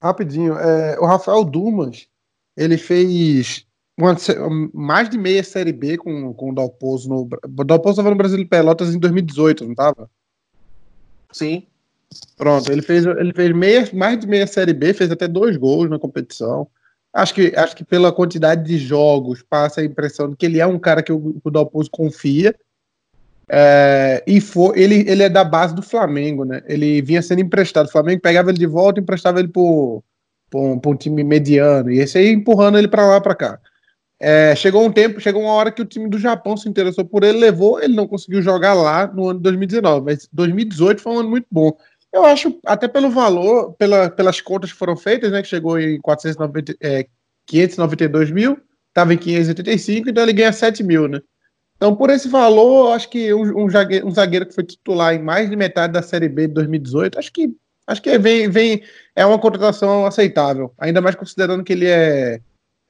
Rapidinho. 0.00 0.54
É, 0.58 0.98
o 1.00 1.06
Rafael 1.06 1.44
Dumas, 1.44 2.06
ele 2.56 2.78
fez 2.78 3.66
uma, 3.96 4.14
mais 4.72 5.10
de 5.10 5.18
meia 5.18 5.42
série 5.42 5.72
B 5.72 5.96
com, 5.96 6.32
com 6.34 6.50
o 6.50 6.54
Dalpozo 6.54 7.08
no. 7.08 7.22
O 7.22 7.64
Dalpozo 7.64 7.94
estava 7.94 8.10
no 8.10 8.16
Brasil 8.16 8.38
de 8.38 8.44
Pelotas 8.44 8.94
em 8.94 8.98
2018, 8.98 9.64
não 9.64 9.72
estava? 9.72 10.08
Sim. 11.32 11.66
Pronto, 12.36 12.70
ele 12.70 12.80
fez, 12.80 13.04
ele 13.04 13.32
fez 13.34 13.54
meia, 13.54 13.88
mais 13.92 14.18
de 14.18 14.26
meia 14.26 14.46
série 14.46 14.72
B, 14.72 14.94
fez 14.94 15.10
até 15.10 15.26
dois 15.26 15.56
gols 15.56 15.90
na 15.90 15.98
competição. 15.98 16.68
Acho 17.12 17.34
que, 17.34 17.52
acho 17.56 17.74
que 17.74 17.84
pela 17.84 18.12
quantidade 18.12 18.64
de 18.64 18.78
jogos 18.78 19.42
passa 19.42 19.80
a 19.80 19.84
impressão 19.84 20.30
de 20.30 20.36
que 20.36 20.46
ele 20.46 20.60
é 20.60 20.66
um 20.66 20.78
cara 20.78 21.02
que 21.02 21.12
o, 21.12 21.40
o 21.42 21.50
Dalpozo 21.50 21.90
confia. 21.90 22.54
É, 23.50 24.22
e 24.26 24.40
for, 24.40 24.76
ele, 24.76 25.08
ele 25.08 25.22
é 25.22 25.28
da 25.28 25.42
base 25.42 25.74
do 25.74 25.82
Flamengo, 25.82 26.44
né? 26.44 26.62
Ele 26.66 27.00
vinha 27.00 27.22
sendo 27.22 27.40
emprestado. 27.40 27.86
O 27.86 27.92
Flamengo 27.92 28.20
pegava 28.20 28.50
ele 28.50 28.58
de 28.58 28.66
volta 28.66 29.00
e 29.00 29.02
emprestava 29.02 29.40
ele 29.40 29.48
para 29.48 29.62
um, 29.62 30.80
um 30.84 30.96
time 30.96 31.24
mediano. 31.24 31.90
E 31.90 31.98
esse 31.98 32.18
aí 32.18 32.30
empurrando 32.30 32.76
ele 32.76 32.88
para 32.88 33.06
lá 33.06 33.20
para 33.20 33.34
cá. 33.34 33.58
É, 34.20 34.54
chegou 34.56 34.84
um 34.84 34.90
tempo, 34.90 35.20
chegou 35.20 35.42
uma 35.42 35.52
hora 35.52 35.70
que 35.70 35.80
o 35.80 35.86
time 35.86 36.08
do 36.08 36.18
Japão 36.18 36.56
se 36.56 36.68
interessou 36.68 37.04
por 37.04 37.22
ele, 37.22 37.38
levou, 37.38 37.80
ele 37.80 37.94
não 37.94 38.06
conseguiu 38.08 38.42
jogar 38.42 38.74
lá 38.74 39.06
no 39.06 39.28
ano 39.28 39.38
de 39.38 39.44
2019, 39.44 40.04
mas 40.04 40.28
2018 40.32 41.00
foi 41.00 41.12
um 41.12 41.18
ano 41.20 41.30
muito 41.30 41.46
bom. 41.48 41.76
Eu 42.12 42.24
acho, 42.24 42.58
até 42.64 42.88
pelo 42.88 43.10
valor, 43.10 43.74
pela, 43.74 44.08
pelas 44.10 44.40
contas 44.40 44.72
que 44.72 44.78
foram 44.78 44.96
feitas, 44.96 45.30
né, 45.30 45.42
que 45.42 45.48
chegou 45.48 45.78
em 45.78 46.00
490, 46.00 46.76
é, 46.80 47.06
592 47.46 48.30
mil, 48.30 48.58
estava 48.88 49.12
em 49.12 49.18
585, 49.18 50.08
então 50.08 50.22
ele 50.22 50.32
ganha 50.32 50.52
7 50.52 50.82
mil, 50.82 51.06
né? 51.06 51.20
Então, 51.76 51.94
por 51.94 52.10
esse 52.10 52.28
valor, 52.28 52.92
acho 52.92 53.08
que 53.08 53.32
um, 53.32 53.64
um, 53.64 53.70
zagueiro, 53.70 54.06
um 54.06 54.10
zagueiro 54.10 54.46
que 54.46 54.54
foi 54.54 54.64
titular 54.64 55.14
em 55.14 55.22
mais 55.22 55.48
de 55.48 55.54
metade 55.54 55.92
da 55.92 56.02
Série 56.02 56.28
B 56.28 56.48
de 56.48 56.54
2018, 56.54 57.18
acho 57.18 57.32
que 57.32 57.54
acho 57.86 58.02
que 58.02 58.18
vem, 58.18 58.50
vem 58.50 58.82
é 59.14 59.24
uma 59.24 59.38
contratação 59.38 60.04
aceitável, 60.04 60.74
ainda 60.76 61.00
mais 61.00 61.14
considerando 61.14 61.62
que 61.64 61.72
ele 61.72 61.86
é 61.86 62.40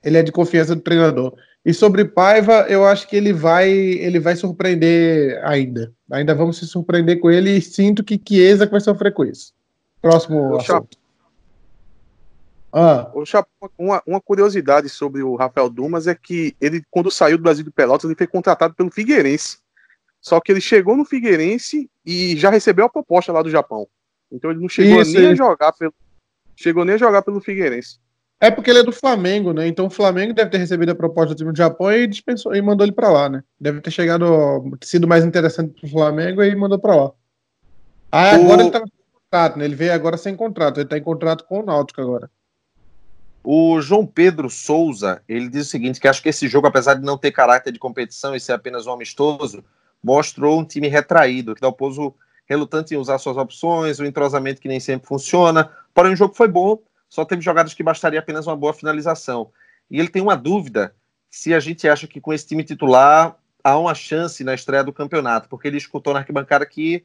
ele 0.02 0.16
é 0.16 0.22
de 0.22 0.32
confiança 0.32 0.74
do 0.74 0.80
treinador. 0.80 1.34
E 1.68 1.74
sobre 1.74 2.02
Paiva, 2.02 2.64
eu 2.66 2.86
acho 2.86 3.06
que 3.06 3.14
ele 3.14 3.30
vai 3.30 3.68
ele 3.70 4.18
vai 4.18 4.34
surpreender 4.34 5.38
ainda. 5.44 5.92
Ainda 6.10 6.34
vamos 6.34 6.56
se 6.56 6.66
surpreender 6.66 7.20
com 7.20 7.30
ele 7.30 7.50
e 7.50 7.60
sinto 7.60 8.02
que 8.02 8.18
Chiesa 8.26 8.64
vai 8.64 8.80
sofrer 8.80 9.12
com 9.12 9.22
isso. 9.22 9.52
Próximo 10.00 10.56
assunto. 10.56 10.96
Ah. 12.72 13.12
Uma, 13.76 14.02
uma, 14.06 14.18
curiosidade 14.18 14.88
sobre 14.88 15.22
o 15.22 15.36
Rafael 15.36 15.68
Dumas 15.68 16.06
é 16.06 16.14
que 16.14 16.56
ele, 16.58 16.82
quando 16.90 17.10
saiu 17.10 17.36
do 17.36 17.42
Brasil 17.42 17.64
de 17.64 17.70
Pelotas, 17.70 18.06
ele 18.06 18.16
foi 18.16 18.26
contratado 18.26 18.72
pelo 18.72 18.90
Figueirense. 18.90 19.58
Só 20.22 20.40
que 20.40 20.50
ele 20.50 20.62
chegou 20.62 20.96
no 20.96 21.04
Figueirense 21.04 21.90
e 22.02 22.34
já 22.34 22.48
recebeu 22.48 22.86
a 22.86 22.90
proposta 22.90 23.30
lá 23.30 23.42
do 23.42 23.50
Japão. 23.50 23.86
Então 24.32 24.50
ele 24.50 24.60
não 24.60 24.70
chegou 24.70 25.02
isso, 25.02 25.12
nem 25.12 25.32
isso. 25.32 25.42
a 25.42 25.46
jogar 25.46 25.72
pelo. 25.74 25.92
Chegou 26.56 26.86
nem 26.86 26.94
a 26.94 26.98
jogar 26.98 27.20
pelo 27.20 27.42
Figueirense. 27.42 27.98
É 28.40 28.50
porque 28.50 28.70
ele 28.70 28.80
é 28.80 28.84
do 28.84 28.92
Flamengo, 28.92 29.52
né? 29.52 29.66
Então 29.66 29.86
o 29.86 29.90
Flamengo 29.90 30.32
deve 30.32 30.50
ter 30.50 30.58
recebido 30.58 30.90
a 30.90 30.94
proposta 30.94 31.34
do 31.34 31.38
time 31.38 31.52
do 31.52 31.56
Japão 31.56 31.92
e 31.92 32.06
dispensou 32.06 32.54
e 32.54 32.62
mandou 32.62 32.84
ele 32.84 32.92
para 32.92 33.10
lá, 33.10 33.28
né? 33.28 33.42
Deve 33.60 33.80
ter 33.80 33.90
chegado, 33.90 34.78
sido 34.82 35.08
mais 35.08 35.24
interessante 35.24 35.80
pro 35.80 35.90
Flamengo 35.90 36.42
e 36.42 36.54
mandou 36.54 36.78
para 36.78 36.94
lá. 36.94 37.12
Ah, 38.12 38.30
agora 38.30 38.58
o... 38.58 38.60
ele 38.62 38.70
tá 38.70 38.78
sem 38.78 38.92
contrato, 39.12 39.58
né? 39.58 39.64
Ele 39.64 39.74
veio 39.74 39.92
agora 39.92 40.16
sem 40.16 40.36
contrato. 40.36 40.78
Ele 40.78 40.88
tá 40.88 40.96
em 40.96 41.02
contrato 41.02 41.44
com 41.44 41.60
o 41.60 41.64
Náutico 41.64 42.00
agora. 42.00 42.30
O 43.42 43.80
João 43.80 44.06
Pedro 44.06 44.48
Souza, 44.48 45.20
ele 45.28 45.48
diz 45.48 45.66
o 45.66 45.70
seguinte, 45.70 45.98
que 45.98 46.06
acho 46.06 46.22
que 46.22 46.28
esse 46.28 46.46
jogo, 46.46 46.66
apesar 46.66 46.94
de 46.94 47.04
não 47.04 47.18
ter 47.18 47.32
caráter 47.32 47.72
de 47.72 47.78
competição 47.78 48.36
e 48.36 48.40
ser 48.40 48.52
apenas 48.52 48.86
um 48.86 48.92
amistoso, 48.92 49.64
mostrou 50.02 50.60
um 50.60 50.64
time 50.64 50.86
retraído, 50.86 51.54
que 51.54 51.60
dá 51.60 51.68
o 51.68 51.72
pouso 51.72 52.14
relutante 52.46 52.94
em 52.94 52.98
usar 52.98 53.18
suas 53.18 53.36
opções, 53.36 53.98
o 53.98 54.04
entrosamento 54.04 54.60
que 54.60 54.68
nem 54.68 54.80
sempre 54.80 55.08
funciona. 55.08 55.70
Porém, 55.92 56.12
o 56.12 56.16
jogo 56.16 56.34
foi 56.34 56.48
bom, 56.48 56.78
só 57.08 57.24
teve 57.24 57.42
jogadas 57.42 57.74
que 57.74 57.82
bastaria 57.82 58.18
apenas 58.18 58.46
uma 58.46 58.56
boa 58.56 58.72
finalização. 58.72 59.50
E 59.90 59.98
ele 59.98 60.08
tem 60.08 60.22
uma 60.22 60.36
dúvida 60.36 60.94
se 61.30 61.54
a 61.54 61.60
gente 61.60 61.88
acha 61.88 62.06
que 62.06 62.20
com 62.20 62.32
esse 62.32 62.46
time 62.46 62.64
titular 62.64 63.36
há 63.62 63.78
uma 63.78 63.94
chance 63.94 64.42
na 64.44 64.54
estreia 64.54 64.84
do 64.84 64.92
campeonato, 64.92 65.48
porque 65.48 65.68
ele 65.68 65.76
escutou 65.76 66.12
na 66.12 66.20
arquibancada 66.20 66.64
que 66.64 67.04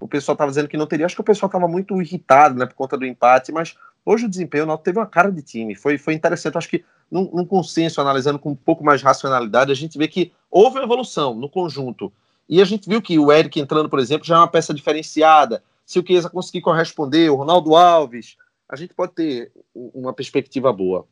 o 0.00 0.08
pessoal 0.08 0.34
estava 0.34 0.50
dizendo 0.50 0.68
que 0.68 0.76
não 0.76 0.86
teria. 0.86 1.06
Acho 1.06 1.14
que 1.14 1.20
o 1.20 1.24
pessoal 1.24 1.48
estava 1.48 1.68
muito 1.68 2.00
irritado 2.00 2.58
né, 2.58 2.66
por 2.66 2.74
conta 2.74 2.96
do 2.96 3.06
empate, 3.06 3.52
mas 3.52 3.76
Hoje 4.04 4.26
o 4.26 4.28
desempenho 4.28 4.66
não 4.66 4.76
teve 4.76 4.98
uma 4.98 5.06
cara 5.06 5.30
de 5.30 5.42
time, 5.42 5.74
foi, 5.74 5.96
foi 5.96 6.14
interessante. 6.14 6.58
Acho 6.58 6.68
que 6.68 6.84
num, 7.10 7.30
num, 7.32 7.44
consenso, 7.44 8.00
analisando 8.00 8.38
com 8.38 8.50
um 8.50 8.56
pouco 8.56 8.82
mais 8.82 9.00
de 9.00 9.06
racionalidade, 9.06 9.70
a 9.70 9.74
gente 9.74 9.96
vê 9.96 10.08
que 10.08 10.32
houve 10.50 10.78
uma 10.78 10.84
evolução 10.84 11.34
no 11.34 11.48
conjunto. 11.48 12.12
E 12.48 12.60
a 12.60 12.64
gente 12.64 12.88
viu 12.88 13.00
que 13.00 13.18
o 13.18 13.30
Eric 13.30 13.60
entrando, 13.60 13.88
por 13.88 14.00
exemplo, 14.00 14.26
já 14.26 14.36
é 14.36 14.38
uma 14.38 14.48
peça 14.48 14.74
diferenciada. 14.74 15.62
Se 15.86 15.98
o 15.98 16.04
Chiesa 16.04 16.28
conseguir 16.28 16.62
corresponder, 16.62 17.30
o 17.30 17.36
Ronaldo 17.36 17.76
Alves, 17.76 18.36
a 18.72 18.76
gente 18.76 18.94
pode 18.94 19.12
ter 19.12 19.52
uma 19.74 20.14
perspectiva 20.14 20.72
boa. 20.72 21.06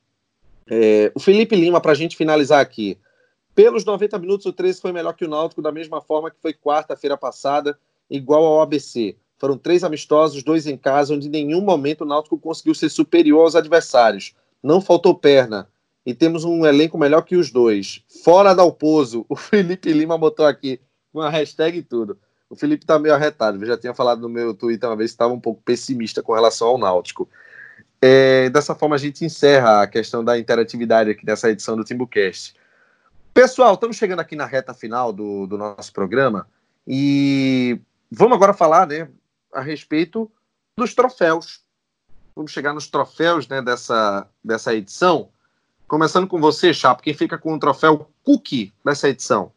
É, 0.66 1.12
o 1.14 1.20
Felipe 1.20 1.54
Lima, 1.54 1.78
para 1.78 1.92
a 1.92 1.94
gente 1.94 2.16
finalizar 2.16 2.58
aqui. 2.58 2.96
Pelos 3.54 3.84
90 3.84 4.18
minutos, 4.18 4.46
o 4.46 4.52
13 4.52 4.80
foi 4.80 4.92
melhor 4.92 5.12
que 5.12 5.26
o 5.26 5.28
Náutico, 5.28 5.60
da 5.60 5.70
mesma 5.70 6.00
forma 6.00 6.30
que 6.30 6.40
foi 6.40 6.54
quarta-feira 6.54 7.18
passada, 7.18 7.78
igual 8.08 8.42
ao 8.42 8.62
ABC. 8.62 9.14
Foram 9.36 9.58
três 9.58 9.84
amistosos, 9.84 10.42
dois 10.42 10.66
em 10.66 10.76
casa, 10.76 11.12
onde 11.12 11.26
em 11.26 11.30
nenhum 11.30 11.60
momento 11.60 12.00
o 12.00 12.06
Náutico 12.06 12.38
conseguiu 12.38 12.74
ser 12.74 12.88
superior 12.88 13.42
aos 13.42 13.54
adversários. 13.54 14.34
Não 14.62 14.80
faltou 14.80 15.14
perna. 15.14 15.68
E 16.06 16.14
temos 16.14 16.44
um 16.44 16.64
elenco 16.64 16.96
melhor 16.96 17.20
que 17.22 17.36
os 17.36 17.50
dois. 17.50 18.02
Fora 18.24 18.54
da 18.54 18.62
Alpozo, 18.62 19.26
o 19.28 19.36
Felipe 19.36 19.92
Lima 19.92 20.16
botou 20.16 20.46
aqui 20.46 20.80
uma 21.12 21.28
hashtag 21.28 21.76
e 21.76 21.82
tudo. 21.82 22.18
O 22.48 22.56
Felipe 22.56 22.86
tá 22.86 22.98
meio 22.98 23.14
arretado. 23.14 23.62
Eu 23.62 23.66
já 23.66 23.76
tinha 23.76 23.92
falado 23.92 24.22
no 24.22 24.30
meu 24.30 24.54
Twitter 24.54 24.88
uma 24.88 24.96
vez 24.96 25.10
que 25.10 25.16
estava 25.16 25.34
um 25.34 25.38
pouco 25.38 25.60
pessimista 25.62 26.22
com 26.22 26.32
relação 26.32 26.68
ao 26.68 26.78
Náutico. 26.78 27.28
É, 28.02 28.48
dessa 28.50 28.74
forma, 28.74 28.96
a 28.96 28.98
gente 28.98 29.24
encerra 29.24 29.82
a 29.82 29.86
questão 29.86 30.24
da 30.24 30.38
interatividade 30.38 31.10
aqui 31.10 31.24
nessa 31.24 31.50
edição 31.50 31.76
do 31.76 31.84
Timbucast. 31.84 32.54
Pessoal, 33.34 33.74
estamos 33.74 33.96
chegando 33.96 34.20
aqui 34.20 34.34
na 34.34 34.46
reta 34.46 34.74
final 34.74 35.12
do, 35.12 35.46
do 35.46 35.58
nosso 35.58 35.92
programa 35.92 36.48
e 36.86 37.80
vamos 38.10 38.36
agora 38.36 38.52
falar, 38.52 38.86
né? 38.86 39.08
a 39.52 39.60
respeito 39.60 40.30
dos 40.76 40.94
troféus. 40.94 41.62
Vamos 42.34 42.52
chegar 42.52 42.72
nos 42.72 42.88
troféus 42.88 43.48
né, 43.48 43.60
dessa, 43.60 44.26
dessa 44.42 44.74
edição. 44.74 45.28
Começando 45.86 46.26
com 46.26 46.40
você, 46.40 46.72
Chapo, 46.72 47.02
quem 47.02 47.14
fica 47.14 47.36
com 47.36 47.54
o 47.54 47.58
troféu 47.58 48.08
Cookie 48.22 48.72
dessa 48.84 49.08
edição? 49.08 49.52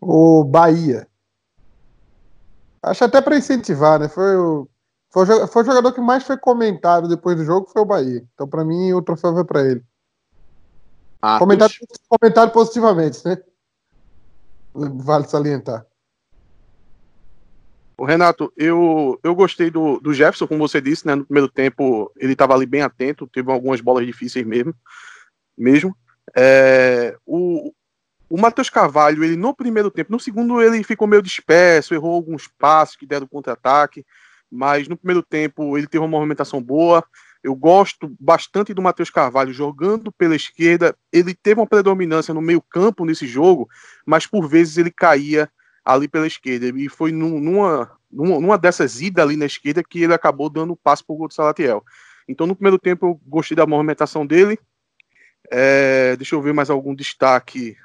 O 0.00 0.44
Bahia. 0.44 1.06
Acho 2.82 3.04
até 3.04 3.20
para 3.20 3.36
incentivar, 3.36 4.00
né? 4.00 4.08
Foi 4.08 4.36
o, 4.36 4.68
foi 5.10 5.24
o, 5.24 5.48
foi, 5.48 5.62
o, 5.62 5.66
jogador 5.66 5.92
que 5.92 6.00
mais 6.00 6.24
foi 6.24 6.36
comentado 6.36 7.08
depois 7.08 7.36
do 7.36 7.44
jogo, 7.44 7.68
foi 7.72 7.82
o 7.82 7.86
Bahia. 7.86 8.24
Então, 8.34 8.48
para 8.48 8.64
mim, 8.64 8.92
o 8.92 9.02
troféu 9.02 9.34
vai 9.34 9.44
para 9.44 9.62
ele. 9.62 9.82
Comentado, 11.38 11.72
comentado 12.08 12.52
positivamente, 12.52 13.24
né? 13.26 13.36
Vale 14.72 15.28
salientar. 15.28 15.84
O 17.98 18.04
Renato, 18.06 18.50
eu, 18.56 19.20
eu 19.22 19.34
gostei 19.34 19.70
do, 19.70 20.00
do 20.00 20.14
Jefferson, 20.14 20.46
como 20.46 20.66
você 20.66 20.80
disse, 20.80 21.06
né? 21.06 21.14
No 21.14 21.26
primeiro 21.26 21.48
tempo 21.50 22.10
ele 22.16 22.32
estava 22.32 22.54
ali 22.54 22.64
bem 22.64 22.80
atento, 22.80 23.26
teve 23.26 23.52
algumas 23.52 23.82
bolas 23.82 24.06
difíceis 24.06 24.46
mesmo. 24.46 24.74
mesmo. 25.58 25.94
É, 26.34 27.14
o, 27.26 27.70
o 28.30 28.40
Matheus 28.40 28.70
Carvalho, 28.70 29.22
ele 29.22 29.36
no 29.36 29.52
primeiro 29.52 29.90
tempo, 29.90 30.12
no 30.12 30.20
segundo 30.20 30.62
ele 30.62 30.82
ficou 30.82 31.06
meio 31.06 31.20
disperso, 31.20 31.92
errou 31.92 32.14
alguns 32.14 32.48
passos 32.48 32.96
que 32.96 33.04
deram 33.04 33.26
contra-ataque, 33.26 34.06
mas 34.50 34.88
no 34.88 34.96
primeiro 34.96 35.22
tempo 35.22 35.78
ele 35.78 35.86
teve 35.86 36.02
uma 36.02 36.08
movimentação 36.08 36.62
boa. 36.62 37.04
Eu 37.42 37.54
gosto 37.54 38.14
bastante 38.20 38.74
do 38.74 38.82
Matheus 38.82 39.08
Carvalho 39.08 39.52
jogando 39.52 40.12
pela 40.12 40.36
esquerda. 40.36 40.94
Ele 41.12 41.34
teve 41.34 41.60
uma 41.60 41.66
predominância 41.66 42.34
no 42.34 42.42
meio-campo 42.42 43.04
nesse 43.04 43.26
jogo, 43.26 43.68
mas 44.04 44.26
por 44.26 44.46
vezes 44.48 44.76
ele 44.76 44.90
caía 44.90 45.50
ali 45.84 46.06
pela 46.06 46.26
esquerda. 46.26 46.66
E 46.66 46.88
foi 46.88 47.12
numa, 47.12 47.90
numa, 48.10 48.58
dessas 48.58 49.00
idas 49.00 49.24
ali 49.24 49.36
na 49.36 49.46
esquerda 49.46 49.82
que 49.82 50.02
ele 50.02 50.12
acabou 50.12 50.50
dando 50.50 50.72
o 50.72 50.76
passo 50.76 51.04
para 51.04 51.14
o 51.14 51.16
gol 51.16 51.28
do 51.28 51.34
Salatiel. 51.34 51.82
Então, 52.28 52.46
no 52.46 52.54
primeiro 52.54 52.78
tempo, 52.78 53.06
eu 53.06 53.20
gostei 53.26 53.56
da 53.56 53.66
movimentação 53.66 54.26
dele. 54.26 54.58
É, 55.50 56.14
deixa 56.16 56.34
eu 56.34 56.42
ver 56.42 56.52
mais 56.52 56.68
algum 56.68 56.94
destaque. 56.94 57.76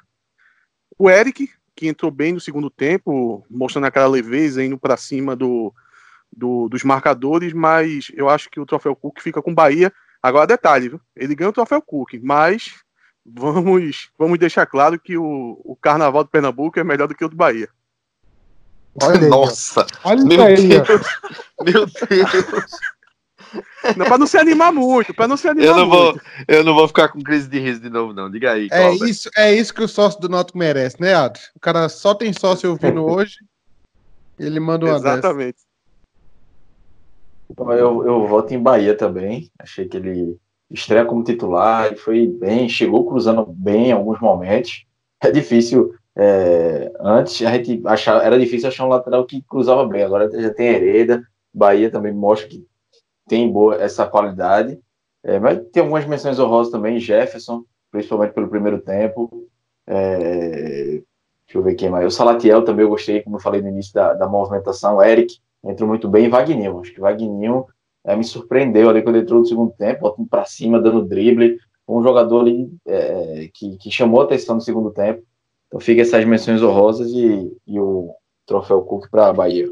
O 0.98 1.10
Eric, 1.10 1.50
que 1.74 1.88
entrou 1.88 2.10
bem 2.10 2.32
no 2.32 2.40
segundo 2.40 2.70
tempo, 2.70 3.44
mostrando 3.50 3.86
aquela 3.86 4.06
leveza, 4.06 4.62
indo 4.62 4.78
para 4.78 4.96
cima 4.96 5.34
do, 5.34 5.74
do, 6.34 6.68
dos 6.68 6.82
marcadores, 6.84 7.52
mas 7.52 8.10
eu 8.14 8.28
acho 8.28 8.50
que 8.50 8.60
o 8.60 8.66
troféu 8.66 8.94
Cook 8.94 9.20
fica 9.20 9.42
com 9.42 9.54
Bahia. 9.54 9.92
Agora, 10.22 10.46
detalhe, 10.46 10.88
viu? 10.88 11.00
ele 11.14 11.34
ganha 11.34 11.50
o 11.50 11.52
troféu 11.52 11.80
Cook, 11.80 12.14
mas 12.22 12.74
vamos, 13.24 14.10
vamos 14.18 14.38
deixar 14.38 14.66
claro 14.66 14.98
que 14.98 15.16
o, 15.16 15.60
o 15.64 15.76
Carnaval 15.76 16.24
do 16.24 16.30
Pernambuco 16.30 16.78
é 16.78 16.84
melhor 16.84 17.08
do 17.08 17.14
que 17.14 17.24
o 17.24 17.28
do 17.28 17.36
Bahia. 17.36 17.68
Olha 19.02 19.28
Nossa! 19.28 19.86
Olha 20.04 20.24
meu 20.24 20.38
Deus! 20.38 21.06
Meu 21.64 21.86
Deus! 21.86 22.70
Não, 23.96 24.06
pra 24.06 24.18
não 24.18 24.26
se 24.26 24.36
animar 24.38 24.72
muito, 24.72 25.14
pra 25.14 25.28
não 25.28 25.36
se 25.36 25.48
animar 25.48 25.66
eu 25.66 25.76
não 25.76 25.86
muito. 25.86 26.14
Vou, 26.14 26.20
eu 26.48 26.64
não 26.64 26.74
vou 26.74 26.88
ficar 26.88 27.08
com 27.08 27.22
crise 27.22 27.48
de 27.48 27.58
riso 27.58 27.80
de 27.80 27.90
novo, 27.90 28.12
não. 28.12 28.30
Diga 28.30 28.52
aí. 28.52 28.68
É 28.70 28.92
isso, 28.92 29.30
é 29.36 29.54
isso 29.54 29.72
que 29.72 29.82
o 29.82 29.88
sócio 29.88 30.20
do 30.20 30.28
Noto 30.28 30.56
merece, 30.56 31.00
né, 31.00 31.14
Adri? 31.14 31.42
O 31.54 31.60
cara 31.60 31.88
só 31.88 32.14
tem 32.14 32.32
sócio 32.32 32.70
ouvindo 32.70 33.04
hoje. 33.06 33.36
Ele 34.38 34.60
manda 34.60 34.86
uma 34.86 34.96
Exatamente. 34.96 35.58
Então, 35.58 35.75
eu, 37.58 38.06
eu 38.06 38.26
voto 38.26 38.52
em 38.52 38.62
Bahia 38.62 38.96
também. 38.96 39.50
Achei 39.58 39.86
que 39.88 39.96
ele 39.96 40.36
estreia 40.70 41.04
como 41.04 41.24
titular, 41.24 41.86
ele 41.86 41.96
foi 41.96 42.26
bem, 42.26 42.68
chegou 42.68 43.06
cruzando 43.06 43.46
bem 43.46 43.88
em 43.88 43.92
alguns 43.92 44.20
momentos. 44.20 44.84
É 45.20 45.30
difícil 45.30 45.94
é, 46.18 46.90
antes 46.98 47.44
a 47.46 47.52
gente 47.52 47.82
achava, 47.84 48.22
era 48.22 48.38
difícil 48.38 48.68
achar 48.68 48.86
um 48.86 48.88
lateral 48.88 49.26
que 49.26 49.42
cruzava 49.42 49.86
bem, 49.86 50.02
agora 50.02 50.30
já 50.40 50.52
tem 50.52 50.68
Hereda, 50.68 51.22
Bahia 51.52 51.90
também 51.90 52.12
mostra 52.12 52.48
que 52.48 52.66
tem 53.28 53.52
boa 53.52 53.76
essa 53.76 54.06
qualidade, 54.06 54.80
é, 55.22 55.38
mas 55.38 55.60
tem 55.70 55.82
algumas 55.82 56.06
menções 56.06 56.38
honrosas 56.38 56.72
também, 56.72 56.98
Jefferson, 56.98 57.64
principalmente 57.90 58.32
pelo 58.32 58.48
primeiro 58.48 58.80
tempo, 58.80 59.46
é, 59.86 61.02
deixa 61.44 61.56
eu 61.56 61.62
ver 61.62 61.74
quem 61.74 61.90
mais, 61.90 62.06
o 62.06 62.10
Salatiel 62.10 62.64
também 62.64 62.84
eu 62.84 62.90
gostei, 62.90 63.20
como 63.20 63.36
eu 63.36 63.40
falei 63.40 63.60
no 63.60 63.68
início 63.68 63.92
da, 63.92 64.14
da 64.14 64.26
movimentação, 64.26 65.02
Eric 65.02 65.38
entrou 65.66 65.88
muito 65.88 66.08
bem, 66.08 66.26
e 66.26 66.28
Vagninho, 66.28 66.80
acho 66.80 66.92
que 66.92 67.00
Vagninho 67.00 67.66
é, 68.04 68.14
me 68.16 68.24
surpreendeu 68.24 68.88
ali 68.88 69.02
quando 69.02 69.18
entrou 69.18 69.40
no 69.40 69.46
segundo 69.46 69.72
tempo, 69.72 70.02
botando 70.02 70.28
para 70.28 70.44
cima, 70.44 70.80
dando 70.80 71.04
drible, 71.04 71.58
um 71.88 72.02
jogador 72.02 72.40
ali 72.40 72.70
é, 72.86 73.50
que, 73.52 73.76
que 73.76 73.90
chamou 73.90 74.20
a 74.20 74.24
atenção 74.24 74.56
no 74.56 74.60
segundo 74.60 74.90
tempo. 74.90 75.22
Então 75.66 75.80
fica 75.80 76.02
essas 76.02 76.24
menções 76.24 76.62
honrosas 76.62 77.10
e, 77.10 77.56
e 77.66 77.80
o 77.80 78.14
troféu 78.44 78.82
Cook 78.82 79.08
para 79.10 79.28
a 79.28 79.32
Bahia. 79.32 79.68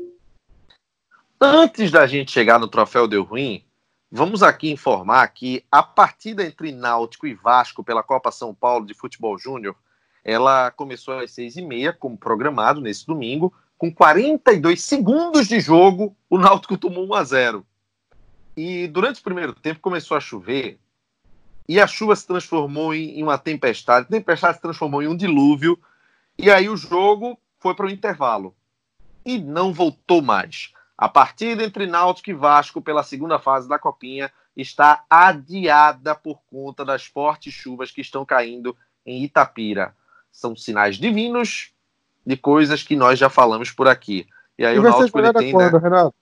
Antes 1.41 1.91
da 1.91 2.07
gente 2.07 2.31
chegar 2.31 2.59
no 2.59 2.69
troféu 2.69 3.07
Deu 3.07 3.23
Ruim, 3.23 3.63
vamos 4.11 4.43
aqui 4.43 4.71
informar 4.71 5.27
que 5.29 5.65
a 5.71 5.83
partida 5.83 6.45
entre 6.45 6.73
Náutico 6.73 7.27
e 7.27 7.35
Vasco 7.35 7.85
pela 7.85 8.03
Copa 8.03 8.31
São 8.31 8.55
Paulo 8.55 8.87
de 8.87 8.95
Futebol 8.95 9.39
Júnior, 9.39 9.77
ela 10.25 10.71
começou 10.71 11.19
às 11.19 11.33
seis 11.33 11.57
e 11.57 11.63
meia, 11.63 11.93
como 11.93 12.17
programado 12.17 12.81
nesse 12.81 13.07
domingo, 13.07 13.53
com 13.77 13.93
42 13.93 14.83
segundos 14.83 15.49
de 15.49 15.61
jogo, 15.61 16.17
o 16.31 16.39
Náutico 16.39 16.79
tomou 16.79 17.07
1 17.09 17.15
a 17.15 17.25
0. 17.25 17.67
E 18.57 18.87
durante 18.89 19.21
o 19.21 19.25
primeiro 19.25 19.53
tempo 19.53 19.81
começou 19.81 20.17
a 20.17 20.21
chover, 20.21 20.79
e 21.69 21.81
a 21.81 21.87
chuva 21.87 22.15
se 22.15 22.27
transformou 22.27 22.95
em, 22.95 23.23
uma 23.23 23.39
tempestade, 23.39 24.07
a 24.07 24.11
tempestade 24.11 24.57
se 24.57 24.63
transformou 24.63 25.03
em 25.03 25.09
um 25.09 25.17
dilúvio, 25.17 25.79
e 26.39 26.51
aí 26.51 26.69
o 26.69 26.77
jogo 26.77 27.39
foi 27.59 27.75
para 27.75 27.87
o 27.87 27.91
intervalo. 27.91 28.55
E 29.25 29.39
não 29.39 29.73
voltou 29.73 30.21
mais. 30.21 30.73
A 30.97 31.09
partida 31.09 31.65
entre 31.65 31.87
Náutico 31.87 32.31
e 32.31 32.35
Vasco 32.35 32.81
pela 32.81 33.03
segunda 33.03 33.39
fase 33.39 33.69
da 33.69 33.79
Copinha 33.79 34.31
está 34.57 35.05
adiada 35.11 36.15
por 36.15 36.41
conta 36.47 36.85
das 36.85 37.05
fortes 37.05 37.53
chuvas 37.53 37.91
que 37.91 38.01
estão 38.01 38.25
caindo 38.25 38.77
em 39.05 39.25
Itapira. 39.25 39.97
São 40.31 40.55
sinais 40.55 40.97
divinos 40.97 41.74
de 42.27 42.37
coisas 42.37 42.83
que 42.83 42.97
nós 42.97 43.19
já 43.19 43.29
falamos 43.29 43.71
por 43.71 43.89
aqui. 43.89 44.27
E 44.59 44.65
aí 44.65 44.77
e 44.77 44.79
o 44.79 44.83
Náutico 44.83 45.19
ele 45.19 45.33
tem, 45.33 45.53
quando, 45.53 45.75
né? 45.75 45.79
Renato? 45.79 46.15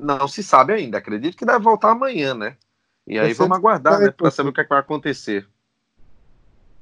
Não 0.00 0.28
se 0.28 0.42
sabe 0.42 0.72
ainda. 0.72 0.98
Acredito 0.98 1.36
que 1.36 1.44
deve 1.44 1.58
voltar 1.58 1.90
amanhã, 1.90 2.34
né? 2.34 2.56
E 3.06 3.18
aí 3.18 3.32
vamos 3.32 3.56
aguardar, 3.56 3.98
né, 3.98 4.10
para 4.10 4.30
saber 4.30 4.50
o 4.50 4.52
que, 4.52 4.60
é 4.60 4.64
que 4.64 4.70
vai 4.70 4.78
acontecer. 4.78 5.46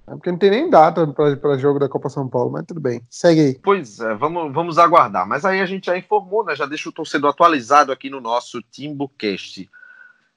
É 0.06 0.10
porque 0.12 0.30
não 0.30 0.38
tem 0.38 0.50
nem 0.50 0.70
data 0.70 1.06
para 1.06 1.58
jogo 1.58 1.78
da 1.78 1.88
Copa 1.88 2.08
São 2.08 2.28
Paulo, 2.28 2.50
mas 2.50 2.64
tudo 2.66 2.80
bem. 2.80 3.02
Segue 3.10 3.40
aí. 3.40 3.58
Pois 3.62 4.00
é, 4.00 4.14
vamos, 4.14 4.52
vamos 4.52 4.78
aguardar. 4.78 5.26
Mas 5.26 5.44
aí 5.44 5.60
a 5.60 5.66
gente 5.66 5.86
já 5.86 5.96
informou, 5.96 6.44
né? 6.44 6.56
Já 6.56 6.66
deixa 6.66 6.88
o 6.88 6.92
torcedor 6.92 7.30
atualizado 7.30 7.92
aqui 7.92 8.08
no 8.08 8.20
nosso 8.20 8.62
TimbuCast. 8.62 9.70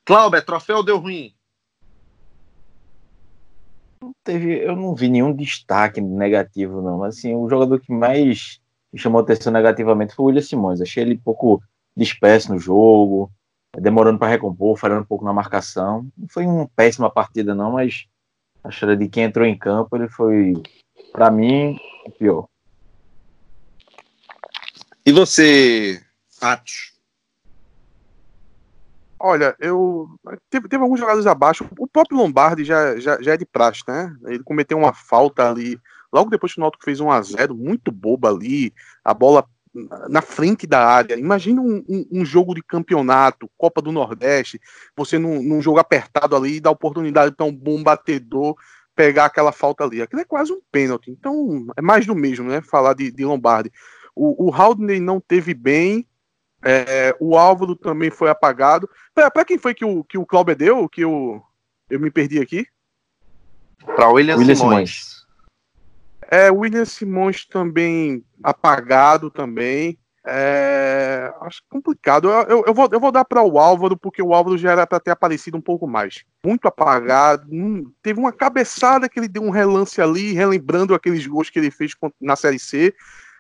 Cláudio, 0.04 0.42
troféu 0.42 0.84
deu 0.84 0.98
ruim. 0.98 1.34
Teve, 4.24 4.64
eu 4.64 4.76
não 4.76 4.96
vi 4.96 5.10
nenhum 5.10 5.34
destaque 5.34 6.02
negativo, 6.02 6.82
não. 6.82 7.00
Mas 7.00 7.18
assim, 7.18 7.36
o 7.36 7.50
jogador 7.50 7.80
que 7.80 7.92
mais 7.92 8.60
me 8.92 9.00
chamou 9.00 9.22
atenção 9.22 9.52
negativamente 9.52 10.16
foi 10.16 10.24
o 10.24 10.28
William 10.28 10.42
Simões. 10.42 10.82
Achei 10.82 11.04
ele 11.04 11.16
um 11.16 11.22
pouco 11.22 11.62
disperso 11.96 12.54
no 12.54 12.60
jogo, 12.60 13.32
demorando 13.78 14.20
para 14.20 14.30
recompor, 14.30 14.78
falhando 14.78 15.02
um 15.02 15.06
pouco 15.06 15.26
na 15.26 15.34
marcação. 15.34 16.08
Não 16.18 16.28
foi 16.28 16.46
uma 16.46 16.68
péssima 16.76 17.10
partida, 17.10 17.56
não, 17.56 17.74
mas 17.74 18.08
Acho 18.64 18.96
de 18.96 19.10
quem 19.10 19.24
entrou 19.24 19.46
em 19.46 19.58
campo, 19.58 19.96
ele 19.96 20.08
foi, 20.08 20.54
para 21.12 21.32
mim, 21.32 21.80
o 22.06 22.12
pior. 22.12 22.48
E 25.04 25.12
você, 25.12 26.00
Atos? 26.40 26.91
Olha, 29.24 29.56
eu. 29.60 30.08
Teve, 30.50 30.68
teve, 30.68 30.82
alguns 30.82 31.00
jogadores 31.00 31.28
abaixo. 31.28 31.68
O 31.78 31.88
próprio 31.88 32.18
Lombardi 32.18 32.64
já, 32.64 32.98
já, 33.00 33.22
já 33.22 33.34
é 33.34 33.38
de 33.38 33.46
praxe, 33.46 33.84
né? 33.88 34.12
Ele 34.26 34.44
cometeu 34.44 34.78
uma 34.78 34.94
falta 34.94 35.48
ali. 35.48 35.80
Logo 36.12 36.30
depois 36.30 36.54
que 36.54 36.60
o 36.60 36.62
Náutico 36.62 36.84
fez 36.84 37.00
1 37.00 37.12
a 37.12 37.22
0 37.22 37.56
muito 37.56 37.92
boba 37.92 38.30
ali. 38.30 38.74
A 39.06 39.14
bola 39.14 39.46
na 40.10 40.22
frente 40.22 40.68
da 40.68 40.86
área. 40.86 41.18
Imagina 41.18 41.62
um, 41.62 41.84
um, 41.88 42.06
um, 42.12 42.26
jogo 42.26 42.54
de 42.54 42.62
campeonato, 42.62 43.50
Copa 43.58 43.82
do 43.82 43.92
Nordeste, 43.92 44.60
você 44.96 45.18
num, 45.18 45.42
num 45.42 45.62
jogo 45.62 45.80
apertado 45.80 46.36
ali, 46.36 46.60
dá 46.60 46.70
oportunidade 46.70 47.34
para 47.34 47.46
um 47.46 47.56
bom 47.56 47.82
batedor 47.82 48.56
pegar 48.96 49.26
aquela 49.26 49.52
falta 49.52 49.84
ali. 49.84 50.02
Aquilo 50.02 50.22
é 50.22 50.26
quase 50.26 50.52
um 50.52 50.60
pênalti. 50.72 51.10
Então, 51.10 51.68
é 51.78 51.82
mais 51.82 52.06
do 52.06 52.16
mesmo, 52.16 52.50
né? 52.50 52.62
Falar 52.62 52.94
de, 52.94 53.12
de 53.12 53.24
Lombardi. 53.24 53.72
O, 54.14 54.50
o 54.50 54.54
Haldney 54.54 55.00
não 55.00 55.22
teve 55.22 55.54
bem, 55.54 56.06
é, 56.64 57.16
o 57.20 57.38
Álvaro 57.38 57.76
também 57.76 58.10
foi 58.10 58.30
apagado. 58.30 58.90
Para 59.14 59.46
quem 59.46 59.58
foi 59.58 59.74
que 59.74 59.86
o, 59.86 60.04
que 60.04 60.18
o 60.18 60.26
Cláudio 60.26 60.56
deu? 60.56 60.90
Que 60.90 61.02
eu, 61.02 61.42
eu 61.90 62.00
me 62.00 62.12
perdi 62.12 62.40
aqui? 62.40 62.66
Para 63.86 64.10
William, 64.10 64.38
William 64.38 64.56
Simões. 64.56 64.92
Simões. 64.92 65.22
É, 66.30 66.52
William 66.52 66.86
Simões 66.86 67.46
também 67.46 68.24
apagado 68.44 69.30
também. 69.30 69.98
É, 70.26 71.34
acho 71.42 71.64
complicado. 71.68 72.30
Eu, 72.30 72.42
eu, 72.44 72.64
eu, 72.68 72.74
vou, 72.74 72.90
eu 72.92 73.00
vou 73.00 73.12
dar 73.12 73.26
para 73.26 73.42
o 73.42 73.58
Álvaro, 73.58 73.98
porque 73.98 74.22
o 74.22 74.34
Álvaro 74.34 74.56
já 74.58 74.72
era 74.72 74.86
para 74.86 75.00
ter 75.00 75.12
aparecido 75.12 75.58
um 75.58 75.62
pouco 75.62 75.88
mais. 75.88 76.24
Muito 76.46 76.68
apagado. 76.68 77.48
Hum, 77.52 77.92
teve 78.04 78.20
uma 78.20 78.32
cabeçada 78.32 79.10
que 79.10 79.20
ele 79.20 79.28
deu 79.28 79.42
um 79.42 79.50
relance 79.50 80.00
ali, 80.00 80.32
relembrando 80.34 80.94
aqueles 80.94 81.26
gols 81.26 81.50
que 81.50 81.58
ele 81.58 81.72
fez 81.72 81.94
na 82.20 82.36
Série 82.36 82.60
C. 82.60 82.94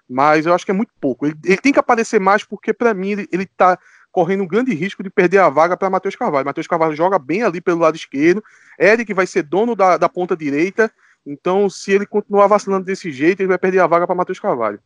Mas 0.10 0.46
eu 0.46 0.54
acho 0.54 0.66
que 0.66 0.72
é 0.72 0.74
muito 0.74 0.92
pouco. 1.00 1.26
Ele, 1.26 1.36
ele 1.46 1.58
tem 1.58 1.72
que 1.72 1.80
aparecer 1.80 2.20
mais, 2.20 2.44
porque 2.44 2.74
para 2.74 2.94
mim 2.94 3.12
ele, 3.12 3.28
ele 3.32 3.46
tá 3.46 3.78
correndo 4.12 4.44
um 4.44 4.48
grande 4.48 4.74
risco 4.74 5.02
de 5.02 5.10
perder 5.10 5.38
a 5.40 5.50
vaga 5.50 5.78
para 5.78 5.90
Matheus 5.90 6.16
Carvalho. 6.16 6.46
Matheus 6.46 6.68
Carvalho 6.68 6.96
joga 6.96 7.18
bem 7.18 7.44
ali 7.44 7.62
pelo 7.62 7.80
lado 7.80 7.96
esquerdo. 7.96 8.44
Eric 8.80 9.14
vai 9.14 9.26
ser 9.26 9.44
dono 9.44 9.76
da, 9.76 9.98
da 9.98 10.10
ponta 10.10 10.36
direita. 10.36 10.92
Então, 11.26 11.70
se 11.70 11.92
ele 11.92 12.06
continuar 12.06 12.48
vacilando 12.48 12.86
desse 12.86 13.12
jeito, 13.12 13.42
ele 13.42 13.48
vai 13.48 13.58
perder 13.58 13.80
a 13.80 13.88
vaga 13.88 14.06
para 14.06 14.16
Matheus 14.16 14.40
Carvalho. 14.40 14.80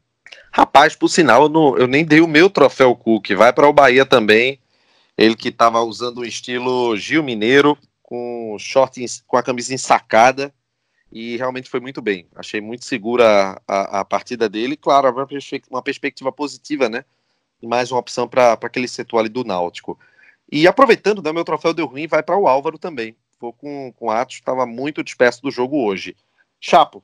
Rapaz, 0.52 0.96
por 0.96 1.08
sinal, 1.08 1.44
eu, 1.44 1.50
não, 1.50 1.78
eu, 1.78 1.88
nem 1.88 2.06
dei 2.06 2.22
o 2.22 2.28
meu 2.28 2.50
troféu 2.50 2.96
Cook. 2.96 3.32
Vai 3.36 3.54
para 3.54 3.68
o 3.68 3.74
Bahia 3.74 4.06
também. 4.06 4.60
Ele 5.18 5.36
que 5.36 5.50
estava 5.50 5.82
usando 5.82 6.20
o 6.20 6.26
estilo 6.26 6.96
Gil 6.98 7.24
Mineiro, 7.24 7.78
com 8.04 8.56
short, 8.60 9.04
com 9.26 9.38
a 9.38 9.44
camisa 9.44 9.74
ensacada. 9.74 10.54
E 11.16 11.38
realmente 11.38 11.70
foi 11.70 11.80
muito 11.80 12.02
bem. 12.02 12.28
Achei 12.36 12.60
muito 12.60 12.84
segura 12.84 13.62
a, 13.66 14.02
a 14.02 14.06
partida 14.06 14.50
dele. 14.50 14.76
Claro, 14.76 15.16
uma 15.72 15.82
perspectiva 15.82 16.30
positiva, 16.30 16.90
né? 16.90 17.06
Mais 17.64 17.90
uma 17.90 18.02
opção 18.02 18.28
para 18.28 18.52
aquele 18.52 18.86
setor 18.86 19.20
ali 19.20 19.30
do 19.30 19.46
Náutico. 19.46 19.98
E 20.52 20.68
aproveitando, 20.68 21.24
né, 21.24 21.32
meu 21.32 21.46
troféu 21.46 21.74
deu 21.74 21.86
ruim, 21.86 22.06
vai 22.06 22.22
para 22.22 22.38
o 22.38 22.50
Álvaro 22.50 22.78
também. 22.78 23.16
Vou 23.40 23.54
com, 23.54 23.94
com 23.94 24.12
Atos, 24.12 24.36
estava 24.36 24.66
muito 24.66 25.02
disperso 25.02 25.42
do 25.42 25.50
jogo 25.50 25.86
hoje. 25.86 26.18
Chapo. 26.60 27.02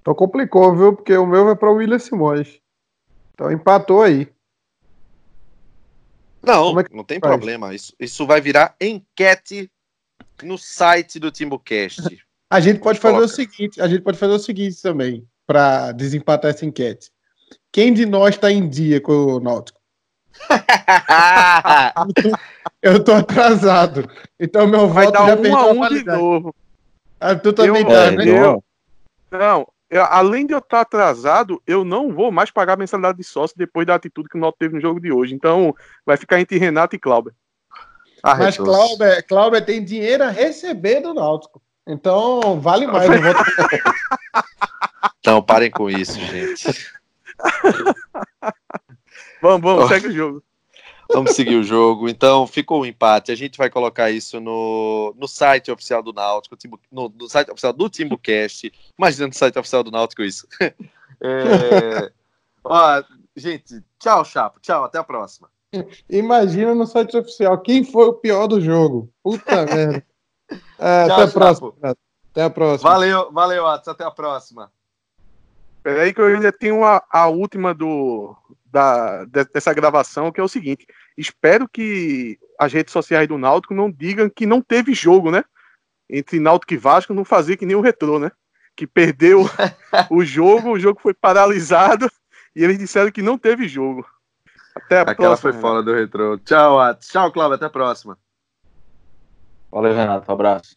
Então 0.00 0.16
complicou, 0.16 0.74
viu? 0.74 0.92
Porque 0.92 1.16
o 1.16 1.24
meu 1.24 1.44
vai 1.44 1.54
para 1.54 1.70
o 1.70 1.76
William 1.76 2.00
Simões. 2.00 2.58
Então 3.34 3.52
empatou 3.52 4.02
aí. 4.02 4.26
Não, 6.42 6.80
é 6.80 6.84
não 6.90 7.04
tem 7.04 7.20
faz? 7.20 7.30
problema. 7.30 7.72
Isso, 7.72 7.94
isso 8.00 8.26
vai 8.26 8.40
virar 8.40 8.74
enquete 8.80 9.70
no 10.42 10.58
site 10.58 11.20
do 11.20 11.30
Timbucast. 11.30 12.20
a 12.52 12.60
gente 12.60 12.78
pode 12.80 13.00
fazer 13.00 13.14
coloca. 13.14 13.32
o 13.32 13.34
seguinte, 13.34 13.80
a 13.80 13.88
gente 13.88 14.02
pode 14.02 14.18
fazer 14.18 14.34
o 14.34 14.38
seguinte 14.38 14.82
também, 14.82 15.26
para 15.46 15.92
desempatar 15.92 16.50
essa 16.50 16.66
enquete. 16.66 17.10
Quem 17.72 17.94
de 17.94 18.04
nós 18.04 18.34
está 18.34 18.52
em 18.52 18.68
dia 18.68 19.00
com 19.00 19.12
o 19.12 19.40
Náutico? 19.40 19.80
eu 22.82 23.02
tô 23.02 23.12
atrasado. 23.12 24.06
Então 24.38 24.66
meu 24.66 24.86
Vai 24.86 25.06
voto 25.06 25.14
dar 25.14 25.28
já 25.28 25.34
um 25.34 25.56
a 25.56 25.72
um 25.72 25.88
de 25.88 26.04
novo. 26.04 26.54
Ah, 27.18 27.34
tu 27.34 27.54
também 27.54 27.82
eu, 27.82 27.88
tá, 27.88 28.10
né? 28.10 28.28
Eu, 28.28 28.62
não, 29.30 29.66
eu, 29.88 30.04
além 30.04 30.46
de 30.46 30.52
eu 30.52 30.58
estar 30.58 30.82
atrasado, 30.82 31.62
eu 31.66 31.86
não 31.86 32.12
vou 32.12 32.30
mais 32.30 32.50
pagar 32.50 32.76
mensalidade 32.76 33.16
de 33.16 33.24
sócio 33.24 33.56
depois 33.56 33.86
da 33.86 33.94
atitude 33.94 34.28
que 34.28 34.36
o 34.36 34.40
Náutico 34.40 34.58
teve 34.58 34.74
no 34.74 34.80
jogo 34.80 35.00
de 35.00 35.10
hoje. 35.10 35.34
Então, 35.34 35.74
vai 36.04 36.18
ficar 36.18 36.38
entre 36.38 36.58
Renato 36.58 36.96
e 36.96 36.98
Cláudio. 36.98 37.32
Ah, 38.22 38.36
Mas 38.36 38.58
Cláudio, 38.58 39.06
Cláudio 39.26 39.64
tem 39.64 39.82
dinheiro 39.82 40.24
a 40.24 40.28
receber 40.28 41.00
do 41.00 41.14
Náutico. 41.14 41.62
Então, 41.86 42.60
vale 42.60 42.86
mais. 42.86 43.08
vou... 43.08 43.34
Então, 45.18 45.42
parem 45.44 45.70
com 45.70 45.90
isso, 45.90 46.18
gente. 46.20 46.88
vamos, 49.40 49.60
vamos, 49.60 49.88
segue 49.88 50.08
o 50.08 50.12
jogo. 50.12 50.44
Vamos 51.12 51.32
seguir 51.32 51.56
o 51.56 51.64
jogo. 51.64 52.08
Então, 52.08 52.46
ficou 52.46 52.82
um 52.82 52.86
empate. 52.86 53.32
A 53.32 53.34
gente 53.34 53.58
vai 53.58 53.68
colocar 53.68 54.10
isso 54.10 54.40
no, 54.40 55.14
no 55.18 55.28
site 55.28 55.70
oficial 55.70 56.02
do 56.02 56.12
Náutico, 56.12 56.56
no, 56.90 57.12
no 57.14 57.28
site 57.28 57.50
oficial 57.50 57.72
do 57.72 57.88
TimbuCast. 57.88 58.72
Imagina 58.98 59.26
no 59.26 59.34
site 59.34 59.58
oficial 59.58 59.82
do 59.82 59.90
Náutico 59.90 60.22
isso. 60.22 60.46
É... 61.24 62.10
Ó, 62.64 63.00
gente, 63.36 63.80
tchau, 63.96 64.24
Chapo. 64.24 64.58
Tchau, 64.58 64.82
até 64.82 64.98
a 64.98 65.04
próxima. 65.04 65.48
Imagina 66.10 66.74
no 66.74 66.84
site 66.84 67.16
oficial 67.16 67.56
quem 67.60 67.84
foi 67.84 68.06
o 68.06 68.14
pior 68.14 68.48
do 68.48 68.60
jogo. 68.60 69.08
Puta 69.22 69.64
merda. 69.72 70.04
É, 70.78 71.06
tchau, 71.06 71.14
até 71.14 71.22
a 71.22 71.28
próxima. 71.28 71.72
Até 72.30 72.42
a 72.44 72.50
próxima. 72.50 72.90
Valeu, 72.90 73.32
valeu, 73.32 73.66
Atos. 73.66 73.88
Até 73.88 74.04
a 74.04 74.10
próxima. 74.10 74.70
Peraí 75.82 76.14
que 76.14 76.20
eu 76.20 76.26
ainda 76.26 76.52
tenho 76.52 76.84
a, 76.84 77.02
a 77.10 77.26
última 77.26 77.74
do, 77.74 78.36
da, 78.64 79.24
dessa 79.52 79.74
gravação, 79.74 80.32
que 80.32 80.40
é 80.40 80.42
o 80.42 80.48
seguinte: 80.48 80.86
espero 81.16 81.68
que 81.68 82.38
as 82.58 82.72
redes 82.72 82.92
sociais 82.92 83.28
do 83.28 83.36
Náutico 83.36 83.74
não 83.74 83.90
digam 83.90 84.30
que 84.30 84.46
não 84.46 84.62
teve 84.62 84.94
jogo, 84.94 85.30
né? 85.30 85.44
Entre 86.08 86.38
Náutico 86.38 86.74
e 86.74 86.76
Vasco, 86.76 87.14
não 87.14 87.24
fazer 87.24 87.56
que 87.56 87.66
nem 87.66 87.76
o 87.76 87.80
Retrô, 87.80 88.18
né? 88.18 88.30
Que 88.74 88.86
perdeu 88.86 89.44
o 90.10 90.24
jogo, 90.24 90.70
o 90.70 90.78
jogo 90.78 91.00
foi 91.00 91.12
paralisado 91.12 92.10
e 92.54 92.62
eles 92.62 92.78
disseram 92.78 93.10
que 93.10 93.22
não 93.22 93.36
teve 93.36 93.68
jogo. 93.68 94.06
Até 94.74 94.98
a 94.98 95.02
Aquela 95.02 95.14
próxima. 95.14 95.52
foi 95.52 95.60
fora 95.60 95.82
do 95.82 95.92
Retrô. 95.92 96.38
Tchau, 96.38 96.80
Atos. 96.80 97.08
Tchau, 97.08 97.30
Cláudio. 97.30 97.56
Até 97.56 97.66
a 97.66 97.70
próxima. 97.70 98.16
Valeu, 99.72 99.94
Renato. 99.94 100.30
Um 100.30 100.34
abraço. 100.34 100.76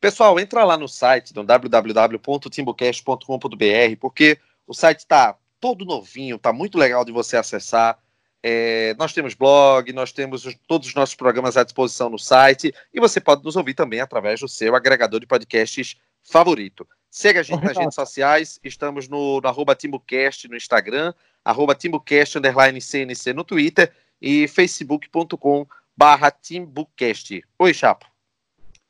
Pessoal, 0.00 0.40
entra 0.40 0.64
lá 0.64 0.78
no 0.78 0.88
site, 0.88 1.36
no 1.36 1.44
www.timbocast.com.br, 1.44 3.96
porque 4.00 4.38
o 4.66 4.72
site 4.72 5.00
está 5.00 5.36
todo 5.60 5.84
novinho, 5.84 6.38
tá 6.38 6.50
muito 6.52 6.78
legal 6.78 7.04
de 7.04 7.12
você 7.12 7.36
acessar. 7.36 7.98
É, 8.42 8.94
nós 8.98 9.12
temos 9.12 9.34
blog, 9.34 9.92
nós 9.92 10.10
temos 10.12 10.44
os, 10.44 10.56
todos 10.66 10.88
os 10.88 10.94
nossos 10.94 11.14
programas 11.14 11.56
à 11.56 11.64
disposição 11.64 12.10
no 12.10 12.18
site 12.18 12.74
e 12.92 13.00
você 13.00 13.20
pode 13.20 13.44
nos 13.44 13.56
ouvir 13.56 13.74
também 13.74 14.00
através 14.00 14.40
do 14.40 14.48
seu 14.48 14.74
agregador 14.74 15.20
de 15.20 15.26
podcasts 15.26 15.96
favorito. 16.22 16.86
Siga 17.10 17.40
a 17.40 17.42
gente 17.42 17.62
nas 17.62 17.76
redes 17.76 17.94
sociais, 17.94 18.58
estamos 18.64 19.08
no, 19.08 19.40
no 19.40 19.48
arroba 19.48 19.74
TimbuCast 19.74 20.48
no 20.48 20.56
Instagram, 20.56 21.14
arroba 21.44 21.74
TimbuCast 21.74 22.38
underline 22.38 22.80
CNC 22.80 23.32
no 23.32 23.44
Twitter 23.44 23.92
e 24.20 24.48
facebook.com 24.48 25.66
barra 25.96 26.30
TimbuCast. 26.30 27.42
Oi, 27.58 27.72
Chapo. 27.72 28.13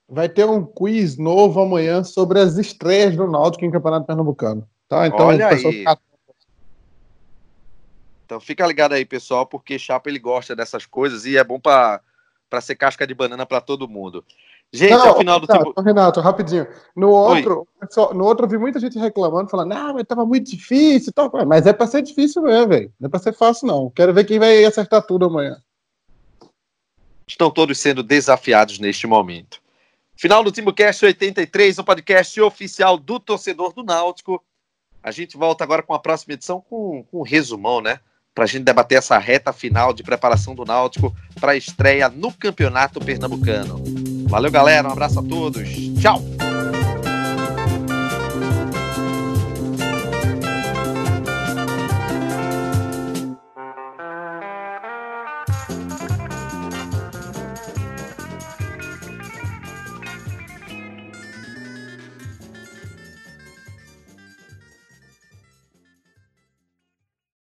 Vai 0.09 0.29
ter 0.29 0.45
um 0.45 0.65
quiz 0.65 1.17
novo 1.17 1.61
amanhã 1.61 2.05
sobre 2.05 2.39
as 2.39 2.57
estreias 2.59 3.17
do 3.17 3.27
Náutico 3.27 3.65
em 3.65 3.71
Campeonato 3.71 4.07
Pernambucano. 4.07 4.69
Tá? 4.89 5.07
Então, 5.07 5.27
Olha 5.27 5.49
aí. 5.49 5.59
Fica... 5.59 5.99
Então 8.27 8.41
fica 8.41 8.67
ligado 8.67 8.93
aí, 8.93 9.05
pessoal, 9.05 9.47
porque 9.47 9.79
Chapo 9.79 10.09
ele 10.09 10.19
gosta 10.19 10.57
dessas 10.57 10.87
coisas 10.87 11.25
e 11.27 11.37
é 11.37 11.45
bom 11.45 11.61
para 11.61 12.01
ser 12.61 12.75
casca 12.75 13.07
de 13.07 13.15
banana 13.15 13.45
para 13.45 13.61
todo 13.61 13.89
mundo. 13.89 14.25
Gente, 14.73 14.91
não, 14.91 15.09
ao 15.09 15.19
final 15.19 15.39
do 15.39 15.47
Renato, 15.47 15.65
tempo. 15.67 15.81
Renato, 15.83 16.21
rapidinho. 16.21 16.67
No 16.97 17.11
outro, 17.11 17.69
no 18.13 18.25
outro, 18.25 18.47
eu 18.47 18.51
vi 18.51 18.59
muita 18.59 18.81
gente 18.81 18.99
reclamando, 18.99 19.49
falando, 19.49 19.73
ah, 19.73 19.93
mas 19.93 20.05
tava 20.05 20.27
muito 20.27 20.51
difícil. 20.51 21.13
Tal. 21.13 21.31
Mas 21.47 21.65
é 21.65 21.73
para 21.73 21.87
ser 21.87 22.03
difícil 22.03 22.43
mesmo, 22.43 22.69
velho. 22.69 22.93
Não 22.99 23.07
é 23.07 23.11
para 23.11 23.21
ser 23.21 23.33
fácil, 23.33 23.69
não. 23.69 23.89
Quero 23.91 24.13
ver 24.13 24.25
quem 24.25 24.39
vai 24.39 24.65
acertar 24.65 25.07
tudo 25.07 25.27
amanhã. 25.27 25.59
Estão 27.27 27.51
todos 27.51 27.79
sendo 27.79 28.03
desafiados 28.03 28.81
neste 28.81 29.07
momento. 29.07 29.63
Final 30.16 30.45
do 30.45 30.53
TimbuCast 30.53 31.05
83, 31.05 31.78
o 31.78 31.85
podcast 31.85 32.41
oficial 32.41 32.97
do 32.97 33.19
torcedor 33.19 33.73
do 33.73 33.82
Náutico. 33.82 34.43
A 35.03 35.11
gente 35.11 35.36
volta 35.36 35.65
agora 35.65 35.82
com 35.82 35.93
a 35.93 35.99
próxima 35.99 36.35
edição 36.35 36.61
com, 36.61 37.05
com 37.11 37.20
um 37.20 37.23
resumão, 37.23 37.81
né? 37.81 38.01
Para 38.35 38.45
a 38.45 38.47
gente 38.47 38.65
debater 38.65 38.99
essa 38.99 39.19
reta 39.19 39.53
final 39.53 39.93
de 39.93 40.03
preparação 40.03 40.55
do 40.55 40.65
Náutico 40.65 41.15
para 41.39 41.53
a 41.53 41.57
estreia 41.57 42.09
no 42.09 42.32
Campeonato 42.32 43.01
Pernambucano. 43.01 43.82
Valeu, 44.28 44.51
galera. 44.51 44.89
Um 44.89 44.93
abraço 44.93 45.20
a 45.20 45.23
todos. 45.23 45.69
Tchau. 46.01 46.34